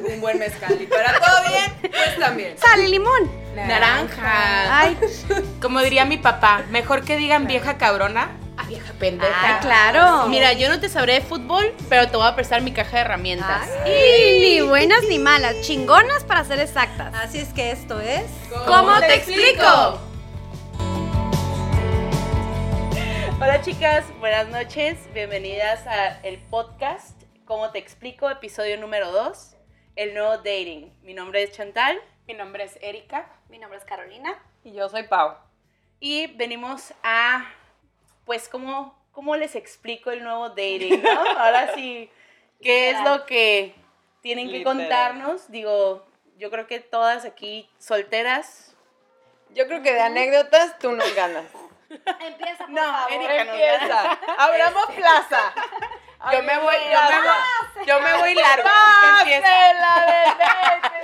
un 0.08 0.20
buen 0.20 0.38
mezcal. 0.38 0.80
Y 0.80 0.86
para 0.86 1.18
todo 1.18 1.48
bien, 1.48 1.90
pues 1.90 2.18
también. 2.18 2.58
Sal 2.58 2.80
y 2.80 2.88
limón. 2.88 3.30
Naranja. 3.54 4.80
Ay, 4.80 4.98
Como 5.62 5.80
diría 5.80 6.04
mi 6.04 6.18
papá, 6.18 6.64
mejor 6.70 7.04
que 7.04 7.16
digan 7.16 7.46
vieja 7.46 7.78
cabrona 7.78 8.36
a 8.58 8.64
vieja 8.64 8.92
pendeja. 8.98 9.56
ah, 9.56 9.60
claro. 9.60 10.28
Mira, 10.28 10.52
yo 10.52 10.68
no 10.68 10.80
te 10.80 10.88
sabré 10.88 11.14
de 11.14 11.20
fútbol, 11.20 11.74
pero 11.88 12.08
te 12.08 12.16
voy 12.16 12.26
a 12.26 12.34
prestar 12.34 12.62
mi 12.62 12.72
caja 12.72 12.96
de 12.96 13.02
herramientas. 13.02 13.68
Ay, 13.84 14.38
ni 14.40 14.60
buenas 14.60 15.04
ni 15.08 15.18
malas, 15.18 15.60
chingonas 15.62 16.24
para 16.24 16.44
ser 16.44 16.60
exactas. 16.60 17.14
Así 17.14 17.38
es 17.38 17.52
que 17.52 17.70
esto 17.70 18.00
es. 18.00 18.24
¿Cómo 18.66 18.98
te 19.00 19.14
explico? 19.14 20.00
Hola 23.38 23.60
chicas, 23.60 24.04
buenas 24.18 24.48
noches. 24.48 24.96
Bienvenidas 25.12 25.86
a 25.86 26.20
el 26.22 26.38
podcast 26.38 27.26
¿Cómo 27.46 27.70
te 27.70 27.78
explico? 27.78 28.28
Episodio 28.28 28.76
número 28.76 29.12
2, 29.12 29.55
el 29.96 30.14
nuevo 30.14 30.36
dating. 30.38 30.92
Mi 31.02 31.14
nombre 31.14 31.42
es 31.42 31.52
Chantal 31.52 32.00
Mi 32.26 32.34
nombre 32.34 32.64
es 32.64 32.78
Erika. 32.82 33.26
Mi 33.48 33.58
nombre 33.58 33.78
es 33.78 33.84
Carolina. 33.84 34.38
Y 34.64 34.72
yo 34.72 34.88
soy 34.88 35.04
Pau. 35.04 35.36
y 36.00 36.26
venimos 36.36 36.92
a, 37.02 37.48
pues, 38.24 38.48
¿cómo, 38.48 38.98
cómo 39.12 39.36
les 39.36 39.54
explico 39.54 40.10
el 40.10 40.22
nuevo 40.24 40.48
dating? 40.50 41.02
¿no? 41.02 41.20
Ahora 41.38 41.74
sí, 41.74 42.10
¿qué 42.60 42.90
es 42.90 43.00
lo 43.02 43.24
que 43.26 43.74
tienen 44.22 44.48
que 44.48 44.58
Literal. 44.58 44.76
contarnos? 44.78 45.50
Digo, 45.50 46.04
yo 46.36 46.50
creo 46.50 46.66
que 46.66 46.80
todas 46.80 47.24
aquí 47.24 47.68
solteras. 47.78 48.74
Yo 49.50 49.66
creo 49.68 49.82
que 49.82 49.92
de 49.92 50.00
anécdotas 50.00 50.78
tú 50.78 50.90
nos 50.92 51.14
ganas. 51.14 51.44
Empieza, 51.88 52.64
por 52.66 52.70
No, 52.70 52.82
favor. 52.82 53.12
Erika 53.12 53.44
nos 53.44 53.54
Empieza. 53.54 54.12
Abramos 54.38 54.86
plaza. 54.96 55.54
Yo 56.32 56.42
me 56.42 56.58
voy, 56.58 56.74
yo 56.92 57.00
me 57.10 57.20
voy, 57.20 57.86
yo 57.86 58.00
me 58.00 58.16
voy 58.18 58.34
largo. 58.34 58.68
Ah. 58.70 59.24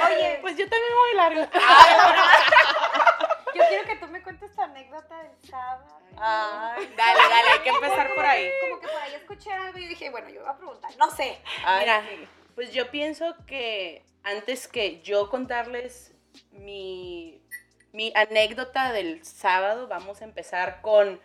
Oye, 0.06 0.39
pues 0.41 0.56
yo 0.56 0.69
también 0.69 0.92
voy 0.95 1.14
largo. 1.17 1.48
Yo 3.55 3.62
quiero 3.69 3.84
que 3.87 3.97
tú 3.97 4.06
me 4.09 4.22
cuentes 4.22 4.50
tu 4.55 4.62
anécdota 4.62 5.22
del 5.22 5.37
sábado. 5.48 6.00
Ay, 6.19 6.95
Dale, 6.97 7.20
dale, 7.28 7.48
hay 7.53 7.59
que 7.61 7.69
empezar 7.70 8.14
por 8.14 8.25
ahí. 8.25 8.50
Como 8.69 8.81
que 8.81 8.89
por 8.89 9.00
ahí 9.03 9.14
escuché 9.14 9.53
algo 9.53 9.78
y 9.78 9.87
dije, 9.89 10.11
bueno, 10.11 10.28
yo 10.31 10.41
voy 10.41 10.50
a 10.50 10.56
preguntar. 10.56 10.91
No 10.98 11.11
sé. 11.11 11.39
ay, 11.65 11.81
Mira, 11.81 12.03
sí. 12.09 12.28
pues 12.55 12.72
yo 12.72 12.91
pienso 12.91 13.34
que 13.47 14.05
antes 14.25 14.69
que 14.69 15.03
yo 15.03 15.28
contarles 15.28 16.12
mi, 16.53 17.42
mi 17.92 18.12
anécdota 18.17 18.92
del 18.92 19.25
sábado, 19.25 19.87
vamos 19.89 20.22
a 20.22 20.25
empezar 20.25 20.81
con 20.81 21.20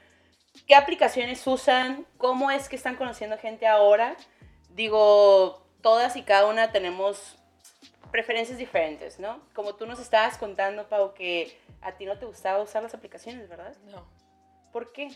qué 0.66 0.76
aplicaciones 0.76 1.46
usan, 1.46 2.06
cómo 2.18 2.52
es 2.52 2.70
que 2.70 2.76
están 2.76 2.96
conociendo 2.96 3.38
gente 3.38 3.68
ahora. 3.68 4.16
Digo, 4.70 5.66
todas 5.82 6.16
y 6.16 6.24
cada 6.24 6.48
una 6.48 6.72
tenemos 6.72 7.38
preferencias 8.12 8.58
diferentes, 8.58 9.20
¿no? 9.20 9.42
Como 9.54 9.76
tú 9.76 9.86
nos 9.86 10.00
estabas 10.00 10.38
contando, 10.38 10.88
Pau, 10.88 11.14
que 11.14 11.58
a 11.82 11.94
ti 11.94 12.06
no 12.06 12.18
te 12.18 12.26
gustaba 12.26 12.62
usar 12.62 12.84
las 12.84 12.94
aplicaciones, 12.94 13.48
¿verdad? 13.50 13.76
No. 13.86 14.08
¿Por 14.72 14.92
qué? 14.92 15.12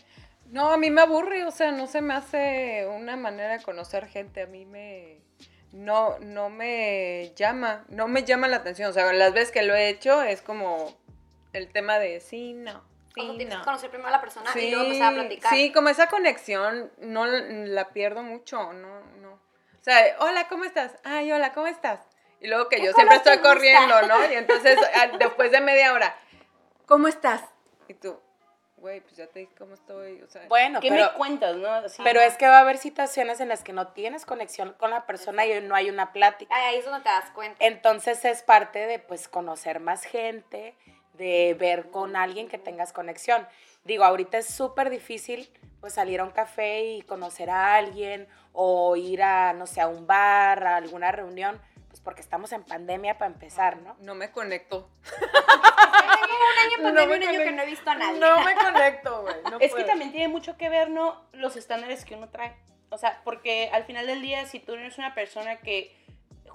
No, 0.46 0.72
a 0.72 0.76
mí 0.76 0.90
me 0.90 1.00
aburre, 1.00 1.44
o 1.44 1.50
sea, 1.50 1.72
no 1.72 1.86
se 1.86 2.02
me 2.02 2.14
hace 2.14 2.86
una 2.86 3.16
manera 3.16 3.56
de 3.56 3.62
conocer 3.62 4.06
gente, 4.06 4.42
a 4.42 4.46
mí 4.46 4.66
me 4.66 5.20
no 5.72 6.18
no 6.18 6.50
me 6.50 7.32
llama, 7.34 7.86
no 7.88 8.06
me 8.06 8.24
llama 8.24 8.48
la 8.48 8.56
atención, 8.56 8.90
o 8.90 8.92
sea, 8.92 9.10
las 9.14 9.32
veces 9.32 9.50
que 9.50 9.62
lo 9.62 9.74
he 9.74 9.88
hecho 9.88 10.22
es 10.22 10.42
como 10.42 10.94
el 11.52 11.68
tema 11.70 11.98
de 11.98 12.20
sí, 12.20 12.52
no. 12.52 12.82
Sí, 13.14 13.20
tienes 13.36 13.54
no. 13.54 13.60
que 13.60 13.64
conocer 13.64 13.90
primero 13.90 14.08
a 14.08 14.12
la 14.12 14.20
persona 14.20 14.50
y 14.54 14.58
Sí, 14.58 14.70
luego 14.70 14.84
empezar 14.86 15.12
a 15.12 15.16
platicar. 15.16 15.50
sí, 15.52 15.72
como 15.72 15.88
esa 15.88 16.08
conexión 16.08 16.90
no 16.98 17.26
la- 17.26 17.88
pierdo 17.90 18.22
mucho, 18.22 18.72
no, 18.72 19.00
no. 19.20 19.32
O 19.32 19.84
sea, 19.84 20.16
hola, 20.20 20.48
¿cómo 20.48 20.64
estás? 20.64 20.92
Ay, 21.04 21.30
hola, 21.32 21.52
¿cómo 21.52 21.66
estás? 21.66 22.00
Y 22.40 22.48
luego 22.48 22.68
que 22.68 22.76
¿Qué 22.76 22.84
yo 22.86 22.92
siempre 22.92 23.16
estoy 23.16 23.38
corriendo, 23.38 24.02
¿no? 24.02 24.24
Y 24.30 24.34
entonces 24.34 24.78
al- 24.94 25.18
después 25.18 25.50
de 25.50 25.60
media 25.60 25.92
hora, 25.92 26.16
¿cómo 26.86 27.08
estás? 27.08 27.42
Y 27.88 27.94
tú, 27.94 28.18
güey, 28.76 29.00
pues 29.00 29.16
ya 29.16 29.26
te 29.26 29.40
dije 29.40 29.52
cómo 29.58 29.74
estoy, 29.74 30.22
o 30.22 30.28
sea, 30.28 30.46
Bueno, 30.48 30.80
¿Qué 30.80 30.88
pero, 30.88 31.06
me 31.12 31.12
cuentas, 31.18 31.56
no? 31.56 31.68
Así. 31.68 32.00
pero 32.02 32.20
es 32.20 32.36
que 32.36 32.46
va 32.46 32.58
a 32.58 32.60
haber 32.60 32.78
situaciones 32.78 33.40
en 33.40 33.48
las 33.48 33.62
que 33.62 33.72
no 33.72 33.88
tienes 33.88 34.24
conexión 34.24 34.72
con 34.78 34.90
la 34.90 35.04
persona 35.06 35.44
y 35.46 35.60
no 35.60 35.74
hay 35.74 35.90
una 35.90 36.12
plática. 36.12 36.54
Ahí 36.54 36.76
es 36.76 36.84
donde 36.84 37.00
te 37.02 37.08
das 37.10 37.30
cuenta. 37.30 37.56
Entonces 37.64 38.24
es 38.24 38.42
parte 38.42 38.86
de 38.86 38.98
pues 38.98 39.28
conocer 39.28 39.78
más 39.80 40.04
gente, 40.04 40.74
de 41.14 41.56
ver 41.58 41.90
con 41.90 42.16
alguien 42.16 42.48
que 42.48 42.58
tengas 42.58 42.92
conexión. 42.92 43.46
Digo, 43.84 44.04
ahorita 44.04 44.38
es 44.38 44.46
súper 44.46 44.90
difícil 44.90 45.50
pues 45.80 45.94
salir 45.94 46.20
a 46.20 46.24
un 46.24 46.30
café 46.30 46.84
y 46.84 47.02
conocer 47.02 47.50
a 47.50 47.74
alguien 47.74 48.28
o 48.52 48.94
ir 48.94 49.22
a, 49.22 49.52
no 49.52 49.66
sé, 49.66 49.80
a 49.80 49.88
un 49.88 50.06
bar, 50.06 50.64
a 50.64 50.76
alguna 50.76 51.10
reunión, 51.10 51.60
pues 51.88 52.00
porque 52.00 52.20
estamos 52.20 52.52
en 52.52 52.62
pandemia 52.62 53.18
para 53.18 53.32
empezar, 53.32 53.78
¿no? 53.78 53.96
no 54.00 54.14
me 54.14 54.30
conecto. 54.30 54.88
Tengo 55.20 56.34
un 56.52 56.58
año 56.58 56.76
en 56.76 56.82
No 56.82 56.88
pandemia, 56.88 57.16
un 57.16 57.22
año 57.22 57.30
que 57.30 57.36
conecto. 57.38 57.56
no 57.56 57.62
he 57.62 57.66
visto 57.66 57.90
a 57.90 57.94
nadie. 57.96 58.20
No 58.20 58.44
me 58.44 58.54
conecto, 58.54 59.22
güey. 59.22 59.34
no 59.50 59.58
Es 59.58 59.74
que 59.74 59.84
también 59.84 60.12
tiene 60.12 60.28
mucho 60.28 60.56
que 60.56 60.68
ver, 60.68 60.90
¿no? 60.90 61.20
Los 61.32 61.56
estándares 61.56 62.04
que 62.04 62.14
uno 62.14 62.28
trae. 62.28 62.54
O 62.90 62.98
sea, 62.98 63.20
porque 63.24 63.70
al 63.72 63.84
final 63.84 64.06
del 64.06 64.22
día, 64.22 64.46
si 64.46 64.60
tú 64.60 64.74
eres 64.74 64.98
una 64.98 65.14
persona 65.14 65.56
que 65.58 65.96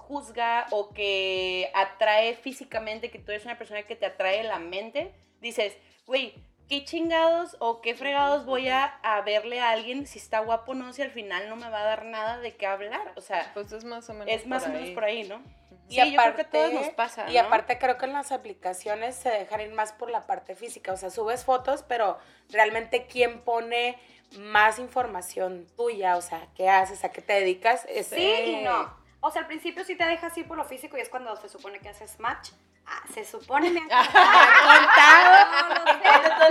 juzga 0.08 0.66
o 0.70 0.90
que 0.94 1.70
atrae 1.74 2.34
físicamente, 2.34 3.10
que 3.10 3.18
tú 3.18 3.30
eres 3.30 3.44
una 3.44 3.58
persona 3.58 3.82
que 3.82 3.94
te 3.96 4.06
atrae 4.06 4.42
la 4.44 4.58
mente, 4.58 5.12
dices, 5.40 5.76
güey, 6.06 6.34
¿qué 6.68 6.84
chingados 6.84 7.56
o 7.60 7.80
qué 7.82 7.94
fregados 7.94 8.44
voy 8.46 8.68
a, 8.68 8.84
a 9.02 9.20
verle 9.20 9.60
a 9.60 9.70
alguien 9.70 10.06
si 10.06 10.18
está 10.18 10.40
guapo 10.40 10.72
o 10.72 10.74
no, 10.74 10.92
si 10.92 11.02
al 11.02 11.10
final 11.10 11.48
no 11.48 11.56
me 11.56 11.68
va 11.68 11.80
a 11.82 11.84
dar 11.84 12.04
nada 12.06 12.38
de 12.38 12.56
qué 12.56 12.66
hablar? 12.66 13.12
O 13.16 13.20
sea, 13.20 13.50
Pues 13.54 13.70
es 13.72 13.84
más 13.84 14.08
o 14.08 14.14
menos 14.14 14.28
es 14.34 14.46
más 14.46 14.62
por 14.62 14.70
o 14.70 14.72
menos 14.72 14.88
ahí. 14.88 14.94
por 14.94 15.04
ahí, 15.04 15.24
¿no? 15.28 15.42
Y 15.90 15.94
Sí, 15.94 16.12
yo 16.12 16.20
creo 16.20 16.34
que 16.34 16.42
a 16.42 16.50
todos 16.50 16.72
nos 16.72 16.88
pasa, 16.90 17.30
Y 17.30 17.34
¿no? 17.34 17.40
aparte 17.40 17.78
creo 17.78 17.96
que 17.96 18.04
en 18.04 18.12
las 18.12 18.30
aplicaciones 18.32 19.14
se 19.16 19.30
dejan 19.30 19.60
ir 19.62 19.72
más 19.72 19.92
por 19.92 20.10
la 20.10 20.26
parte 20.26 20.54
física. 20.54 20.92
O 20.92 20.96
sea, 20.98 21.08
subes 21.10 21.44
fotos, 21.44 21.82
pero 21.88 22.18
realmente 22.50 23.06
quién 23.06 23.40
pone 23.40 23.98
más 24.38 24.78
información 24.78 25.66
tuya, 25.78 26.18
o 26.18 26.20
sea, 26.20 26.46
qué 26.54 26.68
haces, 26.68 27.04
a 27.04 27.10
qué 27.10 27.22
te 27.22 27.32
dedicas. 27.32 27.86
Es, 27.88 28.08
Sí 28.08 28.20
y 28.46 28.56
no. 28.56 28.97
O 29.20 29.30
sea, 29.30 29.42
al 29.42 29.48
principio 29.48 29.84
sí 29.84 29.96
te 29.96 30.04
dejas 30.04 30.36
ir 30.38 30.46
por 30.46 30.56
lo 30.56 30.64
físico 30.64 30.96
y 30.96 31.00
es 31.00 31.08
cuando 31.08 31.34
se 31.36 31.48
supone 31.48 31.80
que 31.80 31.88
haces 31.88 32.20
match. 32.20 32.50
Ah, 32.86 33.02
se 33.12 33.24
supone, 33.24 33.70
me 33.70 33.80
han 33.82 33.88
contado. 33.88 34.14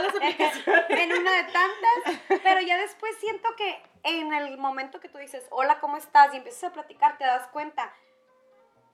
no 0.04 0.20
sé. 0.20 0.36
en 0.90 1.14
una 1.14 1.32
de 1.32 1.44
tantas. 1.46 2.42
Pero 2.44 2.62
ya 2.62 2.78
después 2.78 3.16
siento 3.20 3.56
que 3.56 3.82
en 4.04 4.34
el 4.34 4.58
momento 4.58 5.00
que 5.00 5.10
tú 5.10 5.18
dices, 5.18 5.46
hola, 5.50 5.80
¿cómo 5.80 5.98
estás? 5.98 6.34
Y 6.34 6.38
empiezas 6.38 6.66
a 6.66 6.74
platicar, 6.74 7.18
te 7.18 7.26
das 7.26 7.48
cuenta. 7.48 7.92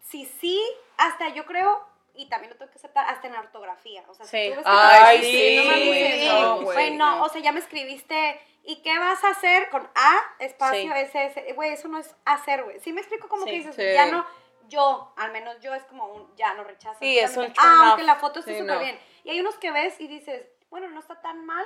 Sí, 0.02 0.26
sí, 0.40 0.62
hasta 0.98 1.30
yo 1.30 1.46
creo, 1.46 1.86
y 2.16 2.28
también 2.30 2.52
lo 2.52 2.58
tengo 2.58 2.72
que 2.72 2.78
aceptar, 2.78 3.08
hasta 3.10 3.28
en 3.28 3.34
la 3.34 3.40
ortografía. 3.40 4.04
O 4.08 4.14
sea, 4.14 4.26
si 4.26 4.32
Sí. 4.38 4.50
tú 4.52 4.56
ves 4.58 4.66
que 4.66 4.72
Ay, 4.72 5.24
sí, 5.24 5.68
no 5.68 5.74
sí. 5.74 6.28
no, 6.30 6.56
Güey, 6.62 6.64
güey, 6.76 6.92
no, 6.98 7.16
no. 7.18 7.24
o 7.24 7.30
sea, 7.30 7.42
ya 7.42 7.52
me 7.52 7.60
escribiste, 7.60 8.40
¿y 8.64 8.82
qué 8.84 8.98
vas 9.00 9.24
a 9.24 9.30
hacer 9.30 9.70
con 9.70 9.82
A, 9.96 10.20
espacio, 10.40 10.94
Sí. 10.94 11.00
S, 11.00 11.26
S? 11.26 11.54
Güey, 11.54 11.74
eso 11.74 11.88
no 11.88 11.98
es 11.98 12.16
hacer, 12.26 12.64
güey. 12.64 12.80
Sí 12.80 12.94
me 12.94 13.02
explico 13.02 13.28
como 13.28 13.44
Sí. 13.46 13.50
que 13.52 13.58
dices, 13.58 13.76
Sí. 13.76 13.82
ya 13.94 14.06
no, 14.08 14.26
yo, 14.70 15.14
al 15.18 15.32
menos 15.32 15.60
yo 15.60 15.74
es 15.74 15.84
como 15.86 16.06
un, 16.08 16.36
ya 16.36 16.54
no 16.54 16.64
rechazo. 16.64 16.98
Sí, 17.00 17.18
es 17.20 17.36
un 17.36 17.52
turn 17.52 17.68
Aunque 17.68 18.04
la 18.04 18.16
foto 18.16 18.40
esté 18.40 18.54
Sí, 18.54 18.60
súper 18.60 18.76
no. 18.76 18.80
bien. 18.82 19.00
Y 19.24 19.30
hay 19.32 19.40
unos 19.42 19.56
que 19.58 19.72
ves 19.72 20.00
y 20.00 20.08
dices, 20.08 20.46
bueno, 20.70 20.88
no 20.90 21.00
está 21.00 21.22
tan 21.22 21.46
mal, 21.46 21.66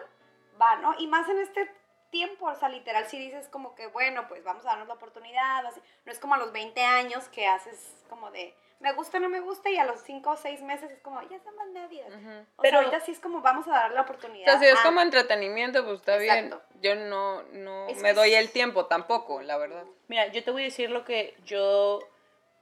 va, 0.62 0.76
¿no? 0.78 0.96
Y 0.98 1.08
más 1.08 1.28
en 1.30 1.40
este 1.40 1.72
tiempo, 2.10 2.46
o 2.48 2.56
sea, 2.56 2.70
literal, 2.70 3.06
si 3.08 3.20
dices 3.20 3.50
como 3.50 3.76
que, 3.76 3.88
bueno, 3.88 4.28
pues 4.30 4.44
vamos 4.44 4.64
a 4.66 4.70
darnos 4.70 4.88
la 4.88 4.94
oportunidad, 4.96 5.66
así. 5.66 5.82
No 6.06 6.12
es 6.12 6.20
como 6.20 6.36
a 6.36 6.38
los 6.38 6.52
20 6.54 6.82
años 6.84 7.28
que 7.30 7.48
haces 7.48 8.04
como 8.10 8.32
de, 8.32 8.56
me 8.80 8.94
gusta, 8.94 9.20
no 9.20 9.30
me 9.30 9.40
gusta, 9.40 9.70
y 9.70 9.78
a 9.78 9.86
los 9.86 10.02
5 10.02 10.30
o 10.32 10.38
6 10.38 10.62
meses 10.62 10.92
es 10.92 11.00
como, 11.00 11.22
ya 11.30 11.38
están 11.38 11.56
más. 11.56 11.68
O 11.68 12.62
Pero- 12.62 12.70
sea, 12.72 12.78
ahorita 12.80 13.00
sí 13.02 13.12
es 13.12 13.20
como, 13.20 13.42
vamos 13.42 13.68
a 13.68 13.72
darle 13.72 13.96
la 13.96 14.02
O 14.02 14.04
oportunidad. 14.04 14.46
sea, 14.46 14.60
si 14.60 14.66
es 14.66 14.76
Ah, 14.80 14.84
como 14.84 15.02
entretenimiento, 15.02 15.84
pues 15.84 16.00
está 16.00 16.22
Exacto. 16.22 16.62
bien. 16.80 16.82
Yo 16.82 16.96
no, 17.10 17.44
no 17.54 17.88
Es 17.88 18.02
me 18.02 18.14
doy 18.14 18.34
el 18.34 18.52
tiempo 18.52 18.86
tampoco, 18.86 19.42
la 19.42 19.58
verdad. 19.58 19.84
Mira, 20.08 20.28
yo 20.28 20.44
te 20.44 20.52
voy 20.52 20.62
a 20.64 20.66
decir 20.66 20.90
lo 20.92 21.04
que 21.06 21.36
yo, 21.46 22.00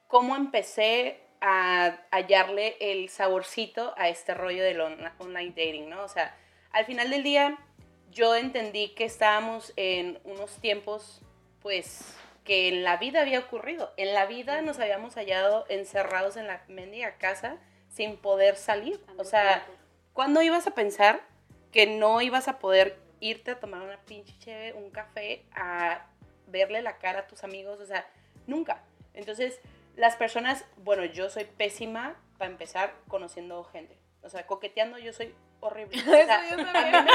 cómo 0.08 0.36
empecé 0.36 1.22
a 1.42 1.98
hallarle 2.12 2.78
el 2.80 3.10
saborcito 3.10 3.94
a 3.98 4.08
este 4.10 4.34
rollo 4.34 4.64
del 4.64 4.80
on- 4.82 5.12
online 5.20 5.50
dating, 5.50 5.90
¿no? 5.90 6.04
O 6.04 6.08
sea, 6.08 6.36
al 6.72 6.86
final 6.86 7.10
del 7.10 7.24
día 7.24 7.58
yo 8.10 8.36
entendí 8.36 8.90
que 8.96 9.04
estábamos 9.06 9.74
en 9.76 10.20
unos 10.24 10.56
tiempos, 10.62 11.22
pues, 11.62 12.18
que 12.46 12.70
en 12.70 12.84
la 12.84 12.98
vida 12.98 13.22
había 13.22 13.40
ocurrido. 13.40 13.92
En 13.98 14.14
la 14.14 14.26
vida 14.26 14.62
nos 14.62 14.80
habíamos 14.80 15.16
hallado 15.16 15.66
encerrados 15.68 16.38
en 16.38 16.48
la 16.48 16.64
mendiga 16.68 17.18
casa 17.18 17.58
sin 17.90 18.18
poder 18.18 18.56
salir. 18.56 19.02
O 19.18 19.26
sea, 19.26 19.66
¿cuándo 20.14 20.42
ibas 20.42 20.68
a 20.68 20.76
pensar 20.76 21.22
que 21.72 21.88
no 21.88 22.22
ibas 22.22 22.48
a 22.48 22.60
poder 22.60 22.98
irte 23.20 23.52
a 23.52 23.60
tomar 23.60 23.82
una 23.82 23.98
pinche 24.06 24.38
cheve, 24.38 24.74
un 24.74 24.92
café, 24.92 25.44
a 25.54 26.06
verle 26.48 26.82
la 26.84 27.00
cara 27.00 27.22
a 27.22 27.28
tus 27.28 27.44
amigos? 27.44 27.80
O 27.80 27.86
sea, 27.86 28.08
nunca. 28.46 28.84
Entonces, 29.16 29.60
las 29.96 30.16
personas, 30.16 30.66
bueno, 30.78 31.04
yo 31.04 31.30
soy 31.30 31.46
pésima 31.46 32.16
para 32.38 32.52
empezar 32.52 32.94
conociendo 33.08 33.64
gente. 33.64 33.98
O 34.22 34.30
sea, 34.30 34.46
coqueteando 34.46 35.00
yo 35.00 35.14
soy 35.14 35.34
horrible. 35.68 36.02
O 36.08 36.26
sea, 36.26 36.46
Eso 36.46 36.56
yo 36.56 36.68
a 36.68 36.74
mí 36.82 36.92
me 36.92 37.02
voltean 37.02 37.08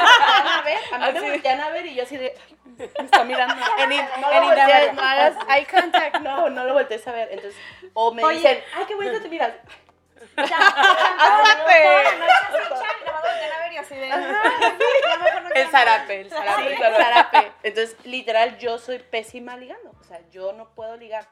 a 0.49 0.63
ver, 0.63 0.79
a 0.93 0.99
mí 1.13 1.21
me 1.21 1.31
voltean 1.31 1.61
a 1.61 1.71
ver 1.71 1.87
y 1.87 1.95
yo 1.95 2.03
así 2.03 2.17
de, 2.17 2.35
"Ay, 2.47 2.57
me 2.77 3.05
está 3.05 3.25
mirando. 3.25 3.55
En 3.79 3.93
in- 3.93 4.09
no, 4.21 4.31
en 4.33 4.41
lo 4.41 4.47
voltees, 4.47 4.69
Instagram. 4.69 4.97
no 4.97 5.03
hagas 5.03 5.35
eye 5.49 5.67
contact, 5.67 6.17
no, 6.21 6.51
no 6.51 6.65
lo 6.65 6.75
voltees 6.75 7.07
a 7.09 7.13
ver. 7.13 7.29
Entonces, 7.33 7.61
o 7.95 8.13
me 8.13 8.25
Oye. 8.25 8.37
dicen, 8.37 8.63
ay, 8.75 8.85
qué 8.87 8.95
bonito 8.95 9.21
te 9.21 9.29
miras. 9.29 9.53
¡Ándate! 10.37 11.83
El 15.55 15.69
zarape, 15.71 16.21
el 16.23 16.31
zarape. 16.31 16.77
Sí, 16.77 16.83
zarape. 16.83 17.53
Entonces, 17.63 17.97
literal, 18.05 18.59
yo 18.59 18.79
soy 18.79 18.99
pésima 18.99 19.57
ligando. 19.57 19.91
O 20.01 20.05
sea, 20.05 20.21
yo 20.31 20.53
no 20.53 20.69
puedo 20.75 20.97
ligar. 20.97 21.27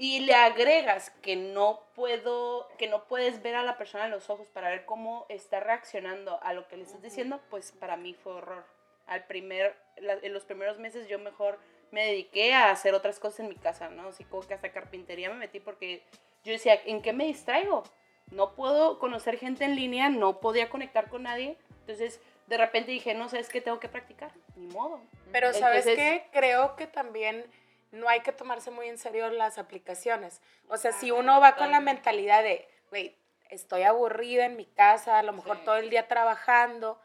Y 0.00 0.20
le 0.20 0.34
agregas 0.34 1.10
que 1.22 1.34
no 1.34 1.80
puedo, 1.96 2.68
que 2.78 2.86
no 2.86 3.04
puedes 3.04 3.42
ver 3.42 3.56
a 3.56 3.64
la 3.64 3.76
persona 3.76 4.04
en 4.04 4.12
los 4.12 4.30
ojos 4.30 4.48
para 4.48 4.70
ver 4.70 4.84
cómo 4.84 5.26
está 5.28 5.58
reaccionando 5.58 6.38
a 6.42 6.52
lo 6.52 6.68
que 6.68 6.76
le 6.76 6.84
estás 6.84 7.02
diciendo, 7.02 7.40
pues 7.50 7.72
para 7.72 7.96
mí 7.96 8.14
fue 8.14 8.32
horror. 8.34 8.64
Al 9.08 9.24
primer, 9.26 9.74
la- 9.96 10.12
en 10.22 10.32
los 10.32 10.44
primeros 10.44 10.78
meses 10.78 11.08
yo 11.08 11.18
mejor 11.18 11.58
me 11.90 12.04
dediqué 12.06 12.54
a 12.54 12.70
hacer 12.70 12.94
otras 12.94 13.18
cosas 13.18 13.40
en 13.40 13.48
mi 13.48 13.56
casa, 13.56 13.88
¿no? 13.90 14.08
Así 14.08 14.22
como 14.24 14.46
que 14.46 14.54
hasta 14.54 14.70
carpintería 14.70 15.30
me 15.30 15.36
metí 15.36 15.58
porque 15.58 16.02
yo 16.44 16.52
decía, 16.52 16.80
¿en 16.86 17.02
qué 17.02 17.12
me 17.12 17.24
distraigo? 17.24 17.82
No 18.30 18.54
puedo 18.54 18.98
conocer 19.00 19.36
gente 19.38 19.64
en 19.64 19.74
línea, 19.74 20.10
no 20.10 20.38
podía 20.38 20.68
conectar 20.68 21.08
con 21.08 21.24
nadie. 21.24 21.56
Entonces, 21.80 22.20
de 22.46 22.56
repente 22.58 22.92
dije, 22.92 23.14
no 23.14 23.28
sé, 23.30 23.40
es 23.40 23.48
que 23.48 23.60
tengo 23.62 23.80
que 23.80 23.88
practicar. 23.88 24.30
Ni 24.54 24.66
modo. 24.68 25.00
Pero 25.32 25.52
¿sabes 25.54 25.86
Entonces- 25.86 26.22
qué? 26.22 26.28
Creo 26.30 26.76
que 26.76 26.86
también 26.86 27.44
no 27.90 28.08
hay 28.08 28.20
que 28.20 28.32
tomarse 28.32 28.70
muy 28.70 28.88
en 28.88 28.98
serio 28.98 29.28
las 29.30 29.58
aplicaciones. 29.58 30.40
O 30.68 30.76
sea, 30.76 30.92
si 30.92 31.10
uno 31.10 31.40
va 31.40 31.56
con 31.56 31.70
la 31.70 31.80
mentalidad 31.80 32.42
de, 32.42 32.68
güey, 32.90 33.16
estoy 33.50 33.82
aburrida 33.82 34.44
en 34.44 34.56
mi 34.56 34.66
casa, 34.66 35.18
a 35.18 35.22
lo 35.22 35.32
mejor 35.32 35.58
Sí. 35.58 35.64
todo 35.64 35.76
el 35.76 35.90
día 35.90 36.06
trabajando, 36.08 37.00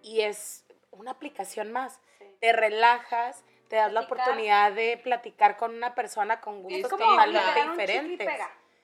y 0.00 0.22
es 0.22 0.64
una 0.90 1.12
aplicación 1.12 1.72
más. 1.72 2.00
Sí. 2.18 2.36
Te 2.40 2.52
relajas, 2.52 3.44
te 3.68 3.76
das 3.76 3.92
la 3.92 4.00
oportunidad 4.00 4.72
de 4.72 4.98
platicar 4.98 5.56
con 5.56 5.74
una 5.74 5.94
persona 5.94 6.40
con 6.40 6.62
gustos 6.62 6.90
totalmente 6.90 7.62
diferentes. 7.70 8.28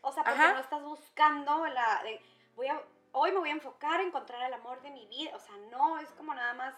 O 0.01 0.13
sea, 0.13 0.25
porque 0.25 0.41
Ajá. 0.41 0.53
no 0.55 0.61
estás 0.61 0.83
buscando 0.83 1.67
la 1.67 2.03
de, 2.05 2.21
voy 2.55 2.69
a, 2.69 2.81
hoy 3.13 3.33
me 3.33 3.39
voy 3.39 3.51
a 3.51 3.53
enfocar 3.53 4.01
a 4.01 4.03
encontrar 4.03 4.43
el 4.43 4.55
amor 4.55 4.81
de 4.81 4.91
mi 4.91 5.07
vida. 5.07 5.33
O 5.35 5.39
sea, 5.39 5.55
no, 5.71 5.99
es 5.99 6.09
como 6.13 6.35
nada 6.35 6.55
más, 6.55 6.75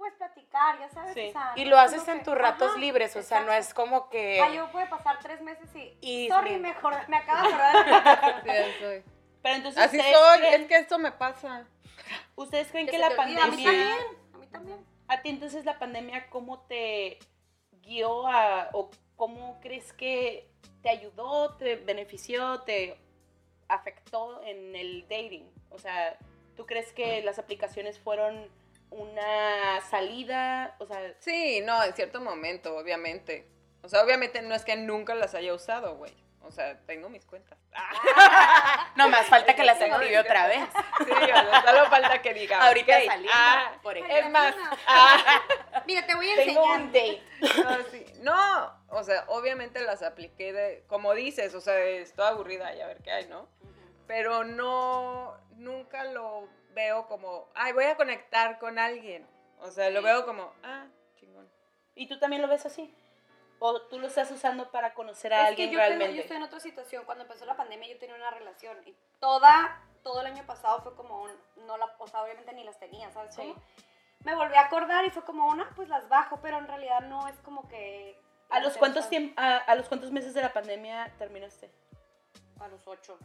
pues 0.00 0.14
platicar, 0.14 0.78
ya 0.80 0.88
sabes. 0.88 1.12
Sí. 1.12 1.28
O 1.28 1.32
sea, 1.32 1.52
Y 1.56 1.66
lo 1.66 1.76
es 1.76 1.82
haces 1.82 2.08
en 2.08 2.18
que- 2.20 2.24
tus 2.24 2.34
ratos 2.34 2.70
ajá, 2.70 2.78
libres, 2.80 3.14
o 3.16 3.22
sea, 3.22 3.40
no 3.42 3.52
es 3.52 3.74
como 3.74 4.08
que... 4.08 4.40
Ah, 4.40 4.50
yo 4.50 4.70
puede 4.72 4.86
pasar 4.86 5.18
tres 5.20 5.42
meses 5.42 5.68
y, 5.76 5.96
Y- 6.00 6.28
sorry, 6.28 6.58
me, 6.58 6.74
acordé- 6.74 7.06
me 7.08 7.18
acabo 7.18 7.46
de 7.46 7.54
acordar. 7.54 8.42
Sí, 8.44 8.50
así 8.50 8.72
soy. 8.80 9.02
Pero 9.42 9.54
entonces, 9.56 9.82
Así 9.82 9.96
¿ustedes, 9.98 10.16
soy, 10.16 10.38
creen, 10.38 10.62
es 10.62 10.68
que 10.68 10.76
esto 10.78 10.98
me 10.98 11.12
pasa. 11.12 11.66
¿ustedes 12.34 12.70
creen 12.70 12.86
Que 12.86 12.96
la. 12.98 13.06
A 13.08 13.10
mí 13.10 13.16
pandemia... 13.16 13.44
también, 13.46 13.88
a 14.34 14.38
mí 14.38 14.46
también. 14.46 14.86
A 15.08 15.20
ti 15.22 15.28
entonces 15.28 15.64
la 15.66 15.78
pandemia, 15.78 16.30
¿cómo 16.30 16.60
te 16.60 17.18
guió 17.82 18.26
a, 18.26 18.70
o 18.72 18.90
cómo 19.16 19.60
crees 19.60 19.92
que 19.92 20.48
te 20.82 20.88
ayudó, 20.88 21.56
te 21.56 21.76
benefició, 21.76 22.62
te 22.62 22.98
afectó 23.68 24.42
en 24.44 24.74
el 24.76 25.02
dating? 25.02 25.50
O 25.70 25.78
sea, 25.78 26.16
¿tú 26.56 26.64
crees 26.66 26.92
que 26.92 27.22
las 27.22 27.38
aplicaciones 27.38 27.98
fueron 27.98 28.48
una 28.90 29.80
salida? 29.88 30.74
O 30.78 30.86
sea, 30.86 31.14
Sí, 31.20 31.60
no, 31.62 31.82
en 31.82 31.94
cierto 31.94 32.20
momento, 32.20 32.76
obviamente. 32.76 33.48
O 33.82 33.88
sea, 33.88 34.02
obviamente 34.02 34.42
no 34.42 34.54
es 34.54 34.64
que 34.64 34.76
nunca 34.76 35.14
las 35.14 35.34
haya 35.34 35.54
usado, 35.54 35.96
güey. 35.96 36.12
O 36.42 36.50
sea, 36.50 36.78
tengo 36.86 37.08
mis 37.08 37.24
cuentas. 37.24 37.58
No, 38.96 39.08
más 39.08 39.26
falta 39.26 39.54
que 39.54 39.62
las 39.64 39.80
active 39.80 40.18
otra 40.18 40.46
vez. 40.48 40.68
Sí, 40.98 41.12
solo 41.66 41.86
falta 41.88 42.20
que 42.20 42.34
diga. 42.34 42.60
Ahorita 42.66 42.98
ok, 42.98 43.04
saliendo, 43.06 43.32
ah, 43.34 43.72
por 43.82 43.96
ejemplo. 43.96 44.16
es 44.18 44.30
más, 44.30 44.54
ah, 44.86 45.42
Mira, 45.86 46.06
te 46.06 46.14
voy 46.14 46.28
a 46.28 46.36
tengo 46.36 46.74
enseñar. 46.74 46.80
un 46.80 46.92
date. 46.92 47.22
no, 47.62 47.84
sí. 47.90 48.04
No, 48.20 48.74
o 48.88 49.02
sea, 49.04 49.24
obviamente 49.28 49.80
las 49.80 50.02
apliqué 50.02 50.52
de, 50.52 50.84
como 50.88 51.14
dices, 51.14 51.54
o 51.54 51.60
sea, 51.60 51.78
estoy 51.78 52.26
aburrida 52.26 52.74
y 52.74 52.80
a 52.80 52.86
ver 52.86 52.98
qué 53.02 53.12
hay, 53.12 53.26
¿no? 53.26 53.48
Pero 54.06 54.44
no, 54.44 55.34
nunca 55.52 56.04
lo 56.04 56.48
veo 56.74 57.06
como, 57.06 57.48
ay, 57.54 57.72
voy 57.72 57.84
a 57.84 57.96
conectar 57.96 58.58
con 58.58 58.78
alguien. 58.78 59.26
O 59.60 59.70
sea, 59.70 59.90
lo 59.90 60.02
veo 60.02 60.24
como, 60.24 60.52
ah, 60.62 60.86
chingón. 61.16 61.48
¿Y 61.94 62.06
tú 62.08 62.18
también 62.18 62.40
lo 62.42 62.48
ves 62.48 62.64
así? 62.66 62.94
¿O 63.58 63.82
tú 63.82 63.98
lo 63.98 64.06
estás 64.06 64.30
usando 64.30 64.70
para 64.70 64.94
conocer 64.94 65.34
a 65.34 65.36
Es 65.36 65.42
que 65.42 65.48
alguien 65.64 65.70
yo, 65.70 65.78
tengo- 65.78 65.88
realmente? 65.88 66.14
yo 66.16 66.22
estoy 66.22 66.36
en 66.38 66.42
otra 66.44 66.60
situación. 66.60 67.04
Cuando 67.04 67.24
empezó 67.24 67.44
la 67.44 67.56
pandemia 67.56 67.88
yo 67.88 67.98
tenía 67.98 68.14
una 68.16 68.30
relación 68.30 68.78
y 68.86 68.96
toda, 69.18 69.82
todo 70.02 70.20
el 70.22 70.26
año 70.28 70.44
pasado 70.46 70.80
fue 70.82 70.94
como 70.96 71.22
un, 71.22 71.30
no 71.66 71.76
la, 71.76 71.94
o 71.98 72.06
sea, 72.06 72.22
obviamente 72.22 72.52
ni 72.54 72.64
las 72.64 72.78
tenía, 72.78 73.10
¿sabes? 73.10 73.34
Sí. 73.34 73.42
cómo? 73.42 73.62
Me 74.24 74.34
volví 74.34 74.54
a 74.54 74.62
acordar 74.62 75.04
y 75.04 75.10
fue 75.10 75.24
como 75.24 75.46
una, 75.48 75.68
pues 75.76 75.88
las 75.88 76.08
bajo, 76.08 76.40
pero 76.40 76.58
en 76.58 76.66
realidad 76.68 77.00
no 77.02 77.26
es 77.28 77.36
como 77.40 77.68
que... 77.68 78.18
¿A 78.50 78.60
los, 78.60 78.76
cuántos 78.78 79.10
tiemp- 79.10 79.34
a, 79.36 79.58
a 79.58 79.74
los 79.74 79.88
cuántos 79.88 80.10
meses 80.10 80.32
de 80.34 80.42
la 80.42 80.52
pandemia 80.52 81.12
terminaste? 81.18 81.70
A 82.60 82.68
los 82.68 82.86
ocho, 82.86 83.18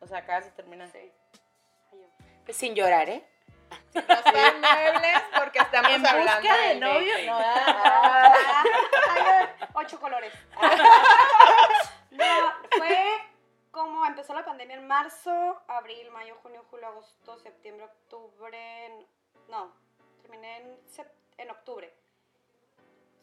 O 0.00 0.06
sea, 0.06 0.18
acabas 0.18 0.44
de 0.44 0.50
terminar. 0.52 0.88
sí. 0.88 1.10
Pues 2.46 2.56
sin 2.56 2.74
llorar, 2.74 3.08
¿eh? 3.10 3.26
No 3.92 4.02
sean 4.02 4.60
muebles 4.60 5.22
porque 5.36 5.58
estamos 5.58 5.90
En 5.90 6.06
hablando 6.06 6.40
busca 6.40 6.56
de 6.58 6.74
novio. 6.76 7.14
No, 7.26 7.38
ah, 7.42 8.64
ocho 9.74 10.00
colores. 10.00 10.32
No, 12.12 12.24
fue 12.78 13.04
como 13.70 14.06
empezó 14.06 14.32
la 14.32 14.42
pandemia 14.42 14.76
en 14.76 14.86
marzo, 14.86 15.60
abril, 15.68 16.10
mayo, 16.10 16.34
junio, 16.42 16.64
julio, 16.70 16.86
agosto, 16.86 17.38
septiembre, 17.40 17.84
octubre. 17.84 19.06
No, 19.50 19.70
terminé 20.22 20.56
en, 20.56 20.78
en 21.36 21.50
octubre. 21.50 21.92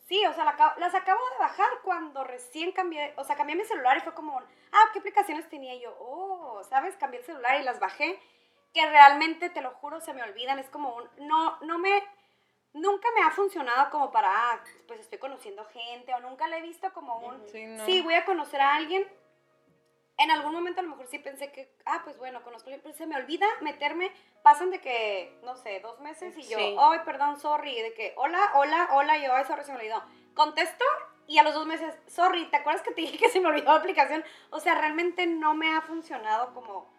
Sí, 0.06 0.24
o 0.28 0.34
sea, 0.34 0.44
la 0.44 0.76
las 0.78 0.94
acabo 0.94 1.22
de 1.32 1.38
bajar 1.40 1.70
cuando 1.84 2.24
recién 2.24 2.72
cambié, 2.72 3.14
o 3.18 3.24
sea, 3.24 3.36
cambié 3.36 3.56
mi 3.56 3.64
celular 3.64 3.98
y 3.98 4.02
fue 4.02 4.14
como, 4.14 4.38
ah, 4.38 4.90
¿qué 4.92 5.00
aplicaciones 5.00 5.50
tenía 5.50 5.74
Y 5.74 5.82
yo? 5.82 5.96
Oh, 6.00 6.62
¿sabes? 6.70 6.96
Cambié 6.98 7.22
el 7.22 7.26
celular 7.26 7.60
y 7.60 7.64
las 7.64 7.80
bajé, 7.80 8.20
que 8.74 8.86
realmente, 8.90 9.50
te 9.50 9.62
lo 9.62 9.72
juro, 9.76 10.02
se 10.02 10.14
me 10.14 10.24
olvidan, 10.24 10.60
es 10.60 10.70
como 10.70 10.96
un, 10.96 11.10
no, 11.28 11.60
no 11.62 11.78
me, 11.78 12.04
nunca 12.74 13.08
me 13.16 13.22
ha 13.22 13.32
funcionado 13.32 13.90
como 13.92 14.12
para, 14.12 14.30
ah, 14.52 14.64
pues 14.88 15.00
estoy 15.00 15.20
conociendo 15.20 15.64
gente, 15.66 16.14
o 16.14 16.20
nunca 16.20 16.48
le 16.48 16.58
he 16.58 16.62
visto 16.62 16.92
como 16.94 17.18
un, 17.20 17.48
Sí, 17.50 17.66
no. 17.66 17.86
sí, 17.86 18.02
voy 18.02 18.16
a 18.16 18.26
conocer 18.26 18.62
a 18.62 18.76
alguien. 18.76 19.08
En 20.18 20.30
algún 20.30 20.54
momento 20.54 20.80
a 20.80 20.84
lo 20.84 20.92
mejor 20.92 21.08
sí 21.08 21.18
pensé 21.20 21.52
que, 21.52 21.76
ah, 21.86 22.02
pues 22.04 22.18
bueno, 22.18 22.44
conozco 22.44 22.70
a 22.70 22.74
alguien, 22.74 22.82
pero 22.84 22.96
se 22.96 23.08
me 23.08 23.16
olvida 23.16 23.48
meterme, 23.62 24.12
pasan 24.44 24.70
de 24.70 24.80
que, 24.80 25.40
no 25.44 25.56
sé, 25.56 25.80
dos 25.80 26.00
meses 26.02 26.38
y 26.38 26.44
yo, 26.44 26.58
Sí. 26.58 26.76
ay, 26.80 27.00
perdón, 27.06 27.40
sorry, 27.40 27.80
de 27.82 27.94
que, 27.94 28.14
hola, 28.18 28.52
hola, 28.56 28.90
hola, 28.92 29.18
y 29.18 29.24
yo, 29.24 29.34
ay, 29.34 29.46
sorry, 29.46 29.64
se 29.64 29.72
me 29.72 29.80
olvidó. 29.80 30.04
Contesto 30.36 30.86
y 31.28 31.38
a 31.40 31.44
los 31.44 31.54
dos 31.54 31.66
meses, 31.66 31.94
sorry, 32.08 32.46
¿te 32.46 32.58
acuerdas 32.58 32.84
que 32.84 32.92
te 32.92 33.02
dije 33.02 33.18
que 33.18 33.30
se 33.30 33.40
me 33.40 33.48
olvidó 33.48 33.72
la 33.72 33.80
aplicación? 33.80 34.24
O 34.52 34.60
sea, 34.60 34.76
realmente 34.76 35.26
no 35.26 35.54
me 35.56 35.76
ha 35.76 35.82
funcionado 35.82 36.54
como 36.54 36.92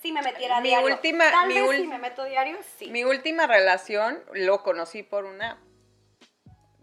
si 0.00 0.12
me 0.12 0.22
metiera 0.22 0.60
Mi 0.60 0.68
diario. 0.68 0.86
última- 0.94 1.30
Tal 1.30 1.48
mi 1.48 1.54
vez 1.60 1.64
ul- 1.70 1.76
si 1.82 1.86
me 1.86 1.98
meto 1.98 2.24
diario, 2.24 2.58
sí. 2.78 2.90
Mi 2.90 3.04
última 3.04 3.46
relación 3.46 4.22
lo 4.32 4.62
conocí 4.62 5.02
por 5.02 5.24
una. 5.24 5.58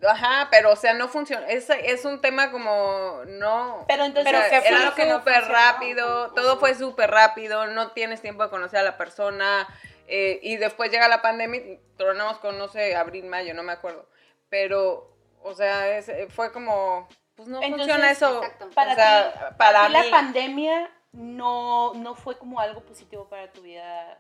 Ajá, 0.06 0.50
pero 0.52 0.72
o 0.72 0.76
sea, 0.76 0.94
no 0.94 1.08
funciona. 1.08 1.48
Es, 1.48 1.70
es 1.70 2.04
un 2.04 2.20
tema 2.20 2.52
como 2.52 3.22
no. 3.26 3.86
Pero 3.88 4.04
entonces, 4.04 4.34
o 4.34 4.38
sea, 4.38 4.50
¿qué 4.50 4.60
fue 4.68 4.70
era 4.78 4.80
no 5.08 5.20
súper 5.20 5.46
rápido, 5.46 6.32
todo 6.34 6.60
fue 6.60 6.76
súper 6.76 7.10
rápido, 7.10 7.68
no 7.68 7.92
tienes 7.92 8.22
tiempo 8.22 8.44
de 8.44 8.50
conocer 8.50 8.80
a 8.80 8.84
la 8.84 8.98
persona. 8.98 9.68
eh, 10.06 10.40
y 10.44 10.58
después 10.58 10.92
llega 10.92 11.08
la 11.08 11.22
pandemia 11.22 11.62
y 11.62 11.80
tronamos 11.96 12.38
con, 12.40 12.58
no 12.58 12.68
sé, 12.68 12.94
abril, 12.94 13.24
mayo, 13.26 13.54
no 13.54 13.64
me 13.64 13.72
acuerdo. 13.72 14.06
Pero, 14.50 15.16
o 15.42 15.54
sea, 15.56 15.98
es- 15.98 16.12
fue 16.36 16.52
como, 16.52 17.08
pues 17.36 17.48
no 17.48 17.62
Entonces, 17.62 17.88
funciona 17.88 18.12
eso. 18.12 18.44
exacto. 18.44 18.70
para 18.76 18.92
o 18.92 18.96
sea, 18.96 19.32
ti, 19.50 19.56
para 19.58 19.88
la 19.88 20.04
pandemia 20.12 20.92
no, 21.14 21.94
no 21.94 22.16
fue 22.16 22.38
como 22.38 22.60
algo 22.60 22.82
positivo 22.82 23.28
para 23.30 23.52
tu 23.52 23.62
vida 23.62 24.20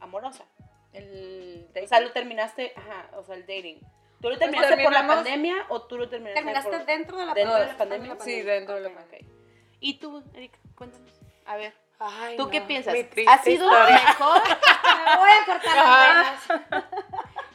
amorosa. 0.00 0.44
El 0.92 1.68
O 1.82 1.86
sea, 1.86 2.00
lo 2.00 2.12
terminaste, 2.12 2.72
ajá, 2.76 3.10
o 3.16 3.22
sea, 3.22 3.36
el 3.36 3.42
dating. 3.42 3.78
¿Tú 4.20 4.28
lo 4.28 4.38
Pues 4.38 4.38
terminaste 4.38 4.82
por 4.82 4.92
la 4.92 5.06
pandemia 5.06 5.66
o 5.68 5.82
tú 5.82 5.98
lo 5.98 6.08
terminaste 6.08 6.40
¿Terminaste 6.40 6.70
por... 6.70 6.86
dentro 6.86 7.18
de 7.18 7.26
la 7.26 7.34
dentro 7.34 7.54
de 7.56 7.66
la 7.66 7.76
pandemia? 7.76 8.16
pandemia? 8.16 8.24
Sí, 8.24 8.42
dentro 8.42 8.74
de 8.76 8.80
la 8.82 8.94
pandemia. 8.94 9.26
Ok. 9.28 9.32
¿Y 9.80 9.94
tú, 9.98 10.22
Erika? 10.34 10.58
Cuéntanos. 10.76 11.10
A 11.44 11.56
ver, 11.56 11.74
Ay, 11.98 12.36
¿tú 12.36 12.44
no, 12.44 12.50
qué 12.50 12.60
piensas? 12.60 12.94
¿Ha 13.26 13.38
sido 13.42 13.64
historia. 13.66 14.00
mejor? 14.06 14.42
Me 15.06 15.16
voy 15.16 15.30
a 15.30 15.44
cortar 15.46 15.76
las 15.76 16.48
venas. 16.48 16.82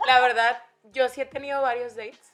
La 0.06 0.20
verdad, 0.20 0.64
yo 0.92 1.08
sí 1.10 1.22
he 1.22 1.26
tenido 1.26 1.62
varios 1.62 1.96
dates. 1.96 2.34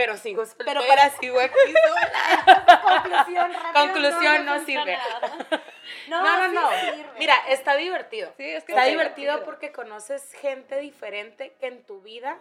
Pero 0.00 0.16
sigo 0.16 0.46
soltera, 0.46 0.80
Pero 0.80 0.86
para- 0.88 1.10
sigo 1.10 1.38
aquí 1.38 1.52
sola. 1.54 2.80
Conclusión, 3.02 3.52
rápido, 3.52 3.72
Conclusión, 3.84 4.46
no 4.46 4.64
sirve. 4.64 4.98
No, 6.08 6.22
No, 6.24 6.48
no, 6.48 6.60
no. 6.62 6.70
sí. 6.70 7.04
Mira, 7.18 7.34
está 7.48 7.76
divertido. 7.76 8.32
Sí, 8.38 8.44
es 8.44 8.64
que 8.64 8.72
Está 8.72 8.86
divertido 8.86 9.44
porque 9.44 9.72
conoces 9.72 10.32
gente 10.32 10.78
diferente 10.80 11.54
que 11.60 11.66
en 11.66 11.82
tu 11.84 12.00
vida 12.00 12.38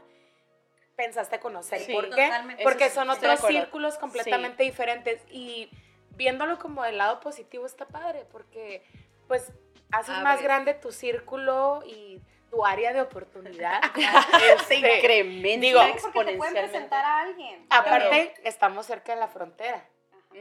pensaste 0.96 1.42
conocer. 1.42 1.80
Sí, 1.82 1.92
¿Por 1.92 2.06
qué? 2.16 2.24
totalmente. 2.28 2.64
Porque 2.64 2.86
Eso 2.86 2.96
son 2.96 3.10
otros 3.10 3.42
círculos 3.42 3.98
completamente 3.98 4.64
diferentes. 4.64 5.22
Y 5.30 5.70
viéndolo 6.12 6.60
como 6.60 6.84
del 6.84 6.98
lado 6.98 7.20
positivo 7.20 7.66
está 7.66 7.86
padre, 7.86 8.26
porque 8.32 8.84
pues 9.28 9.52
haces 9.92 10.16
A 10.16 10.22
más 10.22 10.38
ver. 10.38 10.44
grande 10.46 10.74
tu 10.76 10.94
círculo 10.94 11.84
y 11.86 12.22
tu 12.50 12.66
área 12.66 12.94
de 12.94 13.02
oportunidad. 13.02 13.82
Se 14.68 14.76
Este, 14.76 14.98
incrementa 14.98 15.62
digo, 15.66 15.82
Sí, 15.84 15.92
porque 16.02 16.06
te 16.06 16.12
pueden 16.12 16.30
exponencialmente. 16.30 16.70
presentar 16.72 17.06
a 17.06 17.20
alguien. 17.22 17.66
Aparte, 17.70 18.34
estamos 18.44 18.86
cerca 18.86 19.14
de 19.14 19.20
la 19.20 19.28
frontera. 19.28 19.86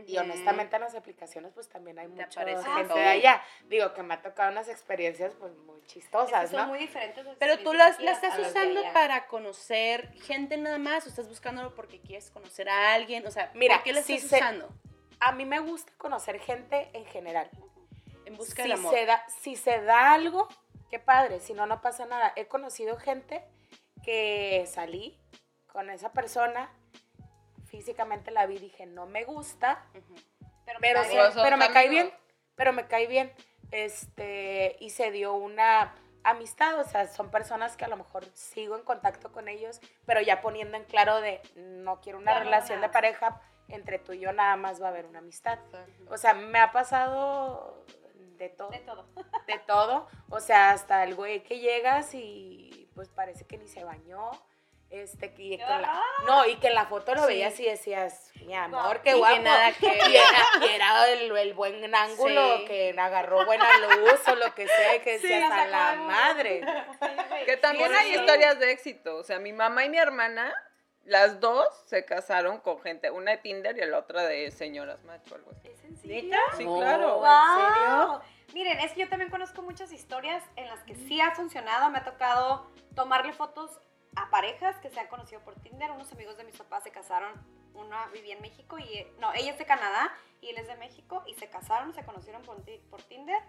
Y 0.07 0.19
honestamente 0.19 0.77
en 0.77 0.83
las 0.83 0.95
aplicaciones 0.95 1.53
pues 1.55 1.67
también 1.71 1.99
hay 1.99 2.09
mucha 2.09 2.45
gente 2.45 2.95
de 2.95 3.09
allá. 3.09 3.43
Digo 3.69 3.95
que 3.95 4.03
me 4.03 4.15
ha 4.15 4.23
tocado 4.23 4.53
unas 4.53 4.69
experiencias 4.69 5.33
pues 5.41 5.57
muy 5.65 5.81
chistosas, 5.87 6.51
son 6.51 6.61
¿no? 6.61 6.67
muy 6.69 6.79
diferentes. 6.79 7.25
las 7.25 7.37
Pero 7.39 7.59
tú 7.61 7.73
las, 7.73 7.99
estás 7.99 8.23
las 8.23 8.37
de 8.37 8.43
usando 8.43 8.83
para 8.93 9.27
conocer 9.29 10.13
gente 10.23 10.59
nada 10.59 10.77
más, 10.77 11.07
o 11.07 11.09
estás 11.09 11.27
buscándolo 11.27 11.75
porque 11.75 12.01
quieres 12.03 12.31
conocer 12.31 12.69
a 12.69 12.93
alguien, 12.93 13.27
o 13.27 13.31
sea, 13.31 13.51
Mira, 13.55 13.77
¿por 13.77 13.85
qué 13.85 13.93
la 13.95 14.03
si 14.03 14.17
estás 14.17 14.29
se- 14.31 14.37
usando? 14.37 14.69
A 15.21 15.33
mí 15.33 15.47
me 15.47 15.59
gusta 15.59 15.91
conocer 15.97 16.39
gente 16.39 16.91
en 16.93 17.07
general. 17.07 17.49
En 18.27 18.37
busca 18.37 18.63
si 18.63 18.69
del 18.69 18.73
amor. 18.79 18.95
Se 18.95 19.07
da, 19.07 19.25
si 19.41 19.57
se 19.57 19.81
da 19.81 20.13
algo, 20.13 20.49
qué 20.91 20.99
padre, 20.99 21.41
si 21.41 21.55
no, 21.55 21.67
no 21.67 21.81
pasa 21.81 22.07
nada. 22.07 22.33
He 22.37 22.47
conocido 22.47 22.97
gente 22.97 23.45
que 24.05 24.65
salí 24.67 25.19
con 25.73 25.91
esa 25.91 26.13
persona, 26.13 26.71
físicamente 27.67 28.31
la 28.31 28.47
vi 28.47 28.57
y 28.57 28.61
dije, 28.61 28.87
no 28.87 29.07
me 29.07 29.25
gusta. 29.25 29.85
Pero, 30.65 30.79
pero, 30.81 31.01
me 31.01 31.07
cae 31.07 31.33
son 31.33 31.43
pero 31.43 31.57
me 31.57 31.71
cae 31.71 31.89
bien, 31.89 32.13
pero 32.55 32.73
me 32.73 32.87
cae 32.87 33.07
bien. 33.07 33.33
Este, 33.71 34.77
y 34.81 34.91
se 34.91 35.11
dio 35.11 35.35
una 35.35 35.95
amistad, 36.25 36.79
o 36.79 36.85
sea, 36.85 37.07
son 37.07 37.31
personas 37.31 37.77
que 37.77 37.85
a 37.85 37.89
lo 37.89 37.97
mejor 37.97 38.25
sigo 38.35 38.77
en 38.77 38.83
contacto 38.83 39.33
con 39.33 39.49
ellos, 39.49 39.81
pero 40.07 40.21
ya 40.21 40.41
poniendo 40.41 40.77
en 40.77 40.85
claro 40.85 41.21
de 41.21 41.41
no 41.57 42.01
quiero 42.01 42.19
una 42.19 42.39
relación 42.39 42.81
de 42.81 42.89
pareja, 42.89 43.41
entre 43.69 43.99
tú 43.99 44.13
y 44.15 44.21
yo 44.21 44.33
nada 44.33 44.57
más 44.57 44.81
va 44.81 44.87
a 44.87 44.91
haber 44.91 45.07
una 45.07 45.19
amistad. 45.19 45.59
O 46.09 46.17
sea, 46.17 46.35
me 46.35 46.59
ha 46.59 46.73
pasado 46.73 47.85
de 48.39 48.49
todo, 48.49 48.71
de 48.71 48.79
todo. 48.79 49.07
de 49.47 49.59
todo, 49.67 50.09
o 50.31 50.41
sea, 50.41 50.71
hasta 50.71 51.05
el 51.05 51.15
güey 51.15 51.43
que 51.43 51.59
llegas 51.59 52.15
y 52.15 52.89
pues 52.95 53.09
parece 53.09 53.47
que 53.47 53.59
ni 53.59 53.69
se 53.69 53.85
bañó. 53.85 54.31
Este, 54.91 55.35
que, 55.35 55.59
la- 55.59 56.01
no, 56.27 56.47
y 56.47 56.57
que 56.57 56.69
en 56.69 56.75
la 56.75 56.87
foto 56.87 57.15
lo 57.15 57.21
Sí. 57.21 57.27
veías 57.27 57.61
y 57.61 57.65
decías, 57.67 58.31
mi 58.47 58.55
amor, 58.55 59.03
qué 59.03 59.11
Y 59.11 59.13
que 59.13 59.19
guapo. 59.19 59.43
nada 59.43 59.71
que 59.73 59.85
y 60.11 60.17
era, 60.17 60.67
y 60.67 60.75
era 60.75 61.09
el, 61.13 61.37
el 61.37 61.53
buen 61.53 61.95
ángulo, 61.95 62.57
Sí. 62.61 62.65
que 62.65 62.97
agarró 62.99 63.45
buena 63.45 63.69
luz 63.81 64.27
o 64.29 64.35
lo 64.35 64.55
que 64.55 64.67
sea, 64.67 65.03
que 65.03 65.19
Sí, 65.19 65.29
decías, 65.29 65.53
a 65.53 65.67
la 65.67 65.95
madre. 65.97 66.63
Que 67.45 67.59
también 67.59 67.95
hay 67.95 68.15
historias 68.15 68.59
de 68.59 68.73
éxito. 68.73 69.17
O 69.17 69.23
sea, 69.25 69.39
mi 69.39 69.53
mamá 69.53 69.85
y 69.85 69.91
mi 69.91 69.99
hermana, 69.99 70.55
las 71.09 71.41
dos 71.41 71.67
se 71.87 72.05
casaron 72.05 72.61
con 72.61 72.81
gente, 72.81 73.11
una 73.11 73.33
de 73.33 73.37
Tinder 73.39 73.77
y 73.77 73.85
la 73.87 73.99
otra 73.99 74.23
de 74.25 74.51
señoras 74.51 75.03
macho 75.05 75.35
o 75.35 75.37
algo 75.37 75.51
así. 75.53 75.69
¿Es 75.69 75.85
en 75.85 75.97
serio? 75.97 76.37
Sí, 76.57 76.65
No. 76.65 76.77
claro. 76.79 77.23
¿En 77.25 77.73
serio? 77.73 78.07
Wow. 78.09 78.21
Miren, 78.55 78.79
es 78.81 78.93
que 78.93 79.01
yo 79.01 79.09
también 79.09 79.31
conozco 79.31 79.63
muchas 79.63 79.93
historias 79.93 80.43
en 80.57 80.67
las 80.69 80.83
que 80.85 80.95
sí 80.95 81.21
ha 81.21 81.33
funcionado. 81.33 81.91
Me 81.91 81.99
ha 81.99 82.05
tocado 82.05 82.67
tomarle 82.95 83.33
fotos 83.33 83.79
a 84.17 84.31
parejas 84.31 84.77
que 84.79 84.91
se 84.91 84.99
han 85.01 85.07
conocido 85.09 85.41
por 85.43 85.55
Tinder. 85.57 85.91
Unos 85.91 86.11
amigos 86.13 86.37
de 86.37 86.45
mis 86.45 86.57
papás 86.57 86.83
se 86.85 86.91
casaron. 86.91 87.33
Una 87.75 88.07
vivía 88.09 88.35
en 88.35 88.41
México 88.43 88.79
y... 88.79 89.07
No, 89.19 89.33
ella 89.35 89.53
es 89.53 89.59
de 89.59 89.67
Canadá 89.67 90.13
y 90.41 90.49
él 90.49 90.59
es 90.59 90.67
de 90.67 90.77
México 90.77 91.23
y 91.27 91.35
se 91.35 91.49
casaron, 91.49 91.93
se 91.95 92.05
conocieron 92.05 92.43
por, 92.43 92.57
por 92.91 93.03
Tinder 93.03 93.41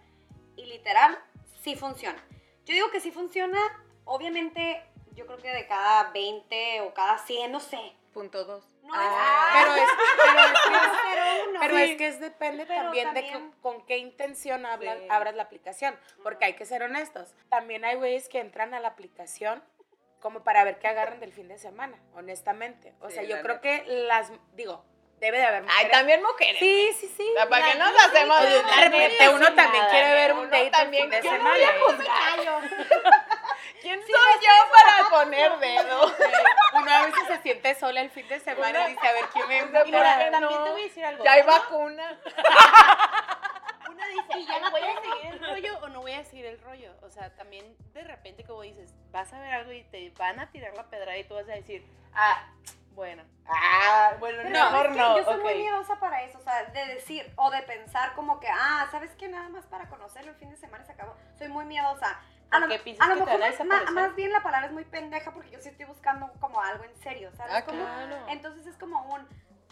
y 0.55 0.65
literal 0.65 1.17
sí 1.63 1.75
funciona. 1.75 2.21
Yo 2.65 2.73
digo 2.73 2.91
que 2.91 2.99
sí 2.99 3.11
funciona, 3.11 3.57
obviamente 4.05 4.83
yo 5.19 5.25
creo 5.27 5.37
que 5.37 5.49
de 5.51 5.67
cada 5.67 6.11
20 6.11 6.81
o 6.81 6.93
cada 6.93 7.17
100, 7.17 7.51
no 7.51 7.59
sé. 7.59 7.77
Punto 8.13 8.43
dos. 8.45 8.63
No 8.83 8.93
Ah, 8.95 9.53
es... 9.53 9.65
pero 9.65 9.75
es, 9.75 9.89
pero 10.17 10.39
es 10.39 10.51
que 10.51 10.75
es- 10.75 10.91
Pero 11.03 11.49
uno. 11.49 11.59
Pero 11.59 11.77
es 11.77 11.97
que 11.97 12.07
es 12.07 12.19
depende 12.19 12.65
Pero 12.65 12.81
también, 12.83 13.13
de 13.13 13.21
también- 13.21 13.51
co- 13.51 13.61
con 13.61 13.85
qué 13.85 13.97
intención 13.97 14.65
hablas- 14.65 14.97
Sí. 14.99 15.07
abras 15.09 15.35
la 15.35 15.43
aplicación, 15.43 15.99
porque 16.23 16.45
hay 16.45 16.53
que 16.53 16.65
ser 16.65 16.81
honestos. 16.83 17.35
También 17.49 17.85
hay 17.85 17.95
güeyes 17.97 18.29
que 18.29 18.39
entran 18.39 18.73
a 18.73 18.79
la 18.79 18.87
aplicación 18.87 19.63
como 20.21 20.43
para 20.43 20.63
ver 20.63 20.79
qué 20.79 20.87
agarran 20.87 21.19
del 21.19 21.31
fin 21.33 21.47
de 21.47 21.57
semana, 21.59 21.97
honestamente. 22.15 22.93
O 23.01 23.09
Sí, 23.09 23.15
sea, 23.15 23.23
yo 23.23 23.41
creo 23.41 23.61
que 23.61 23.83
las, 23.85 24.31
digo, 24.53 24.83
debe 25.19 25.37
de 25.37 25.45
haber 25.45 25.61
Ay, 25.63 25.67
mujeres- 25.67 25.91
también 25.91 26.23
mujeres. 26.23 26.59
Sí, 26.59 26.91
sí, 26.99 27.13
sí. 27.15 27.29
O 27.29 27.33
sea, 27.35 27.47
¿Para 27.49 27.71
qué 27.71 27.77
nos 27.77 27.91
hacemos 28.05 28.41
de 28.41 28.61
repente 28.89 29.29
uno 29.29 29.53
también 29.53 29.83
quiere 29.91 30.13
ver 30.15 30.33
un 30.33 30.45
date 30.49 30.65
el 30.65 30.71
también 30.71 31.03
fin 31.03 31.11
de 31.11 31.21
semana. 31.21 31.55
¿Quién 33.81 33.99
soy 34.01 34.11
yo 34.11 34.71
para 34.75 35.09
poner 35.09 35.57
dedo? 35.59 36.11
Uno 36.73 36.91
a 36.91 37.05
veces 37.05 37.27
se 37.27 37.41
siente 37.41 37.75
sola 37.75 38.01
el 38.01 38.09
fin 38.09 38.27
de 38.27 38.39
semana 38.39 38.87
y 38.89 38.93
dice, 38.93 39.07
a 39.07 39.11
ver 39.13 39.25
quién 39.33 39.47
me 39.47 39.55
Y 39.57 39.59
Y 39.59 39.63
mira, 39.63 39.81
invita. 39.83 40.31
también 40.31 40.59
no. 40.59 40.63
te 40.65 40.69
voy 40.71 40.81
a 40.81 40.83
decir 40.83 41.05
algo. 41.05 41.23
Ya 41.23 41.31
hay 41.33 41.41
vacuna. 41.43 42.19
Una 43.89 44.07
dice, 44.07 44.27
"Ay, 44.33 44.45
¿voy 44.71 44.81
a 44.81 45.01
seguir 45.01 45.25
el 45.33 45.39
rollo 45.39 45.79
o 45.81 45.87
no 45.89 46.01
voy 46.01 46.13
a 46.13 46.23
seguir 46.23 46.45
el 46.45 46.59
rollo? 46.61 46.93
O 47.01 47.09
sea, 47.09 47.33
también 47.35 47.75
de 47.93 48.03
repente 48.03 48.43
como 48.43 48.61
dices, 48.61 48.93
vas 49.11 49.33
a 49.33 49.39
ver 49.39 49.51
algo 49.53 49.71
y 49.71 49.83
te 49.83 50.11
van 50.11 50.39
a 50.39 50.51
tirar 50.51 50.73
la 50.75 50.83
pedrada 50.89 51.17
y 51.17 51.23
tú 51.23 51.33
vas 51.35 51.49
a 51.49 51.53
decir, 51.53 51.85
ah, 52.13 52.47
bueno, 52.91 53.23
ah, 53.47 54.13
bueno, 54.19 54.39
Pero 54.43 54.49
no, 54.49 54.59
¿sabes 54.59 54.91
mejor 54.91 54.95
no, 54.97 55.17
Yo 55.17 55.23
soy 55.23 55.37
muy 55.41 55.55
miedosa 55.55 55.99
para 55.99 56.21
eso, 56.23 56.37
o 56.37 56.41
sea, 56.41 56.63
de 56.65 56.85
decir 56.85 57.31
o 57.37 57.49
de 57.49 57.61
pensar 57.63 58.13
como 58.13 58.39
que, 58.39 58.47
ah, 58.51 58.87
¿sabes 58.91 59.11
qué? 59.17 59.27
Nada 59.27 59.49
más 59.49 59.65
para 59.65 59.87
conocerlo 59.89 60.31
el 60.31 60.37
fin 60.37 60.49
de 60.49 60.57
semana 60.57 60.83
y 60.83 60.87
se 60.87 60.93
acabó. 60.93 61.15
Soy 61.37 61.47
muy 61.47 61.65
miedosa. 61.65 62.19
A 62.51 62.59
¿Por 62.59 62.67
lo, 62.67 62.75
a 62.75 63.07
lo 63.07 63.15
mejor 63.25 63.39
desaparecer? 63.39 63.91
más 63.93 64.15
bien 64.15 64.31
la 64.31 64.41
palabra 64.41 64.67
es 64.67 64.73
muy 64.73 64.83
pendeja 64.85 65.31
porque 65.31 65.51
yo 65.51 65.59
sí 65.61 65.69
estoy 65.69 65.85
buscando 65.85 66.31
como 66.39 66.59
algo 66.61 66.83
en 66.83 66.95
serio, 67.01 67.31
¿sabes? 67.37 67.53
Ah, 67.55 67.63
Como- 67.63 67.83
claro. 67.83 68.17
Entonces 68.29 68.65
es 68.65 68.75
como 68.77 69.01
un, 69.13 69.27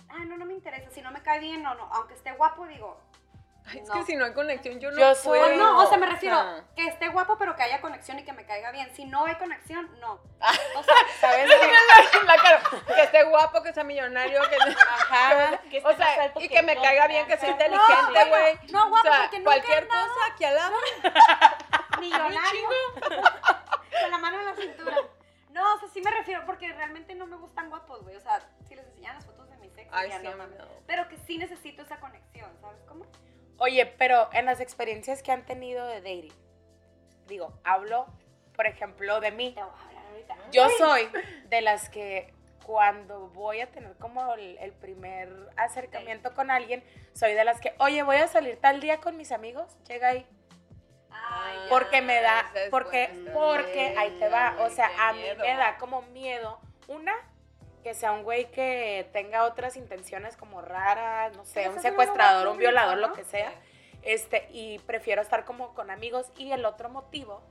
ah, 0.09 0.25
no, 0.25 0.37
no 0.37 0.45
me 0.45 0.53
interesa, 0.53 0.89
si 0.91 1.01
no 1.01 1.11
me 1.11 1.21
cae 1.23 1.39
bien 1.39 1.65
o 1.65 1.73
no, 1.73 1.89
aunque 1.93 2.13
esté 2.13 2.31
guapo, 2.33 2.67
digo, 2.67 2.99
Ay, 3.69 3.79
es 3.79 3.89
No. 3.89 3.95
que 3.95 4.03
si 4.03 4.15
no 4.15 4.23
hay 4.23 4.31
conexión, 4.31 4.79
yo 4.79 4.91
no 4.91 4.97
Yo 4.97 5.13
soy- 5.13 5.39
puedo. 5.39 5.53
o 5.53 5.57
no, 5.57 5.83
o 5.83 5.89
sea, 5.89 5.97
me 5.97 6.05
refiero 6.05 6.37
sea, 6.41 6.63
que 6.73 6.87
esté 6.87 7.09
guapo 7.09 7.37
pero 7.37 7.53
que 7.57 7.63
haya 7.63 7.81
conexión 7.81 8.17
y 8.17 8.23
que 8.23 8.31
me 8.31 8.45
caiga 8.45 8.71
bien. 8.71 8.89
Si 8.95 9.03
no 9.03 9.25
hay 9.25 9.35
conexión, 9.35 9.89
no. 9.99 10.21
Ah. 10.39 10.53
O 10.77 10.83
sea, 10.83 10.93
¿Sabes? 11.19 11.49
la 12.25 12.35
cara, 12.37 12.61
que 12.95 13.01
esté 13.03 13.23
guapo, 13.25 13.61
que 13.63 13.73
sea 13.73 13.83
millonario, 13.83 14.39
que 14.49 14.55
Ajá. 14.55 15.57
Que 15.69 15.79
esté 15.79 15.85
o 15.85 15.97
más 15.97 15.97
sea, 15.97 16.23
alto 16.23 16.39
y 16.39 16.47
que 16.47 16.61
me 16.61 16.75
yo, 16.75 16.81
caiga 16.81 17.07
bien, 17.07 17.27
que 17.27 17.35
sea 17.35 17.49
inteligente, 17.49 18.25
güey. 18.29 18.59
no, 18.71 18.87
guapo, 18.87 19.05
o 19.05 19.11
sea, 19.11 19.21
porque 19.23 19.39
nunca 19.39 19.51
cualquier 19.51 19.87
cosa 19.89 20.35
que 20.37 20.45
alaba. 20.45 20.77
Millonario. 21.99 22.67
Con 24.01 24.11
la 24.11 24.17
mano 24.17 24.39
en 24.39 24.45
la 24.45 24.55
cintura. 24.55 24.95
No, 25.49 25.73
o 25.73 25.79
sea, 25.79 25.89
sí 25.89 26.01
me 26.01 26.11
refiero 26.11 26.45
porque 26.45 26.71
realmente 26.71 27.15
no 27.15 27.25
me 27.25 27.35
gustan 27.37 27.69
guapos, 27.69 28.03
güey. 28.03 28.15
O 28.15 28.19
sea, 28.19 28.47
si 28.67 28.75
les 28.75 28.85
enseñan 28.85 29.15
las 29.15 29.25
fotos 29.25 29.49
de 29.49 29.57
mi 29.57 29.69
sexo, 29.69 29.91
Ay, 29.91 30.09
ya 30.09 30.19
sí, 30.19 30.27
no 30.27 30.35
no. 30.35 30.65
Pero 30.85 31.07
que 31.07 31.17
sí 31.17 31.37
necesito 31.37 31.81
esa 31.81 31.99
conexión, 31.99 32.51
¿sabes 32.61 32.81
cómo? 32.87 33.05
Oye, 33.57 33.85
pero 33.85 34.29
en 34.33 34.45
las 34.45 34.59
experiencias 34.59 35.23
que 35.23 35.31
han 35.31 35.45
tenido 35.45 35.87
de 35.87 36.01
dating, 36.01 36.33
digo, 37.27 37.59
hablo, 37.63 38.05
por 38.55 38.67
ejemplo, 38.67 39.19
de 39.19 39.31
mí. 39.31 39.53
Te 39.55 39.63
voy 39.63 39.71
a 39.71 39.87
hablar 39.87 40.05
ahorita. 40.11 40.35
Yo 40.51 40.69
soy 40.77 41.09
de 41.49 41.61
las 41.61 41.89
que 41.89 42.33
cuando 42.63 43.29
voy 43.29 43.61
a 43.61 43.71
tener 43.71 43.95
como 43.97 44.33
el, 44.33 44.57
el 44.59 44.73
primer 44.73 45.29
acercamiento 45.55 46.33
con 46.35 46.51
alguien, 46.51 46.83
soy 47.13 47.33
de 47.33 47.45
las 47.45 47.59
que, 47.61 47.73
oye, 47.79 48.03
voy 48.03 48.17
a 48.17 48.27
salir 48.27 48.57
tal 48.57 48.79
día 48.79 48.99
con 48.99 49.17
mis 49.17 49.31
amigos, 49.31 49.75
llega 49.87 50.09
ahí. 50.09 50.27
Ay. 51.29 51.59
Porque 51.69 52.01
me 52.01 52.21
da, 52.21 52.49
porque, 52.71 53.07
buena 53.13 53.33
porque 53.33 53.95
ahí 53.97 54.11
te 54.19 54.29
va, 54.29 54.55
o 54.59 54.69
sea, 54.69 54.89
a 54.99 55.13
mí 55.13 55.21
miedo. 55.21 55.43
me 55.43 55.55
da 55.55 55.77
como 55.77 56.01
miedo, 56.03 56.59
una, 56.87 57.13
que 57.83 57.93
sea 57.93 58.11
un 58.11 58.23
güey 58.23 58.49
que 58.51 59.09
tenga 59.13 59.43
otras 59.43 59.75
intenciones 59.77 60.35
como 60.37 60.61
raras, 60.61 61.35
no 61.35 61.45
sé, 61.45 61.69
un 61.69 61.79
secuestrador, 61.81 62.47
un 62.47 62.57
violador, 62.57 62.97
lo 62.97 63.13
que 63.13 63.23
sea, 63.23 63.51
este, 64.03 64.47
y 64.51 64.79
prefiero 64.79 65.21
estar 65.21 65.43
como 65.45 65.73
con 65.73 65.89
amigos, 65.91 66.27
y 66.37 66.51
el 66.51 66.65
otro 66.65 66.89
motivo 66.89 67.41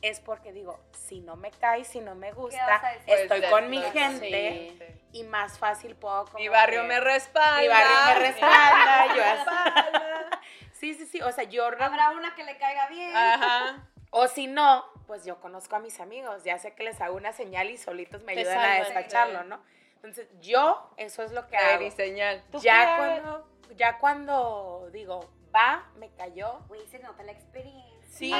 es 0.00 0.20
porque 0.20 0.52
digo, 0.52 0.78
si 0.92 1.20
no 1.20 1.34
me 1.36 1.50
cae, 1.50 1.84
si 1.84 2.00
no 2.00 2.14
me 2.14 2.30
gusta, 2.32 2.80
estoy 3.06 3.40
Pues, 3.40 3.50
con 3.50 3.68
mi 3.68 3.80
pues, 3.80 3.92
gente, 3.92 4.72
Sí. 4.78 5.18
y 5.20 5.24
más 5.24 5.58
fácil 5.58 5.96
puedo 5.96 6.24
como 6.26 6.38
Mi 6.38 6.48
barrio 6.48 6.82
que- 6.82 6.88
me 6.88 7.00
respalda. 7.00 7.60
Mi 7.60 7.68
barrio 7.68 7.96
me 8.06 8.14
respalda, 8.20 9.06
yo. 9.16 10.38
Sí, 10.78 10.94
sí, 10.94 11.06
sí, 11.06 11.20
o 11.20 11.32
sea, 11.32 11.44
yo 11.44 11.66
Habrá 11.66 12.10
una 12.10 12.34
que 12.34 12.44
le 12.44 12.56
caiga 12.56 12.88
bien. 12.88 13.14
Ajá. 13.16 13.86
O 14.10 14.26
si 14.26 14.46
no, 14.46 14.86
pues 15.06 15.26
yo 15.26 15.38
conozco 15.38 15.76
a 15.76 15.80
mis 15.80 16.00
amigos, 16.00 16.42
ya 16.42 16.58
sé 16.58 16.72
que 16.72 16.82
les 16.82 16.98
hago 17.02 17.14
una 17.14 17.34
señal 17.34 17.68
y 17.68 17.76
solitos 17.76 18.22
me 18.22 18.32
ayudan 18.32 18.58
a 18.58 18.74
despacharlo. 18.76 19.44
¿no? 19.44 19.60
Entonces, 19.96 20.28
yo, 20.40 20.90
eso 20.96 21.22
es 21.22 21.32
lo 21.32 21.46
que 21.46 21.58
hago. 21.58 21.84
y 21.84 21.90
señal. 21.90 22.42
¿Tú 22.50 22.58
Ya 22.58 22.96
cuando, 22.96 23.46
ya 23.76 23.98
cuando 23.98 24.88
digo, 24.92 25.30
va, 25.54 25.84
me 25.96 26.08
cayó. 26.14 26.60
Güey, 26.68 26.86
se 26.86 27.00
nota 27.00 27.22
la 27.22 27.32
experiencia. 27.32 27.84
Sí, 28.10 28.30
No, 28.32 28.38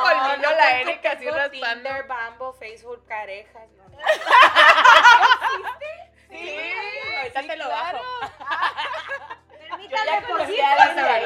colmillo 0.00 0.50
la 0.56 0.80
Erika 0.80 1.12
así 1.12 1.28
raspando. 1.28 1.90
Tinder, 1.90 2.06
Bumble, 2.06 2.58
Facebook, 2.58 3.06
parejas, 3.06 3.68
no, 3.76 3.86
no. 3.90 3.98
Sí, 6.30 6.36
Ahorita 7.18 7.42
sí, 7.42 7.48
te 7.48 7.56
lo 7.56 7.64
claro. 7.64 7.98
bajo. 7.98 8.32
Permítame 9.58 10.26
por 10.26 10.36
conocí 10.38 10.54
sí. 10.54 10.60
ahí. 10.60 11.24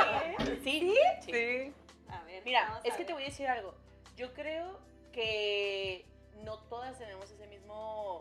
Sí, 0.63 0.95
Sí. 1.25 1.73
A 2.09 2.23
ver, 2.25 2.43
Mira, 2.45 2.65
vamos 2.69 2.85
es 2.85 2.95
a 2.95 2.97
que 2.97 3.05
te 3.05 3.13
voy 3.13 3.23
a 3.23 3.27
decir 3.27 3.49
algo. 3.49 3.75
Yo 4.17 4.33
creo 4.35 4.81
que 5.13 6.05
no 6.45 6.59
todas 6.59 6.99
tenemos 6.99 7.31
ese 7.31 7.47
mismo 7.47 8.19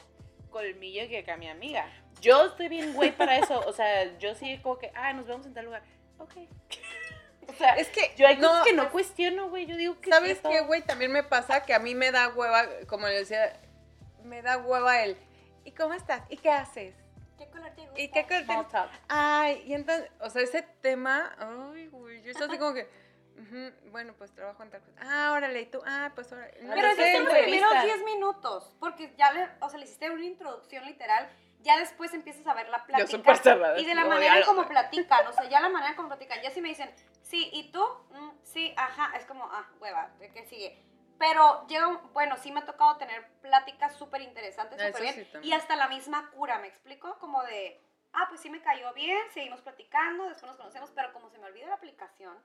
colmillo 0.50 1.07
que 1.07 1.19
acá 1.19 1.38
mi 1.38 1.50
amiga. 1.50 1.85
Yo 2.21 2.45
estoy 2.47 2.67
bien 2.67 2.93
güey 2.93 3.11
para 3.11 3.38
eso. 3.38 3.59
O 3.67 3.73
sea, 3.73 4.17
yo 4.19 4.35
sí 4.35 4.57
como 4.61 4.77
que, 4.77 4.91
ah, 4.95 5.13
nos 5.13 5.25
vemos 5.27 5.45
en 5.45 5.53
tal 5.53 5.65
lugar. 5.65 5.83
ok. 6.19 6.33
O 7.47 7.53
sea, 7.53 7.73
Es 7.73 7.89
que 7.89 8.13
yo 8.15 8.27
hay 8.27 8.38
no, 8.38 8.47
cosas 8.47 8.65
que 8.65 8.73
no 8.73 8.91
cuestiono, 8.91 9.50
güey. 9.50 9.65
Yo 9.65 9.75
digo 9.75 10.00
que 10.00 10.09
¿Sabes 10.09 10.39
qué, 10.39 10.61
güey? 10.61 10.83
También 10.83 11.11
me 11.11 11.23
pasa 11.23 11.63
que 11.63 11.73
a 11.73 11.79
mí 11.79 11.95
me 11.95 12.11
da 12.11 12.29
hueva, 12.29 12.65
como 12.88 13.07
le 13.07 13.15
decía, 13.15 13.59
me 14.23 14.41
da 14.41 14.57
hueva 14.59 15.03
el, 15.03 15.17
¿y 15.65 15.72
cómo 15.72 15.94
estás? 15.94 16.24
¿Y 16.30 16.38
qué 16.38 16.51
haces? 16.51 16.96
¿Qué 17.38 17.48
color 17.48 17.72
te 17.72 17.82
gusta? 17.82 18.01
¿Y 18.01 18.08
qué 18.10 18.25
color 18.25 18.65
te 18.65 18.72
talk. 18.72 18.91
Ay, 19.08 19.63
y 19.65 19.74
entonces, 19.74 20.10
o 20.20 20.30
sea, 20.30 20.41
ese 20.41 20.62
tema, 20.82 21.36
ay, 21.39 21.88
güey, 21.88 22.22
yo 22.22 22.32
estoy 22.32 22.48
así 22.48 22.58
como 22.58 22.74
que, 22.74 22.88
ujú, 23.38 23.89
bueno, 23.91 24.13
pues 24.18 24.32
trabajo 24.32 24.62
en 24.63 24.70
tal 24.70 24.82
cosa. 24.82 25.00
Ah, 25.01 25.34
órale, 25.34 25.62
y 25.62 25.65
tú, 25.65 25.82
ah, 25.86 26.12
pues 26.13 26.32
órale. 26.32 26.53
No 26.62 26.74
Pero 26.74 26.96
sé, 26.96 27.10
es 27.10 27.18
en 27.18 27.25
los 27.25 27.34
primeros 27.34 27.72
entrevista. 27.74 27.84
10 27.84 28.06
minutos, 28.06 28.75
porque 28.80 29.13
ya 29.18 29.32
le, 29.32 29.50
o 29.60 29.70
sea, 29.70 29.80
le 29.80 29.86
hiciste 29.86 30.10
una 30.10 30.25
introducción 30.25 30.86
literal, 30.86 31.30
ya 31.62 31.77
después 31.80 32.13
empiezas 32.13 32.46
a 32.48 32.53
ver 32.53 32.70
la 32.70 32.86
plática. 32.86 33.08
súper 33.08 33.38
cerrada, 33.38 33.80
Y 33.80 33.86
de 33.86 33.96
la 33.96 34.06
manera 34.06 34.38
en 34.38 34.44
como 34.46 34.68
platican, 34.68 35.27
o 35.27 35.34
sea, 35.34 35.48
ya 35.50 35.60
la 35.60 35.70
manera 35.70 35.91
en 35.91 35.96
como 35.96 36.10
platican, 36.10 36.41
ya 36.41 36.51
si 36.51 36.62
me 36.62 36.70
dicen, 36.70 36.91
sí, 37.22 37.50
¿y 37.53 37.72
tú? 37.72 37.84
Mm, 38.12 38.32
sí, 38.44 38.74
ajá, 38.77 39.15
es 39.18 39.25
como, 39.25 39.46
ah, 39.46 39.68
hueva, 39.80 40.10
¿de 40.20 40.32
qué 40.32 40.44
sigue? 40.46 40.80
Pero 41.22 41.68
llega, 41.68 41.88
bueno, 42.13 42.36
sí 42.38 42.51
me 42.51 42.62
ha 42.62 42.66
tocado 42.66 42.98
tener 42.98 43.24
pláticas 43.42 43.96
súper 43.96 44.22
interesantes, 44.22 44.82
súper 44.82 45.01
bien, 45.04 45.13
sí 45.32 45.38
y 45.44 45.54
hasta 45.54 45.75
la 45.75 45.88
misma 45.88 46.32
cura, 46.32 46.58
¿me 46.58 46.68
explico? 46.68 47.16
Como 47.20 47.44
de, 47.44 47.80
ah, 48.13 48.25
pues 48.28 48.42
sí 48.42 48.50
me 48.50 48.60
cayó 48.60 48.92
bien, 48.96 49.20
seguimos 49.32 49.62
platicando, 49.62 50.28
después 50.28 50.48
nos 50.48 50.58
conocemos, 50.58 50.90
pero 50.96 51.13
como 51.13 51.30
se 51.30 51.38
me 51.38 51.46
olvida 51.46 51.68
la 51.68 51.75
aplicación, 51.75 52.36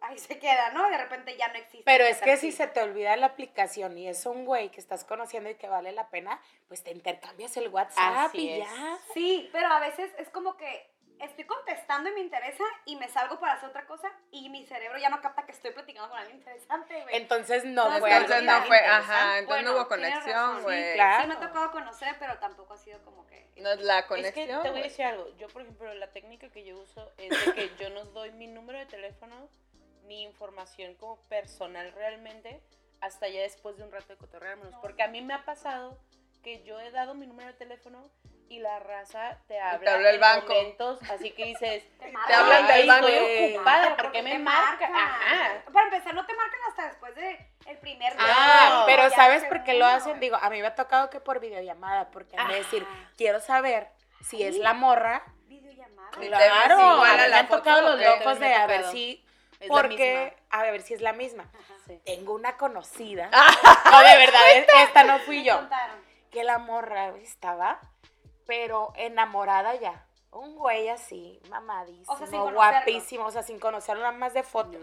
ahí 0.00 0.18
se 0.18 0.36
queda, 0.40 0.70
¿no? 0.70 0.88
Y 0.88 0.90
de 0.90 0.98
repente 0.98 1.36
ya 1.36 1.46
no 1.46 1.54
existe. 1.54 1.84
Pero 1.84 2.02
es 2.02 2.20
que 2.20 2.36
si 2.36 2.50
se 2.50 2.66
te 2.66 2.82
olvida 2.82 3.14
la 3.14 3.26
aplicación 3.26 3.96
y 3.96 4.08
es 4.08 4.26
un 4.26 4.46
güey 4.46 4.70
que 4.70 4.80
estás 4.80 5.04
conociendo 5.04 5.48
y 5.48 5.54
que 5.54 5.68
vale 5.68 5.92
la 5.92 6.08
pena, 6.08 6.40
pues 6.66 6.82
te 6.82 6.90
intercambias 6.90 7.56
el 7.56 7.68
WhatsApp 7.68 8.30
Así 8.30 8.48
y 8.48 8.50
es. 8.50 8.68
ya. 8.68 8.98
Sí, 9.14 9.48
pero 9.52 9.68
a 9.68 9.78
veces 9.78 10.12
es 10.18 10.28
como 10.30 10.56
que 10.56 10.91
estoy 11.22 11.44
contestando 11.44 12.10
y 12.10 12.12
me 12.12 12.20
interesa 12.20 12.64
y 12.84 12.96
me 12.96 13.08
salgo 13.08 13.38
para 13.40 13.54
hacer 13.54 13.68
otra 13.70 13.86
cosa 13.86 14.12
y 14.30 14.48
mi 14.50 14.66
cerebro 14.66 14.98
ya 14.98 15.08
no 15.08 15.20
capta 15.20 15.46
que 15.46 15.52
estoy 15.52 15.70
platicando 15.70 16.10
con 16.10 16.18
alguien 16.18 16.38
interesante, 16.38 17.00
güey. 17.02 17.16
Entonces 17.16 17.64
no 17.64 17.90
fue 17.98 18.12
Entonces 18.14 18.42
no 18.44 18.62
fue, 18.64 18.78
ajá, 18.78 19.38
entonces 19.38 19.64
no 19.64 19.72
hubo 19.76 19.88
conexión, 19.88 20.62
güey. 20.62 20.82
sí, 20.90 20.94
claro. 20.94 21.22
Sí 21.22 21.28
me 21.28 21.34
ha 21.34 21.40
tocado 21.40 21.70
conocer, 21.70 22.16
pero 22.18 22.38
tampoco 22.38 22.74
ha 22.74 22.78
sido 22.78 23.00
como 23.04 23.26
que... 23.26 23.50
No 23.56 23.70
es 23.70 23.80
la 23.82 23.98
Es 24.00 24.04
que 24.04 24.08
conexión. 24.08 24.62
te 24.62 24.70
voy 24.70 24.80
a 24.80 24.82
decir 24.84 25.04
algo. 25.04 25.28
Yo, 25.36 25.48
por 25.48 25.62
ejemplo, 25.62 25.94
la 25.94 26.10
técnica 26.12 26.50
que 26.50 26.64
yo 26.64 26.78
uso 26.78 27.12
es 27.18 27.30
de 27.46 27.52
que 27.54 27.70
yo 27.78 27.90
no 27.90 28.04
doy 28.06 28.32
mi 28.32 28.46
número 28.48 28.78
de 28.78 28.86
teléfono 28.86 29.48
ni 30.06 30.22
información 30.24 30.94
como 30.96 31.16
personal 31.28 31.92
realmente 31.92 32.60
hasta 33.00 33.28
ya 33.28 33.40
después 33.42 33.76
de 33.76 33.84
un 33.84 33.92
rato 33.92 34.08
de 34.08 34.16
cotorrearnos. 34.16 34.74
Porque 34.80 35.02
a 35.02 35.08
mí 35.08 35.20
me 35.22 35.34
ha 35.34 35.44
pasado 35.44 35.98
que 36.42 36.62
yo 36.64 36.80
he 36.80 36.90
dado 36.90 37.14
mi 37.14 37.26
número 37.26 37.48
de 37.48 37.54
teléfono 37.54 38.10
y 38.48 38.58
la 38.58 38.78
raza 38.80 39.38
te 39.48 39.58
habla, 39.60 39.94
habla 39.94 40.08
el 40.10 40.14
en 40.16 40.20
banco. 40.20 40.52
momentos, 40.52 40.98
así 41.10 41.30
que 41.32 41.44
dices, 41.46 41.84
Te, 41.98 42.12
Te 42.26 42.34
hablan 42.34 42.66
del 42.66 42.76
"Ay, 42.82 42.88
banco. 42.88 43.08
Estoy 43.08 43.54
ocupada, 43.54 43.88
¿por 43.88 43.96
porque 43.96 44.18
qué 44.18 44.22
me 44.22 44.30
te 44.32 44.38
marca? 44.38 44.88
marcan. 44.88 44.94
Ajá. 44.94 45.62
Para 45.72 45.84
empezar, 45.86 46.14
no 46.14 46.26
te 46.26 46.34
marcan 46.34 46.60
hasta 46.68 46.86
después 46.88 47.14
de 47.14 47.48
el 47.66 47.78
primer 47.78 48.12
día. 48.12 48.24
Ah, 48.28 48.68
No, 48.80 48.86
pero 48.86 49.08
¿sabes 49.10 49.44
por 49.44 49.64
qué 49.64 49.74
lo 49.74 49.86
hacen? 49.86 50.20
Digo, 50.20 50.36
a 50.40 50.50
mí 50.50 50.60
me 50.60 50.66
ha 50.66 50.74
tocado 50.74 51.08
que 51.10 51.20
por 51.20 51.40
videollamada, 51.40 52.10
porque 52.10 52.36
han 52.36 52.48
de 52.48 52.56
decir, 52.56 52.86
quiero 53.16 53.40
saber 53.40 53.88
si 54.24 54.42
es 54.42 54.56
la 54.58 54.74
morra. 54.74 55.22
Videollamada. 55.46 56.10
Te 56.18 56.26
Claro, 56.28 56.78
a 57.02 57.12
mí 57.16 57.18
me 57.30 57.34
han 57.36 57.48
tocado 57.48 57.80
los 57.82 58.00
locos 58.00 58.38
de 58.38 58.54
a 58.54 58.66
ver 58.66 58.84
si, 58.90 59.24
Es 59.60 59.68
la 59.68 59.74
porque, 59.74 60.36
a 60.50 60.62
ver 60.64 60.82
si 60.82 60.94
es 60.94 61.00
la 61.00 61.12
misma. 61.12 61.48
Sí. 61.86 62.00
Tengo 62.04 62.34
una 62.34 62.56
conocida. 62.56 63.30
No, 63.92 64.00
de 64.00 64.16
verdad, 64.16 64.50
es- 64.52 64.66
esta 64.84 65.04
no 65.04 65.18
fui 65.20 65.42
yo. 65.44 65.60
Que 66.30 66.44
la 66.44 66.56
morra 66.58 67.08
estaba, 67.18 67.78
pero 68.46 68.92
enamorada 68.96 69.74
ya. 69.76 70.06
Un 70.30 70.56
güey 70.56 70.88
así, 70.88 71.40
mamadísimo, 71.50 72.14
O 72.14 72.26
sea, 72.26 72.40
guapísimo, 72.40 73.26
o 73.26 73.30
sea, 73.30 73.42
sin 73.42 73.58
conocerlo 73.58 74.02
nada 74.02 74.16
más 74.16 74.32
de 74.32 74.42
fotos. 74.42 74.80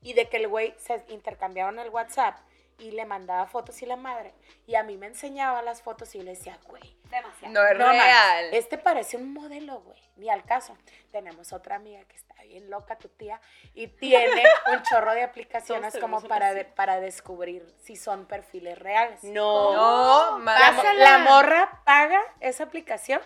Y 0.00 0.12
de 0.12 0.28
que 0.28 0.36
el 0.36 0.48
güey 0.48 0.74
se 0.78 1.04
intercambiaron 1.08 1.78
el 1.80 1.90
WhatsApp 1.90 2.38
y 2.78 2.90
le 2.90 3.04
mandaba 3.06 3.46
fotos 3.46 3.80
y 3.82 3.86
la 3.86 3.96
madre. 3.96 4.34
Y 4.66 4.74
a 4.74 4.82
mí 4.82 4.96
me 4.96 5.06
enseñaba 5.06 5.62
las 5.62 5.82
fotos 5.82 6.14
y 6.14 6.18
yo 6.18 6.24
le 6.24 6.32
decía, 6.32 6.58
güey, 6.66 6.96
Demasiado. 7.10 7.54
No 7.54 7.64
es 7.66 7.78
no 7.78 7.86
más, 7.86 7.94
real. 8.04 8.48
este 8.54 8.78
parece 8.78 9.16
un 9.16 9.32
modelo, 9.32 9.80
güey. 9.80 10.00
Ni 10.16 10.28
al 10.28 10.44
caso. 10.44 10.76
Tenemos 11.12 11.52
otra 11.52 11.76
amiga 11.76 12.04
que 12.04 12.16
está 12.16 12.34
bien 12.42 12.68
loca, 12.70 12.96
tu 12.98 13.08
tía, 13.08 13.40
y 13.74 13.86
tiene 13.88 14.42
un 14.72 14.82
chorro 14.82 15.14
de 15.14 15.22
aplicaciones 15.22 15.96
como 15.98 16.20
para, 16.22 16.52
de- 16.54 16.64
para 16.64 17.00
descubrir 17.00 17.66
si 17.82 17.96
son 17.96 18.26
perfiles 18.26 18.78
reales. 18.78 19.22
No. 19.24 19.72
No, 19.72 20.38
La, 20.38 20.44
más. 20.72 20.94
la 20.96 21.18
morra 21.18 21.82
paga 21.84 22.20
esa 22.40 22.64
aplicación, 22.64 23.20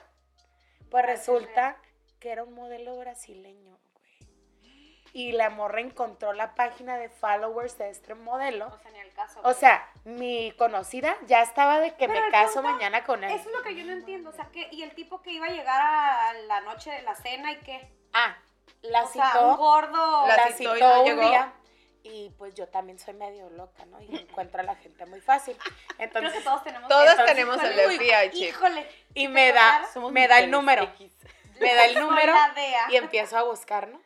pues 0.90 1.04
resulta 1.06 1.76
que 2.18 2.30
era 2.32 2.44
un 2.44 2.52
modelo 2.54 2.96
brasileño. 2.98 3.78
Y 5.12 5.32
la 5.32 5.50
morra 5.50 5.80
encontró 5.80 6.32
la 6.32 6.54
página 6.54 6.96
de 6.96 7.08
followers 7.08 7.76
de 7.78 7.90
este 7.90 8.14
modelo. 8.14 8.68
O 8.68 8.78
sea, 8.78 8.90
ni 8.92 8.98
el 9.00 9.12
caso. 9.12 9.40
O 9.42 9.52
sea, 9.52 9.88
mi 10.04 10.52
conocida 10.52 11.16
ya 11.26 11.42
estaba 11.42 11.80
de 11.80 11.90
que 11.96 12.06
Pero 12.06 12.12
me 12.20 12.26
el 12.26 12.30
caso 12.32 12.54
punto- 12.62 12.70
mañana 12.72 13.04
con 13.04 13.24
él. 13.24 13.30
Eso 13.32 13.48
es 13.50 13.56
lo 13.56 13.62
que 13.62 13.74
yo 13.74 13.84
no 13.84 13.92
entiendo. 13.92 14.30
O 14.30 14.32
sea, 14.32 14.46
que 14.52 14.68
y 14.70 14.82
el 14.82 14.94
tipo 14.94 15.20
que 15.22 15.32
iba 15.32 15.46
a 15.46 15.50
llegar 15.50 15.80
a 15.80 16.32
la 16.46 16.60
noche 16.60 16.90
de 16.92 17.02
la 17.02 17.14
cena 17.16 17.52
y 17.52 17.56
qué. 17.60 17.90
Ah, 18.12 18.36
la 18.82 19.02
o 19.04 19.08
sea, 19.08 19.24
un 19.24 19.30
citó, 19.32 19.56
gordo. 19.56 20.26
La 20.28 20.36
la 20.36 20.48
citó 20.52 20.76
y 20.76 20.80
no 20.80 21.00
un 21.00 21.04
llegó. 21.06 21.28
día. 21.28 21.52
Y 22.02 22.30
pues 22.38 22.54
yo 22.54 22.66
también 22.68 22.98
soy 22.98 23.12
medio 23.12 23.50
loca, 23.50 23.84
¿no? 23.86 24.00
Y 24.00 24.16
encuentro 24.16 24.60
a 24.60 24.62
la 24.64 24.74
gente 24.76 25.04
muy 25.06 25.20
fácil. 25.20 25.54
Creo 25.58 25.74
Entonces, 25.98 26.32
que 26.32 26.40
todos 26.40 26.62
tenemos. 26.64 26.88
Todos 26.88 27.10
Entonces, 27.10 27.26
tenemos 27.34 27.56
el 27.62 27.72
híjole, 27.72 27.88
de 27.88 27.98
VIH. 27.98 28.38
Híjole. 28.48 28.90
y 29.12 29.24
¿te 29.24 29.28
me 29.28 29.52
da, 29.52 29.86
me 30.10 30.26
da 30.28 30.38
el 30.38 30.50
número. 30.50 30.84
X. 30.84 31.12
Me 31.60 31.74
da 31.74 31.84
el 31.84 31.98
número 32.00 32.32
y 32.88 32.96
empiezo 32.96 33.36
a 33.36 33.42
buscar, 33.42 33.88
¿no? 33.88 34.00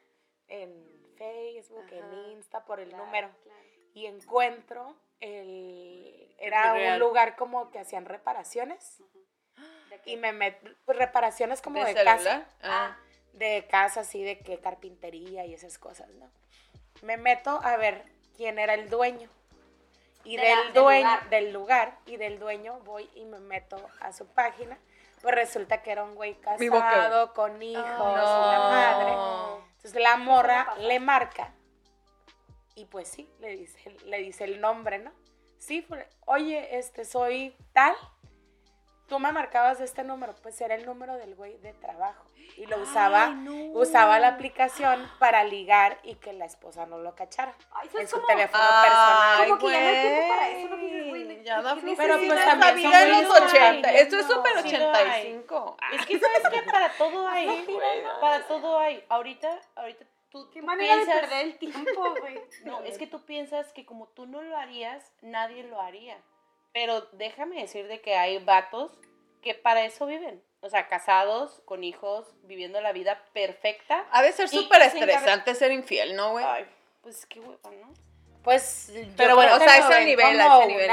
En 0.49 0.93
Facebook, 1.17 1.85
Ajá. 1.87 1.97
en 1.97 2.15
Insta, 2.33 2.65
por 2.65 2.81
el 2.81 2.89
Claro, 2.89 3.05
número. 3.05 3.31
claro. 3.43 3.59
Y 3.95 4.07
encuentro 4.07 4.97
el... 5.21 6.35
Era 6.39 6.75
un 6.75 6.99
lugar 6.99 7.37
como 7.37 7.71
que 7.71 7.79
hacían 7.79 8.05
reparaciones. 8.07 9.03
Y 10.05 10.17
me 10.17 10.33
meto, 10.33 10.69
pues 10.85 10.99
reparaciones 10.99 11.63
como 11.63 11.83
de, 11.83 11.95
casa. 11.95 12.47
Ah. 12.63 12.97
de 13.33 13.67
casa, 13.71 14.01
así 14.01 14.23
de 14.23 14.41
que 14.41 14.59
carpintería 14.59 15.47
y 15.47 15.55
esas 15.55 15.79
cosas, 15.79 16.09
¿no? 16.11 16.29
Me 17.03 17.17
meto 17.17 17.61
a 17.63 17.77
ver 17.77 18.05
quién 18.37 18.59
era 18.59 18.75
el 18.75 18.91
dueño. 18.91 19.31
Y 20.25 20.37
De 20.37 20.43
del 20.43 20.57
la- 20.59 20.63
del 20.65 20.73
dueño, 20.75 21.09
lugar. 21.09 21.31
del 21.31 21.53
lugar, 21.53 21.99
y 22.07 22.17
del 22.17 22.39
dueño 22.39 22.81
voy 22.81 23.09
y 23.15 23.25
me 23.25 23.39
meto 23.39 23.77
a 24.01 24.13
su 24.13 24.27
página. 24.27 24.79
Pues 25.23 25.35
resulta 25.35 25.83
que 25.83 25.93
era 25.93 26.03
un 26.05 26.15
güey 26.17 26.35
casado, 26.35 27.33
con 27.33 27.63
hijos, 27.63 27.85
no. 27.87 28.17
la 28.17 28.59
madre. 28.59 29.65
Entonces 29.85 30.03
la 30.03 30.17
morra 30.17 30.77
le 30.79 30.99
marca. 30.99 31.53
Y 32.75 32.87
pues 32.87 33.07
sí, 33.07 33.29
le 33.39 33.55
dice, 33.55 33.95
le 34.07 34.17
dice 34.23 34.45
el 34.45 34.59
nombre, 34.59 34.99
¿no? 34.99 35.13
Sí, 35.59 35.87
oye, 36.25 36.79
este, 36.79 37.05
soy 37.05 37.55
tal. 37.75 37.95
Tú 39.09 39.19
me 39.19 39.31
marcabas 39.33 39.81
este 39.81 40.03
número, 40.03 40.35
pues 40.43 40.59
era 40.63 40.75
el 40.75 40.87
número 40.87 41.17
del 41.17 41.35
güey 41.35 41.59
de 41.59 41.73
trabajo. 41.75 42.25
Y 42.57 42.67
lo 42.67 42.79
usaba, 42.81 43.27
Ay, 43.27 43.35
no. 43.35 43.79
usaba 43.79 44.19
la 44.19 44.29
aplicación 44.29 45.11
para 45.19 45.45
ligar 45.45 45.99
y 46.05 46.15
que 46.15 46.33
la 46.33 46.47
esposa 46.47 46.87
no 46.87 46.99
lo 46.99 47.15
cachara. 47.15 47.55
Ay, 47.73 47.91
En 47.99 48.09
su 48.09 48.17
como- 48.17 48.27
teléfono 48.29 48.63
Ay, 48.67 48.89
personal. 48.89 49.49
Como 49.49 49.59
que 49.59 49.67
ya 49.75 49.81
no 49.81 49.87
hay 49.89 50.01
tiempo 50.01 50.29
para 50.35 50.49
eso, 50.49 50.77
dices, 50.77 51.13
¿qué- 51.13 51.45
ya 51.45 51.63
da. 51.63 51.75
Pero, 51.75 52.17
pues, 52.19 52.45
también 52.45 52.77
vida 52.77 53.03
en 53.03 53.11
los 53.11 53.23
muy 53.25 53.31
80. 53.43 53.89
buenos. 53.89 54.01
Esto 54.03 54.19
es 54.19 54.27
súper 54.27 54.63
Sí 54.63 54.77
lo 54.77 54.91
hay. 54.95 55.03
85. 55.05 55.77
Es 55.93 56.07
que 56.07 56.19
sabes 56.21 56.49
que 56.51 56.63
para 56.63 56.89
todo 56.97 57.29
hay. 57.29 57.67
Para 58.21 58.47
todo 58.47 58.79
hay. 58.79 59.05
Ahorita, 59.11 59.61
ahorita 59.77 60.05
tú, 60.31 60.49
Qué 60.51 60.61
tú 60.61 60.67
manera 60.67 60.97
de 60.97 61.05
piensas- 61.05 61.21
perder 61.21 61.47
el 61.47 61.59
tiempo, 61.59 62.15
güey. 62.21 62.41
No, 62.65 62.81
es 62.83 62.97
que 62.99 63.07
tú 63.07 63.23
piensas 63.25 63.73
que 63.73 63.85
como 63.85 64.07
tú 64.09 64.27
no 64.27 64.41
lo 64.43 64.57
harías, 64.57 65.13
nadie 65.21 65.65
lo 65.65 65.81
haría. 65.81 66.17
Pero 66.75 67.03
déjame 67.13 67.63
decir 67.63 67.87
de 67.89 68.01
que 68.03 68.17
hay 68.17 68.39
vatos 68.45 68.93
que 69.41 69.55
para 69.55 69.85
eso 69.85 70.05
viven. 70.07 70.43
O 70.61 70.69
sea, 70.69 70.89
casados, 70.89 71.63
con 71.67 71.85
hijos, 71.85 72.27
viviendo 72.43 72.81
la 72.81 72.93
vida 72.93 73.23
perfecta. 73.33 74.05
Ha 74.11 74.23
de 74.23 74.33
ser 74.33 74.49
súper 74.49 74.81
se 74.91 74.99
estresante 74.99 75.55
ser 75.55 75.73
infiel, 75.73 76.17
¿no, 76.17 76.33
güey? 76.33 76.45
Ay, 76.45 76.67
pues 77.03 77.25
qué 77.27 77.39
hueva, 77.41 77.71
¿no? 77.71 77.93
Pues, 78.43 78.93
yo 78.93 79.03
Pero 79.17 79.37
bueno, 79.37 79.55
o 79.55 79.59
sea, 79.59 79.79
ese 79.79 79.89
ven 79.95 80.05
nivel, 80.07 80.41
a 80.41 80.45
como 80.49 80.59
ese 80.61 80.67
nivel. 80.69 80.91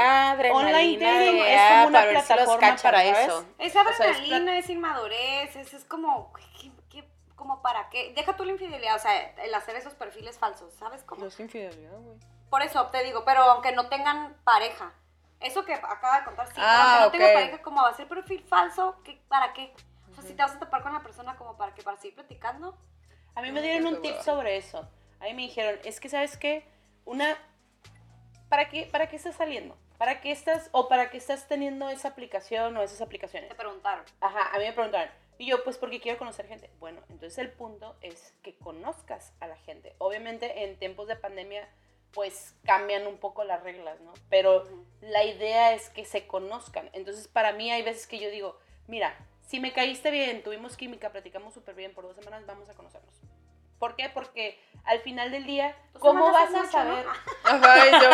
Online 0.52 0.98
dating 0.98 1.42
es 1.44 1.60
como 1.70 1.86
una 1.88 1.98
para 1.98 2.10
plataforma 2.10 2.76
para 2.82 3.04
eso. 3.04 3.46
Es 3.58 3.70
O 3.70 3.72
sea, 3.72 3.82
es 3.82 4.00
adrenalina, 4.00 4.58
es 4.58 4.70
inmadurez, 4.70 5.56
es, 5.56 5.74
es 5.74 5.84
como, 5.84 6.30
güey, 6.32 6.44
¿qué, 6.60 6.70
qué- 6.90 7.08
como 7.34 7.60
para 7.60 7.88
qué? 7.90 8.12
Deja 8.14 8.36
tú 8.36 8.44
la 8.44 8.52
infidelidad, 8.52 8.96
o 8.96 8.98
sea, 8.98 9.34
el 9.42 9.52
hacer 9.54 9.76
esos 9.76 9.94
perfiles 9.94 10.38
falsos, 10.38 10.72
¿sabes 10.74 11.02
cómo? 11.02 11.22
No 11.22 11.28
es 11.28 11.40
infidelidad, 11.40 11.98
güey. 11.98 12.16
Por 12.48 12.62
eso 12.62 12.86
te 12.86 13.02
digo, 13.04 13.24
pero 13.26 13.42
aunque 13.42 13.72
no 13.72 13.88
tengan 13.88 14.34
pareja, 14.44 14.94
eso 15.44 15.64
que 15.64 15.74
acaba 15.74 16.18
de 16.20 16.24
contar, 16.24 16.46
sí, 16.46 16.52
pero 16.54 16.66
Ah, 16.66 16.82
aunque 16.82 17.00
no 17.00 17.06
ok. 17.06 17.12
tenga 17.12 17.32
pareja, 17.40 17.62
como 17.62 17.82
va 17.82 17.88
a 17.90 17.94
ser 17.94 18.08
perfil 18.08 18.42
falso, 18.44 19.00
¿qué, 19.04 19.20
¿para 19.28 19.52
qué? 19.52 19.72
O 20.10 20.14
sea, 20.14 20.24
si 20.24 20.34
te 20.34 20.42
vas 20.42 20.52
a 20.54 20.58
topar 20.58 20.82
con 20.82 20.92
la 20.92 21.00
persona 21.02 21.36
como 21.36 21.56
para 21.56 21.74
que 21.74 21.82
para 21.82 21.96
seguir 21.96 22.14
platicando, 22.14 22.76
A 23.34 23.40
mí 23.42 23.50
me 23.50 23.62
dieron 23.62 23.86
un 23.86 24.02
tip 24.02 24.16
sobre 24.20 24.56
eso. 24.56 24.88
A 25.20 25.24
mí 25.24 25.34
me 25.34 25.42
dijeron, 25.42 25.78
es 25.84 26.00
que 26.00 26.08
sabes 26.08 26.36
qué, 26.36 26.66
una, 27.04 27.36
¿para 28.48 28.68
qué, 28.68 28.86
para 28.90 29.08
qué 29.08 29.16
estás 29.16 29.36
saliendo? 29.36 29.76
¿Para 29.98 30.20
qué 30.20 30.32
estás, 30.32 30.68
o 30.72 30.88
para 30.88 31.10
qué 31.10 31.16
estás 31.18 31.46
teniendo 31.48 31.88
esa 31.88 32.08
aplicación 32.08 32.76
o 32.76 32.82
esas 32.82 33.00
aplicaciones? 33.00 33.48
te 33.48 33.54
preguntaron. 33.54 34.04
Ajá, 34.20 34.50
a 34.54 34.58
mí 34.58 34.64
me 34.64 34.72
preguntaron, 34.72 35.10
Y 35.38 35.46
yo, 35.46 35.62
pues 35.64 35.78
porque 35.78 36.00
quiero 36.00 36.18
conocer 36.18 36.46
gente. 36.46 36.70
Bueno, 36.80 37.00
entonces 37.08 37.38
el 37.38 37.50
punto 37.52 37.96
es 38.00 38.34
que 38.42 38.56
conozcas 38.58 39.32
a 39.40 39.46
la 39.46 39.56
gente. 39.56 39.94
Obviamente 39.98 40.64
en 40.64 40.76
tiempos 40.78 41.06
de 41.08 41.16
pandemia, 41.16 41.68
pues 42.12 42.54
cambian 42.64 43.06
un 43.06 43.16
poco 43.18 43.44
las 43.44 43.62
reglas, 43.62 44.00
¿no? 44.00 44.12
Pero 44.28 44.66
la 45.00 45.24
idea 45.24 45.72
es 45.74 45.88
que 45.90 46.04
se 46.04 46.26
conozcan. 46.26 46.90
Entonces 46.92 47.28
para 47.28 47.52
mí 47.52 47.70
hay 47.72 47.82
veces 47.82 48.06
que 48.06 48.18
yo 48.18 48.30
digo, 48.30 48.58
mira, 48.86 49.16
si 49.46 49.60
me 49.60 49.72
caíste 49.72 50.10
bien, 50.10 50.42
tuvimos 50.42 50.76
química, 50.76 51.10
platicamos 51.10 51.54
súper 51.54 51.74
bien 51.74 51.94
por 51.94 52.04
dos 52.04 52.16
semanas, 52.16 52.46
vamos 52.46 52.68
a 52.68 52.74
conocernos. 52.74 53.14
¿Por 53.78 53.96
qué? 53.96 54.08
Porque 54.10 54.60
al 54.84 55.00
final 55.00 55.30
del 55.32 55.44
día, 55.44 55.74
¿cómo 55.98 56.26
semanas 56.26 56.52
vas 56.52 56.54
a 56.54 56.58
mucho, 56.58 56.72
saber? 56.72 57.04
¿no? 57.06 57.12
Ajá, 57.44 57.86
y 57.88 57.90
yo, 58.02 58.10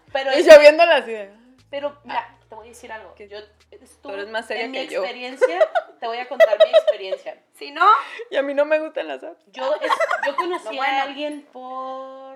Pero, 0.12 0.38
y 0.38 0.42
yo 0.42 0.58
viéndola 0.58 0.96
así 0.96 1.10
de, 1.12 1.32
pero 1.70 1.98
mira, 2.04 2.36
te 2.48 2.54
voy 2.54 2.66
a 2.66 2.68
decir 2.70 2.92
algo. 2.92 3.14
Yo 3.16 3.38
estuve 3.70 4.12
eres 4.14 4.28
más 4.28 4.46
seria 4.46 4.64
en 4.64 4.70
mi 4.72 4.78
que 4.78 4.88
yo. 4.88 5.02
experiencia, 5.02 5.58
te 6.00 6.06
voy 6.06 6.18
a 6.18 6.28
contar 6.28 6.58
mi 6.58 6.70
experiencia. 6.70 7.42
Si 7.54 7.70
no, 7.70 7.86
y 8.30 8.36
a 8.36 8.42
mí 8.42 8.54
no 8.54 8.64
me 8.64 8.78
gustan 8.80 9.06
las 9.06 9.22
apps. 9.22 9.40
Yo, 9.52 9.74
es- 9.76 9.92
yo 10.26 10.34
conocí 10.34 10.64
Lo 10.64 10.72
bueno. 10.72 10.92
a 10.98 11.02
alguien 11.02 11.42
por 11.52 12.31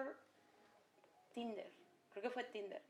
Tinder. 1.37 1.71
Creo 2.13 2.23
que 2.23 2.31
fue 2.31 2.45
Tinder. 2.45 2.81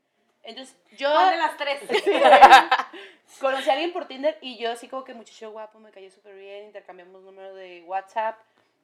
Entonces, 0.41 0.77
yo 0.95 1.11
¿cuál 1.11 1.31
de 1.31 1.37
las 1.37 1.57
tres? 1.57 1.81
conocí 3.41 3.69
a 3.69 3.73
alguien 3.73 3.91
por 3.91 4.07
Tinder 4.07 4.37
y 4.39 4.57
yo 4.57 4.71
así 4.71 4.87
como 4.87 5.03
que 5.03 5.13
muchacho 5.13 5.51
guapo, 5.51 5.79
me 5.79 5.91
cayó 5.91 6.09
súper 6.09 6.33
bien, 6.35 6.63
intercambiamos 6.63 7.21
número 7.23 7.53
de 7.53 7.83
WhatsApp, 7.85 8.39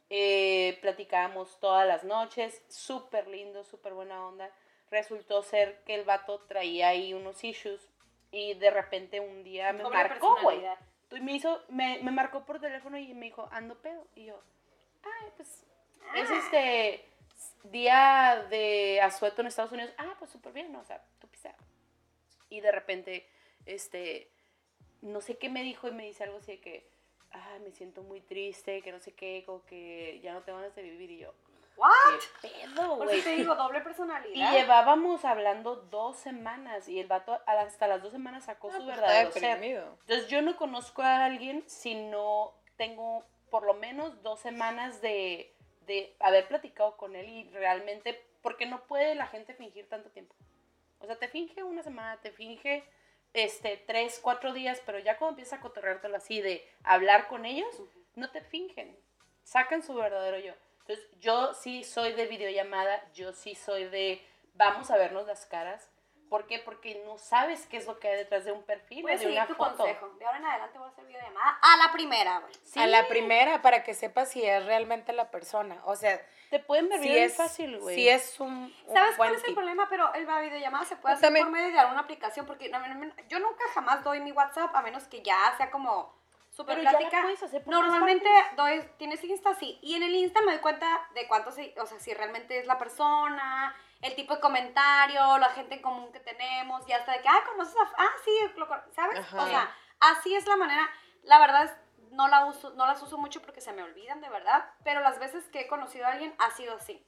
eh, 0.10 0.78
platicábamos 0.82 1.58
todas 1.62 1.88
las 1.88 2.04
noches, 2.04 2.62
súper 2.68 3.28
lindo, 3.30 3.64
súper 3.64 3.94
buena 3.94 4.28
onda. 4.28 4.52
Resultó 4.92 5.42
ser 5.44 5.82
que 5.86 5.96
el 5.96 6.04
vato 6.04 6.40
traía 6.42 6.90
ahí 6.90 7.14
unos 7.14 7.42
issues 7.42 7.88
y 8.32 8.56
de 8.56 8.70
repente 8.70 9.22
un 9.22 9.46
día 9.46 9.72
me 9.72 9.86
marcó, 9.86 10.36
güey. 10.42 10.62
me 11.22 11.32
hizo, 11.32 11.64
me, 11.70 12.00
me 12.04 12.12
marcó 12.12 12.44
por 12.44 12.60
teléfono 12.60 12.98
y 12.98 13.14
me 13.14 13.28
dijo, 13.28 13.48
ando 13.54 13.76
pedo. 13.82 14.06
Y 14.16 14.26
yo, 14.26 14.42
ay, 15.04 15.30
pues, 15.38 15.64
es 16.16 16.30
Ah. 16.30 16.40
este 16.44 17.06
día 17.64 18.46
de 18.50 19.02
asueto 19.02 19.42
en 19.42 19.48
Estados 19.48 19.72
Unidos. 19.72 19.92
Ah, 19.98 20.16
pues 20.20 20.32
súper 20.32 20.54
bien, 20.54 20.72
¿no? 20.72 20.80
o 20.80 20.84
sea, 20.86 21.04
tú 21.20 21.28
pisas. 21.28 21.56
Y 22.50 22.62
de 22.62 22.72
repente, 22.72 23.28
este, 23.66 24.30
no 25.02 25.22
sé 25.22 25.38
qué 25.38 25.50
me 25.50 25.64
dijo 25.64 25.88
y 25.88 25.92
me 25.92 26.04
dice 26.04 26.24
algo 26.24 26.38
así 26.38 26.54
de 26.54 26.60
que, 26.60 26.90
ah, 27.32 27.58
me 27.64 27.72
siento 27.72 28.04
muy 28.04 28.22
triste, 28.22 28.82
que 28.82 28.92
no 28.92 29.00
sé 29.00 29.14
qué, 29.14 29.44
como 29.46 29.64
que 29.66 30.20
ya 30.22 30.34
no 30.34 30.42
tengo 30.44 30.60
ganas 30.60 30.76
de 30.76 30.84
vivir. 30.84 31.12
Y 31.12 31.18
yo, 31.20 31.34
¿What? 31.78 31.90
¿qué 32.42 32.50
pedo, 32.50 32.98
Por 32.98 33.08
güey? 33.08 33.22
te 33.22 33.36
digo, 33.36 33.56
doble 33.56 33.80
Y 33.80 33.82
personalidad. 33.82 34.52
llevábamos 34.54 35.26
hablando 35.26 35.76
dos 35.76 36.18
semanas 36.18 36.88
y 36.88 37.00
el 37.00 37.08
vato 37.08 37.40
hasta 37.48 37.88
las 37.88 38.04
dos 38.04 38.12
semanas 38.12 38.46
sacó 38.46 38.70
Ah, 38.70 38.78
su 38.78 38.84
pues, 38.84 38.96
verdadero 38.96 39.32
ser. 39.32 39.64
Entonces 39.64 40.28
yo 40.28 40.42
no 40.44 40.56
conozco 40.56 41.02
a 41.02 41.26
alguien 41.26 41.64
si 41.68 41.96
no 41.96 42.54
tengo 42.78 43.26
por 43.50 43.64
lo 43.64 43.74
menos 43.74 44.22
dos 44.22 44.40
semanas 44.40 45.02
de, 45.02 45.56
de 45.86 46.16
haber 46.20 46.48
platicado 46.48 46.98
con 46.98 47.16
él 47.16 47.28
y 47.30 47.50
realmente, 47.50 48.26
porque 48.42 48.66
no 48.66 48.84
puede 48.86 49.16
la 49.16 49.28
gente 49.28 49.54
fingir 49.54 49.88
tanto 49.90 50.10
tiempo. 50.10 50.36
O 51.00 51.06
sea, 51.06 51.18
te 51.18 51.28
finge 51.28 51.64
una 51.64 51.84
semana, 51.84 52.22
te 52.22 52.32
finge 52.32 52.84
este, 53.34 53.78
tres, 53.78 54.20
cuatro 54.22 54.54
días, 54.54 54.82
pero 54.86 55.00
ya 55.00 55.18
cuando 55.18 55.34
empiezas 55.34 55.60
a 55.60 55.62
cotorreártelo 55.62 56.16
así 56.16 56.42
de 56.42 56.68
hablar 56.84 57.28
con 57.28 57.46
ellos, 57.46 57.76
no 58.16 58.32
te 58.32 58.42
fingen, 58.42 58.98
sacan 59.44 59.84
su 59.84 59.94
verdadero 59.96 60.40
yo. 60.40 60.54
Entonces 60.82 61.10
yo 61.20 61.54
sí 61.54 61.84
soy 61.84 62.14
de 62.14 62.28
videollamada, 62.28 63.12
yo 63.14 63.34
sí 63.34 63.56
soy 63.56 63.86
de 63.86 64.22
vamos 64.54 64.92
a 64.92 64.98
vernos 64.98 65.28
las 65.28 65.46
caras. 65.46 65.90
¿Por 66.34 66.48
qué? 66.48 66.58
Porque 66.58 67.00
no 67.06 67.20
sabes 67.20 67.68
qué 67.68 67.78
es 67.78 67.86
lo 67.86 68.00
que 68.00 68.08
hay 68.08 68.18
detrás 68.18 68.44
de 68.44 68.52
un 68.52 68.64
perfil, 68.64 69.04
Voy 69.04 69.12
a 69.12 69.18
de 69.18 69.28
una 69.32 69.46
tu 69.46 69.54
foto. 69.54 69.78
consejo. 69.78 70.10
De 70.18 70.26
ahora 70.26 70.40
en 70.40 70.46
adelante 70.48 70.80
voy 70.80 70.88
a 70.88 70.90
hacer 70.92 71.06
videollamada 71.06 71.60
a 71.62 71.78
la 71.78 71.92
primera, 71.92 72.40
güey. 72.40 72.54
Sí, 72.64 72.80
A 72.80 72.88
la 72.88 73.08
primera, 73.08 73.62
para 73.62 73.84
que 73.84 73.94
sepas 73.94 74.32
si 74.32 74.44
es 74.44 74.66
realmente 74.66 75.14
la 75.14 75.30
persona. 75.30 75.80
O 75.86 75.96
sea, 75.96 76.20
te 76.50 76.60
pueden 76.60 76.90
ver 76.90 77.02
si 77.02 77.08
bien 77.10 77.24
es 77.26 77.36
fácil, 77.38 77.78
güey. 77.80 77.94
Si 77.96 78.10
es 78.10 78.40
un, 78.40 78.50
un 78.88 78.94
¿Sabes 78.96 79.16
cuál 79.16 79.36
es 79.36 79.44
el 79.44 79.54
problema? 79.54 79.88
Pero 79.92 80.12
el 80.16 80.26
la 80.26 80.40
videollamada 80.40 80.86
se 80.86 80.96
puede 80.96 81.14
Pues 81.14 81.18
hacer 81.20 81.28
también- 81.28 81.46
por 81.46 81.54
medio 81.54 81.72
de 81.72 81.78
alguna 81.80 82.00
aplicación, 82.02 82.48
porque 82.48 82.68
no, 82.70 82.80
no, 82.80 82.88
no, 82.96 83.14
yo 83.28 83.38
nunca 83.38 83.64
jamás 83.76 84.04
doy 84.04 84.20
mi 84.20 84.32
WhatsApp, 84.32 84.76
a 84.76 84.82
menos 84.82 85.04
que 85.04 85.22
ya 85.22 85.54
sea 85.58 85.70
como 85.70 86.16
súper 86.54 86.78
la 86.84 86.92
plática. 86.92 87.26
Normalmente 87.66 88.30
doy, 88.56 88.82
tienes 88.98 89.24
Insta, 89.24 89.56
sí, 89.56 89.80
y 89.82 89.96
en 89.96 90.04
el 90.04 90.14
Insta 90.16 90.42
me 90.42 90.54
doy 90.54 90.62
cuenta 90.62 91.08
de 91.16 91.28
cuánto, 91.28 91.52
se- 91.52 91.74
o 91.80 91.86
sea, 91.86 92.00
si 92.00 92.14
realmente 92.14 92.60
es 92.60 92.68
la 92.68 92.78
persona, 92.78 93.76
el 94.02 94.16
tipo 94.16 94.36
de 94.36 94.42
comentario, 94.42 95.38
la 95.40 95.50
gente 95.50 95.76
en 95.76 95.82
común 95.82 96.12
que 96.12 96.20
tenemos, 96.20 96.88
y 96.88 96.92
hasta 96.94 97.14
de 97.14 97.22
que, 97.22 97.28
ah, 97.28 97.42
conoces 97.48 97.76
a, 97.76 97.92
ah, 97.98 98.12
sí, 98.24 98.32
lo 98.56 98.68
con-", 98.68 98.82
¿sabes? 98.94 99.20
Ajá. 99.20 99.44
O 99.44 99.48
sea, 99.48 99.76
así 100.00 100.36
es 100.36 100.46
la 100.46 100.56
manera, 100.58 100.88
la 101.24 101.40
verdad 101.40 101.64
es, 101.66 101.72
no, 102.12 102.28
la 102.28 102.46
uso, 102.46 102.72
no 102.76 102.86
las 102.86 103.02
uso 103.02 103.18
mucho 103.18 103.42
porque 103.42 103.60
se 103.62 103.74
me 103.74 103.82
olvidan 103.82 104.22
de 104.22 104.30
verdad, 104.30 104.70
pero 104.84 105.02
las 105.02 105.20
veces 105.20 105.44
que 105.50 105.62
he 105.62 105.68
conocido 105.68 106.06
a 106.06 106.12
alguien 106.12 106.36
ha 106.38 106.52
sido 106.52 106.76
así. 106.76 107.04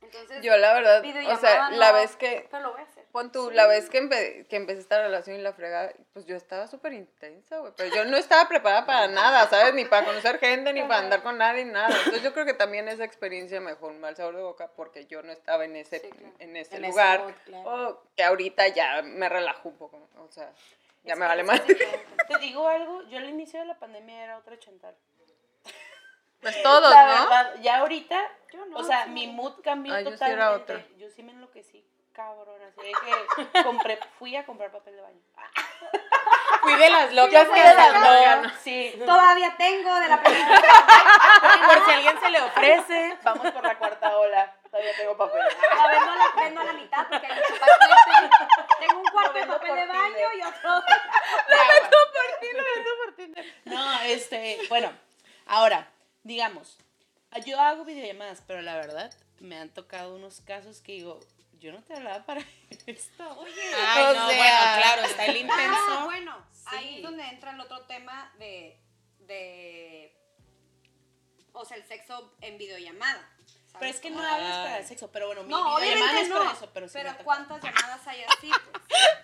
Entonces, 0.00 0.42
Yo 0.44 0.56
la 0.56 0.74
verdad, 0.74 1.02
o 1.04 1.36
sea, 1.36 1.70
la 1.70 1.88
no, 1.90 1.94
vez 1.98 2.16
que, 2.16 2.46
Pero 2.50 2.62
lo 2.70 2.76
hacer. 2.76 2.95
Pon 3.16 3.32
tú, 3.32 3.50
la 3.50 3.66
vez 3.66 3.88
que, 3.88 4.02
empe- 4.02 4.46
que 4.46 4.56
empecé 4.56 4.80
esta 4.80 5.00
relación 5.00 5.36
y 5.38 5.42
la 5.42 5.54
fregada, 5.54 5.90
pues 6.12 6.26
yo 6.26 6.36
estaba 6.36 6.66
súper 6.66 6.92
intensa, 6.92 7.58
güey, 7.60 7.72
pero 7.74 7.94
yo 7.94 8.04
no 8.04 8.18
estaba 8.18 8.46
preparada 8.46 8.84
para 8.84 9.08
nada, 9.08 9.48
¿sabes? 9.48 9.72
Ni 9.72 9.86
para 9.86 10.04
conocer 10.04 10.38
gente, 10.38 10.74
ni 10.74 10.82
para 10.82 10.98
andar 10.98 11.22
con 11.22 11.38
nadie, 11.38 11.64
nada. 11.64 11.88
Entonces 11.96 12.22
yo 12.22 12.34
creo 12.34 12.44
que 12.44 12.52
también 12.52 12.88
esa 12.88 13.04
experiencia 13.04 13.58
me 13.62 13.70
dejó 13.70 13.86
un 13.86 14.00
mal 14.00 14.14
sabor 14.16 14.36
de 14.36 14.42
boca 14.42 14.70
porque 14.76 15.06
yo 15.06 15.22
no 15.22 15.32
estaba 15.32 15.64
en 15.64 15.76
ese, 15.76 16.00
Sí, 16.00 16.10
claro. 16.10 16.34
en 16.40 16.56
ese 16.56 16.76
En 16.76 16.84
ese 16.84 16.90
lugar, 16.92 17.34
claro. 17.46 17.70
o 17.70 18.02
que 18.14 18.22
ahorita 18.22 18.68
ya 18.68 19.00
me 19.02 19.28
relajo 19.30 19.70
un 19.70 19.76
poco, 19.78 20.08
o 20.18 20.30
sea, 20.30 20.52
ya 21.04 21.14
Es 21.14 21.18
me 21.18 21.26
vale 21.26 21.42
más. 21.42 21.62
Te 21.64 22.38
digo 22.40 22.68
algo, 22.68 23.02
yo 23.08 23.16
al 23.16 23.28
inicio 23.30 23.58
de 23.60 23.64
la 23.66 23.78
pandemia 23.78 24.24
era 24.24 24.36
otra 24.36 24.58
chantal. 24.58 24.94
Pues 26.40 26.62
todos, 26.62 26.90
la 26.90 27.02
¿no? 27.06 27.20
verdad, 27.22 27.54
ya 27.62 27.78
ahorita, 27.78 28.20
Yo 28.52 28.66
no, 28.66 28.76
o 28.76 28.84
sea, 28.84 29.04
sí. 29.04 29.10
mi 29.10 29.26
mood 29.26 29.54
cambió 29.64 29.94
Ah, 29.94 30.00
yo 30.02 30.10
sí 30.10 30.12
totalmente. 30.12 30.42
era 30.42 30.52
otra. 30.52 30.84
Yo 30.98 31.08
sí 31.10 31.22
me 31.22 31.32
enloquecí, 31.32 31.84
cabrón, 32.16 32.60
así 32.62 32.80
de 32.88 32.94
que 33.52 33.62
compré, 33.62 33.98
fui 34.18 34.34
a 34.34 34.44
comprar 34.46 34.72
papel 34.72 34.96
de 34.96 35.02
baño. 35.02 35.20
Fui 36.62 36.74
de 36.74 36.90
las 36.90 37.12
locas 37.12 37.46
que 37.48 37.60
de 37.62 37.74
las 37.74 37.94
andó. 37.94 38.40
locas. 38.40 38.60
Sí, 38.62 38.94
Todavía 39.04 39.54
tengo 39.56 39.94
de 40.00 40.08
la 40.08 40.20
primera. 40.20 40.60
Por 41.66 41.84
si 41.84 41.90
a 41.90 41.94
alguien 41.94 42.20
se 42.20 42.30
le 42.30 42.40
ofrece. 42.40 43.18
vamos 43.22 43.52
por 43.52 43.62
la 43.62 43.78
cuarta 43.78 44.16
ola, 44.16 44.56
todavía 44.68 44.90
tengo 44.96 45.16
papel. 45.16 45.42
La 45.76 45.86
vendo 45.88 46.10
a 46.10 46.16
la, 46.16 46.42
vendo 46.42 46.60
a 46.62 46.64
la 46.64 46.72
mitad 46.72 47.06
porque 47.08 47.26
hay 47.26 47.34
mucho. 47.34 47.54
Tengo 48.80 48.98
un 49.00 49.06
cuarto 49.06 49.32
de 49.38 49.46
papel 49.46 49.68
por 49.68 49.78
de 49.78 49.86
baño 49.86 50.14
Tinder. 50.14 50.34
y 50.36 50.42
otro. 50.42 50.82
No, 53.64 54.00
este, 54.00 54.58
bueno, 54.68 54.90
ahora, 55.46 55.88
digamos, 56.24 56.78
yo 57.44 57.60
hago 57.60 57.84
videollamadas, 57.84 58.42
pero 58.46 58.62
la 58.62 58.74
verdad, 58.74 59.12
me 59.38 59.58
han 59.58 59.68
tocado 59.70 60.14
unos 60.14 60.40
casos 60.40 60.80
que 60.80 60.92
digo, 60.92 61.20
yo 61.58 61.72
no 61.72 61.82
te 61.82 61.94
hablaba 61.94 62.24
para 62.24 62.40
esto. 62.86 63.38
Oye, 63.38 63.74
Ay, 63.76 64.02
o 64.02 64.14
no, 64.14 64.28
sea, 64.28 64.36
bueno, 64.38 64.82
claro, 64.82 65.02
está 65.02 65.24
el 65.26 65.36
Ah, 65.36 65.38
intenso. 65.38 66.04
bueno, 66.04 66.46
ahí 66.66 66.88
Sí. 66.88 66.96
es 66.96 67.02
donde 67.02 67.22
entra 67.28 67.50
el 67.52 67.60
otro 67.60 67.82
tema 67.86 68.32
de, 68.38 68.80
de 69.20 70.16
o 71.52 71.64
sea, 71.64 71.76
el 71.76 71.86
sexo 71.86 72.34
en 72.40 72.58
videollamada. 72.58 73.28
¿sabes? 73.66 73.78
Pero 73.78 73.90
es 73.90 74.00
que 74.00 74.10
no 74.10 74.16
Como- 74.16 74.28
hablas 74.28 74.56
para 74.56 74.78
el 74.78 74.86
sexo, 74.86 75.10
pero 75.12 75.26
bueno, 75.26 75.42
mi 75.42 75.48
No, 75.50 75.76
videollamada 75.76 76.20
es 76.20 76.28
no. 76.28 76.38
para 76.38 76.52
eso, 76.52 76.70
pero 76.72 76.86
Pero, 76.92 77.08
sí 77.10 77.12
toca. 77.14 77.24
¿cuántas 77.24 77.62
llamadas 77.62 78.06
hay 78.06 78.22
así? 78.24 78.50
Pues? 78.50 78.82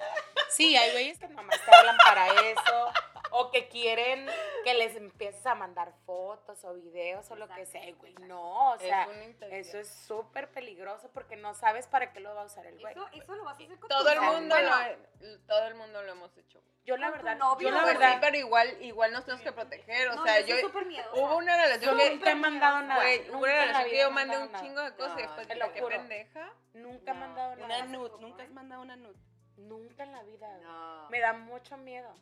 Sí, 0.51 0.77
hay 0.77 0.91
güeyes 0.93 1.19
que 1.19 1.29
nomás 1.29 1.59
te 1.65 1.75
hablan 1.75 1.97
para 2.05 2.27
eso. 2.29 2.93
O 3.35 3.51
que 3.51 3.69
quieren 3.69 4.27
que 4.65 4.75
les 4.75 4.95
empieces 4.97 5.45
a 5.47 5.55
mandar 5.55 5.93
fotos 6.07 6.63
o 6.65 6.75
videos 6.75 7.31
o 7.31 7.37
lo 7.37 7.49
que 7.49 7.65
sea, 7.67 7.91
güey. 7.95 8.15
No, 8.21 8.73
o 8.73 8.79
sea, 8.79 9.09
una 9.09 9.47
eso 9.49 9.79
es 9.79 9.89
súper 9.89 10.51
peligroso 10.51 11.11
porque 11.13 11.37
no 11.37 11.55
sabes 11.55 11.87
para 11.87 12.13
qué 12.13 12.21
lo 12.21 12.35
va 12.35 12.43
a 12.43 12.47
usar 12.47 12.67
el 12.67 12.79
güey. 12.79 12.93
Eso, 12.93 13.09
eso 13.13 13.35
lo 13.35 13.45
vas 13.45 13.59
a 13.59 13.65
hacer 13.65 13.79
con 13.79 13.89
Todo 13.89 14.05
tu 14.05 14.09
el 14.11 14.21
mundo 14.21 14.55
lo, 14.61 15.39
todo 15.47 15.67
el 15.67 15.75
mundo 15.75 16.03
lo 16.03 16.13
hemos 16.13 16.37
hecho. 16.37 16.63
Yo 16.85 16.97
la 16.97 17.11
verdad, 17.11 17.37
novio, 17.37 17.69
yo 17.69 17.75
la. 17.75 17.81
Sí, 17.81 17.87
verdad, 17.87 18.19
pero 18.21 18.37
igual, 18.37 18.77
igual 18.83 19.13
nos 19.13 19.25
tenemos 19.25 19.43
que 19.45 19.53
proteger, 19.53 20.09
o 20.09 20.15
no, 20.17 20.25
sea, 20.25 20.41
yo 20.41 20.57
yo 20.59 20.69
hubo 21.15 21.37
una 21.37 21.57
relación 21.57 21.97
que 21.97 22.11
nunca 22.11 22.31
he 22.33 22.35
mandado 22.35 22.83
nada. 22.83 23.01
Güey, 23.01 23.31
hubo 23.31 23.39
una 23.39 23.53
relación 23.53 23.89
que 23.91 23.99
yo 23.99 24.11
mandé 24.11 24.39
un 24.39 24.51
nada. 24.53 24.65
chingo 24.65 24.81
de 24.83 24.95
cosas 24.97 25.13
y 25.13 25.23
No, 25.23 25.23
después 25.23 25.47
dije, 25.49 25.59
lo 25.61 25.73
qué 25.73 25.81
juro. 25.81 25.97
pendeja. 25.97 26.53
Nunca 26.75 27.13
he 27.13 27.15
mandado 27.15 27.53
Una 27.53 27.69
nada. 27.69 27.85
nude, 27.85 28.11
nunca 28.21 28.43
has 28.43 28.51
mandado 28.51 28.83
una 28.83 28.97
nude. 28.97 29.17
Nunca 29.59 30.03
en 30.03 30.13
la 30.13 30.23
vida. 30.25 30.59
No. 30.59 31.09
Me 31.09 31.21
da 31.21 31.33
mucho 31.35 31.77
miedo. 31.77 32.13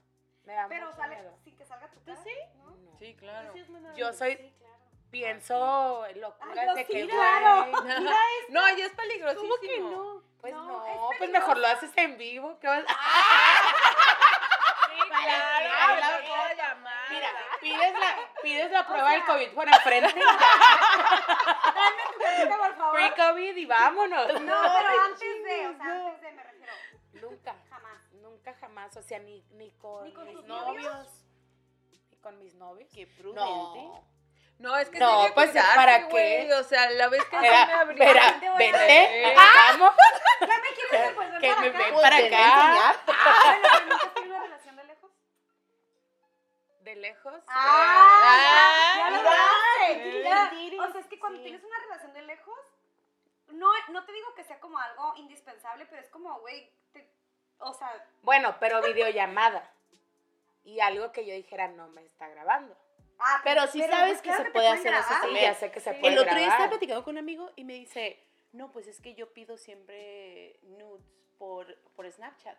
Me 0.44 0.54
da 0.54 0.66
Pero 0.68 0.86
mucho 0.86 0.96
sale 0.98 1.16
miedo. 1.16 1.36
sin 1.44 1.56
que 1.56 1.64
salga 1.64 1.88
tu 1.88 2.02
cara. 2.04 2.20
sí? 2.22 2.34
¿no? 2.56 2.70
No. 2.70 2.98
Sí, 2.98 3.14
claro. 3.16 3.52
¿Sí 3.52 3.64
Yo 3.96 4.12
soy, 4.12 4.36
Sí, 4.36 4.54
claro. 4.58 4.74
pienso 5.10 6.06
locuras 6.16 6.58
Ay, 6.58 6.66
yo 6.66 6.74
de 6.74 6.84
sí, 6.86 6.92
que, 6.92 7.08
claro. 7.08 7.66
güey, 7.70 7.72
No, 8.48 8.68
ya 8.76 8.86
es 8.86 8.92
peligrosísimo. 8.92 9.48
¿Cómo 9.48 9.60
que 9.60 9.80
no? 9.80 10.22
Pues 10.40 10.52
No, 10.54 10.66
no, 10.66 10.86
es 10.86 11.18
pues 11.18 11.30
mejor 11.30 11.58
lo 11.58 11.66
haces 11.66 11.90
en 11.96 12.16
vivo. 12.16 12.58
¿qué 12.60 12.66
vas- 12.68 12.84
Claro, 15.08 15.68
Ay, 15.78 16.00
la 16.00 16.10
la 16.10 16.20
voy 16.20 16.30
a 16.30 16.54
llamar. 16.54 17.10
Mira, 17.10 17.28
pides 17.60 17.92
la, 17.98 18.16
pides 18.42 18.70
la 18.70 18.86
prueba 18.86 19.08
sea- 19.08 19.16
del 19.18 19.24
COVID 19.26 19.48
por 19.54 19.68
enfrente. 19.68 20.20
Dame 20.20 22.02
tu 22.12 22.18
cartita, 22.22 22.56
por 22.56 22.76
favor. 22.76 22.96
Free 22.96 23.10
COVID 23.10 23.56
y 23.56 23.66
vámonos. 23.66 24.40
No, 24.42 24.62
pero 24.78 25.00
antes 25.04 25.44
de, 25.44 25.66
o 25.68 25.74
sea, 25.76 26.09
Nunca, 28.40 28.54
Jamás. 28.58 28.96
O 28.96 29.02
sea, 29.02 29.18
ni, 29.18 29.44
ni 29.52 29.70
con, 29.72 30.04
¿Ni 30.04 30.14
con 30.14 30.26
mis 30.26 30.42
novios. 30.44 30.66
novios? 30.66 31.24
Ni 32.10 32.16
con 32.16 32.38
mis 32.38 32.54
novios. 32.54 32.88
Qué 32.94 33.06
prudente. 33.06 33.40
No. 33.40 34.08
No, 34.58 34.76
es 34.76 34.88
que 34.90 34.98
No, 34.98 35.26
pues, 35.34 35.50
cuidarse, 35.50 35.74
¿para 35.76 36.08
qué? 36.08 36.52
O 36.54 36.62
sea, 36.64 36.90
la 36.90 37.08
vez 37.08 37.24
que 37.26 37.38
Mira, 37.38 37.66
me 37.66 37.72
abrió. 37.72 38.06
mira, 38.06 38.40
te 38.40 38.48
voy 38.50 38.54
a 38.54 38.58
vente, 38.58 38.78
decir. 38.78 39.34
vamos, 39.36 39.94
¿Ya 40.40 40.46
me 40.46 40.68
quieres 40.74 41.08
devolver 41.08 41.40
que 41.40 41.48
para 41.48 41.60
me 41.60 41.68
acá? 41.68 41.78
ven 41.78 41.94
para 41.96 42.16
acá. 42.16 43.00
Bueno, 43.06 43.86
nunca 43.88 44.14
tenido 44.14 44.36
una 44.36 44.44
relación 44.44 44.76
de 44.76 44.84
lejos. 44.84 45.10
De 46.82 46.94
lejos. 46.96 47.42
Ah, 47.48 48.96
ya, 48.98 49.10
ya 49.10 49.10
lo 49.10 50.84
O 50.88 50.92
sea, 50.92 51.00
es 51.00 51.06
que 51.06 51.18
cuando 51.18 51.38
sí. 51.38 51.42
tienes 51.44 51.64
una 51.64 51.78
relación 51.78 52.12
de 52.12 52.22
lejos, 52.22 52.58
no, 53.48 53.68
no 53.88 54.04
te 54.04 54.12
digo 54.12 54.34
que 54.34 54.44
sea 54.44 54.60
como 54.60 54.78
algo 54.78 55.14
indispensable, 55.16 55.86
pero 55.86 56.02
es 56.02 56.08
como, 56.10 56.38
güey, 56.40 56.70
te- 56.92 57.10
o 57.60 57.74
sea, 57.74 58.04
Bueno, 58.22 58.56
pero 58.60 58.82
videollamada. 58.82 59.70
Y 60.64 60.80
algo 60.80 61.10
que 61.12 61.24
yo 61.26 61.32
dijera, 61.34 61.68
no 61.68 61.88
me 61.88 62.02
está 62.04 62.28
grabando. 62.28 62.76
ah, 63.18 63.40
Pero 63.44 63.66
sí 63.66 63.82
sabes 63.82 64.18
que 64.22 64.28
claro 64.28 64.44
se 64.44 64.50
puede 64.50 64.68
hacer 64.68 64.92
eso. 64.94 65.14
Sí, 65.22 65.40
ya 65.40 65.54
sé 65.54 65.70
que 65.70 65.80
se 65.80 65.92
Sí. 65.94 66.00
puede 66.00 66.12
El 66.14 66.18
otro 66.20 66.34
día 66.34 66.48
estaba 66.48 66.68
platicando 66.68 67.02
con 67.04 67.14
un 67.14 67.18
amigo 67.18 67.50
y 67.56 67.64
me 67.64 67.74
dice, 67.74 68.22
no, 68.52 68.70
pues 68.72 68.86
es 68.86 69.00
que 69.00 69.14
yo 69.14 69.32
pido 69.32 69.56
siempre 69.56 70.58
nudes 70.62 71.04
por, 71.38 71.74
por 71.96 72.10
Snapchat. 72.10 72.56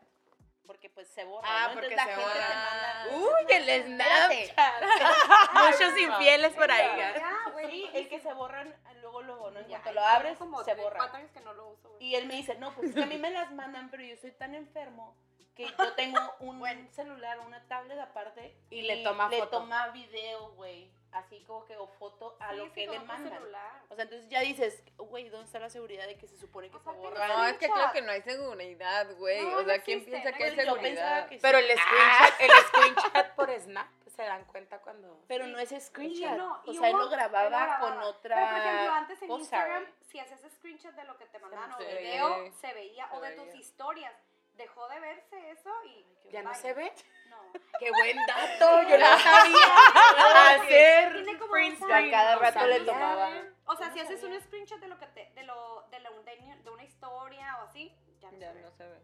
Porque 0.66 0.90
pues 0.90 1.08
se 1.10 1.26
borra, 1.26 1.48
Ah, 1.50 1.68
¿no? 1.68 1.74
porque 1.74 1.88
Entonces 1.90 1.96
la 1.96 2.16
se 2.16 2.22
gente 2.22 2.40
te 2.40 2.46
borra. 2.46 2.56
manda... 2.56 3.18
Uy, 3.18 3.46
el. 3.50 3.84
Snapchat. 3.84 4.84
Muchos 5.54 5.98
infieles 6.00 6.54
por 6.54 6.72
ahí. 6.72 6.98
Ya, 7.16 7.50
güey. 7.52 7.70
Sí, 7.72 7.90
el 7.94 8.08
que 8.08 8.20
se 8.32 8.38
borran 8.38 8.76
luego, 9.02 9.22
luego, 9.22 9.52
¿no? 9.52 9.60
En 9.60 9.68
Ya, 9.68 9.82
cuanto 9.82 10.00
lo 10.00 10.06
abres, 10.08 10.38
como 10.38 10.60
se 10.64 10.72
tres, 10.72 10.84
borra. 10.84 10.98
cuatro 10.98 11.18
años 11.18 11.32
que 11.32 11.40
no 11.42 11.54
lo 11.54 11.68
uso, 11.70 11.90
güey. 11.90 12.04
Y 12.06 12.16
él 12.16 12.28
me 12.28 12.36
dice, 12.36 12.56
no, 12.56 12.74
pues 12.76 12.90
es 12.90 12.96
que 12.96 13.04
a 13.04 13.08
mí 13.08 13.18
me 13.18 13.30
las 13.32 13.52
mandan, 13.52 13.90
pero 13.90 14.04
yo 14.04 14.16
soy 14.18 14.32
tan 14.32 14.56
enfermo 14.56 15.16
que 15.56 15.66
yo 15.68 15.94
tengo 15.96 16.20
un 16.40 16.60
Bueno. 16.60 16.88
celular, 16.92 17.40
una 17.42 17.62
tablet 17.68 18.00
aparte. 18.00 18.56
Y 18.70 18.84
le 18.84 19.04
toma 19.04 19.28
le 19.30 19.40
foto. 19.40 19.58
toma 19.60 19.90
video, 19.90 20.52
güey. 20.54 20.92
Así 21.12 21.44
como 21.44 21.66
que 21.66 21.76
o 21.76 21.88
foto 21.88 22.38
a 22.40 22.52
Sí, 22.52 22.56
lo 22.56 22.66
sí, 22.68 22.72
que 22.72 22.88
le 22.88 23.00
mandan. 23.00 23.34
celular. 23.34 23.82
O 23.90 23.96
sea, 23.96 24.04
entonces 24.06 24.30
ya 24.30 24.40
dices, 24.40 24.82
güey, 24.96 25.28
¿dónde 25.28 25.46
está 25.46 25.60
la 25.60 25.70
seguridad 25.70 26.08
de 26.08 26.16
que 26.18 26.26
se 26.26 26.38
supone 26.38 26.70
que 26.70 26.80
se 26.80 26.90
borra? 26.90 27.28
No, 27.28 27.46
es 27.48 27.58
que 27.58 27.70
creo 27.70 27.92
que 27.92 28.02
no 28.02 28.14
hay 28.14 28.22
seguridad, 28.22 29.14
güey. 29.18 29.42
No, 29.44 29.58
o 29.58 29.64
sea, 29.66 29.78
no 29.78 29.84
¿quién 29.84 29.98
existe, 30.00 30.12
piensa 30.22 30.32
no 30.32 30.38
que 30.38 30.44
hay 30.46 30.56
Pues 30.56 30.66
seguridad? 30.68 31.28
que 31.28 31.36
sí. 31.36 31.42
Pero 31.42 31.58
el 31.58 31.66
screenshot, 31.66 32.40
el 32.40 32.52
screenshot 32.68 33.36
por 33.36 33.60
Snap, 33.60 33.88
se 34.22 34.28
dan 34.28 34.46
cuenta 34.46 34.80
cuando... 34.80 35.24
Pero 35.28 35.48
no 35.48 35.58
es 35.60 35.70
screenshot. 35.86 36.38
No, 36.38 36.62
o 36.66 36.74
sea, 36.74 36.90
él 36.90 36.98
lo 36.98 37.10
grababa 37.10 37.46
él 37.46 37.52
lo 37.52 37.58
grababa. 37.58 37.80
con 37.80 38.00
otra 38.04 38.36
Pero, 38.36 38.48
por 38.50 38.58
ejemplo, 38.60 38.94
antes 38.94 39.22
en 39.22 39.28
cosa, 39.28 39.40
Instagram, 39.42 39.86
si 40.10 40.20
hacías 40.20 40.42
screenshot 40.58 40.94
de 40.94 41.04
lo 41.06 41.18
que 41.18 41.26
te 41.26 41.40
mandaban 41.40 41.72
o 41.74 41.78
se 41.78 41.86
video, 41.86 42.38
veía. 42.40 42.52
se 42.54 42.74
veía, 42.74 43.08
Se 43.10 43.16
o 43.16 43.22
de 43.22 43.30
veía. 43.30 43.44
tus 43.44 43.56
historias. 43.56 44.14
Dejó 44.54 44.88
de 44.90 45.00
verse 45.00 45.50
eso 45.52 45.72
y... 45.86 46.06
¿Ya 46.30 46.44
no 46.44 46.52
bye. 46.52 46.60
se 46.60 46.74
ve? 46.74 46.92
No. 47.30 47.38
¡Qué 47.80 47.90
buen 47.92 48.18
dato! 48.28 48.82
Yo 48.90 48.98
no 48.98 49.18
sabía 49.18 50.56
hacer 50.56 51.14
Tiene 51.24 51.38
como 51.40 51.52
print 51.52 51.80
dos 51.80 51.88
screen. 51.88 51.98
años. 51.98 52.12
cada 52.12 52.36
No 52.36 52.42
rato 52.42 52.68
le 52.68 52.78
sabía. 52.78 52.94
tomaba. 52.94 53.30
O 53.66 53.76
sea, 53.76 53.92
si 53.92 54.00
no 54.00 54.04
haces 54.06 54.22
sabía. 54.22 54.36
un 54.38 54.44
screenshot 54.44 54.80
de 54.80 54.88
lo 54.88 54.98
que 55.00 55.08
te, 55.08 55.32
de 55.34 55.44
lo, 55.44 55.88
de, 55.90 56.00
la, 56.00 56.12
de, 56.12 56.56
de 56.64 56.70
una 56.70 56.84
historia 56.84 57.58
o 57.60 57.68
así, 57.68 57.96
ya 58.20 58.32
no 58.32 58.38
Ya 58.40 58.50
se 58.50 58.54
ve. 58.54 58.62
no 58.62 58.72
se 58.72 58.86
ve. 58.88 59.02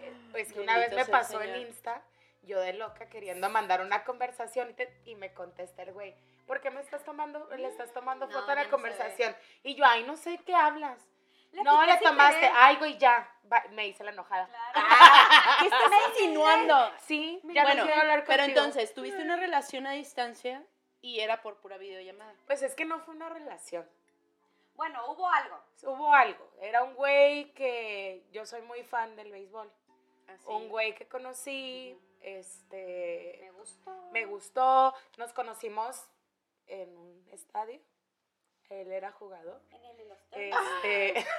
Eh, 0.00 0.12
Pues 0.32 0.52
que 0.52 0.60
una 0.60 0.76
vez 0.78 0.92
me 0.92 1.04
pasó 1.06 1.40
en. 1.42 1.56
Insta, 1.56 2.02
yo 2.48 2.58
de 2.60 2.72
loca 2.72 3.08
queriendo 3.08 3.48
mandar 3.48 3.80
una 3.80 4.02
conversación 4.02 4.70
y, 4.70 4.74
te- 4.74 5.00
y 5.04 5.14
me 5.14 5.32
contesta 5.32 5.82
el 5.82 5.92
güey, 5.92 6.16
¿por 6.46 6.60
qué 6.60 6.70
me 6.72 6.80
estás 6.80 7.04
tomando, 7.04 7.48
le 7.56 7.68
estás 7.68 7.92
tomando 7.92 8.26
No, 8.26 8.32
foto 8.32 8.50
a 8.50 8.54
la 8.56 8.64
no 8.64 8.70
conversación? 8.70 9.36
Y 9.62 9.76
yo, 9.76 9.84
ay, 9.86 10.02
no 10.04 10.16
sé 10.16 10.38
qué 10.44 10.54
hablas. 10.54 11.06
Le 11.52 11.62
no, 11.62 11.86
le 11.86 11.96
tomaste, 11.98 12.40
querer. 12.40 12.52
ay, 12.56 12.76
güey, 12.76 12.98
ya. 12.98 13.30
Va- 13.50 13.64
me 13.70 13.86
hice 13.86 14.04
la 14.04 14.10
enojada. 14.10 14.46
Claro. 14.48 14.88
¿Qué 15.60 15.64
estás 15.66 15.90
insinuando? 16.10 16.92
Sí, 17.06 17.40
ya 17.44 17.62
bueno, 17.62 17.82
no 17.82 17.86
quiero 17.86 18.00
hablar 18.02 18.24
pero 18.26 18.42
contigo. 18.42 18.58
entonces, 18.60 18.92
tuviste 18.92 19.22
una 19.22 19.36
relación 19.36 19.86
a 19.86 19.92
distancia 19.92 20.62
y 21.00 21.20
era 21.20 21.40
por 21.40 21.56
pura 21.60 21.78
videollamada. 21.78 22.34
Pues 22.46 22.62
es 22.62 22.74
que 22.74 22.84
no 22.84 22.98
fue 23.00 23.14
una 23.14 23.28
relación. 23.30 23.88
Bueno, 24.74 25.00
hubo 25.10 25.28
algo. 25.30 25.58
Hubo 25.82 26.12
algo. 26.14 26.50
Era 26.60 26.82
un 26.84 26.94
güey 26.94 27.52
que 27.54 28.24
yo 28.30 28.44
soy 28.46 28.60
muy 28.62 28.82
fan 28.84 29.16
del 29.16 29.32
béisbol. 29.32 29.72
Así. 30.28 30.44
Un 30.46 30.68
güey 30.68 30.94
que 30.94 31.08
conocí, 31.08 31.98
este, 32.36 33.38
Me 33.40 33.50
gustó. 33.52 34.10
me 34.12 34.24
gustó. 34.26 34.94
Nos 35.16 35.32
conocimos 35.32 36.04
en 36.66 36.96
un 36.96 37.26
estadio. 37.32 37.80
Él 38.68 38.92
era 38.92 39.10
jugador. 39.12 39.62
En 39.70 39.84
el 39.84 39.96
de 39.96 40.04
los 40.04 40.18
Este, 40.32 41.26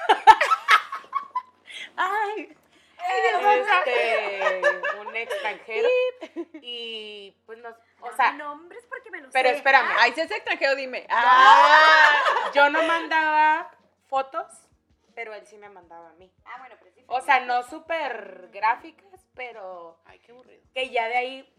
Ay, 1.95 2.58
este, 2.97 4.62
un 4.99 5.15
extranjero. 5.15 5.88
Y 6.62 7.36
pues 7.45 7.58
nos, 7.60 7.75
o 8.02 8.12
sea, 8.15 8.34
nombres 8.34 8.84
porque 8.89 9.10
me 9.12 9.21
lo 9.21 9.30
pero 9.32 9.49
sé. 9.49 9.56
espérame. 9.58 9.89
Ay, 9.99 10.13
si 10.13 10.21
es 10.21 10.32
extranjero, 10.32 10.75
dime. 10.75 11.06
Ah, 11.10 12.15
yo 12.54 12.69
no 12.69 12.84
mandaba 12.84 13.71
fotos, 14.08 14.45
pero 15.15 15.34
él 15.34 15.45
sí 15.47 15.58
me 15.58 15.69
mandaba 15.69 16.10
a 16.10 16.13
mí. 16.13 16.32
Ah, 16.45 16.58
bueno, 16.60 16.75
pero 16.80 16.91
sí. 16.91 17.04
O 17.08 17.21
sea, 17.21 17.39
no 17.41 17.63
súper 17.63 18.49
gráficas, 18.52 19.06
pero 19.39 19.97
ay, 20.04 20.19
qué 20.19 20.34
aburrido. 20.34 20.62
que 20.73 20.89
ya 20.89 21.08
de 21.08 21.15
ahí, 21.15 21.54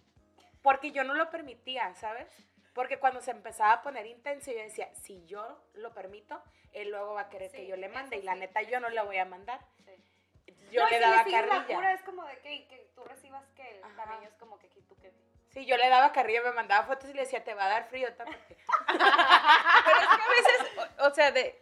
porque 0.61 0.93
yo 0.93 1.03
no 1.03 1.15
lo 1.15 1.31
permitía, 1.31 1.95
¿sabes? 1.95 2.29
Porque 2.75 2.99
cuando 2.99 3.23
se 3.23 3.31
empezaba 3.31 3.73
a 3.73 3.83
poner 3.83 4.05
intenso, 4.07 4.53
yo 4.53 4.59
decía, 4.59 4.95
si 4.97 5.25
yo 5.25 5.65
lo 5.73 5.95
permito, 5.95 6.43
él 6.73 6.91
luego 6.91 7.15
va 7.15 7.23
a 7.23 7.29
querer 7.31 7.51
que 7.51 7.67
yo 7.67 7.77
le 7.77 7.89
mande. 7.89 8.19
Y 8.19 8.23
la 8.23 8.35
sí, 8.35 8.41
neta, 8.41 8.61
yo 8.61 8.81
no 8.81 8.91
le 8.91 9.01
voy 9.03 9.17
a 9.17 9.25
mandar. 9.25 9.61
Sí. 9.87 9.93
Yo 10.71 10.83
No, 10.83 10.91
le 10.91 10.97
si 10.97 11.01
daba 11.01 11.17
la 11.17 11.25
carrilla. 11.25 11.75
cura, 11.75 11.95
es 11.95 12.03
como 12.03 12.23
de 12.27 12.39
que, 12.41 12.69
que 12.69 12.91
tú 12.95 13.03
recibas 13.05 13.43
que 13.57 13.81
el 13.81 13.95
cariño 13.97 14.29
es 14.29 14.35
como 14.35 14.59
que 14.59 14.67
aquí 14.67 14.83
tú 14.83 14.95
que... 14.97 15.11
Sí, 15.49 15.65
yo 15.65 15.79
le 15.79 15.89
daba 15.89 16.13
carrilla, 16.13 16.43
me 16.43 16.53
mandaba 16.53 16.87
fotos 16.87 17.09
y 17.09 17.15
le 17.15 17.23
decía, 17.23 17.43
te 17.43 17.55
va 17.55 17.65
a 17.65 17.69
dar 17.71 17.89
frío, 17.89 18.15
tápate. 18.15 18.57
Pero 18.87 19.99
es 20.01 20.09
que 20.09 20.23
a 20.23 20.29
veces, 20.29 20.79
o, 20.99 21.07
o 21.07 21.15
sea, 21.15 21.33
de, 21.33 21.61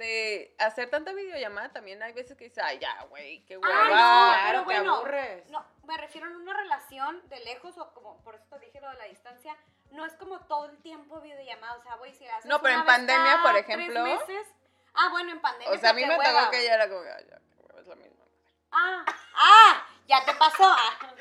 de 0.00 0.54
hacer 0.58 0.90
tanta 0.90 1.12
videollamada 1.12 1.68
también 1.70 2.02
hay 2.02 2.12
veces 2.12 2.36
que 2.36 2.44
dices, 2.44 2.62
ay, 2.64 2.78
ya, 2.78 3.04
güey, 3.04 3.44
qué 3.46 3.56
hueva. 3.56 3.74
Ah, 3.74 3.84
no, 3.84 3.90
claro, 3.90 4.42
pero 4.42 4.58
te 4.58 4.64
bueno, 4.64 4.94
aburres. 4.96 5.50
No, 5.50 5.64
me 5.84 5.96
refiero 5.98 6.26
a 6.26 6.30
una 6.30 6.54
relación 6.54 7.22
de 7.28 7.40
lejos 7.40 7.76
o 7.78 7.92
como, 7.92 8.20
por 8.22 8.34
eso 8.34 8.44
te 8.50 8.58
dije 8.66 8.80
lo 8.80 8.88
de 8.90 8.96
la 8.96 9.04
distancia, 9.04 9.56
no 9.90 10.04
es 10.06 10.14
como 10.14 10.40
todo 10.46 10.64
el 10.66 10.78
tiempo 10.78 11.20
videollamada, 11.20 11.74
o 11.76 11.82
sea, 11.82 11.94
güey, 11.96 12.12
si 12.14 12.26
haces 12.26 12.46
No, 12.46 12.60
pero 12.62 12.74
una 12.74 12.80
en 12.82 12.86
vez 12.86 12.96
pandemia, 12.96 13.24
cada 13.32 13.42
por 13.42 13.52
tres 13.52 13.64
ejemplo. 13.68 14.02
meses- 14.04 14.48
ah, 14.94 15.08
bueno, 15.10 15.30
en 15.32 15.40
pandemia. 15.40 15.70
O 15.74 15.78
sea, 15.78 15.90
a 15.90 15.92
mí 15.92 16.04
me 16.04 16.16
tocó 16.16 16.28
hueva. 16.28 16.50
que 16.50 16.64
ya 16.64 16.74
era 16.74 16.88
como, 16.88 17.00
ay, 17.02 17.26
ya, 17.28 17.36
qué 17.36 17.56
hueva, 17.62 17.80
es 17.80 17.86
lo 17.86 17.96
mismo. 17.96 18.24
Ah, 18.72 19.04
ah, 19.34 19.86
ya 20.06 20.24
te 20.24 20.32
pasó. 20.34 20.64
Ah. 20.64 21.12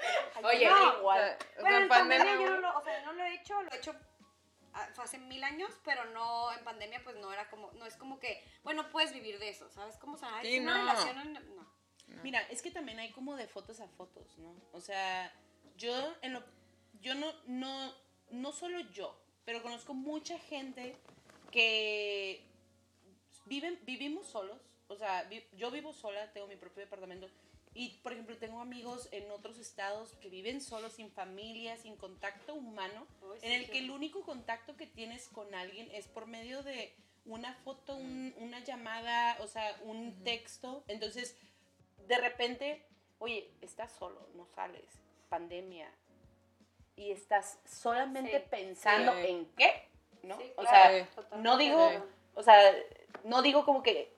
Oye, 0.44 0.70
No, 0.70 0.98
igual. 1.00 1.20
o 1.20 1.22
sea, 1.26 1.38
Bueno, 1.62 1.78
en 1.78 1.88
pandemia 1.90 2.26
pandemia, 2.26 2.48
yo 2.48 2.56
no 2.56 2.62
lo, 2.62 2.78
o 2.78 2.82
sea, 2.84 3.02
no 3.02 3.14
lo 3.14 3.24
he 3.24 3.34
hecho, 3.34 3.62
lo 3.62 3.72
he 3.72 3.76
hecho 3.78 3.94
fue 4.94 5.04
hace 5.04 5.18
mil 5.18 5.44
años, 5.44 5.72
pero 5.84 6.06
no, 6.06 6.52
en 6.54 6.64
pandemia 6.64 7.02
pues 7.04 7.16
no 7.18 7.32
era 7.34 7.50
como, 7.50 7.72
no 7.74 7.86
es 7.86 7.96
como 7.98 8.20
que, 8.20 8.44
bueno, 8.64 8.90
puedes 8.92 9.12
vivir 9.14 9.40
de 9.40 9.50
eso, 9.50 9.70
¿sabes? 9.70 9.98
Como, 9.98 10.14
o 10.16 10.18
sea, 10.18 10.42
Sí, 10.42 10.56
es 10.56 10.62
una 10.62 10.74
no. 10.78 10.80
relación, 10.92 11.20
en- 11.20 11.56
no. 11.56 11.70
Mira, 12.24 12.42
es 12.50 12.62
que 12.62 12.72
también 12.72 13.00
hay 13.00 13.12
como 13.12 13.36
de 13.36 13.48
fotos 13.48 13.80
a 13.82 13.88
fotos, 13.88 14.38
¿no? 14.40 14.56
O 14.74 14.82
sea, 14.82 15.32
yo 15.78 16.16
en 16.22 16.34
lo, 16.34 16.44
yo 17.02 17.14
no, 17.16 17.32
no, 17.46 17.94
no 18.32 18.52
solo 18.52 18.80
yo, 18.92 19.16
pero 19.46 19.62
conozco 19.62 19.94
mucha 19.94 20.40
gente 20.40 20.98
que 21.52 22.44
viven, 23.46 23.80
vivimos 23.84 24.28
solos. 24.28 24.60
O 24.88 24.96
sea, 24.96 25.24
vi- 25.24 25.46
yo 25.54 25.70
vivo 25.72 25.94
sola, 25.94 26.32
tengo 26.34 26.48
mi 26.48 26.56
propio 26.56 26.82
departamento. 26.84 27.30
Y, 27.74 28.00
por 28.02 28.14
ejemplo, 28.14 28.36
tengo 28.38 28.62
amigos 28.62 29.08
en 29.12 29.30
otros 29.32 29.58
estados 29.60 30.14
que 30.16 30.30
viven 30.30 30.60
solos, 30.60 30.94
sin 30.94 31.12
familia, 31.12 31.78
sin 31.78 31.96
contacto 31.96 32.56
humano, 32.56 33.06
Uy, 33.22 33.38
en 33.42 33.42
sí, 33.42 33.54
el 33.54 33.66
sí. 33.66 33.72
que 33.72 33.78
el 33.80 33.92
único 33.92 34.24
contacto 34.24 34.76
que 34.76 34.88
tienes 34.88 35.28
con 35.30 35.54
alguien 35.54 35.90
es 35.94 36.08
por 36.08 36.26
medio 36.26 36.64
de 36.64 36.94
una 37.26 37.54
foto, 37.54 37.96
un- 37.96 38.34
una 38.40 38.60
llamada, 38.64 39.38
o 39.42 39.48
sea, 39.48 39.80
un 39.84 40.24
texto. 40.24 40.84
Entonces, 40.88 41.38
de 42.08 42.18
repente, 42.18 42.84
oye, 43.20 43.52
estás 43.62 43.92
solo, 43.92 44.28
no 44.34 44.48
sales, 44.48 44.86
pandemia, 45.30 45.92
y 46.96 47.12
estás 47.12 47.60
solamente 47.66 48.40
Sí. 48.40 48.46
pensando 48.50 49.14
Sí. 49.14 49.28
en 49.28 49.46
qué, 49.56 49.88
¿no? 50.24 50.38
Sí, 50.40 50.52
o 50.58 50.62
claro, 50.64 51.06
sea, 51.30 51.38
no 51.38 51.58
digo, 51.58 51.88
Sí. 51.90 51.96
o 52.34 52.44
sea, 52.44 52.74
no 53.26 53.42
digo 53.44 53.64
como 53.64 53.84
que, 53.84 54.12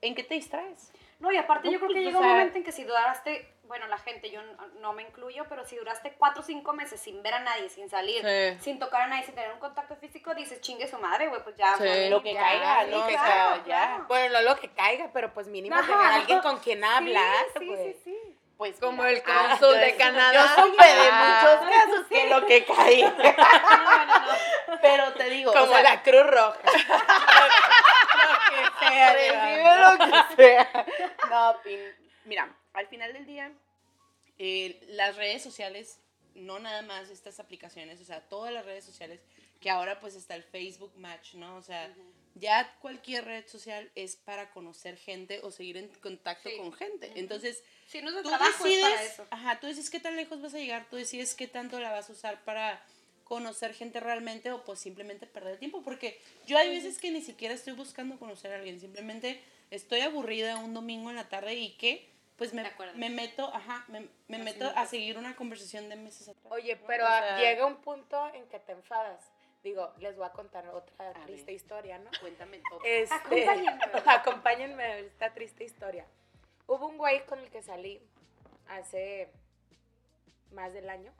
¿en 0.00 0.14
qué 0.14 0.22
te 0.22 0.34
distraes? 0.34 0.92
No, 1.22 1.30
y 1.30 1.36
aparte 1.36 1.68
No, 1.68 1.72
yo 1.72 1.78
creo 1.78 1.88
que 1.90 1.94
pues, 1.94 2.04
o 2.04 2.08
llega 2.08 2.18
un 2.18 2.26
momento 2.28 2.58
en 2.58 2.64
que 2.64 2.72
si 2.72 2.82
duraste, 2.82 3.48
bueno, 3.62 3.86
la 3.86 3.96
gente, 3.96 4.28
yo 4.28 4.42
no, 4.42 4.66
no 4.80 4.92
me 4.92 5.04
incluyo, 5.04 5.46
pero 5.48 5.64
si 5.64 5.76
duraste 5.76 6.14
cuatro 6.18 6.42
o 6.42 6.44
cinco 6.44 6.72
meses 6.72 7.00
sin 7.00 7.22
ver 7.22 7.34
a 7.34 7.38
nadie, 7.38 7.68
sin 7.68 7.88
salir, 7.88 8.26
Sí. 8.26 8.58
sin 8.60 8.80
tocar 8.80 9.02
a 9.02 9.06
nadie, 9.06 9.22
sin 9.24 9.36
tener 9.36 9.52
un 9.52 9.60
contacto 9.60 9.94
físico, 9.94 10.34
dices, 10.34 10.60
chingue 10.60 10.88
su 10.88 10.98
madre, 10.98 11.28
güey, 11.28 11.40
pues 11.44 11.56
ya. 11.56 11.76
Sí. 11.76 12.08
Lo 12.10 12.20
que 12.24 12.34
ya, 12.34 12.40
caiga, 12.42 12.82
lo 12.84 13.06
que 13.06 13.12
claro, 13.12 13.50
caiga, 13.50 13.56
ya. 13.58 13.62
claro. 13.64 14.04
Bueno, 14.08 14.34
no 14.34 14.42
lo 14.50 14.56
que 14.56 14.68
caiga, 14.72 15.10
pero 15.12 15.32
pues 15.32 15.46
mínimo 15.46 15.76
Ajá. 15.76 15.86
tener 15.86 16.06
alguien 16.12 16.40
con 16.40 16.58
quien 16.58 16.82
hablar, 16.84 17.46
Sí, 17.56 17.68
sí, 17.68 17.76
sí, 17.76 17.96
sí. 18.04 18.18
Pues 18.58 18.78
Como 18.78 19.02
el 19.04 19.22
ah, 19.26 19.56
cónsul 19.58 19.80
de 19.80 19.96
Canadá. 19.96 20.32
Yo 20.56 20.62
supe 20.64 20.84
de 20.84 21.08
Ah. 21.10 21.40
muchos 21.42 21.68
casos 21.70 22.06
que 22.08 22.26
lo 22.30 22.46
que 22.46 22.64
caía. 22.64 23.12
No, 23.18 24.06
no, 24.06 24.18
no. 24.20 24.32
Pero 24.80 25.12
te 25.14 25.24
digo, 25.30 25.52
Como 25.52 25.64
o 25.64 25.68
sea, 25.68 25.82
la 25.82 26.02
Cruz 26.02 26.26
Roja. 26.26 26.58
lo 26.64 26.70
que 28.78 28.86
sea, 28.86 29.12
Recibe 29.12 29.74
lo 29.80 29.98
que 29.98 30.06
sea. 30.10 30.21
No, 31.30 31.56
mira, 32.24 32.54
al 32.74 32.86
final 32.88 33.12
del 33.12 33.26
día, 33.26 33.52
eh, 34.38 34.80
las 34.88 35.16
redes 35.16 35.42
sociales 35.42 35.98
no 36.34 36.58
nada 36.58 36.82
más 36.82 37.10
estas 37.10 37.40
aplicaciones, 37.40 38.00
o 38.00 38.04
sea, 38.04 38.20
todas 38.28 38.52
las 38.52 38.64
redes 38.64 38.84
sociales, 38.84 39.20
que 39.60 39.70
ahora 39.70 40.00
pues 40.00 40.14
está 40.14 40.34
el 40.34 40.42
Facebook 40.42 40.92
Match, 40.96 41.34
¿no? 41.34 41.56
O 41.56 41.62
sea, 41.62 41.94
ya 42.34 42.74
cualquier 42.80 43.24
red 43.26 43.46
social 43.46 43.90
es 43.94 44.16
para 44.16 44.50
conocer 44.50 44.96
gente 44.96 45.40
o 45.42 45.50
seguir 45.50 45.76
en 45.76 45.88
contacto 45.88 46.48
Sí. 46.48 46.56
con 46.56 46.72
gente. 46.72 47.12
Entonces, 47.16 47.62
Si 47.86 48.00
no 48.00 48.10
tú 48.22 48.28
trabajo, 48.28 48.66
es 48.66 48.80
para 48.80 48.90
decides, 48.94 49.12
eso. 49.12 49.26
ajá, 49.30 49.60
tú 49.60 49.66
decides 49.66 49.90
qué 49.90 50.00
tan 50.00 50.16
lejos 50.16 50.40
vas 50.40 50.54
a 50.54 50.58
llegar, 50.58 50.86
tú 50.88 50.96
decides 50.96 51.34
qué 51.34 51.46
tanto 51.46 51.78
la 51.78 51.92
vas 51.92 52.08
a 52.08 52.12
usar 52.14 52.42
para 52.44 52.82
conocer 53.24 53.72
gente 53.74 54.00
realmente 54.00 54.50
o 54.50 54.64
pues 54.64 54.78
simplemente 54.80 55.26
perder 55.26 55.58
tiempo, 55.58 55.82
porque 55.82 56.20
yo 56.46 56.56
hay 56.58 56.68
veces 56.70 56.98
que 56.98 57.10
ni 57.10 57.22
siquiera 57.22 57.54
estoy 57.54 57.74
buscando 57.74 58.18
conocer 58.18 58.52
a 58.52 58.56
alguien, 58.56 58.80
simplemente 58.80 59.40
estoy 59.74 60.00
aburrida 60.00 60.56
un 60.56 60.74
domingo 60.74 61.10
en 61.10 61.16
la 61.16 61.28
tarde 61.28 61.54
y 61.54 61.76
que 61.76 62.08
pues 62.36 62.54
me, 62.54 62.64
me 62.94 63.08
meto, 63.10 63.52
ajá, 63.54 63.84
me, 63.88 64.08
me 64.28 64.38
meto 64.38 64.64
me 64.72 64.80
a 64.80 64.86
seguir 64.86 65.16
una 65.18 65.36
conversación 65.36 65.88
de 65.88 65.96
meses 65.96 66.28
atrás. 66.28 66.52
Oye, 66.52 66.76
pero 66.86 67.04
O 67.04 67.06
a- 67.08 67.20
sea, 67.20 67.38
llega 67.38 67.66
un 67.66 67.76
punto 67.76 68.28
en 68.34 68.46
que 68.48 68.58
te 68.58 68.72
enfadas. 68.72 69.30
Digo, 69.62 69.92
les 69.98 70.16
voy 70.16 70.26
a 70.26 70.30
contar 70.32 70.66
otra 70.68 71.10
A 71.10 71.12
triste 71.24 71.46
ver. 71.46 71.54
historia, 71.54 71.98
¿no? 71.98 72.10
Cuéntame 72.20 72.60
todo. 72.68 72.80
Este, 72.84 73.14
Acompáñenme. 73.14 73.80
acompáñenme 74.06 74.82
a 74.82 74.98
esta 74.98 75.32
triste 75.34 75.62
historia. 75.64 76.04
Hubo 76.66 76.86
un 76.88 76.96
güey 76.98 77.24
con 77.26 77.38
el 77.38 77.48
que 77.50 77.62
salí 77.62 78.00
hace 78.68 79.30
más 80.50 80.72
del 80.72 80.88
año. 80.90 81.12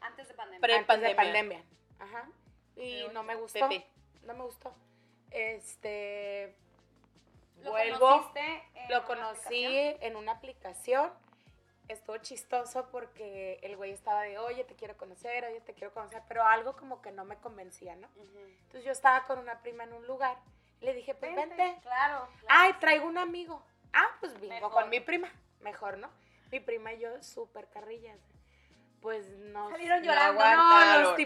Antes 0.00 0.28
de 0.28 0.34
pandemia. 0.34 0.60
Pre- 0.60 0.74
antes 0.76 1.00
de 1.02 1.14
pandemia. 1.14 1.62
Ajá. 1.98 2.28
Y 2.76 3.04
no 3.12 3.22
me 3.22 3.34
gustó. 3.34 3.68
Pepe. 3.68 3.84
No 4.22 4.32
me 4.34 4.44
gustó. 4.44 4.72
Este. 5.30 6.54
¿Lo 7.64 7.70
vuelvo. 7.70 8.30
en 8.34 8.88
Lo 8.90 9.04
conocí 9.04 9.64
aplicación? 9.66 9.96
en 10.00 10.16
una 10.16 10.32
aplicación. 10.32 11.12
Estuvo 11.88 12.16
chistoso 12.18 12.88
porque 12.90 13.58
el 13.62 13.76
güey 13.76 13.90
estaba 13.92 14.22
de, 14.22 14.38
oye, 14.38 14.64
te 14.64 14.74
quiero 14.74 14.96
conocer, 14.96 15.44
oye, 15.44 15.60
te 15.60 15.74
quiero 15.74 15.92
conocer, 15.92 16.22
pero 16.28 16.44
algo 16.44 16.74
como 16.76 17.02
que 17.02 17.10
no 17.10 17.24
me 17.24 17.36
convencía, 17.38 17.96
¿no? 17.96 18.08
Entonces 18.16 18.84
yo 18.84 18.92
estaba 18.92 19.24
con 19.26 19.38
una 19.38 19.60
prima 19.60 19.84
en 19.84 19.92
un 19.92 20.06
lugar. 20.06 20.36
Le 20.80 20.94
dije, 20.94 21.14
pues 21.14 21.34
Vente, 21.34 21.54
vente. 21.56 21.80
Claro. 21.82 22.28
claro. 22.40 22.46
Ay, 22.48 22.72
traigo 22.80 23.06
un 23.06 23.18
amigo. 23.18 23.62
Ah, 23.92 24.06
pues 24.20 24.38
vengo 24.40 24.70
con 24.70 24.88
mi 24.88 25.00
prima. 25.00 25.28
Mejor, 25.60 25.98
¿no? 25.98 26.08
Mi 26.50 26.60
prima 26.60 26.92
y 26.92 26.98
yo 27.00 27.22
súper 27.22 27.68
carrillas. 27.68 28.18
Pues 29.00 29.28
no. 29.38 29.68
Salieron 29.70 30.00
No 30.00 30.06
llorando. 30.06 30.40
No, 30.40 30.46
aguantaron. 30.46 31.02
los 31.02 31.16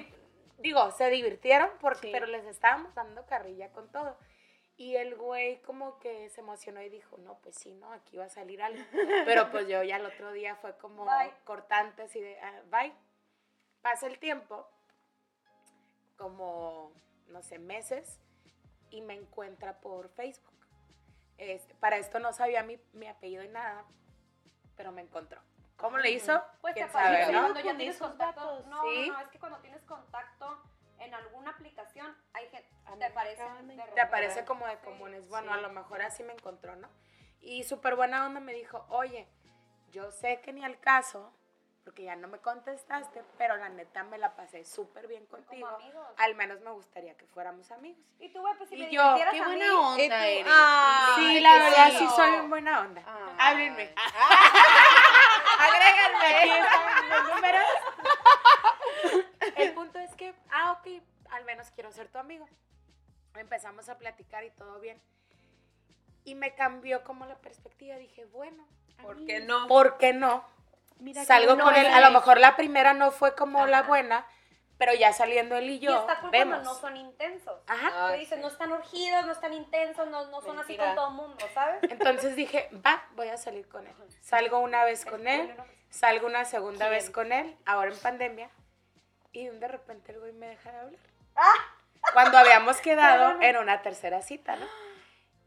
digo, 0.58 0.90
se 0.92 1.10
divirtieron 1.10 1.70
porque, 1.80 2.08
Sí. 2.08 2.12
pero 2.12 2.26
les 2.26 2.44
estábamos 2.46 2.94
dando 2.94 3.24
carrilla 3.26 3.70
con 3.72 3.90
todo. 3.92 4.16
Y 4.78 4.96
el 4.96 5.14
güey 5.16 5.62
como 5.62 5.98
que 5.98 6.28
se 6.28 6.40
emocionó 6.42 6.82
y 6.82 6.88
dijo, 6.90 7.16
no, 7.18 7.38
pues 7.38 7.56
sí, 7.56 7.72
no, 7.74 7.92
aquí 7.92 8.16
va 8.18 8.24
a 8.26 8.28
salir 8.28 8.60
algo. 8.62 8.82
Pero 9.24 9.50
pues 9.50 9.66
yo 9.68 9.82
ya 9.82 9.96
el 9.96 10.04
otro 10.06 10.32
día 10.32 10.54
fue 10.56 10.76
como 10.76 11.04
Bye. 11.06 11.32
cortante, 11.44 12.02
así 12.02 12.20
de, 12.20 12.38
ah, 12.40 12.62
bye. 12.70 12.92
Pasa 13.80 14.06
el 14.06 14.18
tiempo, 14.18 14.68
como, 16.16 16.92
no 17.28 17.42
sé, 17.42 17.58
meses, 17.58 18.18
y 18.90 19.00
me 19.02 19.14
encuentra 19.14 19.80
por 19.80 20.08
Facebook. 20.10 20.54
Este, 21.38 21.74
para 21.76 21.96
esto 21.98 22.18
no 22.18 22.32
sabía 22.32 22.62
mi, 22.62 22.80
mi 22.92 23.06
apellido 23.06 23.44
y 23.44 23.48
nada, 23.48 23.84
pero 24.76 24.92
me 24.92 25.02
encontró. 25.02 25.40
¿Cómo 25.76 25.98
le 25.98 26.10
hizo? 26.10 26.42
Pues 26.62 26.74
te 26.74 26.80
¿Quién 26.80 26.88
aparece 26.90 27.22
sabe, 27.24 27.32
no? 27.34 27.40
cuando 27.42 27.60
ya 27.60 27.66
Con 27.66 27.76
tienes 27.76 27.96
esos 27.96 28.08
contacto. 28.08 28.40
datos. 28.40 28.66
No, 28.66 28.82
Sí. 28.82 29.08
no, 29.08 29.12
no, 29.14 29.20
es 29.20 29.28
que 29.28 29.38
cuando 29.38 29.58
tienes 29.60 29.82
contacto 29.84 30.62
en 30.98 31.12
alguna 31.14 31.50
aplicación, 31.50 32.16
hay 32.32 32.48
gente, 32.48 32.68
te 32.98 33.04
aparece. 34.00 34.40
te 34.40 34.44
como 34.46 34.66
de 34.66 34.78
comunes. 34.78 35.28
Bueno, 35.28 35.52
a 35.52 35.56
lo 35.58 35.68
mejor 35.70 36.02
así 36.02 36.22
me 36.22 36.32
encontró, 36.32 36.76
¿no? 36.76 36.88
Y 37.40 37.64
súper 37.64 37.96
buena 37.96 38.26
onda 38.26 38.40
me 38.40 38.52
dijo, 38.52 38.86
oye, 38.88 39.28
yo 39.90 40.10
sé 40.10 40.40
que 40.40 40.52
ni 40.52 40.64
al 40.64 40.78
caso, 40.80 41.32
porque 41.84 42.02
ya 42.04 42.16
no 42.16 42.26
me 42.26 42.38
contestaste, 42.38 43.22
pero 43.38 43.56
la 43.56 43.68
neta 43.68 44.02
me 44.02 44.18
la 44.18 44.34
pasé 44.34 44.64
súper 44.64 45.06
bien 45.06 45.26
Como 45.26 45.44
contigo. 45.44 45.68
amigos. 45.68 46.06
Al 46.16 46.34
menos 46.34 46.60
me 46.60 46.70
gustaría 46.72 47.16
que 47.16 47.26
fuéramos 47.26 47.70
amigos. 47.70 48.02
Y 48.18 48.28
tú, 48.32 48.40
güey, 48.40 48.54
pues 48.56 48.68
si 48.70 48.76
Y 48.76 48.86
me 48.86 48.90
yo, 48.90 49.14
Qué 49.16 49.22
a 49.22 49.30
buena 49.44 49.54
mí, 49.66 49.70
onda 49.72 50.02
Y 50.04 50.08
tú- 50.08 50.14
eres. 50.14 50.46
Ah, 50.48 51.12
sí, 51.16 51.40
la 51.40 51.52
verdad 51.58 51.90
sí 51.98 52.06
soy 52.16 52.30
bien 52.30 52.50
buena 52.50 52.80
onda. 52.80 53.02
Ay. 53.06 53.34
Háblenme. 53.38 53.94
Agréganme. 55.58 56.26
Aquí 56.26 56.50
están 56.58 57.08
los 57.08 57.34
números. 57.34 57.66
El 59.56 59.74
punto 59.74 59.98
es 60.00 60.14
que, 60.16 60.34
ah, 60.50 60.72
ok, 60.72 61.02
al 61.30 61.44
menos 61.44 61.70
quiero 61.70 61.92
ser 61.92 62.08
tu 62.08 62.18
amigo. 62.18 62.48
Empezamos 63.38 63.88
a 63.88 63.98
platicar 63.98 64.44
y 64.44 64.50
todo 64.50 64.80
bien. 64.80 65.00
Y 66.24 66.34
me 66.34 66.54
cambió 66.54 67.04
como 67.04 67.26
la 67.26 67.36
perspectiva. 67.36 67.96
Dije, 67.96 68.24
bueno, 68.26 68.66
¿Por 69.02 69.24
qué 69.26 69.40
no? 69.40 69.66
¿por 69.68 69.98
qué 69.98 70.12
no? 70.12 70.44
Mira 70.98 71.24
Salgo 71.24 71.52
bueno 71.54 71.64
con 71.64 71.74
él. 71.76 71.86
A 71.86 72.00
lo 72.00 72.10
mejor 72.10 72.38
la 72.40 72.56
primera 72.56 72.94
no 72.94 73.10
fue 73.10 73.34
como 73.34 73.66
la 73.66 73.80
Ajá. 73.80 73.88
buena, 73.88 74.26
pero 74.78 74.94
ya 74.94 75.12
saliendo 75.12 75.54
él 75.56 75.68
y 75.70 75.74
Y 75.74 75.78
yo, 75.80 75.94
está 76.00 76.20
cool 76.20 76.30
vemos. 76.30 76.54
cuando 76.54 76.72
no 76.74 76.80
son 76.80 76.96
intensos. 76.96 77.60
Ajá. 77.66 78.12
Te 78.12 78.18
dicen, 78.18 78.38
sí. 78.38 78.42
no 78.42 78.48
están 78.48 78.72
urgidos, 78.72 79.26
no 79.26 79.32
están 79.32 79.52
intensos, 79.52 80.08
no, 80.08 80.26
no 80.26 80.40
son 80.40 80.58
así 80.58 80.76
con 80.76 80.94
todo 80.94 81.08
el 81.08 81.14
mundo, 81.14 81.46
¿sabes? 81.54 81.82
Entonces 81.90 82.34
dije, 82.36 82.70
va, 82.84 83.06
voy 83.12 83.28
a 83.28 83.36
salir 83.36 83.68
con 83.68 83.86
él. 83.86 83.94
Salgo 84.22 84.58
una 84.60 84.84
vez 84.84 85.04
con 85.04 85.28
él, 85.28 85.54
salgo 85.90 86.26
una 86.26 86.44
segunda 86.46 86.86
¿Quién? 86.88 86.90
vez 86.90 87.10
con 87.10 87.32
él, 87.32 87.56
ahora 87.66 87.90
en 87.92 87.98
pandemia, 87.98 88.50
y 89.32 89.48
de 89.48 89.68
repente 89.68 90.12
el 90.12 90.20
güey 90.20 90.32
me 90.32 90.48
deja 90.48 90.72
de 90.72 90.78
hablar. 90.78 91.00
Ah. 91.36 91.75
Cuando 92.12 92.38
habíamos 92.38 92.80
quedado 92.80 93.40
en 93.40 93.56
una 93.56 93.82
tercera 93.82 94.22
cita, 94.22 94.56
¿no? 94.56 94.66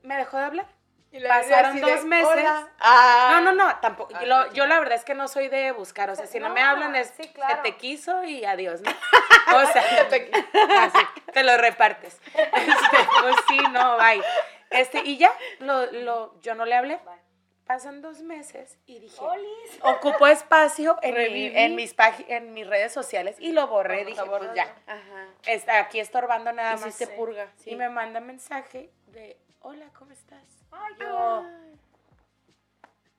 Me 0.04 0.15
dejó 0.15 0.38
de 0.38 0.43
hablar. 0.45 0.65
Y 1.12 1.19
Pasaron 1.22 1.82
dos 1.82 2.04
de, 2.04 2.08
meses. 2.08 2.45
Ah. 2.80 3.30
No, 3.32 3.41
no, 3.41 3.52
no, 3.52 3.76
tampoco. 3.78 4.13
Ah, 4.13 4.48
Yo, 4.54 4.67
la 4.67 4.80
verdad 4.80 4.95
es 4.95 5.04
que 5.04 5.15
no 5.15 5.28
soy 5.28 5.48
de 5.48 5.72
buscar, 5.72 6.10
o 6.12 6.15
sea, 6.15 6.28
si 6.28 6.39
no, 6.39 6.50
me 6.50 6.62
hablan 6.62 6.95
es 6.95 7.08
sí, 7.17 7.24
que 7.24 7.34
claro. 7.34 7.63
te 7.63 7.78
quiso 7.78 8.24
y 8.24 8.45
adiós, 8.45 8.82
¿no? 8.82 8.91
O 9.56 9.65
sea, 9.65 10.08
te, 10.10 10.30
así, 10.78 11.00
te 11.34 11.43
lo 11.43 11.58
repartes. 11.58 12.19
Este, 12.36 12.98
pues 13.22 13.36
sí, 13.48 13.58
no, 13.72 13.98
bye. 13.98 14.22
Este, 14.69 15.02
y 15.04 15.17
ya, 15.17 15.32
lo, 15.60 15.91
lo, 15.91 16.39
yo 16.41 16.54
no 16.54 16.65
le 16.65 16.76
hablé. 16.76 16.98
Bye. 16.98 17.29
Pasan 17.69 18.01
dos 18.01 18.23
meses 18.23 18.79
y 18.88 18.97
dije, 18.97 19.15
Olis. 19.23 19.79
ocupo 19.84 20.25
espacio 20.25 20.97
en, 21.03 21.13
mi- 21.32 21.51
en 21.55 21.75
mis 21.75 21.93
en 22.27 22.51
mis 22.55 22.65
redes 22.65 22.91
sociales 22.91 23.36
y 23.38 23.51
lo 23.51 23.67
borré. 23.67 24.05
Vamos 24.05 24.17
Dije, 24.17 24.38
pues 24.39 24.53
ya, 24.55 24.63
Ajá. 24.88 25.27
está 25.45 25.77
aquí 25.77 25.99
estorbando 25.99 26.51
nada 26.51 26.77
más. 26.77 26.88
Hiciste 26.88 27.05
purga. 27.15 27.47
Sí. 27.58 27.69
Y 27.69 27.75
me 27.75 27.88
manda 27.89 28.21
mensaje 28.21 28.89
de, 29.10 29.38
hola, 29.62 29.86
¿cómo 29.99 30.10
estás? 30.13 30.41
Ay, 30.71 30.93
Yo, 30.99 31.43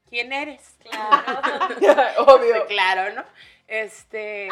¿quién 0.09 0.33
eres? 0.33 0.75
Claro. 0.81 1.41
Obvio. 2.27 2.67
Claro, 2.67 3.15
¿no? 3.15 3.25
Este, 3.69 4.49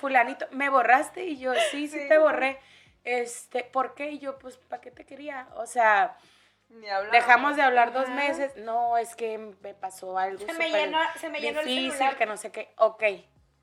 fulanito, 0.00 0.46
¿me 0.52 0.70
borraste? 0.70 1.22
Y 1.24 1.36
yo, 1.38 1.52
sí, 1.70 1.86
sí, 1.86 2.00
Sí. 2.00 2.08
te 2.08 2.16
borré. 2.16 2.58
Este, 3.04 3.62
¿por 3.64 3.94
qué? 3.94 4.12
Y 4.12 4.20
yo, 4.20 4.38
pues, 4.38 4.56
¿para 4.56 4.80
qué 4.80 4.90
te 4.90 5.04
quería? 5.04 5.48
O 5.56 5.66
sea, 5.66 6.16
Ni 6.74 6.86
dejamos 7.12 7.56
de 7.56 7.62
hablar 7.62 7.92
dos 7.92 8.04
Ajá. 8.06 8.14
meses. 8.14 8.56
No, 8.56 8.96
es 8.98 9.14
que 9.16 9.38
me 9.38 9.74
pasó 9.74 10.18
algo 10.18 10.44
Se 10.44 10.52
me 10.54 10.70
llenó, 10.70 10.98
se 11.20 11.28
me 11.30 11.40
llenó 11.40 11.60
el 11.60 11.66
celular. 11.66 12.16
que 12.16 12.26
no 12.26 12.36
sé 12.36 12.50
qué. 12.50 12.72
Ok, 12.78 13.02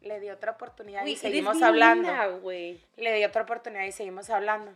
le 0.01 0.19
di 0.19 0.29
otra 0.29 0.51
oportunidad 0.53 1.03
Uy, 1.03 1.11
y 1.11 1.15
seguimos 1.17 1.61
hablando. 1.61 2.39
güey. 2.39 2.83
Le 2.95 3.13
di 3.13 3.23
otra 3.25 3.43
oportunidad 3.43 3.83
y 3.83 3.91
seguimos 3.91 4.29
hablando. 4.29 4.73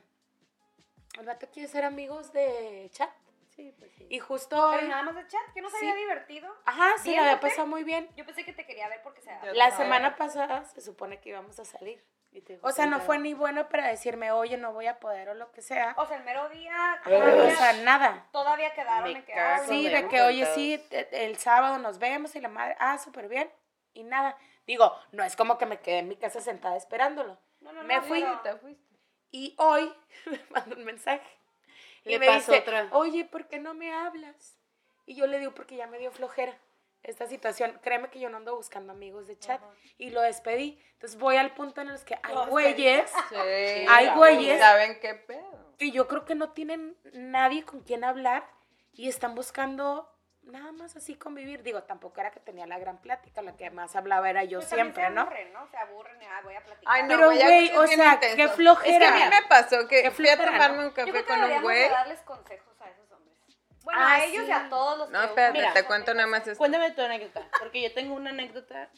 El 1.20 1.26
vato 1.26 1.48
quiere 1.52 1.70
ser 1.70 1.86
amigos 1.86 2.34
de 2.34 2.90
chat. 2.92 3.10
Sí, 3.56 3.74
pues 3.80 3.90
sí. 3.94 4.06
Y 4.10 4.20
justo 4.20 4.62
hoy, 4.62 4.76
Pero 4.80 4.90
nada 4.90 5.04
más 5.04 5.16
de 5.16 5.26
chat, 5.28 5.42
que 5.54 5.62
no 5.62 5.70
se 5.70 5.78
Sí. 5.80 5.86
había 5.88 5.96
divertido. 6.02 6.54
ajá, 6.66 6.90
sí, 7.02 7.16
la 7.16 7.22
había 7.22 7.40
pasado 7.40 7.66
muy 7.68 7.86
bien. 7.86 8.10
Yo 8.18 8.26
pensé 8.26 8.44
que 8.44 8.52
te 8.52 8.66
quería 8.66 8.90
ver 8.90 9.02
porque 9.02 9.22
se 9.22 9.32
La 9.54 9.72
semana 9.72 10.18
pasada 10.18 10.66
se 10.66 10.82
supone 10.82 11.22
que 11.22 11.30
íbamos 11.30 11.58
a 11.58 11.64
salir. 11.64 12.04
Y 12.36 12.44
O 12.62 12.72
sea, 12.72 12.86
no 12.86 13.00
fue 13.00 13.18
ni 13.18 13.34
bueno 13.34 13.70
para 13.70 13.88
decirme, 13.88 14.32
oye, 14.32 14.58
no 14.58 14.74
voy 14.74 14.88
a 14.88 15.00
poder 15.00 15.30
o 15.30 15.34
lo 15.36 15.52
que 15.54 15.62
sea. 15.62 15.94
O 15.98 16.06
sea, 16.06 16.18
el 16.18 16.24
mero 16.26 16.50
día. 16.50 17.02
O 17.06 17.50
sea, 17.52 17.74
nada. 17.84 18.28
todavía 18.32 18.74
quedaron 18.74 19.04
Me 19.14 19.20
en 19.20 19.26
que. 19.26 19.34
Sí, 19.68 19.88
de 19.88 20.08
que, 20.10 20.22
oye, 20.22 20.46
sí, 20.48 20.86
el 21.12 21.38
sábado 21.38 21.78
nos 21.78 21.98
vemos 21.98 22.36
y 22.36 22.42
la 22.42 22.50
madre, 22.50 22.76
ah, 22.80 22.98
súper 22.98 23.30
bien. 23.30 23.50
Y 23.94 24.04
nada. 24.04 24.38
Digo, 24.68 24.94
no 25.14 25.24
es 25.24 25.36
como 25.38 25.58
que 25.58 25.66
me 25.66 25.80
quedé 25.80 26.00
en 26.00 26.10
mi 26.10 26.18
casa 26.18 26.42
sentada 26.42 26.76
esperándolo. 26.76 27.38
No, 27.62 27.72
no, 27.72 27.82
no, 27.82 27.88
me 27.88 28.02
fui. 28.02 28.20
pero- 28.22 28.42
Te 28.42 28.56
fuiste. 28.58 28.84
Y 29.32 29.56
hoy 29.58 29.94
me 30.26 30.40
mandó 30.50 30.76
un 30.76 30.84
mensaje. 30.84 31.26
Y 32.04 32.10
Le 32.10 32.20
me 32.20 32.32
dice, 32.36 32.60
otra. 32.60 32.88
oye, 32.92 33.24
¿por 33.26 33.48
qué 33.48 33.60
no 33.60 33.74
me 33.74 33.94
hablas? 33.94 34.58
Y 35.06 35.16
yo 35.16 35.26
le 35.28 35.40
digo, 35.40 35.54
porque 35.54 35.76
ya 35.78 35.88
me 35.88 36.00
dio 36.00 36.12
flojera 36.12 36.54
esta 37.06 37.28
situación. 37.28 37.80
Créeme 37.82 38.10
que 38.10 38.20
yo 38.20 38.30
no 38.30 38.38
ando 38.38 38.56
buscando 38.56 38.92
amigos 38.94 39.28
de 39.28 39.38
chat. 39.40 39.62
Ajá. 39.62 39.72
Y 39.98 40.10
lo 40.10 40.22
despedí. 40.22 40.82
Entonces 40.94 41.18
voy 41.20 41.38
al 41.38 41.54
punto 41.54 41.82
en 41.82 41.90
el 41.90 42.04
que 42.04 42.18
hay 42.24 42.36
güeyes 42.50 43.12
Sí. 43.30 43.36
Hay 43.90 44.08
güeyes- 44.10 44.60
¿Saben 44.60 45.00
qué 45.00 45.14
pedo? 45.16 45.66
que 45.78 45.92
yo 45.92 46.08
creo 46.08 46.24
que 46.26 46.36
no 46.36 46.52
tienen 46.52 46.98
nadie 47.14 47.64
con 47.66 47.82
quien 47.82 48.04
hablar 48.04 48.46
y 48.94 49.10
están 49.10 49.36
buscando 49.36 50.10
nada 50.44 50.72
más 50.72 50.96
así 50.96 51.16
convivir. 51.16 51.64
Digo, 51.64 51.84
tampoco 51.84 52.22
era 52.22 52.32
que 52.32 52.40
tenía 52.40 52.66
la 52.68 52.78
gran 52.80 53.02
plática, 53.02 53.42
la 53.42 53.58
que 53.58 53.70
más 53.72 53.96
hablaba 53.96 54.30
era 54.30 54.44
yo 54.44 54.60
Pues 54.60 54.70
siempre, 54.70 55.04
se 55.04 55.10
¿no? 55.10 55.22
aburren, 55.22 55.52
¿no? 55.54 55.68
Se 55.70 55.76
aburren, 55.78 56.22
y, 56.22 56.26
ah, 56.26 56.40
voy 56.44 56.56
a 56.56 56.64
platicar. 56.64 56.94
Ay, 56.96 57.02
no, 57.04 57.08
Pero, 57.10 57.26
güey, 57.32 57.76
o 57.76 57.88
sea, 57.88 58.20
qué 58.20 58.48
flojera. 58.48 59.06
Es 59.08 59.12
que 59.14 59.24
a 59.24 59.30
mí 59.30 59.36
me 59.36 59.48
pasó 59.50 59.88
que 59.88 60.12
fui 60.12 60.30
a 60.30 60.38
tomarme 60.38 60.78
¿no? 60.78 60.84
un 60.84 60.90
café 60.92 61.08
Yo 61.08 61.14
creo 61.14 61.26
que 61.26 61.34
con 61.42 61.44
un 61.52 61.62
güey. 61.62 61.90
darles 61.90 62.22
consejos. 62.22 62.75
Bueno, 63.86 64.00
Ah, 64.04 64.16
a 64.16 64.26
ellos 64.26 64.44
sí. 64.44 64.50
y 64.50 64.52
a 64.52 64.68
todos 64.68 64.98
los 64.98 65.10
No, 65.12 65.20
que 65.22 65.26
espérate, 65.28 65.80
te 65.82 65.86
cuento 65.88 66.14
nada 66.14 66.28
más 66.28 66.42
esto. 66.46 66.58
Cuéntame 66.58 66.92
tu 66.92 67.02
anécdota, 67.02 67.48
porque 67.60 67.82
yo 67.82 67.94
tengo 67.94 68.16
una 68.16 68.32
anécdota 68.32 68.90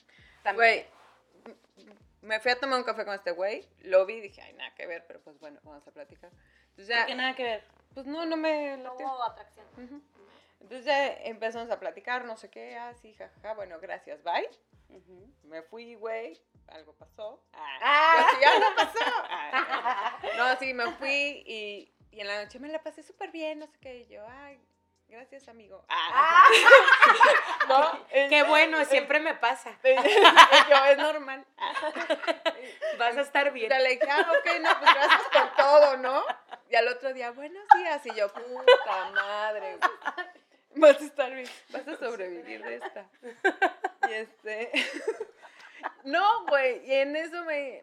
también. 0.44 0.56
Güey, 0.56 1.56
Me 2.22 2.40
fui 2.40 2.52
a 2.52 2.60
tomar 2.60 2.80
un 2.80 2.84
café 2.86 3.06
con 3.06 3.14
este 3.14 3.32
güey, 3.32 3.66
lo 3.82 4.06
vi 4.06 4.16
y 4.16 4.22
dije, 4.22 4.42
ay, 4.42 4.54
nada 4.54 4.74
que 4.76 4.86
ver, 4.88 5.06
pero 5.08 5.22
pues 5.22 5.40
bueno, 5.40 5.60
vamos 5.64 5.88
a 5.88 5.92
platicar. 5.92 6.32
Entonces 6.72 6.88
ya, 6.88 7.06
Que 7.06 7.16
nada 7.16 7.36
que 7.36 7.44
ver. 7.44 7.64
pues 7.94 8.06
no, 8.06 8.26
no 8.26 8.36
me 8.38 8.76
No 8.78 8.94
hubo 8.96 9.24
atracción. 9.24 9.66
Entonces 10.60 10.86
ya 10.86 11.14
empezamos 11.24 11.70
a 11.70 11.80
platicar, 11.80 12.26
no 12.26 12.36
sé 12.36 12.50
qué, 12.50 12.76
así, 12.78 13.14
jajaja, 13.14 13.54
bueno, 13.54 13.80
gracias, 13.80 14.24
bye. 14.24 14.50
Me 15.44 15.62
fui, 15.62 15.96
güey, 15.96 16.42
algo 16.70 16.94
pasó. 16.94 17.42
Ah, 17.54 17.78
Ah. 17.82 18.28
yo 18.32 18.38
sí, 18.40 18.44
algo 18.46 18.76
pasó. 18.76 19.00
Ah, 19.30 20.20
no, 20.38 20.56
sí, 20.60 20.74
me 20.74 20.92
fui 20.94 21.44
y, 21.46 21.94
y 22.12 22.20
en 22.22 22.28
la 22.28 22.44
noche 22.44 22.60
me 22.60 22.70
la 22.70 22.82
pasé 22.82 23.04
súper 23.04 23.32
bien, 23.32 23.60
no 23.60 23.68
sé 23.68 23.78
qué, 23.80 24.00
y 24.00 24.08
yo, 24.08 24.26
ay, 24.28 24.60
gracias, 25.08 25.48
amigo. 25.48 25.84
Ah. 25.90 26.46
no, 27.68 28.08
Qué 28.10 28.44
bueno, 28.44 28.84
siempre 28.86 29.20
me 29.20 29.36
pasa. 29.36 29.78
yo, 29.84 30.86
es 30.86 30.98
normal. 30.98 31.46
Vas 32.98 33.18
a 33.18 33.22
estar 33.22 33.52
bien. 33.52 33.70
Le 33.70 33.90
dije, 33.90 34.08
ah, 34.10 34.32
ok, 34.32 34.60
no, 34.62 34.70
pues 34.80 34.94
gracias 34.94 35.24
por 35.32 35.56
todo, 35.56 35.98
¿no? 35.98 36.24
Y 36.70 36.76
al 36.76 36.88
otro 36.88 37.14
día, 37.14 37.32
buenos 37.32 37.64
días, 37.76 38.06
y 38.06 38.14
yo, 38.14 38.32
puta 38.32 39.12
madre, 39.14 39.78
güey. 39.78 40.28
Vas 40.76 41.02
a 41.02 41.06
estar 41.06 41.34
bien, 41.34 41.50
vas 41.70 41.88
a 41.88 41.98
sobrevivir 41.98 42.64
de 42.64 42.76
esta. 42.76 43.10
Y 44.08 44.14
este. 44.14 44.72
No, 46.04 46.46
güey, 46.46 46.86
y 46.86 46.94
en 46.94 47.16
eso 47.16 47.44
me. 47.46 47.82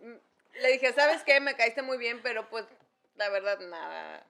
Le 0.54 0.68
dije, 0.72 0.92
¿sabes 0.92 1.22
qué? 1.24 1.40
Me 1.40 1.56
caíste 1.56 1.82
muy 1.82 1.98
bien, 1.98 2.22
pero 2.22 2.48
pues, 2.48 2.64
la 3.16 3.28
verdad, 3.30 3.58
nada. 3.60 4.24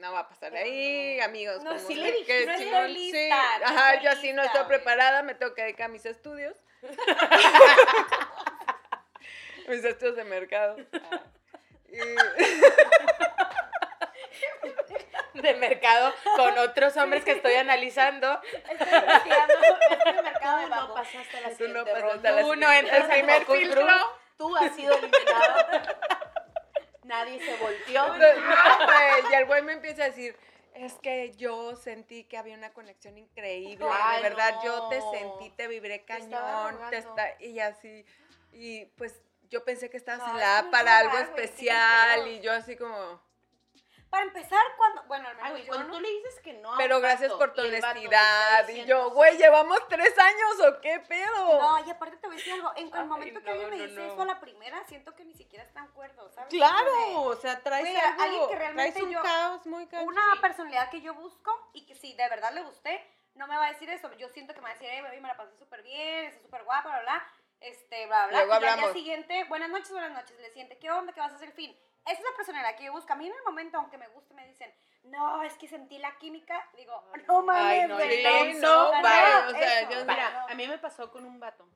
No 0.00 0.12
va 0.12 0.20
a 0.20 0.28
pasar 0.28 0.52
de 0.52 0.58
ahí, 0.58 1.20
amigos. 1.20 1.62
No, 1.62 1.70
como 1.74 1.86
sí 1.86 1.94
que- 1.94 2.00
le 2.00 2.12
dije, 2.12 2.24
que 2.24 2.46
no 2.46 2.56
sí, 2.56 2.64
estoy 2.64 2.94
sí, 2.94 3.12
lista, 3.12 3.58
no 3.58 3.66
Ajá, 3.66 3.90
estoy 3.94 4.04
yo 4.04 4.10
así 4.10 4.32
no 4.32 4.42
lista, 4.42 4.58
estoy 4.58 4.66
güey. 4.66 4.78
preparada, 4.78 5.22
me 5.22 5.34
tengo 5.34 5.54
que 5.54 5.62
dedicar 5.62 5.86
a 5.86 5.88
mis 5.88 6.06
estudios. 6.06 6.56
mis 9.68 9.84
estudios 9.84 10.16
de 10.16 10.24
mercado. 10.24 10.76
Ah. 10.94 11.20
Y- 11.88 11.98
De 15.40 15.54
mercado 15.54 16.12
con 16.36 16.58
otros 16.58 16.96
hombres 16.96 17.24
que 17.24 17.30
estoy 17.32 17.54
analizando. 17.54 18.40
Estoy 18.42 18.88
investigando 18.98 19.54
este 19.90 20.22
mercado 20.22 20.58
de 20.58 20.64
Tú 20.66 20.70
no 20.70 20.94
pasaste 20.94 21.40
la 21.40 21.50
Tú 21.56 21.68
no 21.68 21.84
siguiente 21.84 21.92
pasaste 21.92 22.30
la 22.32 22.40
Tú 22.42 22.56
no 22.56 22.72
entras 22.72 22.96
El 22.96 23.02
al 23.04 23.10
primer 23.10 23.46
filtro. 23.46 23.86
Tú 24.36 24.56
has 24.56 24.74
sido 24.74 24.94
eliminado. 24.96 25.66
Nadie 27.10 27.40
se 27.40 27.56
volteó. 27.56 28.06
No, 28.08 28.14
güey, 28.14 29.32
y 29.32 29.34
el 29.34 29.46
güey 29.46 29.62
me 29.62 29.72
empieza 29.72 30.04
a 30.04 30.06
decir, 30.06 30.36
es 30.74 30.94
que 30.94 31.32
yo 31.36 31.74
sentí 31.76 32.24
que 32.24 32.38
había 32.38 32.54
una 32.54 32.72
conexión 32.72 33.18
increíble, 33.18 33.84
Ay, 33.90 34.22
de 34.22 34.28
verdad, 34.28 34.54
yo 34.64 34.88
te 34.88 35.00
sentí, 35.00 35.50
te 35.50 35.66
vibré 35.66 36.04
cañón, 36.04 36.30
te 36.30 36.36
rogando. 36.36 36.96
está, 36.96 37.42
y 37.42 37.58
así, 37.58 38.06
y 38.52 38.86
pues 38.96 39.22
yo 39.48 39.64
pensé 39.64 39.90
que 39.90 39.96
estabas 39.96 40.28
en 40.30 40.38
la 40.38 40.58
que 40.58 40.64
no 40.66 40.70
para 40.70 40.98
algo 40.98 41.18
especial, 41.18 42.28
y 42.28 42.40
yo 42.40 42.52
así 42.52 42.76
como, 42.76 43.20
Para 44.10 44.24
empezar, 44.24 44.60
cuando. 44.76 45.04
Bueno, 45.04 45.28
al 45.28 45.36
Ay, 45.40 45.52
menos 45.52 45.60
yo 45.66 45.66
cuando 45.68 45.86
no. 45.88 45.94
tú 45.94 46.00
le 46.00 46.08
dices 46.10 46.40
que 46.40 46.52
no. 46.54 46.74
pero 46.76 47.00
gracias 47.00 47.32
por 47.32 47.54
tu 47.54 47.60
honestidad, 47.60 48.68
y 48.68 48.84
yo, 48.84 49.10
güey, 49.10 49.36
llevamos 49.38 49.78
tres 49.88 50.18
años, 50.18 50.60
¿o 50.68 50.80
qué 50.80 50.98
pedo? 51.00 51.60
No, 51.60 51.86
y 51.86 51.90
aparte 51.90 52.16
te 52.16 52.26
voy 52.26 52.34
a 52.34 52.38
decir 52.38 52.52
algo. 52.54 52.72
En 52.76 52.86
el 52.88 52.92
Ay, 52.94 53.04
momento 53.06 53.40
que 53.40 53.50
alguien 53.50 53.70
me 53.70 53.76
no, 53.76 53.82
dice 53.84 54.00
no. 54.00 54.12
eso 54.12 54.22
a 54.22 54.24
la 54.24 54.40
primera, 54.40 54.84
siento 54.86 55.14
que 55.14 55.24
ni 55.24 55.34
siquiera 55.34 55.64
están 55.64 55.86
cuerdos, 55.92 56.34
¿sabes? 56.34 56.50
Claro, 56.50 57.22
o 57.22 57.36
sea, 57.36 57.62
traes 57.62 57.84
Güey, 57.88 57.96
algo, 57.96 58.22
alguien 58.22 58.48
que 58.48 58.56
realmente 58.56 58.92
traes 58.92 59.04
un 59.06 59.12
yo- 59.12 59.22
caos 59.22 59.66
muy 59.66 59.86
cañón. 59.86 60.08
Una 60.08 60.40
personalidad 60.40 60.90
que 60.90 61.00
yo 61.02 61.14
busco 61.14 61.70
y 61.72 61.86
que 61.86 61.94
si 61.94 62.12
de 62.14 62.28
verdad 62.28 62.52
le 62.52 62.62
gusté, 62.62 63.06
no 63.34 63.46
me 63.46 63.56
va 63.56 63.66
a 63.66 63.72
decir 63.72 63.88
eso. 63.90 64.12
Yo 64.14 64.28
siento 64.30 64.54
que 64.54 64.60
me 64.60 64.64
va 64.64 64.70
a 64.70 64.74
decir, 64.74 64.88
hey, 64.90 65.02
baby, 65.02 65.20
me 65.20 65.28
la 65.28 65.36
pasé 65.36 65.56
súper 65.56 65.82
bien, 65.82 66.26
está 66.26 66.42
súper 66.42 66.64
guapa, 66.64 66.88
bla, 66.88 67.00
bla, 67.02 67.12
bla. 67.14 67.26
Este, 67.60 68.06
bla, 68.06 68.26
bla. 68.26 68.44
Luego 68.44 68.64
y 68.64 68.66
al 68.68 68.80
día 68.80 68.92
siguiente, 68.92 69.44
buenas 69.44 69.68
noches, 69.70 69.92
buenas 69.92 70.12
noches. 70.12 70.36
Le 70.40 70.50
siente, 70.50 70.78
¿qué 70.78 70.90
onda? 70.90 71.12
¿Qué 71.12 71.20
vas 71.20 71.30
a 71.32 71.36
hacer 71.36 71.48
el 71.48 71.54
fin? 71.54 71.78
Esa 72.06 72.18
es 72.18 72.24
la 72.24 72.36
personalidad 72.36 72.76
que 72.76 72.84
yo 72.84 72.92
busco. 72.92 73.12
A 73.12 73.16
mí 73.16 73.26
en 73.26 73.34
el 73.34 73.42
momento, 73.44 73.78
aunque 73.78 73.98
me 73.98 74.08
guste, 74.08 74.34
me 74.34 74.46
dicen, 74.46 74.72
no, 75.04 75.42
es 75.42 75.54
que 75.54 75.68
sentí 75.68 75.98
la 75.98 76.16
química. 76.18 76.68
Digo, 76.76 77.04
no 77.28 77.42
mames, 77.42 77.82
Ay, 77.82 77.88
no, 77.88 77.98
Sí, 77.98 78.22
no, 78.60 78.60
no, 78.60 78.88
güey, 78.88 79.00
o 79.00 79.50
sea, 79.58 79.80
eso, 79.80 79.90
yo-. 79.90 80.04
Mira, 80.04 80.46
a 80.48 80.54
mí 80.54 80.66
me 80.66 80.78
pasó 80.78 81.10
con 81.10 81.24
un 81.24 81.38
vato 81.38 81.68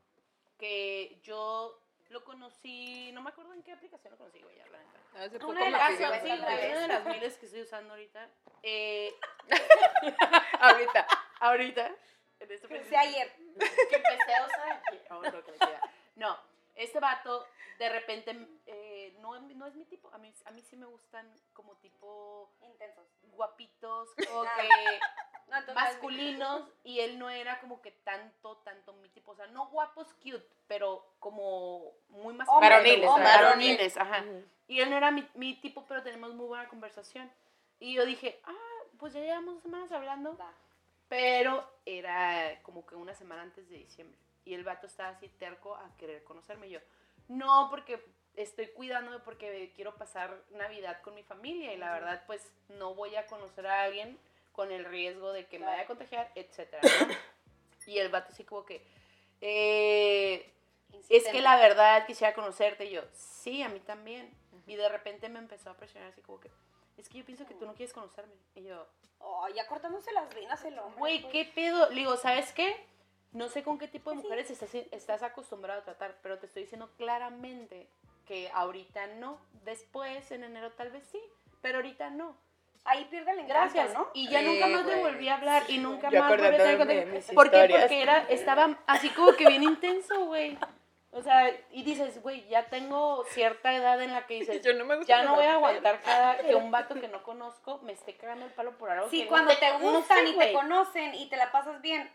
que 0.58 1.20
yo 1.22 1.80
lo 2.08 2.24
conocí, 2.24 3.10
no 3.12 3.22
me 3.22 3.30
acuerdo 3.30 3.54
en 3.54 3.62
qué 3.62 3.72
aplicación 3.72 4.12
lo 4.12 4.18
conocí, 4.18 4.40
güey, 4.40 4.56
ya, 4.56 4.66
la 4.66 4.78
neta. 4.78 5.00
Hace 5.24 5.38
poco 5.38 5.52
Una 5.52 5.64
de 5.64 5.70
las 5.70 5.96
Sí, 5.96 6.02
una 6.04 6.80
de 6.80 6.88
las 6.88 7.04
miles 7.06 7.38
que 7.38 7.46
estoy 7.46 7.62
usando 7.62 7.90
ahorita. 7.94 8.28
Eh, 8.62 9.14
Ahorita. 10.60 11.06
ahorita. 11.40 11.94
En 12.40 12.50
este 12.50 12.68
Que 12.68 12.96
ayer. 12.96 13.32
que 13.90 13.96
empecé 13.96 14.34
a 14.34 14.46
usar. 14.46 14.82
Oh, 15.10 15.22
no, 15.22 15.44
que 15.44 15.52
me 15.52 15.58
queda. 15.58 15.80
No, 16.16 16.38
este 16.74 17.00
vato 17.00 17.46
de 17.78 17.88
repente 17.88 18.48
eh, 18.66 18.93
no, 19.12 19.38
no 19.38 19.66
es 19.66 19.74
mi 19.74 19.84
tipo. 19.84 20.12
A 20.12 20.18
mí, 20.18 20.32
a 20.44 20.50
mí 20.50 20.62
sí 20.62 20.76
me 20.76 20.86
gustan 20.86 21.30
como 21.52 21.76
tipo 21.76 22.50
Intensos. 22.62 23.06
guapitos, 23.22 24.08
o 24.32 24.42
que 24.42 25.00
No, 25.48 25.74
masculinos 25.74 26.68
y 26.82 27.00
él 27.00 27.18
no 27.18 27.30
era 27.30 27.60
como 27.60 27.80
que 27.80 27.90
tanto, 27.90 28.56
tanto 28.58 28.92
mi 28.94 29.08
tipo. 29.10 29.32
O 29.32 29.36
sea, 29.36 29.46
no 29.48 29.68
guapos 29.68 30.12
cute, 30.14 30.46
pero 30.66 31.14
como 31.18 31.92
muy 32.08 32.34
masculinos. 32.34 32.70
Varoniles, 32.70 33.14
¿verdad? 33.14 33.42
varoniles, 33.42 33.96
ajá. 33.96 34.24
Y 34.66 34.80
él 34.80 34.90
no 34.90 34.96
era 34.96 35.10
mi, 35.10 35.26
mi 35.34 35.60
tipo, 35.60 35.84
pero 35.86 36.02
tenemos 36.02 36.34
muy 36.34 36.46
buena 36.46 36.68
conversación. 36.68 37.30
Y 37.78 37.94
yo 37.94 38.06
dije, 38.06 38.40
ah, 38.44 38.86
pues 38.98 39.12
ya 39.12 39.20
llevamos 39.20 39.62
semanas 39.62 39.92
hablando. 39.92 40.38
Pero 41.08 41.68
era 41.84 42.60
como 42.62 42.86
que 42.86 42.94
una 42.94 43.14
semana 43.14 43.42
antes 43.42 43.68
de 43.68 43.76
diciembre. 43.76 44.18
Y 44.44 44.54
el 44.54 44.64
vato 44.64 44.86
estaba 44.86 45.10
así 45.10 45.28
terco 45.28 45.74
a 45.74 45.94
querer 45.96 46.24
conocerme. 46.24 46.68
Y 46.68 46.70
yo, 46.70 46.80
no, 47.28 47.68
porque 47.70 48.02
estoy 48.36 48.68
cuidándome 48.68 49.18
porque 49.20 49.72
quiero 49.74 49.94
pasar 49.96 50.42
Navidad 50.52 51.00
con 51.02 51.14
mi 51.14 51.22
familia. 51.22 51.72
Y 51.72 51.76
la 51.76 51.92
verdad, 51.92 52.22
pues 52.26 52.50
no 52.68 52.94
voy 52.94 53.16
a 53.16 53.26
conocer 53.26 53.66
a 53.66 53.82
alguien 53.82 54.18
con 54.52 54.70
el 54.70 54.84
riesgo 54.84 55.32
de 55.32 55.46
que 55.46 55.58
me 55.58 55.66
vaya 55.66 55.82
a 55.82 55.86
contagiar, 55.86 56.30
etc. 56.34 56.74
y 57.86 57.98
el 57.98 58.08
vato 58.08 58.32
así 58.32 58.44
como 58.44 58.64
que, 58.64 58.86
eh, 59.40 60.50
es 61.08 61.26
que 61.28 61.40
la 61.40 61.56
verdad 61.56 62.06
quisiera 62.06 62.34
conocerte. 62.34 62.86
Y 62.86 62.90
yo, 62.90 63.02
sí, 63.12 63.62
a 63.62 63.68
mí 63.68 63.80
también. 63.80 64.32
Y 64.66 64.76
de 64.76 64.88
repente 64.88 65.28
me 65.28 65.38
empezó 65.38 65.70
a 65.70 65.76
presionar 65.76 66.10
así 66.10 66.22
como 66.22 66.40
que, 66.40 66.50
es 66.96 67.08
que 67.08 67.18
yo 67.18 67.24
pienso 67.24 67.46
que 67.46 67.54
tú 67.54 67.66
no 67.66 67.74
quieres 67.74 67.92
conocerme. 67.92 68.34
Y 68.54 68.62
yo, 68.62 68.86
Oh, 69.26 69.48
ya 69.48 69.66
cortándose 69.66 70.12
las 70.12 70.32
venas 70.34 70.62
el 70.64 70.78
hombre. 70.78 70.98
Güey, 70.98 71.22
pues. 71.22 71.32
¿qué 71.32 71.44
pedo? 71.46 71.88
Le 71.88 71.96
digo, 71.96 72.16
¿sabes 72.16 72.52
qué? 72.52 72.76
No 73.32 73.48
sé 73.48 73.62
con 73.62 73.78
qué 73.78 73.88
tipo 73.88 74.10
de 74.10 74.16
mujeres 74.16 74.50
estás, 74.50 74.74
estás 74.74 75.22
acostumbrado 75.22 75.80
a 75.80 75.84
tratar, 75.84 76.18
pero 76.22 76.38
te 76.38 76.46
estoy 76.46 76.62
diciendo 76.62 76.90
claramente 76.98 77.88
que 78.26 78.50
ahorita 78.52 79.06
no. 79.18 79.38
Después, 79.64 80.30
en 80.30 80.44
enero, 80.44 80.72
tal 80.72 80.90
vez 80.90 81.04
sí, 81.10 81.20
pero 81.60 81.76
ahorita 81.78 82.10
no. 82.10 82.36
Ahí 82.86 83.06
pierde 83.06 83.30
el 83.30 83.38
encanto, 83.38 83.54
Gracias. 83.54 83.94
¿no? 83.94 84.10
Y 84.12 84.28
ya 84.28 84.40
Sí, 84.40 84.46
nunca 84.46 84.66
más 84.66 84.84
le 84.84 84.92
güey. 84.96 85.12
volví 85.14 85.28
a 85.28 85.34
hablar 85.36 85.62
y 85.68 85.78
nunca 85.78 86.10
más 86.10 86.28
volví 86.28 86.44
a 86.46 86.56
tener 86.56 86.78
contacto. 86.78 87.34
¿Por 87.34 87.50
qué? 87.50 87.66
Porque 87.70 88.02
era, 88.02 88.18
estaba 88.28 88.78
así 88.86 89.08
como 89.10 89.32
que 89.32 89.46
bien 89.48 89.62
intenso, 89.62 90.26
güey. 90.26 90.58
O 91.12 91.22
sea, 91.22 91.48
y 91.70 91.82
dices, 91.84 92.20
güey, 92.22 92.46
ya 92.48 92.64
tengo 92.66 93.24
cierta 93.30 93.72
edad 93.72 94.02
en 94.02 94.12
la 94.12 94.26
que 94.26 94.34
dices, 94.34 94.60
Yo 94.62 94.74
no 94.74 94.84
me 94.84 94.96
gusta 94.96 95.16
ya 95.16 95.22
no 95.22 95.36
voy 95.36 95.44
a 95.44 95.54
aguantar 95.54 96.00
cada 96.04 96.38
que 96.38 96.56
un 96.56 96.70
vato 96.72 96.96
que 96.96 97.06
no 97.08 97.22
conozco 97.22 97.78
me 97.84 97.92
esté 97.92 98.16
cagando 98.16 98.44
el 98.46 98.52
palo 98.52 98.76
por 98.76 98.90
algo 98.90 99.08
Sí, 99.08 99.18
que 99.20 99.24
no 99.26 99.30
cuando 99.30 99.56
te 99.56 99.72
gustan 99.78 100.26
y 100.26 100.36
te 100.36 100.52
conocen 100.52 101.14
y 101.14 101.28
te 101.30 101.36
la 101.36 101.52
pasas 101.52 101.80
bien, 101.80 102.10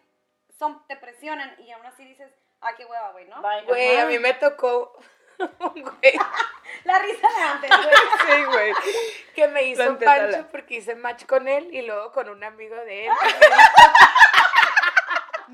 son, 0.60 0.86
te 0.88 0.98
presionan 0.98 1.56
y 1.66 1.72
aún 1.72 1.86
así 1.86 2.04
dices, 2.04 2.30
ah, 2.60 2.76
qué 2.76 2.84
hueva, 2.86 3.12
güey, 3.14 3.26
¿no? 3.30 3.42
Güey, 3.68 3.98
a 3.98 4.06
mí 4.06 4.20
me 4.20 4.34
tocó 4.34 4.94
güey 5.60 6.20
La 6.84 7.00
risa 7.00 7.28
de 7.38 7.42
antes, 7.44 7.70
güey. 7.70 7.90
Sí, 8.38 8.44
güey. 8.46 8.74
que 9.36 9.48
me 9.48 9.64
hizo 9.64 9.82
La 9.84 9.88
un 9.90 9.94
antesala. 9.96 10.32
pancho 10.32 10.48
porque 10.52 10.76
hice 10.76 10.96
match 10.96 11.26
con 11.26 11.48
él 11.48 11.68
y 11.74 11.82
luego 11.82 12.12
con 12.12 12.30
un 12.30 12.44
amigo 12.44 12.76
de 12.76 13.08
él. 13.08 13.12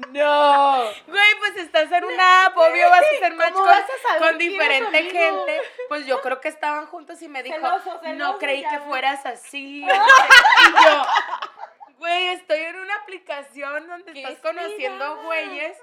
No. 0.10 0.84
Güey, 1.08 1.36
pues 1.40 1.56
estás 1.56 1.90
en 1.90 2.04
una 2.04 2.48
app, 2.48 2.58
obvio 2.58 2.90
vas 2.90 3.00
a 3.02 3.16
hacer 3.16 3.34
match 3.36 3.54
¿cómo 3.54 3.66
con, 3.66 3.74
a 3.74 4.18
con 4.20 4.38
diferente 4.38 5.04
gente. 5.04 5.62
Pues 5.88 6.06
yo 6.06 6.22
creo 6.22 6.42
que 6.42 6.50
estaban 6.50 6.86
juntos 6.88 7.22
y 7.22 7.30
me 7.30 7.42
dijo, 7.44 7.56
Celoso, 7.56 8.02
no 8.16 8.38
creí 8.38 8.62
que 8.64 8.78
güey". 8.78 8.90
fueras 8.90 9.26
así. 9.26 9.86
y 9.86 9.86
yo, 9.86 11.06
güey, 11.98 12.28
estoy 12.30 12.60
en 12.60 12.76
una 12.76 12.96
aplicación 12.96 13.88
donde 13.88 14.12
¿Qué 14.12 14.22
estás 14.24 14.40
conociendo 14.40 15.22
güeyes. 15.24 15.78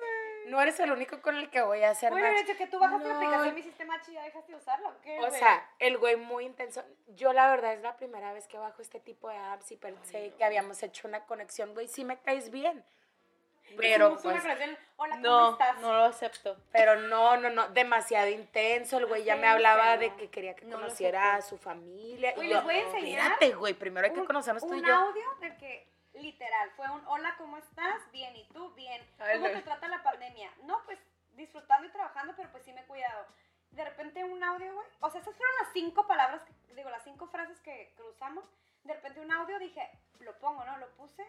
No 0.47 0.61
eres 0.61 0.79
el 0.81 0.91
único 0.93 1.21
con 1.23 1.37
el 1.37 1.51
que 1.51 1.63
voy 1.63 1.83
a 1.83 1.91
hacer 1.91 2.11
Bueno, 2.11 2.27
match. 2.33 2.43
hecho 2.49 2.57
que 2.59 2.67
tú 2.67 2.79
bajaste 2.79 3.07
la 3.09 3.15
No. 3.15 3.21
aplicación, 3.21 3.55
me 3.55 3.61
hiciste 3.61 3.85
match 3.85 4.09
y 4.09 4.13
ya 4.13 4.23
dejaste 4.25 4.53
de 4.53 4.59
usarla, 4.59 4.89
¿o 4.89 5.01
qué, 5.03 5.19
O 5.19 5.27
güey? 5.29 5.39
sea, 5.39 5.71
el 5.79 5.99
güey 5.99 6.17
muy 6.17 6.45
intenso. 6.45 6.83
Yo 7.09 7.33
la 7.33 7.51
verdad 7.51 7.75
es 7.75 7.83
la 7.83 7.97
primera 7.97 8.33
vez 8.33 8.47
que 8.49 8.59
bajo 8.59 8.83
este 8.83 9.01
tipo 9.01 9.29
de 9.29 9.37
apps 9.39 9.71
y 9.73 9.77
pensé 9.77 10.33
que 10.37 10.45
habíamos 10.45 10.83
hecho 10.83 11.07
una 11.09 11.25
conexión, 11.27 11.75
güey, 11.75 11.89
sí 11.89 12.05
me 12.05 12.19
caes 12.19 12.51
bien. 12.51 12.85
Pero 13.79 14.11
una 14.13 14.21
pues, 14.21 14.43
relación, 14.43 14.77
hola, 14.97 15.15
¿cómo 15.17 15.23
No, 15.29 15.53
estás? 15.53 15.81
no 15.81 15.93
lo 15.95 16.05
acepto. 16.05 16.57
pero 16.73 16.97
no, 16.97 17.39
no, 17.39 17.49
no, 17.49 17.69
demasiado 17.69 18.29
intenso. 18.29 18.99
El 18.99 19.07
güey 19.07 19.25
ya 19.25 19.37
me 19.37 19.47
hablaba 19.47 19.97
pero 19.97 20.01
de 20.11 20.17
que 20.17 20.29
quería 20.31 20.55
que 20.55 20.67
no 20.67 20.77
conociera 20.77 21.37
a 21.37 21.43
su 21.43 21.57
familia. 21.57 22.33
Güey, 22.35 22.49
y 22.49 22.51
yo, 22.51 22.57
les 22.57 22.65
voy 22.65 22.75
a 22.75 22.81
enseñar 22.83 23.33
espérate, 23.33 23.55
güey, 23.55 23.73
primero 23.73 24.07
hay 24.07 24.13
que 24.13 24.21
un- 24.21 24.27
conocernos 24.27 24.63
tú 24.67 24.75
y 24.75 24.81
un 24.81 24.85
yo. 24.87 24.95
audio 24.95 25.23
del 25.41 25.57
que, 25.57 25.89
literal, 26.15 26.71
fue 26.77 26.89
un 26.91 27.03
hola, 27.07 27.35
¿cómo 27.39 27.57
estás? 27.59 28.11
Bien, 28.13 28.35
¿y 28.37 28.45
tú? 28.49 28.71
Bien. 28.75 29.01
¿Cómo 29.19 29.47
te 29.47 29.63
trata 29.63 29.89
la 29.89 30.03
pandemia? 30.03 30.51
No, 30.65 30.83
pues 30.85 30.99
disfrutando 31.33 31.87
y 31.87 31.91
trabajando, 31.91 32.35
pero 32.37 32.51
pues 32.51 32.63
sí 32.65 32.73
me 32.73 32.81
he 32.83 32.87
cuidado. 32.87 33.27
de 33.73 33.85
repente 33.87 34.23
un 34.23 34.45
audio, 34.45 34.75
güey. 34.75 34.87
O 35.01 35.09
sea, 35.11 35.23
esas 35.23 35.35
fueron 35.35 35.55
las 35.63 35.73
cinco 35.73 36.07
palabras, 36.07 36.43
que- 36.45 36.75
digo, 36.75 36.91
las 36.91 37.03
cinco 37.05 37.27
frases 37.29 37.59
que 37.61 37.95
cruzamos. 37.97 38.45
De 38.85 38.93
repente 38.93 39.21
un 39.21 39.33
audio 39.33 39.59
dije, 39.59 39.91
lo 40.19 40.39
pongo, 40.41 40.63
¿no? 40.67 40.77
Lo 40.77 40.91
puse. 40.91 41.25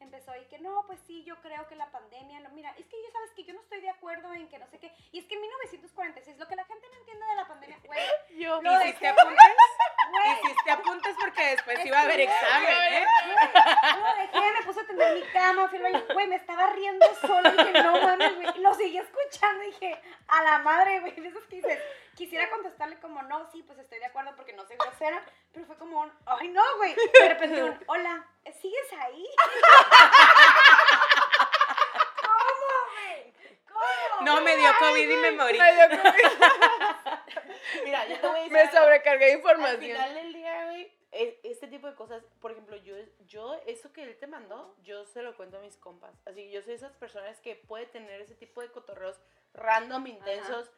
Empezó 0.00 0.34
y 0.34 0.46
que 0.46 0.58
no, 0.58 0.84
pues 0.86 0.98
sí, 1.06 1.22
yo 1.24 1.36
creo 1.42 1.68
que 1.68 1.76
la 1.76 1.90
pandemia, 1.92 2.40
no, 2.40 2.48
mira, 2.50 2.70
es 2.78 2.86
que 2.86 2.96
ya 3.04 3.12
sabes 3.12 3.30
que 3.36 3.44
yo 3.44 3.52
no 3.52 3.60
estoy 3.60 3.82
de 3.82 3.90
acuerdo 3.90 4.32
en 4.32 4.48
que 4.48 4.58
no 4.58 4.66
sé 4.68 4.78
qué. 4.78 4.90
Y 5.12 5.18
es 5.18 5.26
que 5.26 5.34
en 5.34 5.42
1946, 5.42 6.38
lo 6.38 6.48
que 6.48 6.56
la 6.56 6.64
gente 6.64 6.88
no 6.88 6.96
entiende 6.96 7.26
de 7.26 7.34
la 7.36 7.46
pandemia, 7.46 7.78
güey, 7.84 8.00
Yo. 8.40 8.62
Lo 8.62 8.78
de- 8.78 8.86
Güey, 10.10 10.32
Hiciste 10.42 10.70
apuntes 10.70 11.16
porque 11.18 11.42
después 11.46 11.84
iba 11.84 11.98
a 11.98 12.02
haber 12.02 12.20
examen, 12.20 12.76
¿eh? 12.92 13.06
Lo 13.98 14.14
dejé, 14.14 14.52
me 14.52 14.62
puse 14.64 14.80
a 14.80 14.86
tender 14.86 15.14
mi 15.14 15.22
cama, 15.32 15.68
fui 15.68 15.78
al 15.84 16.04
güey, 16.12 16.26
me 16.26 16.36
estaba 16.36 16.66
riendo 16.68 17.06
sola, 17.20 17.50
dije, 17.50 17.82
no 17.82 18.00
mames, 18.00 18.34
güey, 18.34 18.48
y 18.54 18.60
lo 18.60 18.74
seguí 18.74 18.98
escuchando, 18.98 19.64
dije, 19.64 20.00
a 20.28 20.42
la 20.42 20.58
madre, 20.58 21.00
güey, 21.00 21.14
que 21.14 21.20
dices, 21.20 21.78
quisiera 22.14 22.50
contestarle 22.50 22.98
como, 23.00 23.22
no, 23.22 23.50
sí, 23.50 23.62
pues 23.62 23.78
estoy 23.78 23.98
de 23.98 24.06
acuerdo 24.06 24.34
porque 24.36 24.52
no 24.52 24.64
soy 24.66 24.76
grosera, 24.76 25.22
pero 25.52 25.66
fue 25.66 25.76
como 25.76 26.00
un, 26.00 26.12
ay, 26.26 26.48
no, 26.48 26.62
güey, 26.76 26.94
de 26.94 27.28
repente 27.28 27.62
un, 27.62 27.78
hola, 27.86 28.24
¿sigues 28.60 28.92
ahí? 29.00 29.24
¿Cómo, 32.22 32.34
güey? 32.92 33.32
¿Cómo? 33.68 34.22
No, 34.22 34.40
me 34.40 34.56
dio 34.56 34.70
COVID 34.78 35.10
y 35.10 35.16
me 35.16 35.32
morí. 35.32 35.58
Me 35.58 35.72
dio 35.74 35.88
COVID. 35.90 36.14
Mira, 37.84 38.06
yo 38.06 38.18
te 38.18 38.26
voy 38.26 38.38
a 38.38 38.41
decir 38.41 38.41
Me 38.52 38.70
sobrecargué 38.70 39.26
de 39.26 39.32
Al 39.32 39.38
información. 39.38 39.80
final 39.80 40.14
del 40.14 40.32
día, 40.32 40.64
güey, 40.66 40.92
e- 41.12 41.40
este 41.44 41.66
tipo 41.68 41.86
de 41.86 41.94
cosas, 41.94 42.22
por 42.40 42.52
ejemplo, 42.52 42.76
yo, 42.76 42.94
yo, 43.26 43.54
eso 43.66 43.92
que 43.92 44.02
él 44.02 44.16
te 44.18 44.26
mandó, 44.26 44.74
yo 44.82 45.04
se 45.06 45.22
lo 45.22 45.36
cuento 45.36 45.58
a 45.58 45.60
mis 45.60 45.76
compas. 45.76 46.14
Así 46.26 46.36
que 46.44 46.50
yo 46.50 46.62
soy 46.62 46.74
esas 46.74 46.92
personas 46.94 47.40
que 47.40 47.56
puede 47.56 47.86
tener 47.86 48.20
ese 48.20 48.34
tipo 48.34 48.60
de 48.60 48.70
cotorreos 48.70 49.20
random, 49.54 50.06
intensos, 50.06 50.70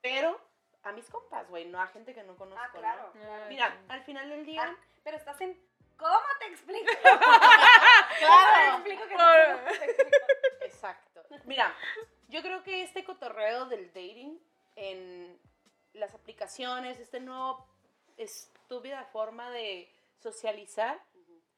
pero 0.00 0.40
a 0.82 0.92
mis 0.92 1.08
compas, 1.10 1.48
güey, 1.48 1.64
no 1.66 1.80
a 1.80 1.86
gente 1.88 2.14
que 2.14 2.22
no 2.22 2.36
conozco. 2.36 2.62
Ah, 2.64 2.70
claro. 2.72 3.10
¿no? 3.14 3.34
Ay, 3.34 3.42
Mira, 3.48 3.76
al 3.88 4.02
final 4.04 4.28
del 4.30 4.44
día, 4.46 4.62
Ah, 4.64 4.76
pero 5.04 5.16
estás 5.16 5.40
en, 5.40 5.60
¿cómo 5.96 6.18
te 6.40 6.46
explico? 6.46 6.92
Claro. 7.02 7.20
¿Cómo 8.20 8.82
te 8.84 8.90
explico 8.92 9.06
que 9.08 9.14
no 9.16 9.24
te 9.78 9.84
explico? 9.84 10.26
Exacto. 10.62 11.22
Mira, 11.44 11.74
yo 12.28 12.42
creo 12.42 12.62
que 12.62 12.82
este 12.82 13.04
cotorreo 13.04 13.66
del 13.66 13.86
dating 13.92 14.38
en 14.76 15.38
las 15.96 16.14
aplicaciones, 16.14 16.98
este 16.98 17.20
nuevo 17.20 17.66
estúpida 18.16 19.04
forma 19.12 19.50
de 19.50 19.90
socializar, 20.20 21.00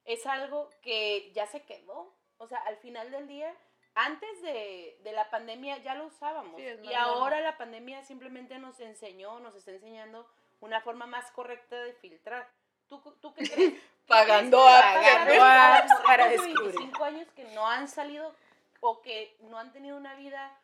es 0.05 0.27
algo 0.27 0.71
que 0.83 1.31
ya 1.35 1.47
se 1.47 1.63
quedó. 1.63 2.13
O 2.39 2.47
sea, 2.47 2.59
al 2.59 2.77
final 2.77 3.11
del 3.11 3.29
día, 3.29 3.55
antes 3.95 4.43
de, 4.43 4.99
de 5.03 5.13
la 5.13 5.29
pandemia 5.31 5.79
ya 5.79 5.95
lo 5.95 6.07
usábamos. 6.07 6.57
Sí, 6.57 6.67
y 6.83 6.95
ahora 6.95 7.41
la 7.41 7.57
pandemia 7.57 8.03
simplemente 8.05 8.59
nos 8.59 8.79
enseñó, 8.81 9.41
nos 9.41 9.55
está 9.55 9.73
enseñando 9.73 10.27
una 10.61 10.81
forma 10.81 11.07
más 11.07 11.31
correcta 11.33 11.77
de 11.77 11.93
filtrar. 11.95 12.49
¿Tú, 12.89 13.01
tú 13.21 13.35
qué 13.35 13.49
crees? 13.49 13.75
Pagando 14.07 14.65
¿Qué 14.65 15.25
crees 15.25 15.43
apps. 15.43 15.93
para 16.05 16.29
descubrir. 16.29 16.73
25 16.73 17.05
años 17.05 17.29
que 17.37 17.45
no 17.45 17.69
han 17.69 17.89
salido 17.89 18.35
o 18.81 19.03
que 19.03 19.37
no 19.41 19.59
han 19.59 19.73
tenido 19.73 19.97
una 19.97 20.15
vida 20.15 20.57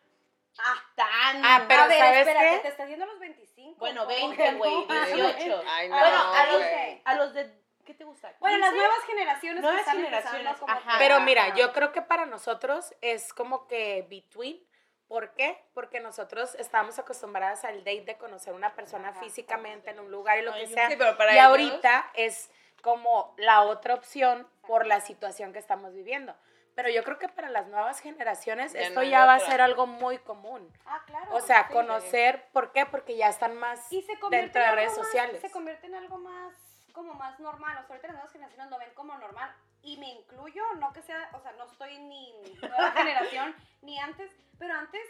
Ah, 0.58 0.82
tan... 0.94 1.44
Ah, 1.44 1.64
pero 1.68 1.82
a 1.82 1.86
ver, 1.88 1.98
¿sabes 1.98 2.18
espérate, 2.20 2.50
qué? 2.56 2.58
te 2.60 2.68
estás 2.68 2.88
yendo 2.88 3.04
a 3.04 3.08
los 3.08 3.18
25. 3.18 3.78
Bueno, 3.78 4.04
¿cómo 4.04 4.16
20, 4.28 4.36
que 4.36 4.52
güey, 4.54 4.70
no? 4.88 4.94
Ah, 4.94 5.06
18. 5.06 5.62
Ay, 5.68 5.88
no, 5.88 5.98
bueno, 5.98 6.16
a 6.34 6.46
los, 6.46 6.58
güey. 6.58 7.02
a 7.04 7.14
los 7.16 7.34
de... 7.34 7.64
¿Qué 7.84 7.92
te 7.92 8.04
gusta? 8.04 8.32
Bueno, 8.40 8.56
las 8.58 8.70
15? 8.70 8.86
nuevas 8.86 9.04
generaciones 9.04 9.60
Nuevas 9.62 9.76
que 9.76 9.80
están 9.82 9.96
generaciones, 9.96 10.40
empezando 10.46 10.60
como 10.66 10.72
ajá. 10.72 10.98
Pero 10.98 11.16
a- 11.16 11.20
mira, 11.20 11.54
yo 11.54 11.72
creo 11.72 11.92
que 11.92 12.00
para 12.02 12.24
nosotros 12.24 12.94
es 13.02 13.34
como 13.34 13.66
que 13.66 14.06
between. 14.08 14.58
¿Por 15.06 15.34
qué? 15.34 15.62
Porque 15.74 16.00
nosotros 16.00 16.54
estábamos 16.54 16.98
acostumbradas 16.98 17.62
al 17.66 17.80
date 17.84 18.04
de 18.06 18.16
conocer 18.16 18.54
una 18.54 18.74
persona 18.74 19.10
Ajá. 19.10 19.20
físicamente 19.20 19.90
en 19.90 20.00
un 20.00 20.10
lugar 20.10 20.38
y 20.38 20.42
lo 20.42 20.52
Ay, 20.54 20.66
que 20.66 20.72
sea. 20.72 20.88
Sí, 20.88 20.96
pero 20.96 21.16
para 21.18 21.32
y 21.32 21.34
ellos- 21.34 21.46
ahorita 21.48 22.10
es 22.14 22.50
como 22.80 23.34
la 23.36 23.60
otra 23.62 23.92
opción 23.94 24.48
por 24.66 24.86
la 24.86 25.00
situación 25.02 25.52
que 25.52 25.58
estamos 25.58 25.92
viviendo. 25.92 26.34
Pero 26.74 26.88
yo 26.90 27.04
creo 27.04 27.18
que 27.18 27.28
para 27.28 27.48
las 27.50 27.68
nuevas 27.68 28.00
generaciones 28.00 28.72
Ya 28.72 28.80
esto 28.80 29.00
no 29.00 29.02
ya 29.06 29.24
va 29.26 29.34
a 29.34 29.40
ser 29.40 29.60
algo 29.60 29.86
muy 29.86 30.18
común. 30.18 30.72
Ah, 30.86 31.02
claro. 31.06 31.34
O 31.34 31.40
sea, 31.40 31.68
sí. 31.68 31.72
conocer, 31.72 32.48
¿por 32.52 32.72
qué? 32.72 32.84
Porque 32.86 33.16
ya 33.16 33.28
están 33.28 33.56
más 33.56 33.92
Y 33.92 34.02
se 34.02 34.12
dentro 34.30 34.60
en 34.62 34.68
de 34.70 34.74
redes 34.74 34.96
más- 34.96 35.06
sociales. 35.06 35.40
Se 35.40 35.50
convierte 35.50 35.86
en 35.86 35.94
algo 35.94 36.18
más, 36.18 36.52
como 36.92 37.14
más 37.14 37.38
normal. 37.38 37.76
O 37.78 37.86
sea, 37.86 37.90
ahorita 37.90 38.08
las 38.08 38.14
nuevas 38.16 38.32
generaciones 38.32 38.70
lo 38.70 38.78
ven 38.78 38.92
como 38.94 39.16
normal. 39.18 39.54
Y 39.82 39.98
me 39.98 40.08
incluyo, 40.08 40.62
no 40.78 40.92
que 40.92 41.02
sea, 41.02 41.28
o 41.34 41.40
sea, 41.40 41.52
no 41.52 41.64
estoy 41.64 41.98
ni 41.98 42.32
nueva 42.60 42.90
generación, 42.92 43.54
ni 43.82 43.98
antes, 44.00 44.32
pero 44.58 44.74
antes 44.74 45.02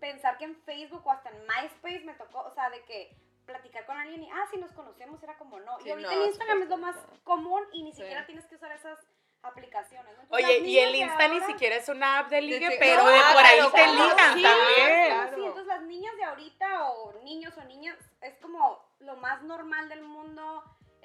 pensar 0.00 0.38
que 0.38 0.44
en 0.44 0.56
Facebook 0.62 1.02
o 1.06 1.10
hasta 1.10 1.30
en 1.30 1.42
MySpace 1.46 2.04
me 2.04 2.14
tocó, 2.14 2.40
o 2.42 2.50
sea, 2.54 2.70
de 2.70 2.82
que 2.84 3.16
platicar 3.44 3.84
con 3.86 3.96
alguien 3.98 4.22
y, 4.22 4.30
ah, 4.30 4.46
si 4.50 4.58
nos 4.58 4.70
conocemos, 4.72 5.22
era 5.22 5.36
como 5.36 5.58
no. 5.58 5.78
Sí, 5.80 5.88
y 5.88 5.90
ahorita 5.90 6.10
no, 6.12 6.16
en 6.20 6.26
Instagram 6.28 6.62
es 6.62 6.68
lo 6.68 6.76
más 6.76 6.96
común 7.24 7.62
y 7.72 7.82
ni 7.82 7.90
Sí. 7.92 7.98
siquiera 8.02 8.24
tienes 8.26 8.46
que 8.46 8.54
usar 8.54 8.70
esas 8.72 8.98
aplicaciones. 9.42 10.16
¿no? 10.18 10.24
Oye, 10.30 10.58
y 10.58 10.78
el 10.78 10.94
Insta 10.94 11.28
ni 11.28 11.34
ahora- 11.34 11.46
siquiera 11.46 11.76
es 11.76 11.88
una 11.88 12.18
app 12.20 12.28
de 12.28 12.40
ligue, 12.42 12.76
pero 12.78 13.02
no, 13.04 13.10
de 13.10 13.18
ah, 13.18 13.30
por 13.32 13.44
ahí 13.44 13.56
claro, 13.58 13.70
te 13.72 13.86
ligan 13.86 14.10
sí, 14.10 14.42
también. 14.42 15.06
claro. 15.06 15.36
Sí, 15.36 15.44
entonces 15.44 15.66
las 15.66 15.82
niñas 15.82 16.16
de 16.16 16.24
ahorita 16.24 16.84
o 16.90 17.12
niños 17.22 17.54
o 17.56 17.64
niñas 17.64 17.96
es 18.20 18.36
como 18.38 18.84
lo 19.00 19.16
más 19.16 19.42
normal 19.42 19.88
del 19.88 20.02
mundo, 20.02 20.62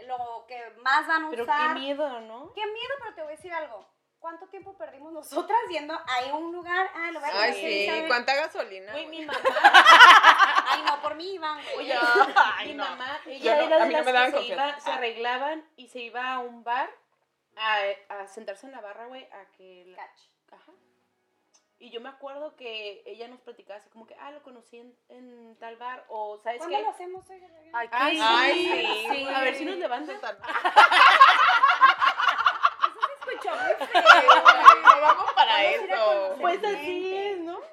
lo 0.07 0.45
que 0.47 0.59
más 0.81 1.07
van 1.07 1.25
a 1.25 1.29
Pero 1.29 1.43
usar. 1.43 1.73
qué 1.75 1.79
miedo, 1.79 2.19
¿no? 2.21 2.51
Qué 2.53 2.65
miedo, 2.65 2.93
pero 2.99 3.15
te 3.15 3.21
voy 3.21 3.33
a 3.33 3.35
decir 3.35 3.53
algo. 3.53 3.85
¿Cuánto 4.19 4.47
tiempo 4.47 4.77
perdimos 4.77 5.11
nosotras 5.11 5.59
yendo 5.69 5.93
a 5.93 6.35
un 6.37 6.53
lugar? 6.53 6.89
Ah, 6.95 7.11
lo 7.11 7.19
voy 7.19 7.29
a 7.29 7.41
Ay, 7.43 7.53
sí. 7.55 7.85
¿sabes? 7.87 8.03
¿Cuánta 8.07 8.33
gasolina? 8.35 8.93
Güey? 8.93 9.05
mi 9.07 9.25
mamá, 9.25 9.37
Ay, 10.67 10.81
no, 10.85 11.01
por 11.01 11.15
mí, 11.15 11.37
güey. 11.37 11.77
oye, 11.77 11.93
Ay, 12.55 12.67
mi 12.69 12.73
no. 12.75 12.85
mamá, 12.85 13.19
Yo 13.25 13.31
ella 13.31 13.55
no, 13.57 13.61
era 13.63 13.85
de 13.85 14.13
las 14.13 14.33
que 14.33 14.39
se, 14.39 14.45
iba, 14.47 14.79
se 14.79 14.89
Ah. 14.91 14.95
arreglaban 14.95 15.67
y 15.75 15.87
se 15.89 15.99
iba 15.99 16.33
a 16.33 16.39
un 16.39 16.63
bar 16.63 16.89
a, 17.57 17.81
a 18.21 18.27
sentarse 18.27 18.65
en 18.65 18.71
la 18.73 18.81
barra, 18.81 19.05
güey, 19.07 19.23
a 19.31 19.45
que... 19.57 19.85
la- 19.87 19.97
Cach. 19.97 20.19
Ajá. 20.51 20.71
Y 21.79 21.89
yo 21.89 21.99
me 21.99 22.07
acuerdo 22.09 22.55
que 22.55 23.03
ella 23.05 23.27
nos 23.27 23.41
platicaba 23.41 23.77
así 23.79 23.89
como 23.89 24.07
que, 24.07 24.15
ah, 24.15 24.31
lo 24.31 24.41
conocí 24.41 24.77
en, 24.79 24.95
en 25.09 25.57
tal 25.59 25.75
bar, 25.75 26.05
o 26.07 26.37
¿sabes 26.37 26.59
¿Cuándo 26.59 26.77
qué? 26.77 26.83
lo 26.83 26.89
hacemos? 26.89 27.29
oiga? 27.29 27.47
Ay, 27.73 27.89
Ay, 27.91 28.19
Ay, 28.21 29.07
sí, 29.11 29.27
A 29.27 29.41
ver 29.41 29.55
si 29.55 29.65
nos 29.65 29.75
levantan. 29.77 30.15
Eso 30.15 30.23
se 33.05 33.31
escuchó 33.31 33.55
muy 33.55 33.87
feo. 33.87 34.11
No 34.81 35.01
vamos 35.01 35.33
para 35.33 35.53
Vamos 35.63 35.89
eso. 35.89 36.35
Pues 36.39 36.63
así 36.63 37.22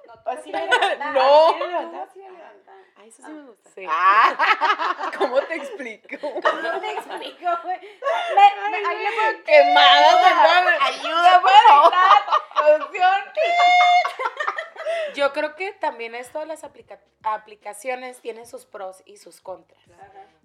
¿no? 0.06 0.12
Tú 0.24 0.30
Así 0.30 0.52
levantar. 0.52 1.12
No. 1.14 1.52
Tú 1.52 1.58
vas 1.60 2.10
a 2.10 2.14
levantar. 2.16 2.74
Ay, 2.96 3.08
eso 3.08 3.22
sí 3.24 3.30
me 3.32 3.42
gusta. 3.42 3.70
Sí. 3.74 3.84
Ah, 3.88 5.10
¿Cómo 5.18 5.40
te 5.42 5.54
explico? 5.56 6.08
¿Cómo 6.20 6.40
te 6.80 6.92
explico, 6.92 7.46
güey? 7.62 7.80
Me- 7.80 8.70
me- 8.70 8.86
ahí 8.86 8.98
le 8.98 9.12
puedo- 9.12 9.30
entonces. 9.46 10.80
Ayuda, 10.82 11.42
por 11.42 12.62
Producción. 12.64 13.20
Yo 15.14 15.32
creo 15.32 15.56
que 15.56 15.72
también 15.72 16.14
esto 16.14 16.38
de 16.40 16.46
las 16.46 16.62
aplica- 16.64 17.00
aplicaciones 17.22 18.20
tiene 18.20 18.46
sus 18.46 18.66
pros 18.66 19.02
y 19.06 19.16
sus 19.16 19.40
contras. 19.40 19.82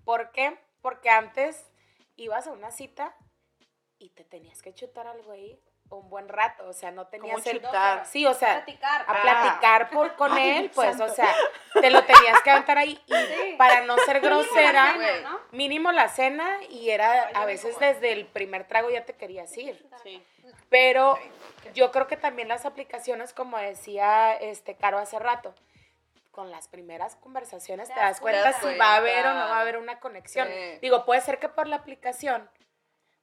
¿Por 0.03 0.31
qué? 0.31 0.57
Porque 0.81 1.09
antes 1.09 1.69
ibas 2.15 2.47
a 2.47 2.51
una 2.51 2.71
cita 2.71 3.15
y 3.97 4.09
te 4.09 4.23
tenías 4.23 4.61
que 4.61 4.73
chutar 4.73 5.07
al 5.07 5.21
güey 5.23 5.59
un 5.95 6.09
buen 6.09 6.27
rato, 6.29 6.67
o 6.67 6.73
sea, 6.73 6.91
no 6.91 7.07
tenías 7.07 7.41
¿Cómo 7.41 7.49
el... 7.51 8.05
Sí, 8.05 8.25
o 8.25 8.33
sea, 8.33 8.63
Platicar. 8.63 9.05
a 9.07 9.21
platicar 9.21 9.89
por, 9.89 10.15
con 10.15 10.31
Ay, 10.33 10.49
él, 10.57 10.71
pues, 10.73 10.89
santo. 10.97 11.05
o 11.05 11.15
sea, 11.15 11.33
te 11.73 11.89
lo 11.89 12.03
tenías 12.03 12.41
que 12.43 12.51
aventar 12.51 12.77
ahí 12.77 13.01
y 13.05 13.13
Sí. 13.13 13.55
para 13.57 13.81
no 13.81 13.95
ser 13.99 14.21
Mínimo 14.21 14.35
la 14.41 14.43
grosera, 14.43 14.91
cena, 14.91 14.93
güey. 14.95 15.23
¿no? 15.23 15.39
mínimo 15.51 15.91
la 15.91 16.07
cena 16.09 16.57
y 16.69 16.89
era 16.89 17.27
Ay, 17.27 17.33
a 17.35 17.45
veces 17.45 17.77
desde 17.79 18.11
el 18.13 18.25
primer 18.27 18.65
trago 18.67 18.89
ya 18.89 19.05
te 19.05 19.13
querías 19.13 19.55
ir. 19.57 19.85
Sí. 20.03 20.23
Pero 20.69 21.17
yo 21.73 21.91
creo 21.91 22.07
que 22.07 22.17
también 22.17 22.47
las 22.47 22.65
aplicaciones, 22.65 23.33
como 23.33 23.57
decía 23.57 24.33
este 24.35 24.75
Caro 24.75 24.97
hace 24.99 25.17
rato, 25.19 25.53
con 26.31 26.51
las 26.51 26.67
primeras 26.67 27.15
conversaciones 27.15 27.87
te, 27.87 27.93
Te 27.93 27.99
das 28.01 28.19
cuenta 28.19 28.51
cuenta. 28.51 28.69
si 28.69 28.77
va 28.77 28.93
a 28.93 28.95
haber 28.97 29.25
o 29.25 29.33
no 29.33 29.39
va 29.49 29.57
a 29.57 29.61
haber 29.61 29.77
una 29.77 29.99
conexión. 29.99 30.47
Sí. 30.47 30.79
Digo, 30.81 31.05
puede 31.05 31.21
ser 31.21 31.39
que 31.39 31.47
por 31.49 31.67
la 31.67 31.77
aplicación 31.77 32.49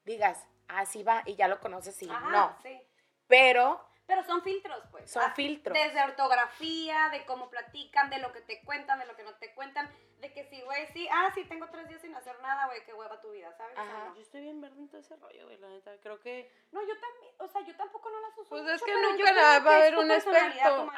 digas, 0.04 0.38
ah, 0.78 0.86
sí 0.86 1.02
va, 1.02 1.22
y 1.26 1.34
ya 1.36 1.48
lo 1.48 1.60
conoces 1.60 2.00
y 2.02 2.08
Ajá, 2.10 2.30
no. 2.30 2.56
sí. 2.62 2.80
Pero 3.28 3.80
Pero 4.06 4.22
son 4.24 4.42
filtros, 4.42 4.82
pues. 4.90 5.10
son 5.10 5.22
Ah, 5.24 5.32
filtros. 5.34 5.72
Desde 5.76 6.02
ortografía, 6.02 7.08
de 7.10 7.24
cómo 7.24 7.48
platican, 7.48 8.10
de 8.10 8.18
lo 8.18 8.32
que 8.32 8.40
te 8.42 8.62
cuentan, 8.64 8.98
de 8.98 9.06
lo 9.06 9.16
que 9.16 9.22
no 9.22 9.32
te 9.36 9.54
cuentan, 9.54 9.90
de 10.18 10.32
que 10.32 10.44
si, 10.44 10.60
güey, 10.62 10.86
sí, 10.92 11.08
ah, 11.10 11.30
sí, 11.34 11.44
tengo 11.46 11.68
tres 11.70 11.88
días 11.88 12.00
sin 12.00 12.14
hacer 12.14 12.38
nada, 12.40 12.66
güey, 12.66 12.84
qué 12.84 12.92
hueva 12.92 13.20
tu 13.20 13.30
vida, 13.30 13.52
¿sabes? 13.56 13.76
Ajá. 13.78 14.08
no. 14.08 14.14
Yo 14.14 14.20
estoy 14.22 14.42
bien 14.42 14.60
verde 14.60 14.78
en 14.80 14.88
todo 14.88 15.00
ese 15.00 15.16
rollo, 15.16 15.44
güey, 15.46 15.56
la 15.58 15.68
neta. 15.68 15.92
Creo 16.02 16.20
que... 16.20 16.52
No, 16.72 16.80
yo 16.82 16.94
también, 17.00 17.34
o 17.38 17.48
sea, 17.48 17.60
yo 17.62 17.74
tampoco 17.76 18.10
no 18.10 18.20
las 18.20 18.36
uso 18.38 18.50
Pues 18.50 18.62
mucho, 18.62 18.74
es 18.74 18.82
que 18.82 18.92
nunca 19.00 19.32
la 19.32 19.42
va 19.60 19.72
a 19.72 19.76
haber 19.76 19.96
un 19.98 20.10
experto. 20.10 20.92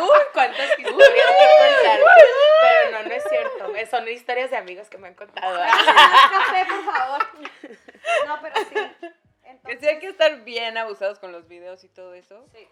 Uy, 0.00 0.20
cuántas 0.32 0.78
historias 0.78 1.30
que 1.38 1.74
contar. 1.74 2.00
Pero 2.60 2.90
no, 2.92 3.08
no 3.08 3.14
es 3.14 3.24
cierto. 3.28 3.74
Eh, 3.76 3.86
Son 3.86 4.08
historias 4.08 4.50
de 4.50 4.56
amigos 4.56 4.88
que 4.88 4.98
me 4.98 5.08
han 5.08 5.14
contado. 5.14 5.58
Más 5.58 5.84
café, 6.30 6.64
por 6.66 6.84
favor. 6.94 7.26
No, 8.26 8.40
pero 8.40 8.54
sí. 8.56 8.74
Que 8.74 9.48
Entonces, 9.50 9.80
sí 9.80 9.86
hay 9.88 9.98
que 9.98 10.08
estar 10.08 10.40
bien 10.44 10.78
abusados 10.78 11.18
con 11.18 11.32
los 11.32 11.46
videos 11.48 11.84
y 11.84 11.88
todo 11.88 12.14
eso. 12.14 12.46
sí. 12.52 12.68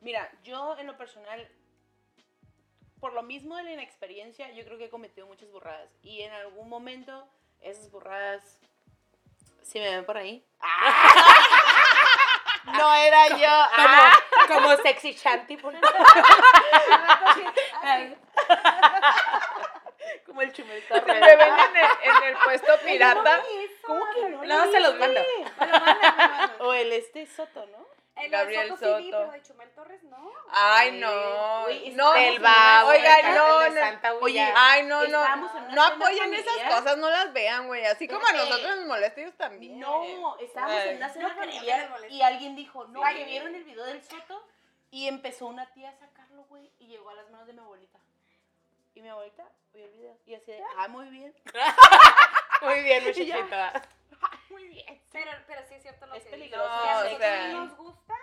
Mira, 0.00 0.30
yo 0.44 0.76
en 0.78 0.86
lo 0.86 0.96
personal 0.96 1.48
por 3.00 3.12
lo 3.12 3.22
mismo 3.22 3.56
de 3.56 3.62
la 3.64 3.72
inexperiencia, 3.72 4.50
yo 4.52 4.64
creo 4.64 4.78
que 4.78 4.86
he 4.86 4.90
cometido 4.90 5.26
muchas 5.26 5.50
burradas. 5.50 5.88
Y 6.02 6.22
en 6.22 6.32
algún 6.32 6.68
momento, 6.68 7.28
esas 7.60 7.90
burradas, 7.90 8.58
si 9.62 9.78
me 9.78 9.90
ven 9.90 10.04
por 10.06 10.16
ahí. 10.16 10.44
No 12.72 12.94
era 12.94 13.28
yo. 13.36 13.46
Ah. 13.48 14.12
Como, 14.48 14.66
como 14.66 14.76
sexy 14.82 15.14
chanty. 15.14 15.56
por- 15.56 15.74
Como 20.26 20.42
el 20.42 20.52
chumel 20.52 20.82
Me 21.06 21.14
ven 21.36 21.40
en 21.40 21.76
el, 21.76 21.86
en 22.02 22.22
el 22.24 22.36
puesto 22.44 22.72
pirata. 22.84 23.40
¿Cómo 23.86 24.04
que 24.14 24.28
no? 24.28 24.44
No, 24.44 24.70
se 24.70 24.80
los 24.80 24.94
mando. 24.96 25.20
O 26.60 26.72
el 26.74 26.92
este 26.92 27.26
Soto, 27.26 27.66
¿no? 27.66 27.86
El 28.16 28.30
Gabriel 28.30 28.68
Soto 28.70 28.96
sí 28.98 29.02
vi, 29.04 29.10
pero 29.10 29.30
de 29.30 29.42
Chumel 29.42 29.70
Torres 29.72 30.02
no. 30.04 30.32
Ay, 30.50 30.92
no. 30.92 31.62
Güey, 31.64 31.90
No, 31.90 32.12
Del 32.14 32.38
babo, 32.40 32.88
Oigan, 32.90 33.26
el 33.26 33.34
no, 33.34 33.68
no. 33.68 33.74
Santa 33.74 34.14
Oye, 34.14 34.52
Ay, 34.56 34.82
no, 34.86 35.06
no. 35.06 35.36
No 35.72 35.82
apoyen 35.84 36.32
esas 36.34 36.56
cosas, 36.74 36.96
no 36.96 37.10
las 37.10 37.32
vean, 37.32 37.66
güey. 37.66 37.84
Así 37.84 38.08
como 38.08 38.20
a 38.20 38.30
Porque- 38.30 38.36
nosotros 38.38 38.76
nos 38.76 38.86
molesta, 38.86 39.20
ellos 39.20 39.34
también. 39.36 39.78
No, 39.78 40.36
estábamos 40.38 40.82
en 40.84 40.96
una 40.96 41.08
cena 41.10 41.34
familiar 41.34 41.90
y 42.08 42.22
alguien 42.22 42.56
dijo, 42.56 42.86
no, 42.86 43.02
que 43.02 43.24
vieron 43.24 43.54
el 43.54 43.64
video 43.64 43.84
del 43.84 44.02
Soto 44.02 44.42
y 44.90 45.08
empezó 45.08 45.46
una 45.46 45.66
tía 45.72 45.90
a 45.90 45.96
sacarlo, 45.96 46.44
güey, 46.44 46.70
y 46.78 46.86
llegó 46.86 47.10
a 47.10 47.14
las 47.14 47.28
manos 47.30 47.46
de 47.46 47.52
mi 47.52 47.60
abuelita. 47.60 47.98
Y 48.94 49.02
mi 49.02 49.08
abuelita 49.10 49.44
vio 49.74 49.84
el 49.84 49.90
video 49.90 50.16
y 50.24 50.34
así 50.34 50.52
de, 50.52 50.62
ah, 50.78 50.88
muy 50.88 51.08
bien. 51.10 51.34
Muy 52.62 52.80
bien, 52.82 53.04
muchachita. 53.06 53.82
Muy 54.50 54.68
bien. 54.68 55.00
Pero, 55.12 55.30
pero 55.46 55.60
sí 55.68 55.74
es 55.74 55.82
cierto 55.82 56.06
lo 56.06 56.14
Es 56.14 56.24
que 56.24 56.30
peligroso. 56.30 56.64
No, 56.68 56.82
Si 56.82 56.88
a 56.88 56.98
o 57.14 57.18
sea- 57.18 57.48
no 57.52 57.64
nos 57.66 57.76
gusta, 57.76 58.14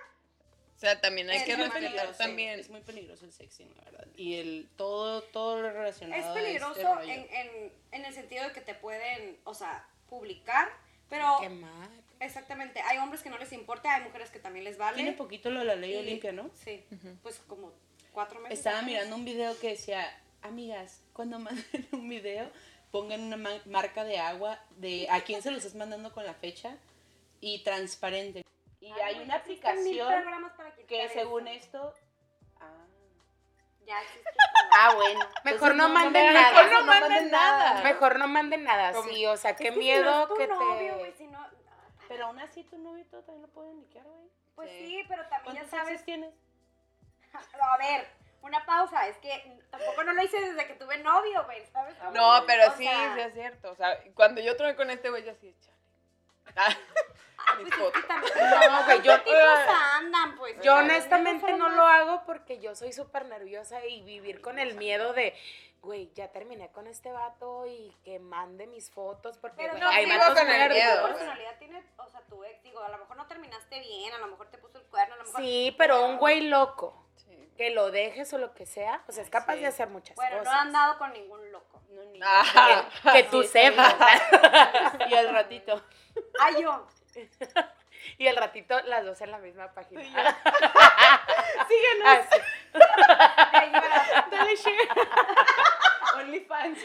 O 0.76 0.80
sea, 0.80 1.00
también 1.02 1.30
hay 1.30 1.38
Es 1.38 1.44
que 1.44 1.56
respetar 1.56 1.82
peligroso, 1.82 2.18
también. 2.18 2.60
Es 2.60 2.70
muy 2.70 2.82
peligroso 2.82 3.26
el 3.26 3.32
sexting, 3.32 3.74
la 3.78 3.84
verdad. 3.86 4.08
Y 4.16 4.36
el 4.36 4.70
todo, 4.76 5.22
todo 5.24 5.62
lo 5.62 5.72
relacionado 5.72 6.20
es 6.20 6.26
a 6.26 6.30
este 6.30 6.42
peligroso 6.42 6.96
rollo. 6.96 7.10
en, 7.12 7.28
en, 7.34 7.74
en 7.92 8.06
el 8.06 8.14
sentido 8.14 8.44
de 8.46 8.52
que 8.54 8.62
te 8.62 8.74
pueden, 8.76 9.38
o 9.46 9.54
sea, 9.54 9.88
publicar, 10.10 10.70
pero 11.10 11.38
Qué 11.42 11.50
mal. 11.50 11.90
exactamente, 12.20 12.82
hay 12.82 12.98
hombres 12.98 13.22
que 13.22 13.30
no 13.30 13.38
les 13.38 13.52
importa, 13.54 13.96
hay 13.96 14.04
mujeres 14.04 14.30
que 14.30 14.40
también 14.40 14.66
les 14.66 14.78
vale. 14.78 14.96
Tiene 14.96 15.14
poquito 15.14 15.50
lo 15.50 15.60
de 15.60 15.66
la 15.66 15.76
ley 15.76 15.94
y- 15.94 15.98
Olimpia, 15.98 16.32
¿no? 16.34 16.50
Sí, 16.54 16.84
pues 17.22 17.40
como 17.48 17.72
cuatro 18.12 18.40
meses. 18.42 18.60
Estaba 18.60 18.82
mirando 18.82 19.16
un 19.16 19.24
video 19.26 19.58
que 19.60 19.70
decía, 19.70 20.06
amigas, 20.42 21.02
cuando 21.14 21.40
manden 21.40 21.64
un 21.94 22.10
video, 22.10 22.52
pongan 22.94 23.22
una 23.22 23.38
ma- 23.38 23.62
marca 23.66 24.04
de 24.04 24.20
agua 24.20 24.60
de 24.78 25.08
a 25.10 25.22
quién 25.22 25.42
se 25.42 25.50
los 25.50 25.66
estás 25.66 25.74
mandando 25.76 26.14
con 26.14 26.24
la 26.26 26.36
fecha 26.36 26.78
y 27.42 27.64
transparente. 27.64 28.44
Y 28.80 28.92
Ay, 28.92 29.02
hay 29.02 29.20
una 29.24 29.38
aplicación 29.38 30.14
para 30.56 30.76
que 30.88 31.10
según 31.10 31.48
eso. 31.48 31.66
esto... 31.66 31.94
Ah, 32.62 32.86
Ya 33.88 33.98
ah 34.78 34.94
bueno. 34.94 35.20
Mejor 35.44 35.72
Entonces 35.72 35.76
no 35.78 35.90
manden 35.90 36.34
nada. 36.34 36.52
Mejor 36.52 36.72
no 36.72 36.80
no 36.82 36.86
manden 36.86 37.10
manden 37.10 37.32
nada. 37.32 37.82
Mejor 37.84 38.20
no 38.20 38.28
manden 38.28 38.64
nada, 38.64 38.94
sí, 39.02 39.26
o 39.26 39.38
sea, 39.38 39.56
qué 39.56 39.70
Es 39.70 39.70
que 39.70 39.74
si 39.74 39.80
miedo 39.80 40.04
no 40.12 40.22
es 40.22 40.28
tu 40.28 40.36
que 40.36 40.48
novio, 40.48 40.98
te... 40.98 41.14
si 41.14 41.28
no- 41.28 41.48
Pero 42.08 42.26
aún 42.28 42.40
así 42.40 42.64
tu 42.66 42.78
novio 42.78 43.02
y 43.04 43.08
todo 43.08 43.24
también 43.24 43.42
lo 43.42 43.48
pueden 43.54 43.80
liquear, 43.80 44.06
güey. 44.06 44.28
Pues 44.54 44.70
Sí. 44.70 44.86
sí, 44.86 45.04
pero 45.08 45.24
también 45.30 45.56
ya 45.56 45.62
¿Cuántos 45.68 45.80
sabes 45.80 46.06
tienes? 46.06 46.32
A 47.60 47.78
ver, 47.78 48.08
una 48.44 48.66
pausa, 48.66 49.08
es 49.08 49.18
que 49.18 49.60
tampoco 49.72 50.04
no 50.04 50.14
lo 50.14 50.22
hice 50.24 50.40
desde 50.40 50.68
que 50.68 50.74
tuve 50.76 50.98
novio, 51.00 51.44
güey, 51.46 51.66
¿sabes? 51.68 51.96
No, 52.14 52.44
pero 52.46 52.68
O 52.68 52.78
sí, 52.78 52.84
sea, 52.86 53.16
sí 53.16 53.22
es 53.22 53.34
cierto. 53.34 53.72
O 53.72 53.76
sea, 53.76 53.98
cuando 54.14 54.42
yo 54.42 54.56
tuve 54.56 54.76
con 54.76 54.90
este 54.90 55.10
güey, 55.10 55.24
yo 55.24 55.32
así, 55.32 55.56
chale. 55.62 55.74
Ah, 56.56 56.76
ah, 57.38 57.56
mis 57.56 57.70
pues 57.70 57.74
es 57.74 57.78
fotos. 57.80 58.02
que 58.02 58.08
también 58.08 58.34
No, 58.72 58.84
güey, 58.86 59.02
yo- 59.02 59.24
¿qué 59.24 59.32
tipos 59.32 59.76
andan, 59.96 60.36
pues. 60.36 60.62
Yo 60.62 60.76
honestamente 60.76 61.54
no 61.54 61.70
lo 61.70 61.84
hago 61.84 62.24
porque 62.26 62.60
yo 62.60 62.76
soy 62.76 62.94
súper 62.94 63.26
nerviosa 63.26 63.84
y 63.86 64.02
vivir 64.04 64.42
con 64.42 64.60
el 64.60 64.76
miedo 64.76 65.14
de, 65.14 65.34
güey, 65.82 66.12
ya 66.14 66.28
terminé 66.32 66.70
con 66.72 66.88
este 66.88 67.12
vato 67.12 67.66
y 67.66 67.96
que 68.04 68.20
mande 68.20 68.68
mis 68.68 68.92
fotos 68.92 69.38
porque 69.38 69.56
Pero 69.58 69.72
güey, 69.72 69.82
no, 69.84 69.90
hay 69.90 70.06
vatos 70.06 70.40
con 70.40 70.50
el 70.50 70.70
miedo, 70.70 71.08
personalidad 71.08 71.58
tiene, 71.60 71.84
o 71.98 72.10
sea, 72.10 72.22
tu 72.22 72.44
ex, 72.44 72.62
digo, 72.64 72.82
a 72.82 72.90
lo 72.90 72.98
mejor 72.98 73.16
no 73.18 73.26
terminaste 73.28 73.80
bien, 73.80 74.14
a 74.14 74.18
lo 74.18 74.28
mejor 74.28 74.48
te 74.50 74.58
puso 74.58 74.78
el 74.80 74.86
cuerno, 74.86 75.16
a 75.16 75.18
lo 75.18 75.24
mejor... 75.24 75.42
Sí, 75.42 75.74
pero 75.78 76.06
un 76.06 76.18
güey 76.18 76.42
loco. 76.42 77.03
Que 77.64 77.70
lo 77.70 77.92
dejes 77.92 78.34
o 78.34 78.38
lo 78.38 78.54
que 78.54 78.66
sea, 78.66 79.02
o 79.08 79.14
sea, 79.14 79.24
es 79.24 79.30
capaz 79.30 79.54
Sí. 79.54 79.62
de 79.62 79.68
hacer 79.68 79.88
muchas 79.88 80.18
Bueno, 80.18 80.36
no 80.36 80.40
cosas. 80.44 80.54
he 80.54 80.58
andado 80.60 80.98
con 80.98 81.14
ningún 81.14 81.50
loco. 81.54 81.82
No, 81.92 82.04
ni. 82.12 82.20
Ah. 82.22 82.90
que 83.14 83.24
tú 83.32 83.42
Sí, 83.44 83.48
sepas. 83.50 83.96
Y 85.10 85.14
al 85.16 85.30
ratito. 85.30 85.82
Ay, 86.42 86.62
yo. 86.62 86.86
y 88.18 88.28
el 88.28 88.36
ratito 88.36 88.78
las 88.82 89.06
dos 89.06 89.22
en 89.22 89.32
la 89.32 89.38
misma 89.38 89.72
página. 89.74 90.02
Síguenos. 90.02 90.36
Ah, 92.06 92.22
sí. 92.30 92.40
Ay, 93.54 93.70
era- 93.70 94.28
Dale 94.30 94.56
share. 94.58 94.90
OnlyFans. 96.18 96.80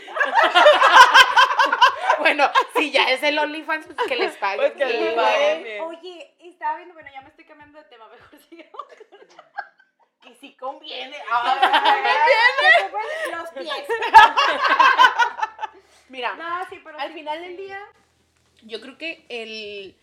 Bueno, 2.19 2.51
si 2.77 2.93
ya 2.93 3.11
es 3.11 3.23
el 3.25 3.37
OnlyFans, 3.39 3.87
pues 3.87 3.99
que 4.07 4.15
les 4.17 4.37
paguen. 4.37 4.59
Pues 4.59 4.73
que 4.75 4.85
les 4.95 5.15
paguen. 5.15 5.81
Oye, 5.83 6.35
estaba 6.39 6.77
viendo, 6.77 6.95
bueno, 6.95 7.11
ya 7.13 7.21
me 7.23 7.29
estoy 7.31 7.45
cambiando 7.47 7.79
de 7.79 7.85
tema, 7.87 8.07
mejor 8.09 8.39
sigamos. 8.49 8.85
Que 10.29 10.35
si 10.41 10.53
conviene. 10.55 11.17
Ponen 12.91 13.39
los 13.39 13.51
pies. 13.51 13.89
Mira, 16.09 16.35
No, 16.37 16.67
sí, 16.71 16.81
pero 16.83 16.99
al 16.99 17.09
sí, 17.09 17.15
final 17.15 17.39
sí. 17.39 17.45
del 17.45 17.57
día, 17.57 17.81
yo 18.63 18.81
creo 18.81 18.97
que 18.99 19.25
el. 19.29 19.95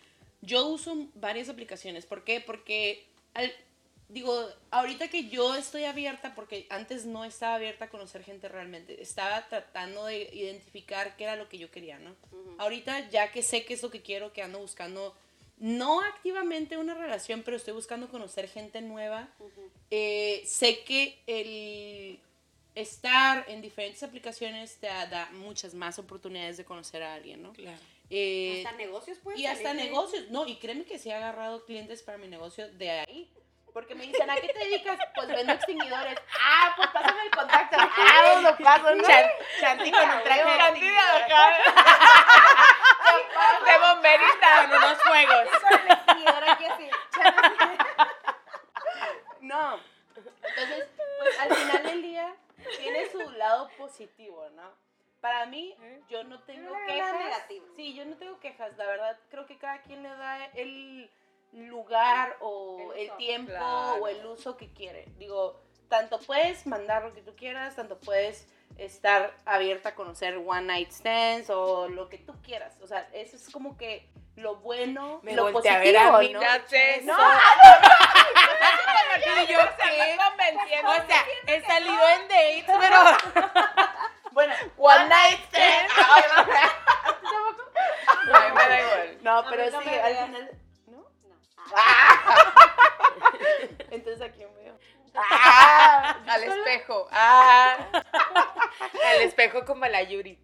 Yo 0.42 0.66
uso 0.66 0.94
varias 1.14 1.48
aplicaciones. 1.48 2.06
¿Por 2.06 2.22
qué? 2.24 2.40
Porque. 2.40 3.04
al- 3.34 3.52
digo, 4.08 4.48
ahorita 4.70 5.08
que 5.08 5.28
yo 5.28 5.56
estoy 5.56 5.84
abierta, 5.84 6.34
porque 6.36 6.66
antes 6.70 7.06
no 7.06 7.24
estaba 7.24 7.56
abierta 7.56 7.86
a 7.86 7.90
conocer 7.90 8.22
gente 8.22 8.48
realmente. 8.48 9.02
Estaba 9.02 9.48
tratando 9.48 10.04
de 10.06 10.30
identificar 10.32 11.16
qué 11.16 11.24
era 11.24 11.34
lo 11.36 11.48
que 11.48 11.58
yo 11.58 11.70
quería, 11.72 11.98
¿no? 11.98 12.14
Ahorita 12.58 13.08
ya 13.10 13.32
que 13.32 13.42
sé 13.42 13.64
qué 13.64 13.74
es 13.74 13.82
lo 13.82 13.90
que 13.90 14.02
quiero, 14.02 14.32
que 14.32 14.42
ando 14.42 14.58
buscando. 14.60 15.16
No 15.58 16.00
activamente 16.02 16.76
una 16.76 16.94
relación, 16.94 17.42
pero 17.42 17.56
estoy 17.56 17.72
buscando 17.72 18.08
conocer 18.08 18.48
gente 18.48 18.80
nueva. 18.82 19.28
Eh, 19.90 20.42
sé 20.46 20.80
que 20.84 21.22
el 21.26 22.20
estar 22.74 23.44
en 23.48 23.62
diferentes 23.62 24.02
aplicaciones 24.02 24.76
te 24.78 24.86
da 24.88 25.28
muchas 25.32 25.72
más 25.72 25.98
oportunidades 25.98 26.58
de 26.58 26.64
conocer 26.66 27.02
a 27.02 27.14
alguien, 27.14 27.42
¿no? 27.42 27.52
Claro. 27.54 27.78
Eh, 28.10 28.62
Hasta 28.64 28.76
negocios, 28.76 29.18
pues. 29.22 29.38
y 29.38 29.46
hasta 29.46 29.72
negocios, 29.74 30.28
no, 30.30 30.46
y 30.46 30.56
créeme 30.56 30.84
que 30.84 30.98
sí 30.98 31.08
he 31.08 31.14
agarrado 31.14 31.64
clientes 31.64 32.02
para 32.02 32.18
mi 32.18 32.28
negocio 32.28 32.68
de 32.74 32.90
ahí. 32.90 33.30
Porque 33.72 33.94
me 33.94 34.06
dicen, 34.06 34.30
¿a 34.30 34.36
qué 34.36 34.48
te 34.48 34.58
dedicas? 34.58 34.98
Pues 35.14 35.28
vendo 35.28 35.52
extinguidores. 35.52 36.18
Ah, 36.40 36.72
pues 36.76 36.88
pásame 36.94 37.22
el 37.24 37.30
contacto. 37.30 37.76
Ah, 37.98 38.40
lo 38.40 38.56
paso, 38.64 38.94
¿no? 38.94 39.02
Chan- 39.04 39.30
Chanti 39.60 39.90
con 39.90 40.00
un 40.10 40.22
traje 40.22 40.42
de 43.16 43.78
bomberita. 43.94 44.68
Con 44.68 44.76
unos 44.76 45.02
fuegos. 45.02 45.48
No. 49.40 49.78
Entonces, 50.16 50.88
pues 51.20 51.40
al 51.40 51.54
final 51.54 51.82
del 51.84 52.02
día 52.02 52.34
tiene 52.78 53.10
su 53.10 53.30
lado 53.32 53.68
positivo, 53.78 54.48
¿no? 54.50 54.70
Para 55.20 55.46
mí, 55.46 55.76
yo 56.08 56.24
no 56.24 56.40
tengo 56.42 56.70
no 56.76 56.86
quejas. 56.86 57.18
negativo. 57.18 57.66
Sí, 57.74 57.94
yo 57.94 58.04
no 58.04 58.16
tengo 58.16 58.38
quejas. 58.38 58.76
La 58.76 58.86
verdad, 58.86 59.18
creo 59.30 59.46
que 59.46 59.58
cada 59.58 59.82
quien 59.82 60.02
le 60.02 60.08
da 60.10 60.44
el 60.54 61.10
lugar 61.52 62.36
o 62.40 62.92
El 62.94 63.16
tiempo 63.16 63.50
Claro. 63.52 64.02
o 64.02 64.08
el 64.08 64.24
uso 64.26 64.56
que 64.56 64.72
quiere. 64.72 65.06
Digo, 65.16 65.60
tanto 65.88 66.18
puedes 66.20 66.66
mandar 66.66 67.02
lo 67.04 67.14
que 67.14 67.22
tú 67.22 67.34
quieras, 67.34 67.76
tanto 67.76 67.98
puedes 67.98 68.46
estar 68.78 69.34
abierta 69.44 69.90
a 69.90 69.94
conocer 69.94 70.36
one 70.44 70.62
night 70.62 70.90
stands 70.90 71.50
o 71.50 71.88
lo 71.88 72.08
que 72.08 72.18
tú 72.18 72.34
quieras. 72.42 72.78
O 72.82 72.86
sea, 72.86 73.08
eso 73.12 73.36
es 73.36 73.48
como 73.50 73.76
que 73.76 74.08
lo 74.36 74.56
bueno, 74.56 75.20
Me 75.22 75.34
lo 75.34 75.50
volteé 75.50 75.70
a 75.70 75.78
positivo, 75.78 75.98
ver 75.98 76.14
a 76.14 76.18
mí, 76.18 76.32
¿no? 76.32 76.40
Sé. 76.68 77.00
No, 77.04 77.16
Y 79.42 79.46
yo 79.46 79.58
convenciendo. 80.28 80.90
O 80.90 80.94
sea, 81.06 81.24
he 81.46 81.62
salido 81.62 82.08
en 82.08 82.28
dates, 82.28 82.64
pero 82.66 82.98
Bueno, 84.32 84.54
One 84.76 85.08
night 85.08 85.40
stand. 85.48 85.88
Me. 88.26 89.16
No, 89.22 89.44
pero 89.48 89.70
no 89.70 89.80
sí, 89.80 89.86
me 89.88 90.00
al 90.00 90.26
final. 90.26 90.50
¿No? 90.86 90.98
No. 90.98 91.34
Entonces, 93.90 94.20
¿a 94.20 94.30
quién 94.30 94.54
veo? 94.54 94.78
Ah, 95.14 96.16
al 96.28 96.44
espejo. 96.44 97.08
Ah. 97.10 97.78
Al 99.06 99.22
espejo 99.22 99.64
como 99.64 99.86
la 99.86 100.02
Yuri. 100.02 100.38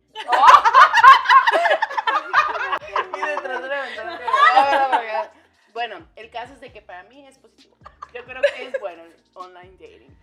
Y 3.14 3.20
detrás 3.20 3.62
de 3.62 3.68
la 3.68 3.82
ventana. 3.82 4.20
Ah, 4.54 5.30
Bueno, 5.72 6.06
el 6.16 6.30
caso 6.30 6.52
es 6.54 6.60
de 6.60 6.72
que 6.72 6.82
para 6.82 7.02
mí 7.04 7.26
es 7.26 7.38
positivo. 7.38 7.76
Yo 8.12 8.24
creo 8.24 8.42
que 8.42 8.66
es 8.66 8.80
bueno 8.80 9.02
el 9.04 9.16
online 9.34 9.72
dating. 9.78 10.18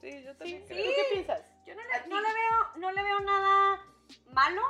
Sí, 0.00 0.22
yo 0.24 0.32
Sí, 0.32 0.38
también 0.38 0.62
¿Tú 0.62 0.68
creo. 0.68 0.84
qué 0.94 1.04
piensas? 1.12 1.42
Yo 1.66 1.74
no 1.74 1.82
le, 1.82 2.06
no 2.08 2.20
le 2.20 2.28
veo, 2.34 2.68
no 2.76 2.92
le 2.92 3.02
veo 3.02 3.20
nada 3.20 3.80
malo, 4.32 4.62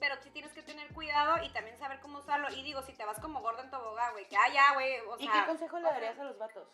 pero 0.00 0.16
sí 0.22 0.30
tienes 0.30 0.52
que 0.52 0.62
tener 0.62 0.92
cuidado 0.92 1.42
y 1.42 1.50
también 1.50 1.78
saber 1.78 2.00
cómo 2.00 2.18
usarlo. 2.18 2.48
Y 2.50 2.62
digo, 2.62 2.82
si 2.82 2.92
te 2.94 3.04
vas 3.04 3.18
como 3.20 3.40
gorda 3.40 3.62
en 3.62 3.70
tobogán, 3.70 4.12
güey, 4.12 4.26
que 4.28 4.36
ah, 4.36 4.48
ya, 4.52 4.72
güey, 4.74 4.98
o 5.08 5.16
¿Y 5.18 5.24
sea... 5.26 5.32
qué 5.40 5.46
consejo 5.46 5.78
le 5.78 5.84
darías 5.84 6.18
a 6.18 6.24
los 6.24 6.38
vatos? 6.38 6.68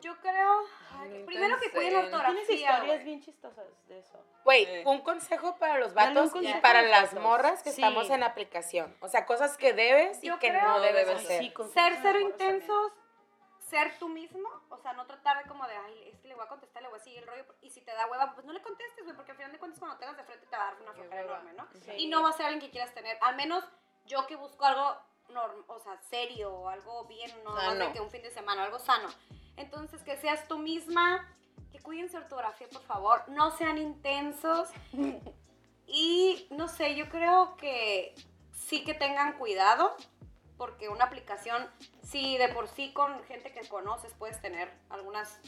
Yo 0.00 0.14
creo, 0.20 0.60
Ay, 0.98 1.20
no 1.20 1.26
primero 1.26 1.58
que 1.58 1.70
cuiden 1.70 1.94
la 1.94 2.00
ortografía. 2.00 2.44
Tienes 2.46 2.50
historias 2.60 3.04
bien 3.04 3.22
chistosas 3.22 3.64
de 3.88 3.98
eso. 3.98 4.22
Güey, 4.44 4.66
Sí. 4.66 4.82
un 4.84 5.00
consejo 5.00 5.56
para 5.56 5.78
los 5.78 5.94
vatos 5.94 6.30
y 6.40 6.52
para 6.54 6.82
las 6.82 7.14
vatos. 7.14 7.22
morras 7.22 7.62
que 7.62 7.70
Sí. 7.72 7.82
estamos 7.82 8.10
en 8.10 8.22
aplicación. 8.22 8.94
O 9.00 9.08
sea, 9.08 9.24
cosas 9.26 9.56
que 9.56 9.72
debes 9.72 10.22
y 10.22 10.26
Yo 10.28 10.38
que 10.38 10.52
no 10.52 10.60
No 10.62 10.80
debes 10.80 11.08
hacer. 11.08 11.40
Sí, 11.40 11.52
Ser 11.72 11.98
cero 12.02 12.20
intensos, 12.20 12.92
ser 13.58 13.98
tú 13.98 14.08
mismo, 14.08 14.48
o 14.68 14.76
sea, 14.78 14.92
no 14.92 15.06
tratar 15.06 15.42
de 15.42 15.48
como 15.48 15.66
de, 15.66 15.74
ay, 15.76 16.10
es 16.12 16.20
que 16.20 16.28
le 16.28 16.34
voy 16.34 16.44
a 16.44 16.48
contestar, 16.48 16.82
le 16.82 16.88
voy 16.88 17.00
a 17.00 17.02
seguir 17.02 17.20
el 17.20 17.26
rollo, 17.26 17.44
y 17.62 17.70
si 17.70 17.80
te 17.80 17.90
da 17.92 18.06
hueva, 18.06 18.32
pues 18.34 18.46
no 18.46 18.52
le 18.52 18.62
contestes, 18.62 19.02
güey, 19.04 19.16
porque 19.16 19.32
al 19.32 19.38
final 19.38 19.50
de 19.52 19.58
cuentas 19.58 19.80
cuando 19.80 19.96
tengas 19.98 20.16
de 20.16 20.22
frente 20.24 20.46
te 20.46 20.56
va 20.56 20.62
a 20.62 20.66
dar 20.72 20.82
una 20.82 20.92
flojera 20.92 21.22
enorme, 21.22 21.52
¿no? 21.54 21.66
Sí. 21.84 21.90
Y 21.96 22.06
no 22.06 22.22
va 22.22 22.28
a 22.28 22.32
ser 22.32 22.46
alguien 22.46 22.60
que 22.60 22.70
quieras 22.70 22.94
tener, 22.94 23.18
al 23.22 23.34
menos 23.34 23.64
yo 24.04 24.24
que 24.28 24.36
busco 24.36 24.64
algo, 24.64 24.96
norm- 25.30 25.64
o 25.66 25.80
sea, 25.80 26.00
serio, 26.02 26.52
o 26.54 26.68
algo 26.68 27.06
bien, 27.06 27.32
no 27.42 27.56
de 27.56 27.60
Sano. 27.62 27.92
que 27.92 28.00
un 28.00 28.10
fin 28.10 28.22
de 28.22 28.30
semana, 28.30 28.62
algo 28.62 28.78
sano. 28.78 29.08
Entonces, 29.56 30.02
que 30.02 30.16
seas 30.16 30.46
tú 30.48 30.58
misma, 30.58 31.26
que 31.72 31.78
cuiden 31.80 32.10
su 32.10 32.16
ortografía, 32.16 32.68
por 32.68 32.82
favor, 32.82 33.22
no 33.28 33.50
sean 33.50 33.78
intensos, 33.78 34.70
y 35.86 36.46
no 36.50 36.68
sé, 36.68 36.94
yo 36.96 37.08
creo 37.08 37.56
que 37.56 38.14
sí 38.52 38.84
que 38.84 38.94
tengan 38.94 39.38
cuidado, 39.38 39.96
porque 40.56 40.88
una 40.88 41.04
aplicación, 41.04 41.68
si 42.02 42.38
de 42.38 42.48
por 42.48 42.68
sí 42.68 42.92
con 42.92 43.22
gente 43.24 43.52
que 43.52 43.68
conoces 43.68 44.14
puedes 44.14 44.40
tener 44.40 44.72
algunas, 44.88 45.38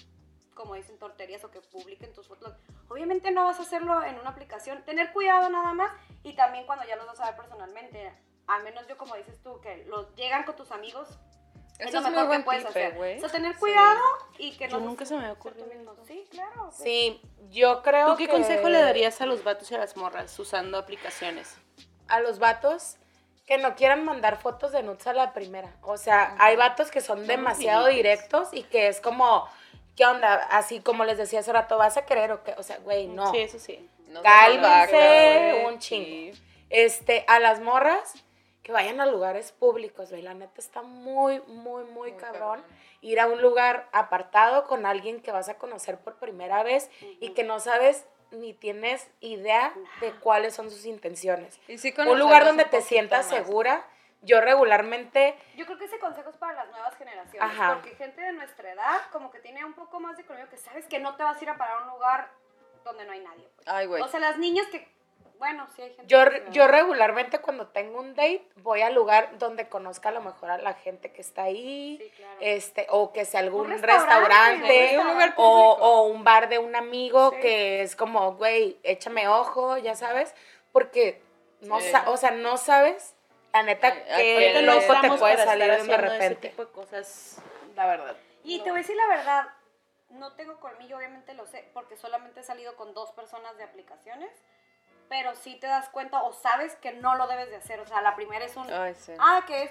como 0.54 0.74
dicen, 0.74 0.98
torterías 0.98 1.42
o 1.44 1.50
que 1.50 1.60
publiquen 1.60 2.12
tus 2.12 2.28
fotos, 2.28 2.54
obviamente 2.88 3.30
no 3.30 3.44
vas 3.44 3.58
a 3.58 3.62
hacerlo 3.62 4.02
en 4.04 4.18
una 4.18 4.30
aplicación. 4.30 4.84
Tener 4.84 5.12
cuidado 5.12 5.48
nada 5.50 5.72
más 5.72 5.92
y 6.22 6.34
también 6.34 6.66
cuando 6.66 6.84
ya 6.86 6.96
los 6.96 7.06
vas 7.06 7.20
a 7.20 7.26
ver 7.26 7.36
personalmente. 7.36 8.12
Al 8.46 8.64
menos 8.64 8.86
yo, 8.86 8.96
como 8.96 9.14
dices 9.14 9.42
tú, 9.42 9.60
que 9.60 9.84
los 9.86 10.14
llegan 10.14 10.44
con 10.44 10.56
tus 10.56 10.70
amigos. 10.72 11.08
Es 11.78 11.86
Eso 11.88 12.00
lo 12.00 12.06
es 12.08 12.12
muy 12.12 12.12
mejor 12.12 12.26
buen 12.26 12.40
que 12.40 12.44
puedes 12.44 12.64
hacer. 12.66 12.96
O 12.98 13.20
sea, 13.20 13.28
tener 13.28 13.52
Sí. 13.54 13.60
cuidado 13.60 14.00
y 14.38 14.56
que 14.56 14.68
Yo 14.68 14.78
no 14.78 14.86
nunca 14.86 15.04
se 15.04 15.16
me 15.16 15.30
eso. 15.30 15.96
Sí, 16.06 16.26
claro. 16.30 16.70
Sí, 16.76 17.20
yo 17.50 17.82
creo 17.82 18.08
¿Tú 18.10 18.16
qué 18.16 18.26
que 18.26 18.32
consejo 18.32 18.68
le 18.68 18.80
darías 18.80 19.20
a 19.20 19.26
los 19.26 19.44
vatos 19.44 19.70
y 19.70 19.74
a 19.74 19.78
las 19.78 19.96
morras 19.96 20.36
usando 20.38 20.78
aplicaciones? 20.78 21.56
a 22.08 22.20
los 22.20 22.38
vatos 22.38 22.96
que 23.46 23.58
no 23.58 23.74
quieran 23.76 24.04
mandar 24.04 24.38
fotos 24.40 24.72
de 24.72 24.82
nudes 24.82 25.06
a 25.06 25.12
la 25.12 25.32
primera. 25.32 25.72
O 25.82 25.96
sea, 25.98 26.34
hay 26.38 26.56
vatos 26.56 26.90
que 26.90 27.00
son 27.00 27.26
demasiado 27.26 27.86
directos 27.86 28.48
y 28.52 28.62
que 28.62 28.88
es 28.88 29.00
como, 29.00 29.46
¿qué 29.96 30.04
onda? 30.06 30.34
Así 30.50 30.80
como 30.80 31.04
les 31.04 31.16
decía 31.18 31.40
hace 31.40 31.52
rato, 31.52 31.76
¿vas 31.78 31.96
a 31.96 32.04
querer 32.06 32.32
o 32.32 32.42
qué? 32.42 32.54
O 32.58 32.62
sea, 32.62 32.78
güey, 32.78 33.06
no. 33.06 33.30
Sí, 33.30 33.38
eso 33.38 33.58
sí. 33.58 33.88
No 34.08 34.20
se 34.20 34.24
Cálmense 34.24 35.64
un 35.66 35.78
chingo. 35.78 36.06
Sí. 36.06 36.42
Este, 36.70 37.24
a 37.28 37.38
las 37.40 37.60
morras 37.60 38.14
que 38.68 38.72
vayan 38.72 39.00
a 39.00 39.06
lugares 39.06 39.52
públicos, 39.52 40.10
güey. 40.10 40.20
La 40.20 40.34
neta 40.34 40.60
está 40.60 40.82
muy, 40.82 41.40
muy, 41.46 41.84
muy, 41.84 42.10
Muy 42.10 42.12
cabrón. 42.12 42.60
cabrón. 42.60 42.64
Ir 43.00 43.18
a 43.18 43.26
un 43.26 43.40
lugar 43.40 43.88
apartado 43.92 44.66
con 44.66 44.84
alguien 44.84 45.22
que 45.22 45.32
vas 45.32 45.48
a 45.48 45.56
conocer 45.56 45.96
por 45.96 46.16
primera 46.16 46.62
vez 46.62 46.90
y 47.18 47.30
que 47.30 47.44
no 47.44 47.60
sabes 47.60 48.04
ni 48.30 48.52
tienes 48.52 49.10
idea 49.20 49.72
de 50.02 50.12
cuáles 50.16 50.54
son 50.54 50.70
sus 50.70 50.84
intenciones. 50.84 51.58
Y 51.66 51.78
sí 51.78 51.94
Un 51.96 52.18
lugar 52.18 52.44
donde 52.44 52.64
un 52.64 52.70
te 52.70 52.82
sientas 52.82 53.32
más. 53.32 53.34
segura. 53.34 53.86
Yo 54.20 54.42
regularmente, 54.42 55.34
Yo 55.56 55.64
creo 55.64 55.78
que 55.78 55.86
ese 55.86 55.98
consejo 55.98 56.28
es 56.28 56.36
para 56.36 56.52
las 56.52 56.68
nuevas 56.70 56.94
generaciones. 56.96 57.40
Ajá. 57.40 57.72
Porque 57.76 57.96
gente 57.96 58.20
de 58.20 58.32
nuestra 58.34 58.70
edad, 58.70 59.00
como 59.12 59.30
que 59.30 59.38
tiene 59.38 59.64
un 59.64 59.72
poco 59.72 59.98
más 59.98 60.14
de 60.18 60.24
economía, 60.24 60.50
que 60.50 60.58
sabes 60.58 60.84
que 60.88 60.98
no 60.98 61.16
te 61.16 61.22
vas 61.22 61.40
a 61.40 61.42
ir 61.42 61.48
a 61.48 61.56
parar 61.56 61.78
a 61.78 61.84
un 61.84 61.88
lugar 61.94 62.30
donde 62.84 63.06
no 63.06 63.12
hay 63.12 63.20
nadie. 63.20 63.48
pues. 63.56 63.66
Ay, 63.66 63.86
güey. 63.86 64.02
O 64.02 64.08
sea, 64.08 64.20
las 64.20 64.36
niñas 64.36 64.66
que. 64.66 64.86
Bueno, 65.38 65.66
sí 65.74 65.82
hay 65.82 65.88
gente. 65.90 66.06
yo, 66.06 66.24
que- 66.28 66.44
yo 66.50 66.66
regularmente 66.66 67.38
cuando 67.40 67.68
tengo 67.68 68.00
un 68.00 68.14
date 68.14 68.42
voy 68.56 68.82
al 68.82 68.94
lugar 68.94 69.38
donde 69.38 69.68
conozca 69.68 70.08
a 70.08 70.12
lo 70.12 70.20
mejor 70.20 70.50
a 70.50 70.58
la 70.58 70.74
gente 70.74 71.12
que 71.12 71.20
está 71.20 71.42
ahí. 71.44 71.98
Sí, 72.02 72.10
claro. 72.16 72.34
este 72.40 72.86
o 72.90 73.12
que 73.12 73.24
sea 73.24 73.40
algún 73.40 73.66
Un 73.72 73.82
restaurante, 73.82 74.28
restaurante, 74.28 74.98
un 74.98 75.06
lugar 75.08 75.34
o, 75.36 75.72
o 75.80 76.02
un 76.08 76.24
bar 76.24 76.48
de 76.48 76.58
un 76.58 76.74
amigo 76.76 77.30
Sí. 77.32 77.40
que 77.40 77.82
es 77.82 77.94
como, 77.96 78.34
güey, 78.34 78.78
échame 78.82 79.28
ojo, 79.28 79.76
ya 79.78 79.94
sabes, 79.94 80.34
porque 80.72 81.22
no 81.60 81.80
Sí. 81.80 81.90
sa- 81.90 82.08
o 82.10 82.16
sea, 82.16 82.30
no 82.32 82.56
sabes 82.56 83.14
la 83.52 83.62
neta 83.62 83.92
qué 84.04 84.60
loco 84.62 85.00
te 85.00 85.10
puede 85.18 85.36
salir 85.38 85.66
de 85.66 85.72
haciendo 85.72 85.94
ese 85.94 86.02
repente. 86.08 86.48
tipo 86.48 86.64
de 86.64 86.72
cosas, 86.72 87.40
la 87.76 87.86
verdad. 87.86 88.16
Y 88.44 88.58
te 88.60 88.70
voy 88.70 88.78
a 88.80 88.82
decir 88.82 88.96
la 88.96 89.06
verdad, 89.08 89.48
no 90.10 90.32
tengo 90.34 90.58
colmillo, 90.60 90.96
obviamente 90.96 91.34
lo 91.34 91.46
sé, 91.46 91.68
porque 91.74 91.96
solamente 91.96 92.40
he 92.40 92.42
salido 92.42 92.76
con 92.76 92.94
dos 92.94 93.10
personas 93.12 93.56
de 93.56 93.64
aplicaciones, 93.64 94.30
pero 95.08 95.34
sí 95.34 95.56
te 95.56 95.66
das 95.66 95.88
cuenta 95.88 96.22
o 96.22 96.32
sabes 96.32 96.74
que 96.76 96.92
no 96.92 97.14
lo 97.16 97.26
debes 97.26 97.48
de 97.50 97.56
hacer. 97.56 97.80
O 97.80 97.86
sea, 97.86 98.02
la 98.02 98.14
primera 98.16 98.44
es 98.44 98.56
un, 98.56 98.70
Ay, 98.72 98.94
sí. 98.94 99.12
ah, 99.18 99.42
que 99.46 99.62
es, 99.64 99.70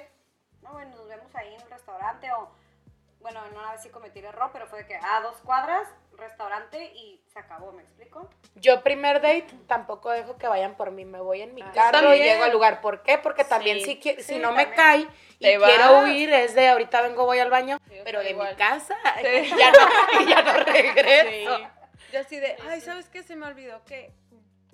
no, 0.62 0.72
bueno, 0.74 0.96
nos 0.96 1.08
vemos 1.08 1.34
ahí 1.36 1.54
en 1.54 1.62
un 1.62 1.70
restaurante 1.70 2.32
o, 2.34 2.50
bueno, 3.20 3.44
en 3.46 3.58
una 3.58 3.72
vez 3.72 3.82
sí 3.82 3.90
cometí 3.90 4.20
el 4.20 4.26
error, 4.26 4.50
pero 4.54 4.68
fue 4.68 4.80
de 4.80 4.86
que, 4.88 4.96
a 4.96 5.22
dos 5.22 5.38
cuadras, 5.44 5.88
restaurante 6.18 6.84
y 6.96 7.22
se 7.32 7.38
acabó, 7.40 7.72
¿me 7.72 7.84
explico? 7.84 8.28
Yo 8.56 8.82
primer 8.82 9.22
date 9.22 9.48
tampoco 9.68 10.10
dejo 10.10 10.38
que 10.38 10.48
vayan 10.48 10.76
por 10.76 10.90
mí, 10.92 11.06
me 11.06 11.20
voy 11.20 11.42
en 11.42 11.54
mi 11.54 11.62
Ah, 11.62 11.72
carro 11.74 12.14
y 12.16 12.20
llego 12.20 12.44
al 12.44 12.52
lugar. 12.52 12.82
¿Por 12.82 13.04
qué? 13.04 13.18
Porque 13.20 13.44
también 13.44 13.80
Sí, 13.82 14.00
si, 14.02 14.16
si 14.16 14.24
sí, 14.24 14.40
no 14.40 14.52
me 14.52 14.72
cae 14.72 15.08
y 15.40 15.44
Te 15.44 15.58
quiero 15.60 15.94
vas. 15.94 16.04
huir 16.06 16.34
es 16.34 16.56
de 16.56 16.68
ahorita 16.70 17.02
vengo 17.02 17.26
voy 17.26 17.38
al 17.40 17.52
baño, 17.52 17.78
Sí, 17.88 18.00
pero 18.04 18.22
de 18.22 18.34
mi 18.34 18.56
casa 18.56 18.96
Sí. 19.22 19.50
ya 19.58 19.72
no, 19.72 20.28
ya 20.28 20.42
no 20.42 20.54
regreso. 20.64 21.70
Yo 22.12 22.20
así 22.22 22.40
de, 22.40 22.56
ay, 22.70 22.82
¿sabes 22.82 23.10
qué? 23.10 23.22
Se 23.22 23.36
me 23.36 23.46
olvidó 23.46 23.84
que... 23.86 24.12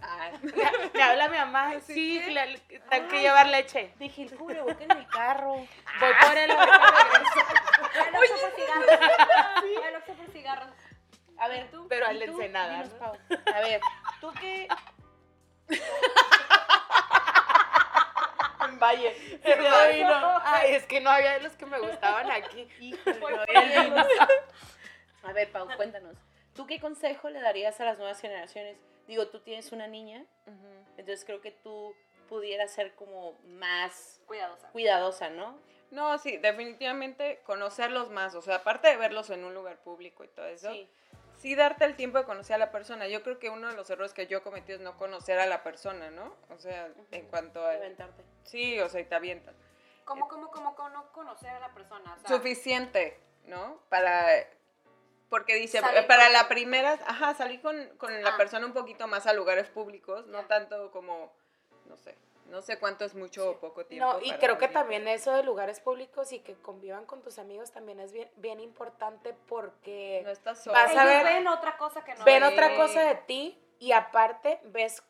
Ah. 0.06 0.32
Me 0.94 1.02
habla 1.02 1.30
mi 1.30 1.38
mamá, 1.38 1.80
sí, 1.88 2.20
la- 2.32 2.46
tengo 2.90 3.08
que 3.08 3.22
llevar 3.22 3.48
leche. 3.48 3.94
Dije, 4.00 4.24
el 4.24 4.36
cubrebocas 4.36 4.82
en 4.82 4.92
el 4.92 5.08
carro. 5.08 5.54
Voy 5.54 5.68
por 6.20 6.38
ahorita 6.38 6.66
regreso. 6.66 7.40
El 8.08 8.16
Oxxo 8.16 8.36
por 8.42 8.52
cigarros. 8.56 10.08
El 10.08 10.16
por 10.16 10.28
cigarros. 10.32 10.70
A 11.38 11.48
ver, 11.48 11.72
tú. 11.72 11.88
Pero 11.88 12.06
¿y 12.06 12.10
al? 12.10 12.22
Ensenada. 12.22 12.84
A 13.56 13.60
ver, 13.62 13.82
¿tú 14.20 14.32
qué? 14.40 14.68
Valle. 18.80 19.40
Ay, 19.72 20.04
no. 20.04 20.40
Ay, 20.44 20.76
es 20.76 20.86
que 20.86 21.00
no 21.02 21.10
había 21.10 21.34
de 21.34 21.42
los 21.42 21.54
que 21.54 21.66
me 21.66 21.80
gustaban 21.80 22.30
aquí. 22.32 22.68
Híjole, 22.80 23.20
no 23.20 23.28
había 23.28 23.62
el 23.62 23.84
vino. 23.90 24.06
A 25.24 25.34
ver, 25.34 25.52
Pau, 25.52 25.68
cuéntanos. 25.76 26.18
¿Tú 26.56 26.66
qué 26.68 26.80
consejo 26.80 27.30
le 27.30 27.40
darías 27.42 27.80
a 27.80 27.86
las 27.86 27.98
nuevas 27.98 28.20
generaciones? 28.20 28.78
Digo, 29.08 29.28
tú 29.28 29.40
tienes 29.42 29.72
una 29.72 29.88
niña, 29.88 30.26
entonces 30.98 31.26
creo 31.26 31.42
que 31.42 31.52
tú 31.52 31.94
pudieras 32.30 32.72
ser 32.72 32.96
como 32.96 33.34
más 33.46 34.22
Cuidadosa. 34.26 34.70
cuidadosa, 34.70 35.30
¿no? 35.30 35.58
No, 35.92 36.18
sí, 36.18 36.38
definitivamente 36.38 37.42
conocerlos 37.46 38.10
más. 38.10 38.34
O 38.34 38.42
sea, 38.42 38.56
aparte 38.56 38.88
de 38.88 38.98
verlos 38.98 39.30
en 39.30 39.44
un 39.44 39.54
lugar 39.54 39.78
público 39.84 40.24
y 40.24 40.28
todo 40.30 40.48
eso, 40.48 40.72
sí. 41.38 41.56
darte 41.56 41.86
el 41.86 41.96
tiempo 41.96 42.18
de 42.18 42.24
conocer 42.24 42.56
a 42.56 42.58
la 42.58 42.72
persona. 42.72 43.08
Yo 43.08 43.22
creo 43.22 43.38
que 43.38 43.52
uno 43.52 43.68
de 43.68 43.76
los 43.76 43.90
errores 43.92 44.14
que 44.14 44.26
yo 44.26 44.40
he 44.40 44.42
cometido 44.42 44.78
es 44.78 44.84
no 44.84 44.98
conocer 44.98 45.38
a 45.38 45.46
la 45.46 45.62
persona, 45.62 46.10
¿no? 46.10 46.36
O 46.50 46.58
sea, 46.58 46.90
en 47.12 47.28
cuanto 47.28 47.64
a... 47.64 47.74
Aventarte. 47.74 48.24
Sí, 48.44 48.80
o 48.80 48.90
sea, 48.90 49.02
y 49.02 49.06
te 49.06 49.14
avientan. 49.14 49.56
¿Cómo, 50.06 50.28
cómo, 50.28 50.50
cómo, 50.50 50.76
cómo 50.76 50.90
no 50.90 51.12
conocer 51.12 51.50
a 51.50 51.60
la 51.60 51.74
persona? 51.74 52.16
O 52.16 52.20
sea, 52.20 52.30
Suficiente, 52.30 53.20
¿no? 53.46 53.80
Para... 53.90 54.26
Porque 55.34 55.56
dice, 55.56 55.80
Salir 55.80 56.06
para 56.06 56.26
con- 56.26 56.34
la 56.34 56.48
primera, 56.48 56.92
ajá, 57.08 57.34
salir 57.34 57.60
con, 57.60 57.88
con 57.98 58.22
la 58.22 58.30
Ah. 58.36 58.38
persona 58.38 58.68
un 58.68 58.74
poquito 58.74 59.08
más 59.08 59.26
a 59.26 59.34
lugares 59.34 59.68
públicos, 59.68 60.28
no 60.28 60.46
tanto 60.46 60.92
como, 60.92 61.34
no 61.88 61.98
sé, 61.98 62.16
no 62.50 62.62
sé 62.62 62.78
cuánto 62.78 63.04
es 63.04 63.16
mucho 63.16 63.50
o 63.50 63.58
poco 63.60 63.84
tiempo. 63.84 64.06
No, 64.14 64.20
y 64.22 64.28
para 64.28 64.38
creo 64.40 64.58
que 64.60 64.68
también 64.68 65.08
eso 65.08 65.32
de 65.32 65.42
lugares 65.42 65.80
públicos 65.80 66.32
y 66.34 66.40
que 66.42 66.54
convivan 66.54 67.08
con 67.08 67.24
tus 67.24 67.40
amigos 67.40 67.72
también 67.72 68.00
es 68.00 68.14
bien, 68.14 68.30
bien 68.36 68.60
importante 68.60 69.34
porque 69.48 70.22
No 70.24 70.30
estás 70.30 70.64
sola. 70.64 70.84
Vas 70.84 70.96
a 70.96 71.02
ellos 71.02 71.24
ver- 71.24 71.34
ven 71.34 71.48
otra 71.48 71.78
cosa 71.78 72.04
que 72.04 72.14
no 72.14 72.24
ven 72.26 72.44
Sí. 72.44 72.54
otra 72.54 72.76
cosa 72.76 73.02
de 73.02 73.16
ti 73.16 73.60
y 73.80 73.92
aparte 73.94 74.60
ves 74.66 75.02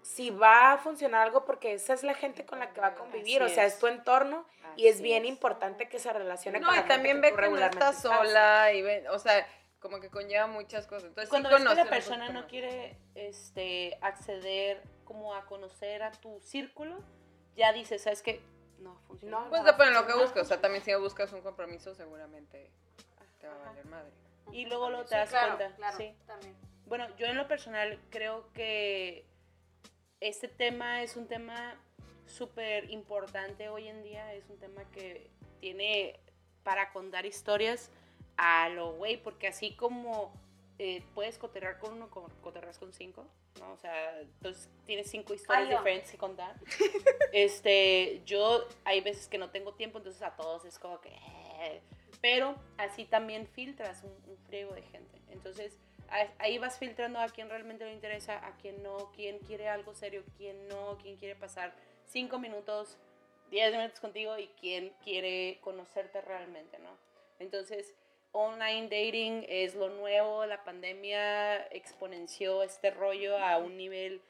si 0.00 0.30
va 0.30 0.72
a 0.72 0.78
funcionar 0.78 1.20
algo 1.20 1.44
porque 1.44 1.74
esa 1.74 1.92
es 1.92 2.02
la 2.02 2.14
gente 2.14 2.46
con 2.46 2.60
la 2.60 2.72
que 2.72 2.80
va 2.80 2.86
a 2.86 2.94
convivir, 2.94 3.42
Así 3.42 3.52
o 3.52 3.54
sea, 3.54 3.66
es. 3.66 3.74
es 3.74 3.78
tu 3.78 3.88
entorno 3.88 4.46
y 4.76 4.86
es 4.88 5.02
bien 5.02 5.24
es. 5.24 5.28
importante 5.28 5.90
que 5.90 5.98
se 5.98 6.10
relacione 6.14 6.60
No, 6.60 6.68
con 6.68 6.76
la 6.76 6.80
y 6.80 6.82
gente 6.84 6.94
también 6.94 7.20
ve 7.20 7.34
que 7.34 7.48
no 7.50 7.58
estás 7.58 8.00
sola 8.00 8.72
y 8.72 8.80
ve, 8.80 9.06
o 9.10 9.18
sea, 9.18 9.46
como 9.88 10.00
que 10.00 10.10
conlleva 10.10 10.46
muchas 10.46 10.86
cosas. 10.86 11.04
Entonces, 11.04 11.30
Cuando 11.30 11.48
sí 11.50 11.54
ves 11.54 11.64
que 11.68 11.74
la 11.84 11.88
persona 11.90 12.28
no 12.30 12.46
quiere 12.48 12.96
este, 13.14 13.96
acceder 14.00 14.82
como 15.04 15.34
a 15.34 15.46
conocer 15.46 16.02
a 16.02 16.10
tu 16.10 16.40
círculo, 16.40 16.98
ya 17.56 17.72
dices, 17.72 18.02
¿sabes 18.02 18.22
qué? 18.22 18.40
No 18.78 18.96
funciona. 19.06 19.38
No, 19.40 19.48
Pues 19.48 19.62
no, 19.62 19.66
depende 19.66 19.92
de 19.94 20.00
lo 20.00 20.06
que 20.06 20.12
no. 20.12 20.18
busques, 20.20 20.42
o 20.42 20.44
sea, 20.44 20.60
también 20.60 20.82
si 20.84 20.92
buscas 20.94 21.32
un 21.32 21.40
compromiso 21.40 21.94
seguramente 21.94 22.70
te 23.40 23.46
va 23.48 23.54
a 23.54 23.58
valer 23.68 23.86
madre. 23.86 24.10
Y 24.52 24.66
luego 24.66 24.90
lo 24.90 25.02
te 25.02 25.08
Sí, 25.10 25.14
das 25.14 25.30
claro, 25.30 25.56
cuenta. 25.56 25.76
claro, 25.76 25.96
Sí. 25.96 26.14
también. 26.26 26.54
Bueno, 26.86 27.06
yo 27.16 27.26
en 27.26 27.36
lo 27.36 27.48
personal 27.48 27.98
creo 28.10 28.52
que 28.52 29.24
este 30.20 30.48
tema 30.48 31.02
es 31.02 31.16
un 31.16 31.26
tema 31.28 31.74
súper 32.26 32.90
importante 32.90 33.68
hoy 33.68 33.88
en 33.88 34.02
día, 34.02 34.32
es 34.34 34.48
un 34.50 34.58
tema 34.58 34.84
que 34.90 35.30
tiene 35.60 36.18
para 36.62 36.92
contar 36.92 37.26
historias 37.26 37.90
a 38.36 38.68
lo 38.68 38.92
güey, 38.94 39.16
porque 39.22 39.46
así 39.48 39.74
como 39.76 40.32
eh, 40.78 41.02
puedes 41.14 41.38
coterrar 41.38 41.78
con 41.78 41.94
uno, 41.94 42.10
co- 42.10 42.30
coterras 42.42 42.78
con 42.78 42.92
cinco, 42.92 43.26
¿no? 43.58 43.72
O 43.72 43.76
sea, 43.78 44.20
entonces 44.20 44.68
tienes 44.84 45.10
cinco 45.10 45.32
historias 45.34 45.68
Ay, 45.68 45.76
diferentes 45.76 46.10
que 46.10 46.18
contar. 46.18 46.54
este, 47.32 48.22
yo 48.26 48.66
hay 48.84 49.00
veces 49.00 49.28
que 49.28 49.38
no 49.38 49.50
tengo 49.50 49.72
tiempo, 49.74 49.98
entonces 49.98 50.22
a 50.22 50.36
todos 50.36 50.64
es 50.64 50.78
como 50.78 51.00
que... 51.00 51.10
eh, 51.10 51.80
pero 52.20 52.56
así 52.78 53.04
también 53.04 53.46
filtras 53.46 54.02
un, 54.02 54.10
un 54.30 54.38
friego 54.46 54.72
de 54.74 54.82
gente. 54.82 55.20
Entonces, 55.30 55.78
ahí 56.38 56.58
vas 56.58 56.78
filtrando 56.78 57.18
a 57.20 57.28
quién 57.28 57.48
realmente 57.48 57.84
le 57.84 57.92
interesa, 57.92 58.44
a 58.46 58.56
quién 58.56 58.82
no, 58.82 59.12
quién 59.14 59.38
quiere 59.40 59.68
algo 59.68 59.94
serio, 59.94 60.24
quién 60.36 60.66
no, 60.68 60.96
quién 61.02 61.16
quiere 61.16 61.36
pasar 61.36 61.74
cinco 62.06 62.38
minutos, 62.38 62.96
10 63.50 63.72
minutos 63.72 64.00
contigo 64.00 64.36
y 64.38 64.48
quién 64.60 64.90
quiere 65.04 65.58
conocerte 65.62 66.20
realmente, 66.22 66.78
¿no? 66.78 66.90
Entonces, 67.38 67.94
online 68.36 68.88
dating 68.88 69.44
es 69.48 69.74
lo 69.74 69.88
nuevo, 69.88 70.44
la 70.46 70.62
pandemia 70.64 71.66
exponenció 71.68 72.62
este 72.62 72.90
rollo 72.90 73.38
a 73.38 73.58
un 73.58 73.76
nivel 73.76 74.20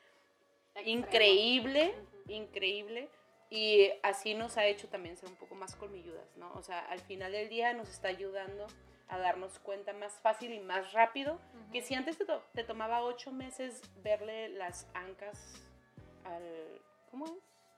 Extremo. 0.74 0.98
increíble, 0.98 1.94
increíble. 2.28 3.08
Y 3.48 3.90
así 4.02 4.34
nos 4.34 4.56
ha 4.56 4.66
hecho 4.66 4.88
también 4.88 5.16
ser 5.16 5.28
un 5.28 5.36
poco 5.36 5.54
más 5.54 5.76
colmilludas, 5.76 6.36
¿no? 6.36 6.52
O 6.54 6.62
sea, 6.62 6.80
al 6.86 6.98
final 7.00 7.30
del 7.32 7.48
día 7.48 7.72
nos 7.74 7.88
está 7.88 8.08
ayudando 8.08 8.66
a 9.08 9.18
darnos 9.18 9.60
cuenta 9.60 9.92
más 9.92 10.18
fácil 10.20 10.52
y 10.52 10.58
más 10.58 10.92
rápido 10.92 11.38
que 11.72 11.80
si 11.80 11.94
antes 11.94 12.18
te, 12.18 12.24
to- 12.24 12.42
te 12.54 12.64
tomaba 12.64 13.02
ocho 13.02 13.30
meses 13.30 13.80
verle 14.02 14.48
las 14.48 14.88
ancas 14.94 15.62
al... 16.24 16.42
¿Cómo 17.12 17.26
es? 17.26 17.32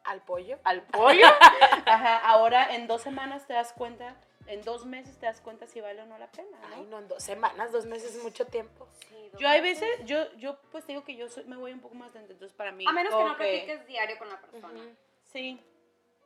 Al 0.08 0.22
pollo. 0.22 0.58
Al 0.64 0.82
pollo. 0.84 1.26
Ajá, 1.86 2.18
ahora 2.28 2.74
en 2.74 2.86
dos 2.86 3.02
semanas 3.02 3.46
te 3.46 3.52
das 3.52 3.72
cuenta, 3.74 4.16
en 4.46 4.62
dos 4.62 4.86
meses 4.86 5.18
te 5.18 5.26
das 5.26 5.40
cuenta 5.42 5.66
si 5.66 5.82
vale 5.82 6.00
o 6.00 6.06
no 6.06 6.16
la 6.16 6.30
pena, 6.32 6.58
¿no? 6.70 6.76
Ay, 6.76 6.86
no, 6.88 6.98
en 6.98 7.08
dos 7.08 7.22
semanas, 7.22 7.72
dos 7.72 7.84
meses 7.84 8.14
es 8.14 8.22
mucho 8.22 8.46
tiempo. 8.46 8.88
Sí, 9.10 9.30
Yo 9.38 9.46
hay 9.48 9.60
veces, 9.60 9.88
yo, 10.06 10.32
yo 10.36 10.58
pues 10.72 10.86
digo 10.86 11.04
que 11.04 11.14
yo 11.14 11.28
soy- 11.28 11.44
me 11.44 11.56
voy 11.56 11.72
un 11.72 11.80
poco 11.80 11.94
más 11.94 12.14
lenta, 12.14 12.32
entonces 12.32 12.56
para 12.56 12.72
mí... 12.72 12.86
A 12.88 12.92
menos 12.92 13.14
que 13.14 13.22
no 13.22 13.36
platiques 13.36 13.86
diario 13.86 14.16
con 14.18 14.30
la 14.30 14.40
persona. 14.40 14.80
Sí. 15.24 15.60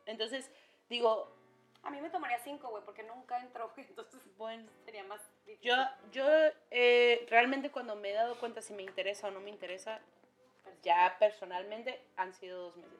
Entonces, 0.05 0.49
digo, 0.89 1.29
A 1.83 1.89
mí 1.89 1.99
me 1.99 2.09
tomaría 2.09 2.39
cinco, 2.39 2.69
güey, 2.69 2.81
porque 2.85 3.03
nunca 3.03 3.37
entró, 3.41 3.69
güey, 3.75 3.85
entonces 3.89 4.21
bueno, 4.37 4.65
sería 4.85 5.03
más 5.03 5.19
difícil. 5.45 5.69
yo, 5.69 5.75
yo 6.13 6.25
eh, 6.71 7.25
realmente 7.29 7.69
cuando 7.69 7.97
me 7.97 8.11
he 8.11 8.13
dado 8.13 8.39
cuenta 8.39 8.61
si 8.61 8.71
me 8.71 8.83
interesa 8.83 9.27
o 9.27 9.31
no 9.31 9.41
me 9.41 9.49
interesa, 9.49 9.99
ya 10.81 11.17
personalmente 11.19 12.01
han 12.15 12.33
sido 12.33 12.61
dos 12.63 12.77
meses. 12.77 12.99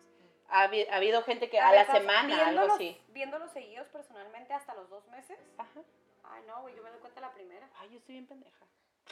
Ha, 0.55 0.65
habi- 0.67 0.87
ha 0.87 0.97
habido 0.97 1.23
gente 1.23 1.49
que 1.49 1.59
a, 1.59 1.71
la 1.71 1.85
semana, 1.85 2.47
algo 2.47 2.73
así. 2.75 2.95
Viéndolos 3.07 3.51
seguidos 3.51 3.87
personalmente 3.87 4.53
hasta 4.53 4.75
los 4.75 4.87
dos 4.87 5.03
meses. 5.07 5.39
Ajá. 5.57 5.81
Ay, 6.25 6.43
no, 6.45 6.61
güey, 6.61 6.75
yo 6.75 6.83
me 6.83 6.91
doy 6.91 6.99
cuenta 6.99 7.21
la 7.21 7.31
primera. 7.33 7.67
Ay, 7.79 7.89
yo 7.89 7.97
estoy 7.97 8.13
bien 8.13 8.27
pendeja. 8.27 8.65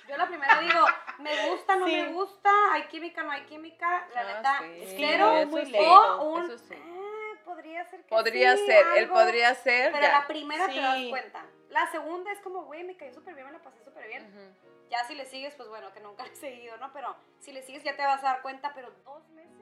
Yo 0.08 0.18
la 0.18 0.28
primera 0.28 0.60
digo, 0.62 0.86
me 1.20 1.50
gusta, 1.50 1.76
no 1.78 1.88
Sí. 1.88 1.94
me 1.96 2.08
gusta, 2.14 2.50
hay 2.74 2.84
química, 2.84 3.24
no 3.24 3.32
hay 3.32 3.42
química, 3.46 4.08
la 4.14 4.22
Ah, 4.22 4.34
neta, 4.36 4.60
sí, 4.86 4.94
cero, 4.98 5.34
muy 5.48 5.66
lento. 5.66 6.18
o 6.22 6.30
un, 6.34 6.44
eso 6.46 6.58
sí. 6.60 6.76
"Ah, 6.78 7.40
podría 7.44 7.84
ser 7.86 8.02
que 8.04 8.08
Podría 8.10 8.56
sí, 8.56 8.66
ser, 8.68 8.86
él 8.96 9.04
algo", 9.06 9.14
podría 9.16 9.54
ser. 9.56 9.92
Pero 9.92 10.04
ya. 10.04 10.12
la 10.20 10.28
primera 10.28 10.68
te 10.68 10.80
das 10.80 11.00
cuenta. 11.10 11.46
La 11.70 11.88
segunda 11.92 12.32
es 12.32 12.40
como, 12.42 12.66
güey, 12.66 12.84
me 12.84 12.96
cayó 12.96 13.14
súper 13.14 13.34
bien, 13.34 13.48
me 13.48 13.52
la 13.54 13.60
pasé 13.64 13.84
súper 13.84 14.08
bien. 14.08 14.56
Ya 14.90 15.04
si 15.06 15.16
le 15.16 15.26
sigues, 15.26 15.56
pues 15.56 15.68
bueno, 15.70 15.92
que 15.92 16.00
nunca 16.02 16.24
le 16.28 16.34
he 16.34 16.36
seguido, 16.36 16.78
¿no? 16.78 16.94
Pero 16.94 17.16
si 17.40 17.52
le 17.52 17.64
sigues 17.64 17.84
ya 17.84 17.96
te 17.96 18.04
vas 18.04 18.20
a 18.24 18.28
dar 18.28 18.42
cuenta, 18.44 18.72
pero 18.76 18.92
dos 19.04 19.28
meses. 19.30 19.61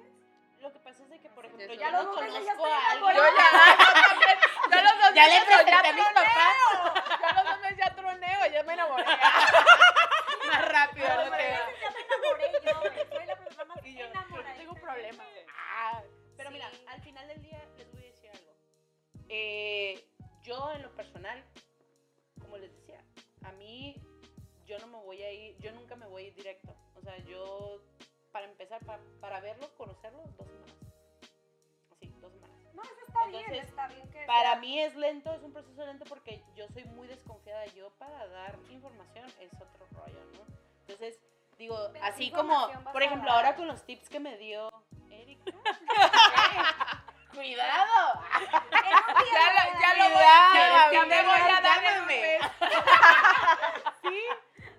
Lo 0.61 0.73
que 0.73 0.79
pasa 0.79 1.03
es 1.03 1.09
de 1.09 1.19
que, 1.19 1.29
por 1.29 1.45
ejemplo, 1.45 1.73
Ya 1.73 1.91
los 1.91 2.07
conozco 2.07 2.65
a 2.65 2.91
alguien. 2.91 3.15
Ya, 4.71 4.81
los 4.83 4.99
dos 4.99 5.13
Ya 5.15 5.27
le 5.27 5.45
presenté 5.45 5.71
ya 5.71 5.79
a 5.79 5.93
mis. 5.93 6.03
Ya 7.21 7.33
los 7.33 7.43
dos 7.45 7.59
meses 7.61 7.77
ya 7.77 7.95
troneo, 7.95 8.45
ya 8.51 8.63
me 8.63 8.73
enamoré. 8.73 9.05
Más 10.47 10.65
rápido, 10.67 11.07
ya 11.07 11.15
me 11.17 11.25
enamoré 11.25 12.51
yo. 12.63 12.71
Soy 13.09 13.25
la 13.25 13.35
persona 13.37 13.75
más 13.75 13.85
enamorada. 13.85 14.55
tengo 14.55 14.73
un 14.73 14.81
problema. 14.81 15.23
Ah, 15.57 16.01
pero 16.37 16.51
mira, 16.51 16.69
al 16.87 17.01
final 17.01 17.27
del 17.27 17.41
día 17.41 17.63
les 17.77 17.91
voy 17.91 18.03
a 18.03 18.05
decir 18.05 18.29
algo. 18.29 18.53
Eh, 19.29 20.05
yo 20.41 20.71
en 20.73 20.81
lo 20.83 20.91
personal, 20.95 21.43
como 22.39 22.57
les 22.57 22.71
decía, 22.73 23.01
a 23.43 23.51
mí 23.53 23.95
yo 24.65 24.77
no 24.79 24.87
me 24.87 24.97
voy 24.97 25.23
a 25.23 25.31
ir, 25.31 25.57
yo 25.59 25.71
nunca 25.71 25.95
me 25.95 26.05
voy 26.05 26.25
a 26.25 26.27
ir 26.27 26.35
directo. 26.35 26.75
O 26.95 27.01
sea, 27.01 27.17
yo, 27.19 27.81
para 28.31 28.45
empezar, 28.45 28.79
pa- 28.85 28.99
para 29.21 29.39
verlo, 29.39 29.67
conocerlo, 29.77 30.19
dos 30.37 30.47
semanas. 30.47 30.75
Así, 31.91 32.07
dos 32.21 32.31
semanas. 32.33 32.57
No, 32.73 32.83
eso 32.83 32.93
está 33.07 33.25
bien, 33.27 33.43
Entonces, 33.45 33.69
está 33.69 33.87
bien 33.87 34.09
que 34.11 34.25
Para 34.25 34.51
sea- 34.51 34.59
mí 34.59 34.79
es 34.79 34.95
lento, 34.95 35.33
es 35.33 35.41
un 35.43 35.53
proceso 35.53 35.85
lento 35.85 36.05
porque 36.05 36.43
yo 36.55 36.67
soy 36.69 36.83
muy 36.85 37.07
desconfiada. 37.07 37.65
Yo 37.67 37.89
para 37.97 38.27
dar 38.27 38.57
información 38.69 39.25
es 39.41 39.53
otro 39.55 39.85
rollo, 39.91 40.19
¿no? 40.33 40.45
Entonces, 40.81 41.19
digo, 41.57 41.77
Pero 41.93 42.05
así 42.05 42.29
¿qué 42.29 42.35
como, 42.35 42.69
por 42.91 43.01
a 43.01 43.05
ejemplo, 43.05 43.31
ahora 43.31 43.55
con 43.55 43.67
los 43.67 43.83
tips 43.85 44.09
que 44.09 44.19
me 44.19 44.37
dio 44.37 44.69
Erika. 45.09 45.51
Cuidado. 47.33 48.21
Ya, 49.31 49.53
lo- 49.53 49.59
a 49.59 49.79
ya 49.79 49.93
lo 49.95 50.03
voy, 50.13 50.23
Ya, 50.23 50.91
ya, 50.91 51.05
me 51.05 51.21
voy 51.23 51.39
a 51.39 51.61
dar 51.61 51.79
sí, 54.01 54.19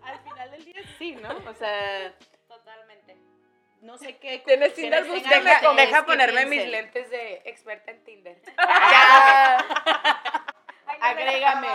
al 0.03 0.19
final 0.21 0.51
del 0.51 0.65
día 0.65 0.83
sí, 0.99 1.15
¿no? 1.17 1.29
O 1.49 1.55
sea. 1.55 2.13
No 3.81 3.99
sé 3.99 4.16
qué. 4.18 4.39
Tienes 4.45 4.74
Tinder, 4.74 5.05
búscame, 5.05 5.51
Deja, 5.76 6.05
ponerme 6.07 6.47
mis 6.47 6.66
lentes 6.66 7.11
de 7.11 7.43
experta 7.45 7.91
en 7.91 8.05
Tinder. 8.05 8.39
Ya. 8.57 9.66
Agrégame. 11.01 11.68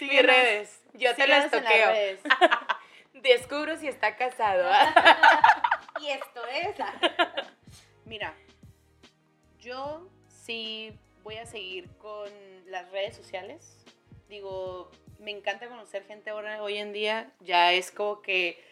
Mis 0.00 0.22
redes. 0.22 0.82
Yo 0.94 1.14
te 1.14 1.26
las 1.28 1.44
síganos 1.44 1.52
en 1.52 1.64
las 1.64 1.72
toqueo. 1.72 1.88
redes. 1.90 2.20
Descubro 3.12 3.76
si 3.76 3.86
está 3.86 4.16
casado. 4.16 4.68
Y 6.00 6.08
esto 6.08 6.44
es. 6.46 6.74
Mira, 8.06 8.34
yo 9.60 10.08
sí 10.28 10.98
voy 11.22 11.36
a 11.36 11.46
seguir 11.46 11.88
con 11.98 12.30
las 12.66 12.90
redes 12.90 13.14
sociales. 13.14 13.76
Digo, 14.28 14.90
me 15.18 15.30
encanta 15.30 15.68
conocer 15.68 16.04
gente 16.06 16.30
ahora, 16.30 16.62
hoy 16.62 16.78
en 16.78 16.92
día. 16.92 17.30
Ya 17.40 17.72
es 17.72 17.92
como 17.92 18.22
que 18.22 18.64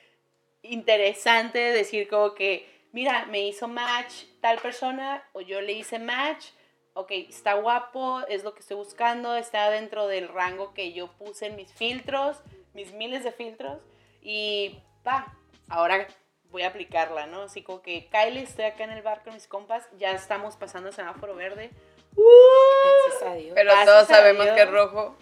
interesante 0.63 1.59
decir 1.59 2.09
como 2.09 2.35
que, 2.35 2.69
mira, 2.93 3.27
me 3.27 3.47
hizo 3.47 3.69
match 3.69 4.25
tal 4.41 4.59
persona 4.59 5.23
o 5.33 5.41
yo 5.41 5.61
le 5.61 5.73
hice 5.73 5.99
match. 5.99 6.47
Ok, 6.95 7.13
está 7.13 7.55
guapo, 7.55 8.21
es 8.29 8.43
lo 8.43 8.55
que 8.55 8.61
estoy 8.61 8.77
buscando, 8.77 9.37
está 9.37 9.71
dentro 9.71 10.09
del 10.09 10.27
rango 10.29 10.75
que 10.75 10.93
yo 10.93 11.07
puse 11.13 11.47
en 11.47 11.55
mis 11.55 11.73
filtros, 11.73 12.39
mis 12.75 12.93
miles 12.93 13.23
de 13.23 13.31
filtros. 13.31 13.81
Y 14.21 14.81
va, 15.07 15.33
ahora 15.69 16.09
voy 16.51 16.63
a 16.63 16.69
aplicarla, 16.69 17.27
¿no? 17.27 17.43
Así 17.43 17.63
como 17.63 17.83
que, 17.83 18.09
Kylie, 18.11 18.43
estoy 18.43 18.65
acá 18.65 18.83
en 18.83 18.91
el 18.91 19.03
bar 19.03 19.23
con 19.23 19.35
mis 19.35 19.47
compas, 19.47 19.89
ya 19.97 20.11
estamos 20.11 20.57
pasando 20.57 20.91
semáforo 20.91 21.37
verde. 21.37 21.71
Gracias 22.17 23.23
a 23.31 23.35
Dios. 23.35 23.53
Pero 23.55 23.71
Gracias 23.71 23.87
todos 23.87 24.09
sabemos 24.09 24.45
Dios. 24.45 24.57
que 24.57 24.63
es 24.63 24.71
rojo. 24.71 25.17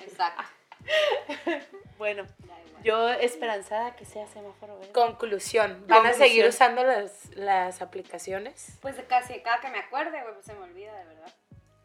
Exacto. 0.00 0.42
Bueno. 1.98 2.26
Yo 2.82 3.08
esperanzada 3.10 3.94
que 3.96 4.04
sea 4.04 4.26
semáforo 4.28 4.78
verde. 4.78 4.92
Conclusión. 4.92 5.84
¿Van 5.86 5.98
a 5.98 6.02
Conclusión. 6.02 6.28
seguir 6.28 6.46
usando 6.46 6.84
las, 6.84 7.30
las 7.34 7.82
aplicaciones? 7.82 8.78
Pues 8.80 8.96
casi 9.08 9.40
cada 9.40 9.60
que 9.60 9.68
me 9.70 9.78
acuerde, 9.78 10.20
güey, 10.22 10.34
pues 10.34 10.46
se 10.46 10.54
me 10.54 10.64
olvida 10.64 10.96
de 10.96 11.04
verdad. 11.04 11.32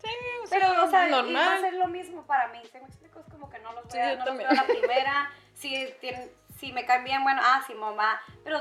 Sí, 0.02 0.10
o 0.46 0.50
Pero, 0.50 0.84
o 0.86 0.90
sea, 0.90 1.08
y 1.08 1.12
va 1.12 1.18
a 1.20 1.22
normal. 1.24 1.62
ser 1.62 1.74
lo 1.74 1.88
mismo 1.88 2.24
para 2.26 2.48
mí. 2.50 2.62
¿Se 2.72 2.80
me 2.80 2.86
explico? 2.88 3.20
Es 3.20 3.26
como 3.32 3.50
que 3.50 3.60
no 3.60 3.74
los 3.74 3.84
Sí, 3.92 3.98
veo, 3.98 4.06
yo 4.10 4.12
no 4.12 4.18
los 4.18 4.26
también. 4.26 4.50
veo 4.50 4.60
a 4.60 4.62
la 4.62 4.68
primera. 4.68 5.32
Si, 5.58 5.92
tienen, 6.00 6.32
si 6.60 6.72
me 6.72 6.86
caen 6.86 7.04
bien, 7.04 7.24
bueno, 7.24 7.42
ah, 7.44 7.64
sí, 7.66 7.74
mamá. 7.74 8.22
Pero 8.44 8.60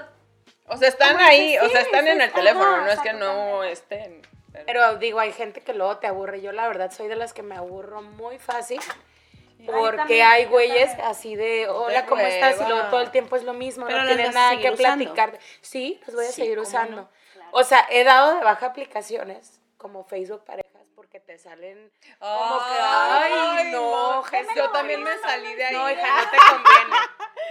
O 0.66 0.78
sea, 0.78 0.88
están 0.88 1.20
ahí, 1.20 1.48
dices, 1.52 1.62
o 1.64 1.68
sea, 1.68 1.80
sí, 1.82 1.86
están 1.88 2.08
en 2.08 2.16
sí, 2.16 2.22
el 2.24 2.32
teléfono, 2.32 2.64
ajá, 2.76 2.80
no 2.86 2.90
es 2.90 3.00
que 3.00 3.12
no 3.12 3.64
estén. 3.64 4.22
pero- 4.50 4.64
Pero 4.64 4.96
digo, 4.96 5.20
hay 5.20 5.30
gente 5.34 5.60
que 5.60 5.74
luego 5.74 5.98
te 5.98 6.06
aburre. 6.06 6.40
Yo 6.40 6.52
la 6.52 6.66
verdad 6.66 6.90
soy 6.90 7.08
de 7.08 7.16
las 7.16 7.34
que 7.34 7.42
me 7.42 7.54
aburro 7.54 8.00
muy 8.00 8.38
fácil. 8.38 8.80
Porque 9.64 10.22
hay 10.22 10.44
güeyes 10.46 10.90
así 11.02 11.34
de, 11.34 11.68
hola, 11.68 12.06
¿cómo 12.06 12.22
hueva. 12.22 12.34
estás? 12.34 12.60
Y 12.60 12.68
luego 12.70 12.88
todo 12.88 13.00
el 13.00 13.10
tiempo 13.10 13.36
es 13.36 13.42
lo 13.44 13.52
mismo, 13.54 13.86
Pero 13.86 14.02
no 14.02 14.10
a 14.10 14.14
nada 14.32 14.50
que 14.58 14.70
usando. 14.70 14.76
platicar. 15.04 15.38
Sí, 15.60 16.00
los 16.06 16.14
voy 16.14 16.24
a 16.26 16.28
Sí, 16.28 16.42
seguir 16.42 16.56
¿cómo 16.56 16.68
usando. 16.68 16.96
no? 16.96 17.08
Claro. 17.32 17.48
O 17.52 17.64
sea, 17.64 17.86
he 17.90 18.04
dado 18.04 18.36
de 18.36 18.44
baja 18.44 18.66
aplicaciones 18.66 19.60
como 19.78 20.04
Facebook 20.04 20.44
Parejas 20.44 20.66
porque 20.94 21.20
te 21.20 21.38
salen 21.38 21.90
como 22.18 22.58
que, 22.58 22.74
ay, 22.80 23.70
no, 23.72 24.22
Jesús. 24.22 24.52
Yo 24.56 24.70
también 24.70 25.02
me 25.02 25.16
salí 25.18 25.54
de 25.54 25.64
ahí. 25.64 25.74
No, 25.74 25.90
hija, 25.90 26.06
no 26.24 26.30
te 26.30 26.36
conviene. 26.38 26.96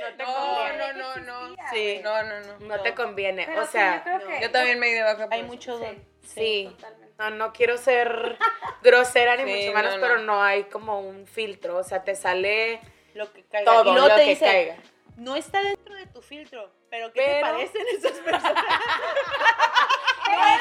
No 0.01 0.17
te 0.17 0.23
No, 0.25 0.33
conviene. 0.33 0.93
no, 0.93 1.15
no, 1.17 1.47
no. 1.49 1.55
Sí. 1.71 2.01
No, 2.03 2.23
no, 2.23 2.39
no. 2.41 2.59
No 2.59 2.81
te 2.81 2.93
conviene. 2.95 3.45
Pero 3.45 3.61
o 3.61 3.65
sí, 3.65 3.71
sea, 3.73 4.03
yo 4.41 4.51
también 4.51 4.79
me 4.79 4.87
di 4.87 4.93
de 4.93 5.03
baja. 5.03 5.27
Hay 5.31 5.43
mucho 5.43 5.77
Sí. 5.77 5.83
don. 5.85 6.05
sí. 6.23 6.67
Totalmente. 6.75 7.04
No, 7.17 7.29
no 7.29 7.53
quiero 7.53 7.77
ser 7.77 8.37
grosera 8.83 9.35
ni 9.37 9.43
Sí, 9.43 9.67
mucho 9.69 9.73
menos, 9.77 9.91
no, 9.93 9.97
no. 9.97 10.01
pero 10.01 10.17
no 10.19 10.43
hay 10.43 10.65
como 10.65 10.99
un 10.99 11.25
filtro. 11.27 11.77
O 11.77 11.83
sea, 11.83 12.03
te 12.03 12.15
sale 12.15 12.81
Lo 13.13 13.31
que 13.31 13.43
caiga. 13.45 13.71
todo 13.71 13.91
y 13.91 13.95
lo 13.95 14.07
te 14.07 14.15
que 14.15 14.29
dice, 14.29 14.45
caiga. 14.45 14.77
no 15.17 15.35
está 15.35 15.61
dentro 15.61 15.95
de 15.95 16.05
tu 16.07 16.21
filtro, 16.21 16.71
pero 16.89 17.11
¿qué 17.13 17.21
te 17.25 17.41
parecen 17.41 17.85
esas 17.97 18.11
personas? 18.19 18.63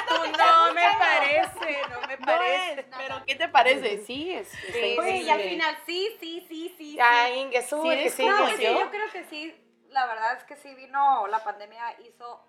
Tú, 0.09 0.15
no 0.39 0.75
me 0.75 0.83
parece, 0.99 1.81
no 1.91 2.01
me 2.07 2.17
No 2.19 2.27
parece. 2.27 2.87
pero 2.97 3.25
¿qué 3.27 3.35
te 3.35 3.49
parece? 3.49 3.99
Sí, 4.05 4.33
es. 4.33 4.49
Sí, 4.49 4.59
es 4.93 4.99
Oye, 4.99 5.13
sí, 5.19 5.23
y 5.25 5.31
al 5.31 5.43
sí. 5.43 5.49
final, 5.49 5.79
sí, 5.87 6.17
sí, 6.21 6.47
sí, 6.49 6.75
sí. 6.77 6.95
Ya, 6.97 7.27
sí. 7.27 7.33
Inge, 7.35 7.63
sube, 7.63 7.97
Sí, 7.97 8.03
que 8.05 8.11
sí, 8.11 8.27
No, 8.27 8.49
sí, 8.51 8.57
sí. 8.59 8.63
yo 8.65 8.91
creo 8.91 9.11
que 9.11 9.25
sí. 9.25 9.55
La 9.89 10.07
verdad 10.07 10.37
es 10.37 10.45
que 10.45 10.57
sí 10.57 10.75
vino, 10.75 11.27
la 11.29 11.43
pandemia 11.43 11.97
hizo. 12.07 12.45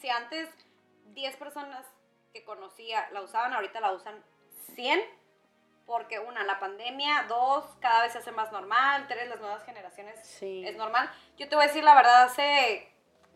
Si 0.00 0.08
antes 0.08 0.48
10 1.06 1.36
personas 1.36 1.84
que 2.32 2.44
conocía 2.44 3.08
la 3.10 3.22
usaban, 3.22 3.52
ahorita 3.52 3.80
la 3.80 3.92
usan 3.92 4.22
100 4.74 5.00
porque 5.86 6.20
una, 6.20 6.44
la 6.44 6.60
pandemia, 6.60 7.24
dos, 7.28 7.64
cada 7.80 8.02
vez 8.02 8.12
se 8.12 8.18
hace 8.18 8.30
más 8.30 8.52
normal, 8.52 9.06
tres, 9.08 9.28
las 9.28 9.40
nuevas 9.40 9.64
generaciones 9.64 10.20
Sí. 10.24 10.62
es 10.64 10.76
normal. 10.76 11.10
Yo 11.36 11.48
te 11.48 11.56
voy 11.56 11.64
a 11.64 11.66
decir 11.68 11.82
la 11.82 11.96
verdad, 11.96 12.22
hace 12.24 12.92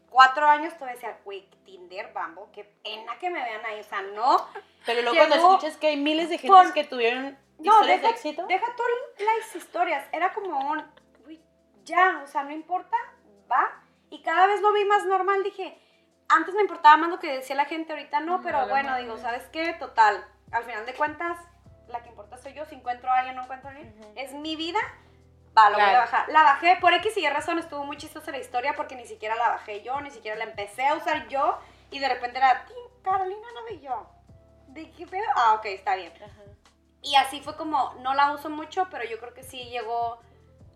cuatro 0.09 0.47
años 0.47 0.73
te 0.79 0.85
decía, 0.85 1.19
güey, 1.25 1.49
Tinder, 1.65 2.13
Bambo, 2.13 2.51
qué 2.53 2.63
pena 2.85 3.19
que 3.19 3.29
me 3.31 3.43
vean 3.43 3.65
ahí, 3.67 3.81
o 3.81 3.85
sea, 3.85 4.03
no. 4.03 4.49
Pero 4.87 5.03
luego 5.03 5.17
cuando 5.17 5.35
escuchas 5.35 5.77
que 5.79 5.89
hay 5.89 5.97
miles 5.97 6.29
de 6.29 6.39
gente 6.39 6.73
que 6.75 6.85
tuvieron 6.85 7.37
No, 7.59 7.73
historias 7.73 7.97
deja, 8.03 8.07
de 8.09 8.15
éxito. 8.15 8.47
deja 8.47 8.67
todas 8.77 8.93
las 9.19 9.57
historias, 9.57 10.07
era 10.13 10.33
como 10.33 10.57
un, 10.71 10.85
güey, 11.25 11.41
ya, 11.83 12.21
o 12.23 12.29
sea, 12.29 12.45
no 12.45 12.53
importa, 12.53 12.97
va. 13.51 13.83
Y 14.11 14.23
cada 14.23 14.47
vez 14.47 14.61
lo 14.61 14.73
vi 14.73 14.85
más 14.85 15.05
normal, 15.07 15.43
dije, 15.43 15.77
antes 16.29 16.55
me 16.55 16.63
importaba 16.63 16.97
más 16.97 17.11
lo 17.11 17.19
que 17.19 17.33
decía 17.37 17.57
la 17.57 17.65
gente, 17.67 17.93
ahorita 17.93 18.21
no, 18.21 18.41
pero 18.43 18.67
bueno, 18.69 18.97
digo, 18.99 19.19
¿sabes 19.19 19.45
qué? 19.53 19.73
Total, 19.75 20.25
al 20.53 20.65
final 20.65 20.87
de 20.87 20.95
cuentas, 20.95 21.39
la 21.89 22.03
que 22.03 22.09
importa 22.09 22.37
soy 22.39 22.55
yo, 22.55 22.65
si 22.65 22.75
encuentro 22.77 23.11
a 23.11 23.19
alguien 23.19 23.37
o 23.37 23.39
no 23.39 23.45
encuentro 23.45 23.69
a 23.69 23.73
alguien, 23.73 23.95
Ujú. 24.01 24.13
es 24.17 24.33
mi 24.33 24.57
vida, 24.57 24.81
va, 25.57 25.71
lo 25.71 25.77
voy 25.77 25.83
a 25.85 25.91
Claro. 25.91 25.99
bajar. 26.01 26.29
La 26.31 26.43
bajé, 26.43 26.77
por 26.81 26.93
X 26.95 27.17
y 27.17 27.25
Y 27.27 27.29
razón, 27.31 27.59
estuvo 27.59 27.85
muy 27.85 27.97
chistosa 27.97 28.31
la 28.31 28.39
historia 28.39 28.75
porque 28.75 28.97
ni 28.97 29.07
siquiera 29.07 29.35
la 29.37 29.51
bajé 29.51 29.83
yo, 29.83 30.01
ni 30.01 30.11
siquiera 30.11 30.37
la 30.37 30.45
empecé 30.45 30.87
a 30.87 30.95
usar 30.95 31.29
yo, 31.29 31.59
y 31.91 31.99
de 32.01 32.09
repente 32.09 32.39
era, 32.39 32.65
"Tin, 32.67 32.77
Carolina 33.03 33.47
no 33.55 33.65
vi 33.67 33.81
yo. 33.81 34.09
¿De 34.69 34.91
qué 34.93 35.07
pedo? 35.07 35.25
Ah, 35.37 35.55
ok, 35.55 35.67
está 35.67 35.95
bien. 35.95 36.13
Ajá. 36.17 36.43
Y 37.03 37.15
así 37.17 37.41
fue 37.43 37.57
como, 37.57 37.95
no 38.01 38.15
la 38.15 38.33
uso 38.33 38.49
mucho, 38.49 38.89
pero 38.91 39.05
yo 39.05 39.21
creo 39.21 39.35
que 39.35 39.43
sí 39.43 39.65
llegó, 39.67 40.19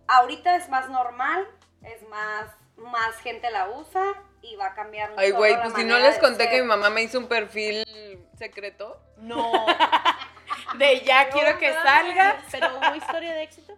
ahorita 0.06 0.54
es 0.56 0.68
más 0.68 0.88
normal, 0.90 1.48
es 1.82 2.06
más, 2.08 2.50
más 2.76 3.16
gente 3.20 3.50
la 3.50 3.70
usa 3.70 4.02
y 4.42 4.56
va 4.56 4.66
a 4.66 4.74
cambiar 4.74 5.12
Ay, 5.16 5.30
güey, 5.32 5.60
pues 5.60 5.74
si 5.74 5.84
no 5.84 5.98
les 5.98 6.18
conté 6.18 6.48
que 6.48 6.60
mi 6.62 6.66
mamá 6.68 6.90
me 6.90 7.02
hizo 7.02 7.18
un 7.18 7.26
perfil 7.28 7.84
secreto. 8.38 9.00
No. 9.16 9.52
De 10.78 11.00
ya 11.00 11.28
quiero 11.30 11.58
que 11.58 11.72
salga. 11.72 12.42
Pero 12.50 12.68
hubo 12.76 12.94
historia 12.94 13.32
de 13.34 13.42
éxito. 13.42 13.74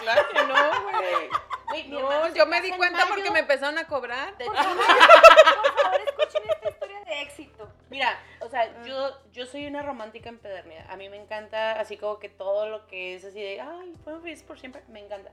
Claro 0.00 0.22
que 0.32 0.38
no, 0.44 0.82
güey. 0.82 1.88
No, 1.88 2.28
yo 2.34 2.46
me 2.46 2.60
di 2.60 2.68
en 2.68 2.76
cuenta 2.76 2.98
mayo. 3.04 3.08
porque 3.14 3.30
me 3.30 3.40
empezaron 3.40 3.78
a 3.78 3.86
cobrar. 3.86 4.36
De- 4.36 4.44
Por 4.44 4.54
favor, 4.56 4.76
por 4.76 5.82
favor, 5.82 6.00
escuchen 6.06 6.42
esta 6.50 6.68
historia 6.70 7.00
de 7.04 7.22
éxito. 7.22 7.72
Mira, 7.90 8.18
o 8.40 8.48
sea, 8.48 8.82
yo, 8.84 9.18
yo 9.32 9.46
soy 9.46 9.66
una 9.66 9.82
romántica 9.82 10.28
empedernida. 10.28 10.86
A 10.90 10.96
mí 10.96 11.08
me 11.08 11.16
encanta 11.16 11.80
así 11.80 11.96
como 11.96 12.18
que 12.18 12.28
todo 12.28 12.68
lo 12.68 12.86
que 12.86 13.14
es 13.16 13.24
así 13.24 13.40
de, 13.40 13.60
ay, 13.60 13.94
fuimos 14.04 14.22
felices 14.22 14.44
por 14.44 14.58
siempre, 14.58 14.82
me 14.88 15.00
encanta. 15.00 15.30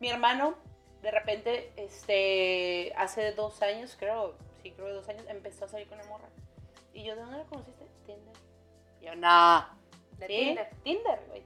Mi 0.00 0.10
hermano, 0.10 0.56
de 1.02 1.10
repente, 1.10 1.72
este, 1.76 2.92
hace 2.96 3.32
dos 3.32 3.62
años, 3.62 3.96
creo, 3.98 4.34
sí, 4.62 4.70
creo 4.72 4.86
que 4.86 4.92
dos 4.92 5.08
años, 5.08 5.24
empezó 5.28 5.64
a 5.64 5.68
salir 5.68 5.88
con 5.88 5.98
una 5.98 6.08
morra. 6.08 6.28
Y 6.92 7.04
yo, 7.04 7.14
¿de 7.14 7.22
dónde 7.22 7.38
la 7.38 7.44
conociste? 7.44 7.84
Tinder. 8.06 8.34
Y 9.00 9.06
yo, 9.06 9.14
no. 9.16 9.66
De 10.18 10.26
Sí, 10.26 10.32
Tinder. 10.36 10.70
Tinder, 10.82 11.20
güey. 11.28 11.42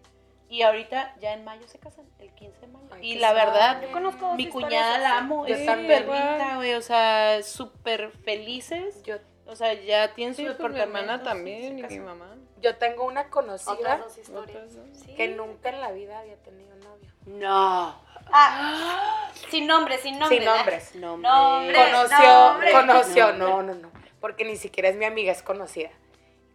Y 0.48 0.62
ahorita 0.62 1.16
ya 1.20 1.32
en 1.32 1.44
mayo 1.44 1.66
se 1.66 1.78
casan, 1.78 2.04
el 2.18 2.32
15 2.34 2.60
de 2.60 2.66
mayo. 2.68 2.86
Ay, 2.92 3.12
y 3.12 3.18
la 3.18 3.32
verdad. 3.32 3.80
Yo 3.82 3.90
conozco 3.92 4.34
mi 4.34 4.48
cuñada 4.48 4.98
la 4.98 5.18
amo, 5.18 5.46
es 5.46 5.58
súper 5.60 6.02
linda, 6.02 6.56
güey, 6.56 6.74
o 6.74 6.82
sea, 6.82 7.42
súper 7.42 8.10
felices. 8.10 9.02
Yo, 9.04 9.16
O 9.46 9.56
sea, 9.56 9.72
ya 9.74 10.14
tienen 10.14 10.34
su 10.34 10.42
mi 10.42 10.48
departamento. 10.48 10.82
hermana 10.98 11.22
también 11.22 11.78
y 11.78 11.82
mi 11.82 11.98
mamá. 11.98 12.36
yo 12.60 12.76
tengo 12.76 13.04
una 13.04 13.22
Otras 13.22 13.30
conocida 13.32 13.96
dos 13.98 14.16
historias. 14.18 14.48
Otras 14.56 14.74
dos. 14.76 14.98
Sí. 14.98 15.14
que 15.14 15.28
nunca 15.28 15.70
en 15.70 15.80
la 15.80 15.92
vida 15.92 16.18
había 16.20 16.36
tenido 16.36 16.74
novio. 16.76 17.10
No. 17.26 18.00
Ah, 18.32 19.30
sin 19.50 19.66
nombre, 19.66 19.98
sin 19.98 20.18
nombre. 20.18 20.36
Sin 20.38 20.44
nombres. 20.44 20.94
No, 20.96 21.16
Nombre. 21.16 21.74
Conoció, 21.76 22.18
nombre. 22.50 22.72
conoció, 22.72 23.32
no, 23.34 23.62
no, 23.62 23.74
no. 23.74 23.90
Porque 24.20 24.44
ni 24.44 24.56
siquiera 24.56 24.88
es 24.88 24.96
mi 24.96 25.04
amiga, 25.04 25.30
es 25.32 25.42
conocida. 25.42 25.90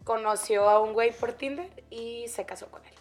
Conoció 0.04 0.70
a 0.70 0.80
un 0.80 0.94
güey 0.94 1.12
por 1.12 1.34
Tinder 1.34 1.70
y 1.90 2.28
se 2.28 2.46
casó 2.46 2.70
con 2.72 2.84
él. 2.86 2.94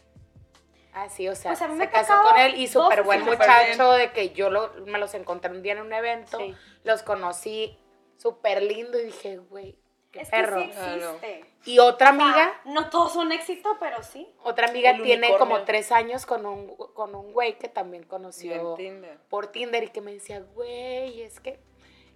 Así, 0.93 1.29
o 1.29 1.35
sea, 1.35 1.55
Pues 1.55 1.79
se 1.79 1.91
casó 1.91 2.23
con 2.23 2.37
él 2.39 2.55
y 2.57 2.67
súper 2.67 3.03
buen 3.03 3.25
muchacho, 3.25 3.93
de 3.93 4.11
que 4.13 4.31
yo 4.31 4.51
lo- 4.51 4.73
me 4.87 4.99
los 4.99 5.15
encontré 5.15 5.51
un 5.51 5.63
día 5.63 5.73
en 5.73 5.81
un 5.81 5.93
evento, 5.93 6.39
Sí. 6.39 6.55
los 6.85 7.03
conocí 7.03 7.79
súper 8.17 8.63
lindo 8.63 8.99
y 8.99 9.05
dije, 9.05 9.37
güey, 9.39 9.79
qué 10.13 10.21
Es 10.21 10.31
perro. 10.31 10.59
que 10.61 10.73
sí 10.73 10.79
existe. 10.81 11.45
Y 11.65 11.79
otra 11.81 12.11
O 12.11 12.17
sea, 12.17 12.25
amiga, 12.27 12.61
no 12.65 12.89
todos 12.91 13.13
son 13.13 13.31
éxito, 13.33 13.77
pero 13.79 14.03
sí. 14.03 14.27
otra 14.43 14.69
amiga 14.69 14.91
El 14.91 15.03
tiene 15.03 15.27
unicornio. 15.29 15.39
como 15.55 15.65
tres 15.65 15.93
años 15.93 16.25
con 16.27 16.47
un, 16.47 16.69
con 16.77 17.15
un 17.15 17.33
güey 17.33 17.59
que 17.59 17.69
también 17.69 18.05
conoció 18.05 18.75
Tinder. 18.75 19.19
por 19.29 19.49
Tinder 19.49 19.85
y 19.85 19.89
que 19.89 20.01
me 20.01 20.13
decía, 20.15 20.41
güey, 20.55 21.23
es 21.23 21.41
que 21.41 21.59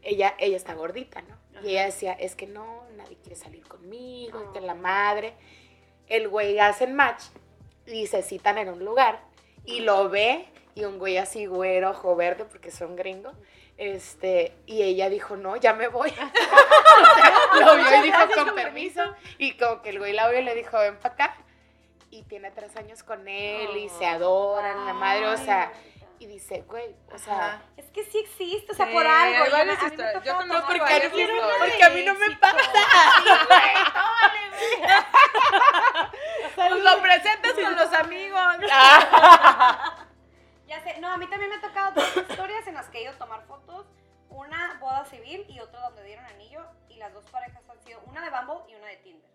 ella, 0.03 0.34
ella 0.38 0.57
está 0.57 0.74
gordita, 0.74 1.22
¿no? 1.22 1.36
Y 1.62 1.70
ella 1.72 1.84
decía, 1.86 2.12
es 2.14 2.34
que 2.34 2.47
no, 2.47 2.84
nadie 2.97 3.16
quiere 3.18 3.36
salir 3.36 3.66
conmigo, 3.68 4.43
y 4.49 4.53
que 4.53 4.61
la 4.61 4.74
madre. 4.74 5.34
El 6.09 6.28
güey 6.28 6.59
hacen 6.59 6.95
match 6.95 7.22
y 7.86 8.07
se 8.07 8.22
citan 8.22 8.59
en 8.59 8.68
un 8.68 8.84
lugar 8.84 9.22
y 9.64 9.80
lo 9.80 10.09
ve 10.09 10.47
y 10.74 10.84
un 10.84 10.99
güey 10.99 11.18
así 11.18 11.47
güero, 11.47 11.90
ojo 11.90 12.16
verde, 12.16 12.45
porque 12.47 12.70
son 12.70 12.97
gringos. 12.97 13.34
Este, 13.83 14.55
y 14.66 14.83
ella 14.83 15.09
dijo, 15.09 15.35
no, 15.37 15.57
ya 15.57 15.74
me 15.74 15.89
voy. 15.89 16.11
O 16.12 17.05
sea, 17.16 17.66
lo 17.66 17.76
vio 17.76 17.97
y 17.97 18.03
dijo, 18.03 18.18
con 18.37 18.55
permiso. 18.55 19.03
Y 19.39 19.57
como 19.57 19.83
que 19.83 19.91
el 19.91 19.99
güey 19.99 20.12
la 20.12 20.28
vio 20.28 20.39
y 20.39 20.45
le 20.45 20.55
dijo, 20.55 20.78
ven 20.78 20.97
para 20.99 21.14
acá. 21.14 21.37
Y 22.11 22.22
tiene 22.22 22.53
tres 22.53 22.76
años 22.76 23.03
con 23.03 23.26
él 23.26 23.76
y 23.76 23.89
se 23.89 24.07
adoran, 24.07 24.87
la 24.87 24.93
madre, 24.93 25.26
o 25.26 25.37
sea, 25.37 25.72
y 26.20 26.26
dice, 26.26 26.62
güey, 26.68 26.95
o 27.12 27.18
sea, 27.18 27.35
Ajá. 27.35 27.62
Es 27.76 27.87
que 27.87 28.05
sí 28.05 28.18
existe, 28.18 28.70
o 28.70 28.74
sea, 28.74 28.87
Sí, 28.87 28.93
por 28.93 29.05
algo. 29.05 29.47
Yo, 29.47 29.64
me 29.64 29.72
historias. 29.72 30.24
Yo 30.24 30.37
conozco 30.37 30.68
varias 30.78 31.11
fotos. 31.11 31.20
historias. 31.20 31.57
porque 31.59 31.83
a 31.83 31.91
mí 31.91 32.05
no 32.05 32.14
me 32.14 32.37
pasa. 32.37 32.57
Pues 36.55 36.83
lo 36.83 37.03
presentas 37.03 37.53
con 37.55 37.74
los 37.74 37.93
amigos. 37.95 38.41
Ya 40.73 40.83
sé, 40.83 40.99
no, 41.01 41.09
a 41.09 41.16
mí 41.18 41.27
también 41.27 41.51
me 41.51 41.57
ha 41.57 41.61
tocado 41.61 41.93
dos 41.93 42.16
historias 42.31 42.66
en 42.66 42.75
las 42.75 42.89
que 42.89 42.99
he 42.99 43.03
ido 43.03 43.12
a 43.12 43.18
tomar 43.18 43.43
fotos. 43.47 43.87
Una 44.31 44.79
boda 44.81 45.05
civil 45.05 45.45
y 45.49 45.61
otra 45.61 45.81
donde 45.81 46.03
dieron 46.05 46.25
anillo. 46.25 46.64
Y 46.89 46.97
las 46.97 47.12
dos 47.12 47.25
parejas 47.31 47.62
han 47.68 47.79
sido 47.85 48.01
una 48.07 48.23
de 48.23 48.31
Bumble 48.31 48.73
y 48.73 48.77
una 48.77 48.87
de 48.87 48.97
Tinder. 48.97 49.31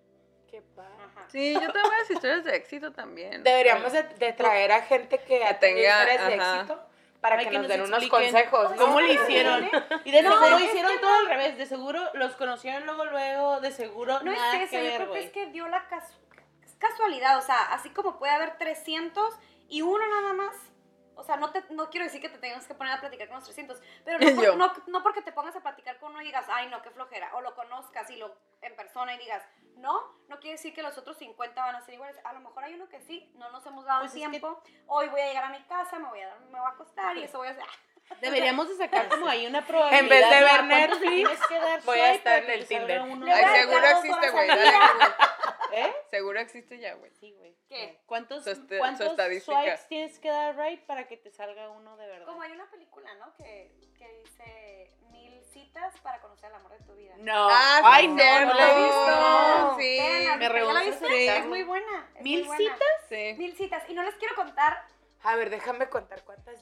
Qué 0.50 0.62
padre. 0.76 0.90
Ajá. 1.06 1.26
Sí, 1.30 1.54
yo 1.54 1.72
tengo 1.72 1.90
varias 1.90 2.10
historias 2.10 2.44
de 2.46 2.56
éxito 2.56 2.92
también. 2.92 3.44
Deberíamos 3.44 3.92
de, 3.92 4.02
de 4.04 4.34
traer 4.34 4.72
a 4.72 4.82
gente 4.82 5.20
que, 5.20 5.40
Que 5.40 5.54
tenga, 5.56 5.82
historias 6.04 6.28
de 6.28 6.34
ajá. 6.42 6.56
éxito 6.62 6.84
para 7.22 7.36
Ay, 7.38 7.46
que, 7.46 7.52
que 7.52 7.58
nos 7.58 7.68
nos 7.68 7.70
den 7.78 7.82
unos 7.82 8.08
consejos. 8.08 8.72
¿no? 8.72 8.78
¿Cómo 8.78 9.02
lo 9.02 9.08
hicieron? 9.14 9.70
Y 10.06 10.12
de 10.12 10.22
No, 10.24 10.32
seguro 10.40 10.60
hicieron 10.60 10.92
que 10.94 11.00
todo 11.00 11.12
no. 11.12 11.20
al 11.20 11.28
revés. 11.28 11.58
De 11.58 11.66
seguro 11.68 12.02
los 12.14 12.36
conocieron 12.36 12.86
luego, 12.86 13.06
luego. 13.06 13.60
De 13.60 13.72
seguro 13.72 14.20
No 14.24 14.32
nada 14.32 14.56
es 14.56 14.62
eso, 14.64 14.72
que 14.72 14.78
yo 14.78 14.84
ver, 14.84 14.96
creo 14.96 15.06
que 15.08 15.12
güey. 15.12 15.24
es 15.26 15.32
que 15.32 15.46
dio 15.52 15.68
la 15.68 15.88
casu- 15.90 16.18
casualidad. 16.80 17.38
O 17.38 17.42
sea, 17.42 17.74
así 17.74 17.90
como 17.92 18.18
puede 18.18 18.32
haber 18.34 18.58
300 18.58 19.36
y 19.70 19.82
uno 19.84 20.04
nada 20.08 20.34
más. 20.34 20.56
O 21.18 21.24
sea, 21.24 21.36
no, 21.36 21.52
te, 21.52 21.64
no 21.72 21.90
quiero 21.90 22.06
decir 22.06 22.22
que 22.22 22.30
te 22.30 22.38
tengas 22.38 22.66
que 22.68 22.76
poner 22.76 22.94
a 22.94 23.00
platicar 23.00 23.28
con 23.28 23.36
los 23.36 23.44
300, 23.44 23.82
pero 24.06 24.20
no, 24.20 24.36
por- 24.36 24.58
no, 24.58 24.74
no 24.88 25.04
porque 25.04 25.22
te 25.22 25.32
pongas 25.32 25.56
a 25.56 25.62
platicar 25.62 26.00
con 26.00 26.12
uno 26.12 26.22
y 26.22 26.26
digas, 26.26 26.46
ay, 26.50 26.70
no, 26.70 26.82
qué 26.82 26.92
flojera, 26.92 27.36
o 27.36 27.42
lo 27.42 27.56
conozcas 27.56 28.10
y 28.12 28.16
lo 28.18 28.36
en 28.62 28.76
persona 28.76 29.14
y 29.16 29.18
digas, 29.18 29.44
no, 29.76 30.16
no 30.28 30.40
quiere 30.40 30.54
decir 30.58 30.74
que 30.74 30.82
los 30.82 30.98
otros 30.98 31.18
50 31.18 31.62
van 31.62 31.76
a 31.76 31.82
ser 31.82 31.96
iguales. 31.96 32.18
A 32.24 32.34
lo 32.34 32.40
mejor 32.40 32.64
hay 32.64 32.74
uno 32.76 32.88
que 32.90 33.02
sí, 33.02 33.32
no 33.36 33.50
nos 33.52 33.66
hemos 33.66 33.86
dado 33.86 34.02
Pues 34.02 34.12
que- 34.14 34.18
tiempo. 34.20 34.62
Hoy 34.88 35.08
voy 35.10 35.22
a 35.22 35.28
llegar 35.28 35.44
a 35.44 35.50
mi 35.50 35.62
casa, 35.66 36.00
me 36.00 36.08
voy 36.10 36.22
a, 36.22 36.36
me 36.36 36.60
voy 36.60 36.68
a 36.68 36.70
acostar 36.70 37.18
y 37.18 37.24
eso 37.24 37.38
voy 37.40 37.48
a 37.50 37.52
hacer. 37.52 37.66
Deberíamos 38.22 38.68
de 38.70 38.76
sacar 38.76 39.08
como 39.10 39.28
ahí 39.28 39.46
una 39.46 39.66
probabilidad. 39.66 40.00
En 40.04 40.10
vez 40.10 40.30
de 40.30 40.40
¿no? 40.40 40.46
ver 40.46 40.56
¿A 40.56 40.68
cuántos 40.68 40.70
le 40.70 40.88
Netflix, 40.88 41.12
tienes 41.14 41.48
que 41.48 41.60
dar 41.60 41.82
voy 41.84 42.00
a 42.00 42.04
swipe 42.04 42.16
estar 42.18 42.24
para 42.24 42.38
en 42.40 42.46
que 42.46 42.54
el 42.54 42.68
Tinder. 42.68 43.02
Ay, 43.02 43.60
seguro 43.60 43.88
existe, 43.88 44.30
güey. 44.32 44.50
¿Eh? 45.74 45.94
Seguro 46.10 46.40
existe 46.40 46.80
ya, 46.80 46.94
güey. 46.96 47.12
Sí, 47.20 47.32
güey. 47.34 47.56
¿Qué? 47.68 48.00
¿Cuántos, 48.06 48.44
Su 48.46 48.52
este- 48.52 48.76
su 48.76 48.80
cuántos 48.80 49.08
estadística. 49.12 49.62
swipes 49.62 49.88
tienes 49.88 50.18
que 50.20 50.30
dar 50.30 50.58
right 50.58 50.82
para 50.86 51.08
que 51.08 51.18
te 51.18 51.30
salga 51.30 51.70
uno 51.70 51.98
de 51.98 52.08
verdad? 52.08 52.26
Como 52.26 52.42
hay 52.42 52.52
una 52.54 52.66
película, 52.72 53.14
¿no? 53.16 53.36
Que, 53.36 53.72
que 53.98 54.22
dice 54.24 54.94
mil 55.12 55.44
citas 55.44 55.94
para 56.02 56.20
conocer 56.22 56.50
el 56.50 56.56
amor 56.56 56.72
de 56.72 56.80
tu 56.86 56.96
vida. 56.96 57.14
No. 57.18 57.50
Ah, 57.52 57.82
Ay, 57.84 58.06
sí, 58.06 58.12
no, 58.14 58.24
cierto. 58.24 58.46
no 58.46 58.54
la 58.60 58.72
he 58.72 58.84
visto. 58.84 59.76
Sí. 59.78 60.00
Vean, 60.00 60.40
me 60.40 60.46
¿ya 60.46 60.50
la 60.50 60.50
rehúso 60.50 60.78
aceptarlo. 60.78 61.16
Es 61.18 61.46
muy 61.46 61.64
buena. 61.64 62.10
es 62.16 62.24
¿Mil 62.24 62.40
muy 62.46 62.48
buena. 62.58 62.74
citas? 62.74 62.88
Sí. 63.10 63.36
Mil 63.38 63.56
citas. 63.58 63.84
Y 63.90 63.94
no 63.94 64.04
les 64.04 64.16
quiero 64.16 64.36
contar. 64.36 64.86
A 65.24 65.36
ver, 65.36 65.50
déjame 65.50 65.90
contar 65.90 66.24
cuántas 66.24 66.56
ya. 66.56 66.62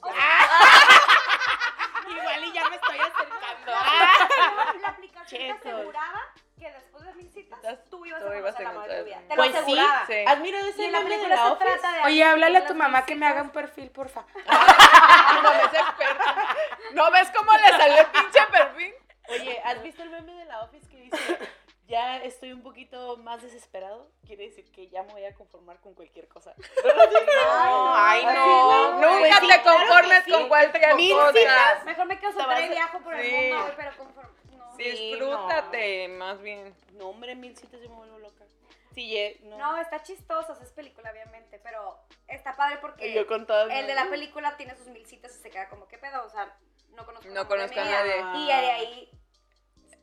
Y 2.44 2.52
ya 2.52 2.68
me 2.68 2.76
estoy 2.76 2.98
acercando. 2.98 3.72
La 4.80 4.88
aplicación 4.88 5.40
te 5.60 5.68
aseguraba 5.70 6.22
que 6.58 6.70
después 6.70 7.04
de 7.04 7.12
mil 7.14 7.30
citas 7.32 7.60
tú 7.90 8.06
ibas 8.06 8.22
tú 8.22 8.28
a 8.28 8.36
ibas 8.38 8.54
conocer 8.54 8.66
a 8.66 8.86
de 8.86 8.98
tu 9.00 9.04
vida. 9.04 9.16
encontrar- 9.16 9.28
Te 9.28 9.36
lo 9.36 9.36
Pues 9.36 9.50
sí, 9.50 9.56
aseguraba. 9.58 10.06
sí. 10.06 10.24
¿Has 10.26 10.38
mirado 10.38 10.66
Y 10.66 10.70
ese 10.70 10.90
la 10.90 11.00
meme 11.00 11.18
de 11.18 11.28
la 11.28 11.46
Office? 11.52 11.64
trata 11.66 11.92
de... 11.92 12.02
Oye, 12.04 12.24
háblale 12.24 12.58
a 12.58 12.66
tu 12.66 12.74
mamá 12.74 13.04
que 13.04 13.14
me 13.14 13.26
haga 13.26 13.42
un 13.42 13.50
perfil, 13.50 13.90
porfa. 13.90 14.24
Mamá 14.46 15.60
es 15.60 15.74
experta. 15.80 16.56
¿No 16.92 17.10
ves 17.10 17.30
cómo 17.36 17.52
le 17.52 17.68
salió 17.68 17.98
el 18.00 18.06
pinche 18.06 18.40
perfil? 18.50 18.94
Oye, 19.28 19.60
¿has 19.64 19.82
visto 19.82 20.02
el 20.02 20.10
meme 20.10 20.32
de 20.34 20.44
la 20.46 20.60
Office 20.60 20.88
que 20.88 20.96
dice, 20.96 21.38
ya 21.86 22.16
estoy 22.22 22.52
un 22.52 22.62
poquito 22.62 23.16
más 23.18 23.42
desesperado? 23.42 24.10
Quiere 24.26 24.44
decir 24.48 24.70
que 24.72 24.88
ya 24.88 25.02
me 25.04 25.12
voy 25.12 25.24
a 25.24 25.34
conformar 25.34 25.78
con 25.80 25.94
cualquier 25.94 26.28
cosa. 26.28 26.54
Ay, 26.84 28.24
Ay, 28.26 28.34
no. 28.34 29.00
Nunca 29.00 29.40
sí, 29.40 29.48
te 29.48 29.62
conformes 29.62 30.24
sí. 30.24 30.30
con 30.32 30.48
cualquier 30.48 30.94
Mil 30.96 31.12
cosa. 31.12 31.32
citas. 31.32 31.84
Mejor 31.84 32.06
me 32.06 32.18
quedo 32.18 32.30
Te 32.32 32.36
vas 32.38 32.46
soltera 32.46 32.66
y 32.66 32.70
a- 32.70 32.74
viajo 32.74 33.00
por 33.00 33.14
el 33.14 33.26
Sí. 33.26 33.32
mundo, 33.36 33.62
güey, 33.62 33.76
pero 33.76 33.96
conforme... 33.96 34.30
No. 34.56 34.76
Disfrútate, 34.76 36.08
más 36.08 36.40
bien. 36.40 36.74
No, 36.92 37.08
hombre, 37.08 37.34
mil 37.34 37.56
citas 37.56 37.80
yo 37.80 37.88
me 37.88 37.96
vuelvo 37.96 38.18
loca. 38.18 38.44
Sí, 38.94 39.08
ye- 39.08 39.38
no. 39.44 39.58
No, 39.58 39.76
está 39.76 40.02
chistoso, 40.02 40.52
o 40.52 40.54
sea, 40.54 40.64
es 40.64 40.72
película, 40.72 41.10
obviamente, 41.10 41.58
pero 41.62 41.98
está 42.28 42.56
padre 42.56 42.78
porque 42.80 43.12
yo 43.12 43.26
con 43.26 43.46
el 43.70 43.86
de 43.86 43.94
la 43.94 44.08
película 44.08 44.56
tiene 44.56 44.74
sus 44.76 44.86
mil 44.88 45.06
citas 45.06 45.36
y 45.36 45.42
se 45.42 45.50
queda 45.50 45.68
como, 45.68 45.86
¿qué 45.86 45.98
pedo? 45.98 46.24
O 46.24 46.30
sea, 46.30 46.56
no 46.94 47.04
conozco, 47.04 47.28
No 47.30 47.46
conozco 47.46 47.78
a 47.78 47.84
nadie. 47.84 48.24
Y 48.36 48.46
de 48.46 48.52
ahí 48.52 49.10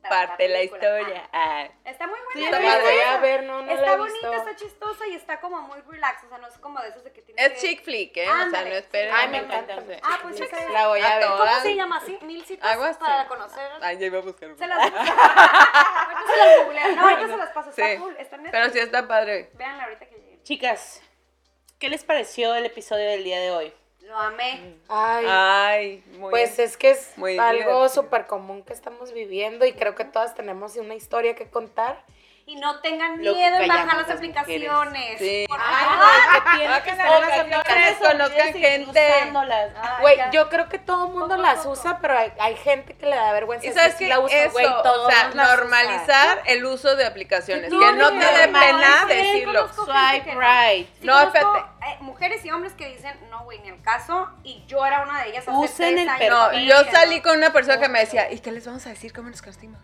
Parte 0.08 0.48
la 0.48 0.54
película. 0.58 1.00
historia. 1.00 1.28
Ah. 1.32 1.64
Ah, 1.66 1.90
Está 1.90 2.06
muy 2.06 2.18
Sí, 2.34 2.40
buena. 2.40 2.58
voy 2.80 3.00
a 3.00 3.18
ver, 3.18 3.42
no, 3.44 3.62
no 3.62 3.70
Está 3.72 3.96
bonita, 3.96 4.28
visto. 4.30 4.32
está 4.32 4.56
chistosa 4.56 5.06
y 5.06 5.14
está 5.14 5.40
como 5.40 5.60
muy 5.62 5.80
relax, 5.82 6.24
o 6.24 6.28
sea, 6.28 6.38
no 6.38 6.46
es 6.48 6.58
como 6.58 6.80
de 6.80 6.88
esos 6.88 7.04
de 7.04 7.12
que 7.12 7.22
tienes 7.22 7.44
Es 7.44 7.52
que... 7.52 7.58
chick 7.68 7.82
flick, 7.84 8.16
¿eh? 8.16 8.28
O 8.28 8.50
sea, 8.50 8.62
no 8.64 8.74
esperen. 8.74 9.14
Ay, 9.14 9.28
me 9.28 9.38
encanta. 9.38 9.76
Ah, 10.02 10.18
pues 10.22 10.40
esa 10.40 10.56
es- 10.58 10.70
La 10.70 10.88
voy 10.88 11.00
a 11.00 11.12
A 11.12 11.18
ver. 11.18 11.26
¿Cómo 11.28 11.60
se 11.62 11.74
llama 11.76 11.96
así? 11.98 12.18
Mil 12.22 12.44
citas 12.44 12.70
Algo 12.72 12.84
así. 12.84 12.98
para 12.98 13.26
conocer. 13.28 13.70
Ay, 13.80 13.98
ya 13.98 14.06
iba 14.06 14.18
a 14.18 14.22
buscar. 14.22 14.56
Se 14.56 14.66
las... 14.66 14.78
ahorita 14.92 16.22
se 16.26 16.74
las. 16.76 16.96
No, 16.96 17.02
ahorita 17.08 17.28
se 17.28 17.36
las 17.36 17.50
paso. 17.50 17.70
Está 17.70 17.86
Sí. 17.92 17.96
cool, 17.98 18.16
está 18.18 18.36
neta. 18.36 18.50
Pero 18.50 18.70
sí 18.70 18.78
está 18.78 19.06
padre. 19.08 19.50
Véanla 19.54 19.84
ahorita 19.84 20.06
que 20.06 20.14
llegue. 20.16 20.42
Chicas, 20.42 21.02
¿qué 21.78 21.88
les 21.88 22.04
pareció 22.04 22.54
el 22.54 22.66
episodio 22.66 23.08
del 23.08 23.24
día 23.24 23.40
de 23.40 23.50
hoy? 23.50 23.74
Lo 24.06 24.16
amé. 24.16 24.76
Ay, 24.88 25.26
Ay, 25.28 26.04
muy 26.18 26.30
pues 26.30 26.56
bien. 26.56 26.68
es 26.68 26.76
que 26.76 26.90
es 26.90 27.12
Muy 27.16 27.38
algo 27.38 27.88
súper 27.88 28.26
común 28.26 28.62
que 28.62 28.72
estamos 28.74 29.12
viviendo 29.12 29.64
y 29.64 29.72
creo 29.72 29.94
que 29.94 30.04
todas 30.04 30.34
tenemos 30.34 30.76
una 30.76 30.94
historia 30.94 31.34
que 31.34 31.48
contar. 31.48 32.04
Y 32.46 32.56
no 32.56 32.78
tengan 32.80 33.24
Lo 33.24 33.34
miedo 33.34 33.56
en 33.56 33.68
bajar 33.68 33.96
las 33.96 34.08
las 34.08 34.16
aplicaciones. 34.18 35.18
Sí. 35.18 35.46
Por 35.48 35.58
Ay, 35.62 35.86
que 36.34 36.58
tiene 36.58 36.82
que 36.82 36.90
estar 36.90 37.20
las 37.20 37.38
aplicaciones, 37.40 37.96
conozcan 37.96 38.52
gente. 38.52 39.32
Güey, 40.00 40.18
yo 40.30 40.50
creo 40.50 40.68
que 40.68 40.78
todo 40.78 41.06
el 41.06 41.14
mundo 41.14 41.38
las 41.38 41.64
usa, 41.64 41.98
pero 42.02 42.18
hay, 42.18 42.32
hay 42.38 42.54
gente 42.56 42.94
que 42.96 43.06
le 43.06 43.16
da 43.16 43.32
vergüenza. 43.32 43.66
Y 43.66 43.72
sabes 43.72 43.94
que 43.94 44.08
la 44.08 44.20
usa, 44.20 44.36
eso, 44.44 44.52
güey, 44.52 44.66
o 44.66 45.10
sea, 45.10 45.30
normalizar 45.34 46.42
el 46.44 46.66
uso 46.66 46.96
de 46.96 47.06
aplicaciones, 47.06 47.70
No, 47.72 47.80
que 47.80 47.92
no 47.92 48.10
te 48.10 48.16
dé 48.26 48.48
pena 48.48 49.06
sí, 49.08 49.14
decirlo. 49.14 49.68
Swipe 49.72 50.34
right. 50.34 50.86
Sí, 51.00 51.06
No, 51.06 51.18
espérate. 51.20 51.58
eh, 51.58 51.96
mujeres 52.00 52.44
y 52.44 52.50
hombres 52.50 52.74
que 52.74 52.88
dicen, 52.88 53.18
no, 53.30 53.44
güey, 53.44 53.58
ni 53.60 53.68
el 53.68 53.80
caso. 53.80 54.28
Y 54.42 54.62
yo 54.66 54.84
era 54.84 55.00
una 55.02 55.22
de 55.22 55.30
ellas 55.30 55.48
hace 55.48 55.56
Usen 55.56 55.94
tres 55.94 56.02
el 56.02 56.08
años. 56.10 56.52
No, 56.52 56.58
yo 56.58 56.90
salí 56.90 57.22
con 57.22 57.38
una 57.38 57.54
persona 57.54 57.80
que 57.80 57.88
me 57.88 58.00
decía, 58.00 58.30
¿y 58.30 58.40
qué 58.40 58.52
les 58.52 58.66
vamos 58.66 58.84
a 58.86 58.90
decir 58.90 59.14
cómo 59.14 59.30
nos 59.30 59.40
conocimos? 59.40 59.80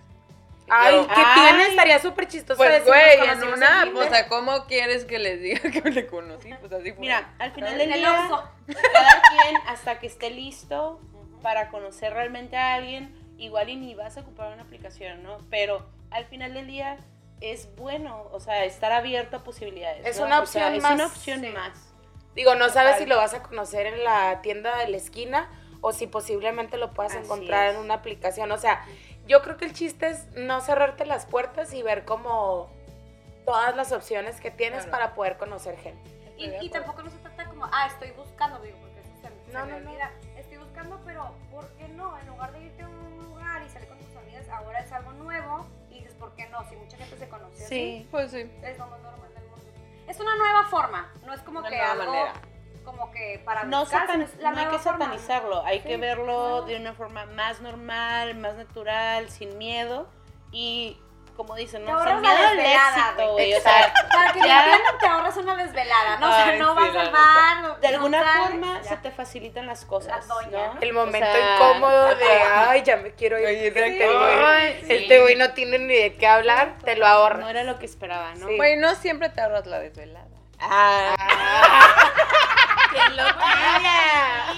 Ay, 0.71 0.95
yo, 0.97 1.09
¿qué 1.09 1.15
Ay. 1.17 1.41
tiene? 1.49 1.67
Estaría 1.69 1.99
súper 1.99 2.29
chistoso. 2.29 2.57
Pues 2.57 2.85
güey, 2.85 3.29
en 3.29 3.43
una, 3.45 3.91
o 3.95 4.09
sea, 4.09 4.29
¿cómo 4.29 4.67
quieres 4.67 5.05
que 5.05 5.19
les 5.19 5.41
diga 5.41 5.61
que 5.73 5.83
me 5.83 5.91
le 5.91 6.07
conocí? 6.07 6.53
Pues 6.61 6.73
así 6.73 6.93
fue. 6.93 7.01
Mira, 7.01 7.33
al 7.39 7.53
final 7.53 7.77
del 7.79 7.93
el 7.93 7.99
día, 7.99 8.29
cada 8.67 9.23
quien 9.23 9.57
hasta 9.67 9.99
que 9.99 10.07
esté 10.07 10.31
listo 10.31 11.01
para 11.43 11.69
conocer 11.69 12.13
realmente 12.13 12.57
a 12.57 12.75
alguien, 12.75 13.15
igual 13.39 13.69
y 13.69 13.77
ni 13.77 13.95
vas 13.95 14.17
a 14.17 14.21
ocupar 14.21 14.53
una 14.53 14.63
aplicación, 14.63 15.23
¿no? 15.23 15.39
Pero 15.51 15.87
al 16.11 16.27
final 16.27 16.55
del 16.55 16.67
día 16.67 16.99
es 17.41 17.75
bueno, 17.77 18.29
o 18.33 18.41
sea, 18.41 18.65
estar 18.65 18.93
abierto 18.93 19.39
a 19.39 19.45
posibilidades. 19.45 20.07
Es 20.07 20.19
¿no? 20.19 20.27
una 20.27 20.41
O 20.43 20.47
sea, 20.47 20.67
opción 20.67 20.75
es 20.75 20.83
más, 20.83 20.95
una 20.95 21.07
opción 21.07 21.41
sí. 21.41 21.49
más. 21.49 21.93
Digo, 22.35 22.55
no 22.55 22.69
sabes 22.69 22.99
si 22.99 23.07
lo 23.07 23.17
vas 23.17 23.35
a 23.35 23.43
conocer 23.43 23.87
en 23.87 24.05
la 24.05 24.41
tienda 24.43 24.77
de 24.79 24.89
la 24.89 24.97
esquina 24.99 25.51
o 25.81 25.93
si 25.93 26.07
posiblemente 26.07 26.77
lo 26.77 26.93
puedas 26.93 27.13
Así 27.15 27.25
encontrar 27.25 27.69
es. 27.69 27.75
en 27.75 27.81
una 27.81 27.95
aplicación. 27.95 28.53
O 28.53 28.59
sea, 28.59 28.85
yo 29.31 29.43
creo 29.43 29.57
que 29.57 29.65
el 29.65 29.73
chiste 29.73 30.09
es 30.11 30.27
no 30.35 30.61
cerrarte 30.61 31.07
las 31.07 31.25
puertas 31.25 31.73
y 31.73 31.83
ver 31.85 32.05
como 32.05 32.69
todas 33.47 33.77
las 33.77 33.93
opciones 33.93 34.41
que 34.41 34.51
tienes 34.51 34.85
Claro. 34.85 34.91
para 34.91 35.15
poder 35.15 35.37
conocer 35.39 35.77
gente. 35.79 36.11
Y, 36.37 36.69
tampoco 36.71 37.03
no 37.03 37.11
se 37.11 37.19
trata 37.19 37.45
como, 37.45 37.65
ah, 37.67 37.87
estoy 37.87 38.11
buscando, 38.13 38.59
digo, 38.61 38.77
porque 38.81 39.01
eso 39.01 39.11
se, 39.23 39.29
se 39.47 39.53
No, 39.53 39.67
me 39.67 39.73
no, 39.73 39.81
no. 39.81 39.91
olvida. 39.91 40.11
Estoy 40.37 40.57
buscando, 40.59 40.99
pero 41.05 41.33
¿por 41.51 41.69
qué 41.77 41.87
no? 41.89 42.19
En 42.19 42.27
lugar 42.27 42.51
de 42.53 42.63
irte 42.65 42.83
a 42.83 42.89
un 42.89 43.25
lugar 43.25 43.63
y 43.63 43.69
salir 43.69 43.89
con 43.89 43.99
tus 43.99 44.17
amigas, 44.17 44.49
ahora 44.49 44.81
es 44.81 44.91
algo 44.91 45.13
nuevo 45.13 45.67
y 45.91 45.95
dices, 46.01 46.15
¿por 46.15 46.35
qué 46.35 46.49
no? 46.49 46.69
Si 46.69 46.75
mucha 46.77 46.97
gente 46.97 47.17
se 47.17 47.29
conoce 47.29 47.65
así, 47.65 48.09
Pues 48.11 48.31
sí. 48.33 48.51
es 48.63 48.79
lo 48.79 48.87
más 48.89 49.01
normal 49.01 49.33
del 49.35 49.45
mundo. 49.45 49.65
Es 50.09 50.19
una 50.19 50.35
nueva 50.35 50.65
forma, 50.65 51.13
no 51.25 51.33
es 51.35 51.41
como 51.43 51.61
Una 51.61 51.69
que 51.69 51.77
nueva 51.77 51.93
algo 51.93 52.05
manera. 52.07 52.33
Como 52.85 53.11
que 53.13 53.41
para 53.45 53.65
No, 53.65 53.85
satan- 53.87 54.27
la 54.41 54.51
no 54.53 54.59
hay 54.61 54.67
que 54.67 54.79
forma. 54.79 55.05
satanizarlo, 55.07 55.65
hay 55.65 55.81
que 55.81 55.95
Sí, 55.95 56.01
verlo 56.01 56.61
no. 56.61 56.63
de 56.63 56.77
una 56.77 56.95
forma 56.95 57.27
más 57.27 57.61
normal, 57.61 58.35
más 58.37 58.55
natural, 58.55 59.29
sin 59.31 59.57
miedo 59.59 60.09
y 60.53 60.99
como 61.37 61.55
dicen, 61.55 61.87
Te 61.87 61.91
¿no? 61.91 61.97
ahorras 61.99 62.15
Sin 62.15 62.21
miedo 62.21 62.37
al 62.49 62.57
desvelada, 62.57 62.97
éxito, 63.09 63.33
güey. 63.33 63.55
O 63.55 63.61
sea, 63.63 63.95
Para 64.15 64.33
que 64.35 64.41
Ya. 64.41 64.59
entiendan, 64.65 64.99
te 64.99 65.07
ahorras 65.07 65.37
una 65.39 65.57
desvelada, 65.57 66.19
¿no? 66.19 66.29
O 66.29 66.33
sea, 66.35 66.57
no 66.57 66.75
sí, 66.75 66.81
vas 66.81 66.97
al 66.97 67.11
bar. 67.13 67.81
de 67.81 67.89
no 67.89 67.95
alguna 67.95 68.23
forma 68.45 68.83
ya. 68.83 68.89
se 68.91 68.97
te 68.99 69.11
facilitan 69.11 69.67
las 69.67 69.87
cosas, 69.87 70.27
La 70.29 70.35
doña, 70.35 70.51
¿no? 70.67 70.75
¿no? 70.75 70.81
El 70.83 70.91
O 70.91 70.95
momento 71.07 71.33
sea, 71.33 71.55
incómodo 71.57 72.15
de, 72.17 72.31
ay, 72.43 72.83
ya 72.83 72.97
me 72.99 73.15
quiero 73.15 73.39
ir. 73.39 73.47
Este 73.49 74.07
güey, 74.07 74.35
Ay, 74.45 74.81
sí. 74.87 74.93
este 74.97 75.21
güey 75.23 75.37
no 75.37 75.53
tiene 75.55 75.79
ni 75.79 75.95
de 75.95 76.15
qué 76.17 76.27
hablar, 76.27 76.77
te 76.85 76.97
lo 76.97 77.07
ahorras. 77.07 77.41
No 77.41 77.49
era 77.49 77.63
lo 77.63 77.79
que 77.79 77.87
esperaba, 77.87 78.35
¿no? 78.35 78.47
Sí. 78.47 78.57
Güey, 78.57 78.77
no 78.77 78.95
siempre 78.97 79.31
te 79.31 79.41
ahorras 79.41 79.65
la 79.67 79.79
desvelada. 79.79 80.27
Ah. 80.59 81.15
¡Qué 82.93 83.11
locura! 83.11 84.55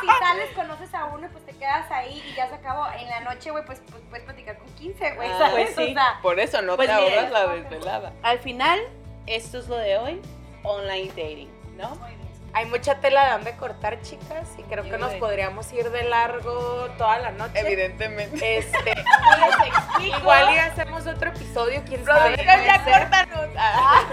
Si 0.00 0.06
sales, 0.06 0.50
conoces 0.54 0.94
a 0.94 1.06
uno, 1.06 1.28
pues 1.32 1.44
te 1.44 1.52
quedas 1.56 1.90
ahí 1.90 2.22
y 2.30 2.34
ya 2.34 2.48
se 2.48 2.54
acabó. 2.54 2.86
En 2.98 3.08
la 3.08 3.20
noche, 3.20 3.50
güey, 3.50 3.64
pues, 3.64 3.82
pues 3.90 4.02
puedes 4.08 4.24
platicar 4.24 4.58
con 4.58 4.68
15, 4.74 5.14
güey, 5.14 5.28
Ah, 5.30 5.48
pues 5.50 5.74
sí. 5.74 5.90
O 5.90 5.92
sea, 5.94 6.18
Por 6.22 6.38
eso 6.38 6.62
no 6.62 6.76
Pues 6.76 6.88
te 6.88 6.94
ahorras 6.94 7.30
la 7.30 7.46
desvelada. 7.48 8.12
Al 8.22 8.38
final, 8.38 8.78
esto 9.26 9.58
es 9.58 9.68
lo 9.68 9.76
de 9.76 9.96
hoy, 9.98 10.22
online 10.62 11.08
dating, 11.08 11.50
¿no? 11.76 11.90
muy 11.96 12.10
bien. 12.10 12.17
Hay 12.54 12.66
mucha 12.66 12.96
tela 13.00 13.26
de 13.26 13.32
donde 13.32 13.56
cortar, 13.56 14.00
chicas, 14.02 14.48
y 14.56 14.62
creo 14.62 14.84
que 14.84 14.98
nos 14.98 15.12
podríamos 15.14 15.72
ir 15.72 15.90
de 15.90 16.04
largo 16.04 16.88
toda 16.96 17.18
la 17.18 17.30
noche. 17.30 17.52
Evidentemente. 17.60 18.58
Este, 18.58 18.84
Les 18.94 19.68
explico. 19.68 20.18
igual 20.18 20.54
y 20.54 20.58
hacemos 20.58 21.06
otro 21.06 21.30
episodio, 21.30 21.82
quién 21.86 22.04
sabe. 22.04 22.36
Producción, 22.36 22.64
ya 22.64 22.84
córtanos. 22.84 23.46
Ah. 23.56 24.04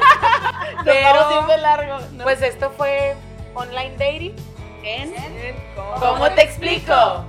Pero, 0.86 1.48
de 1.48 1.58
largo, 1.58 2.00
¿no? 2.12 2.24
pues 2.24 2.42
esto 2.42 2.72
fue 2.72 3.16
online 3.54 3.92
dating. 3.98 4.36
en 4.84 5.14
¿Cómo 6.00 6.30
te 6.32 6.44
explico? 6.44 7.26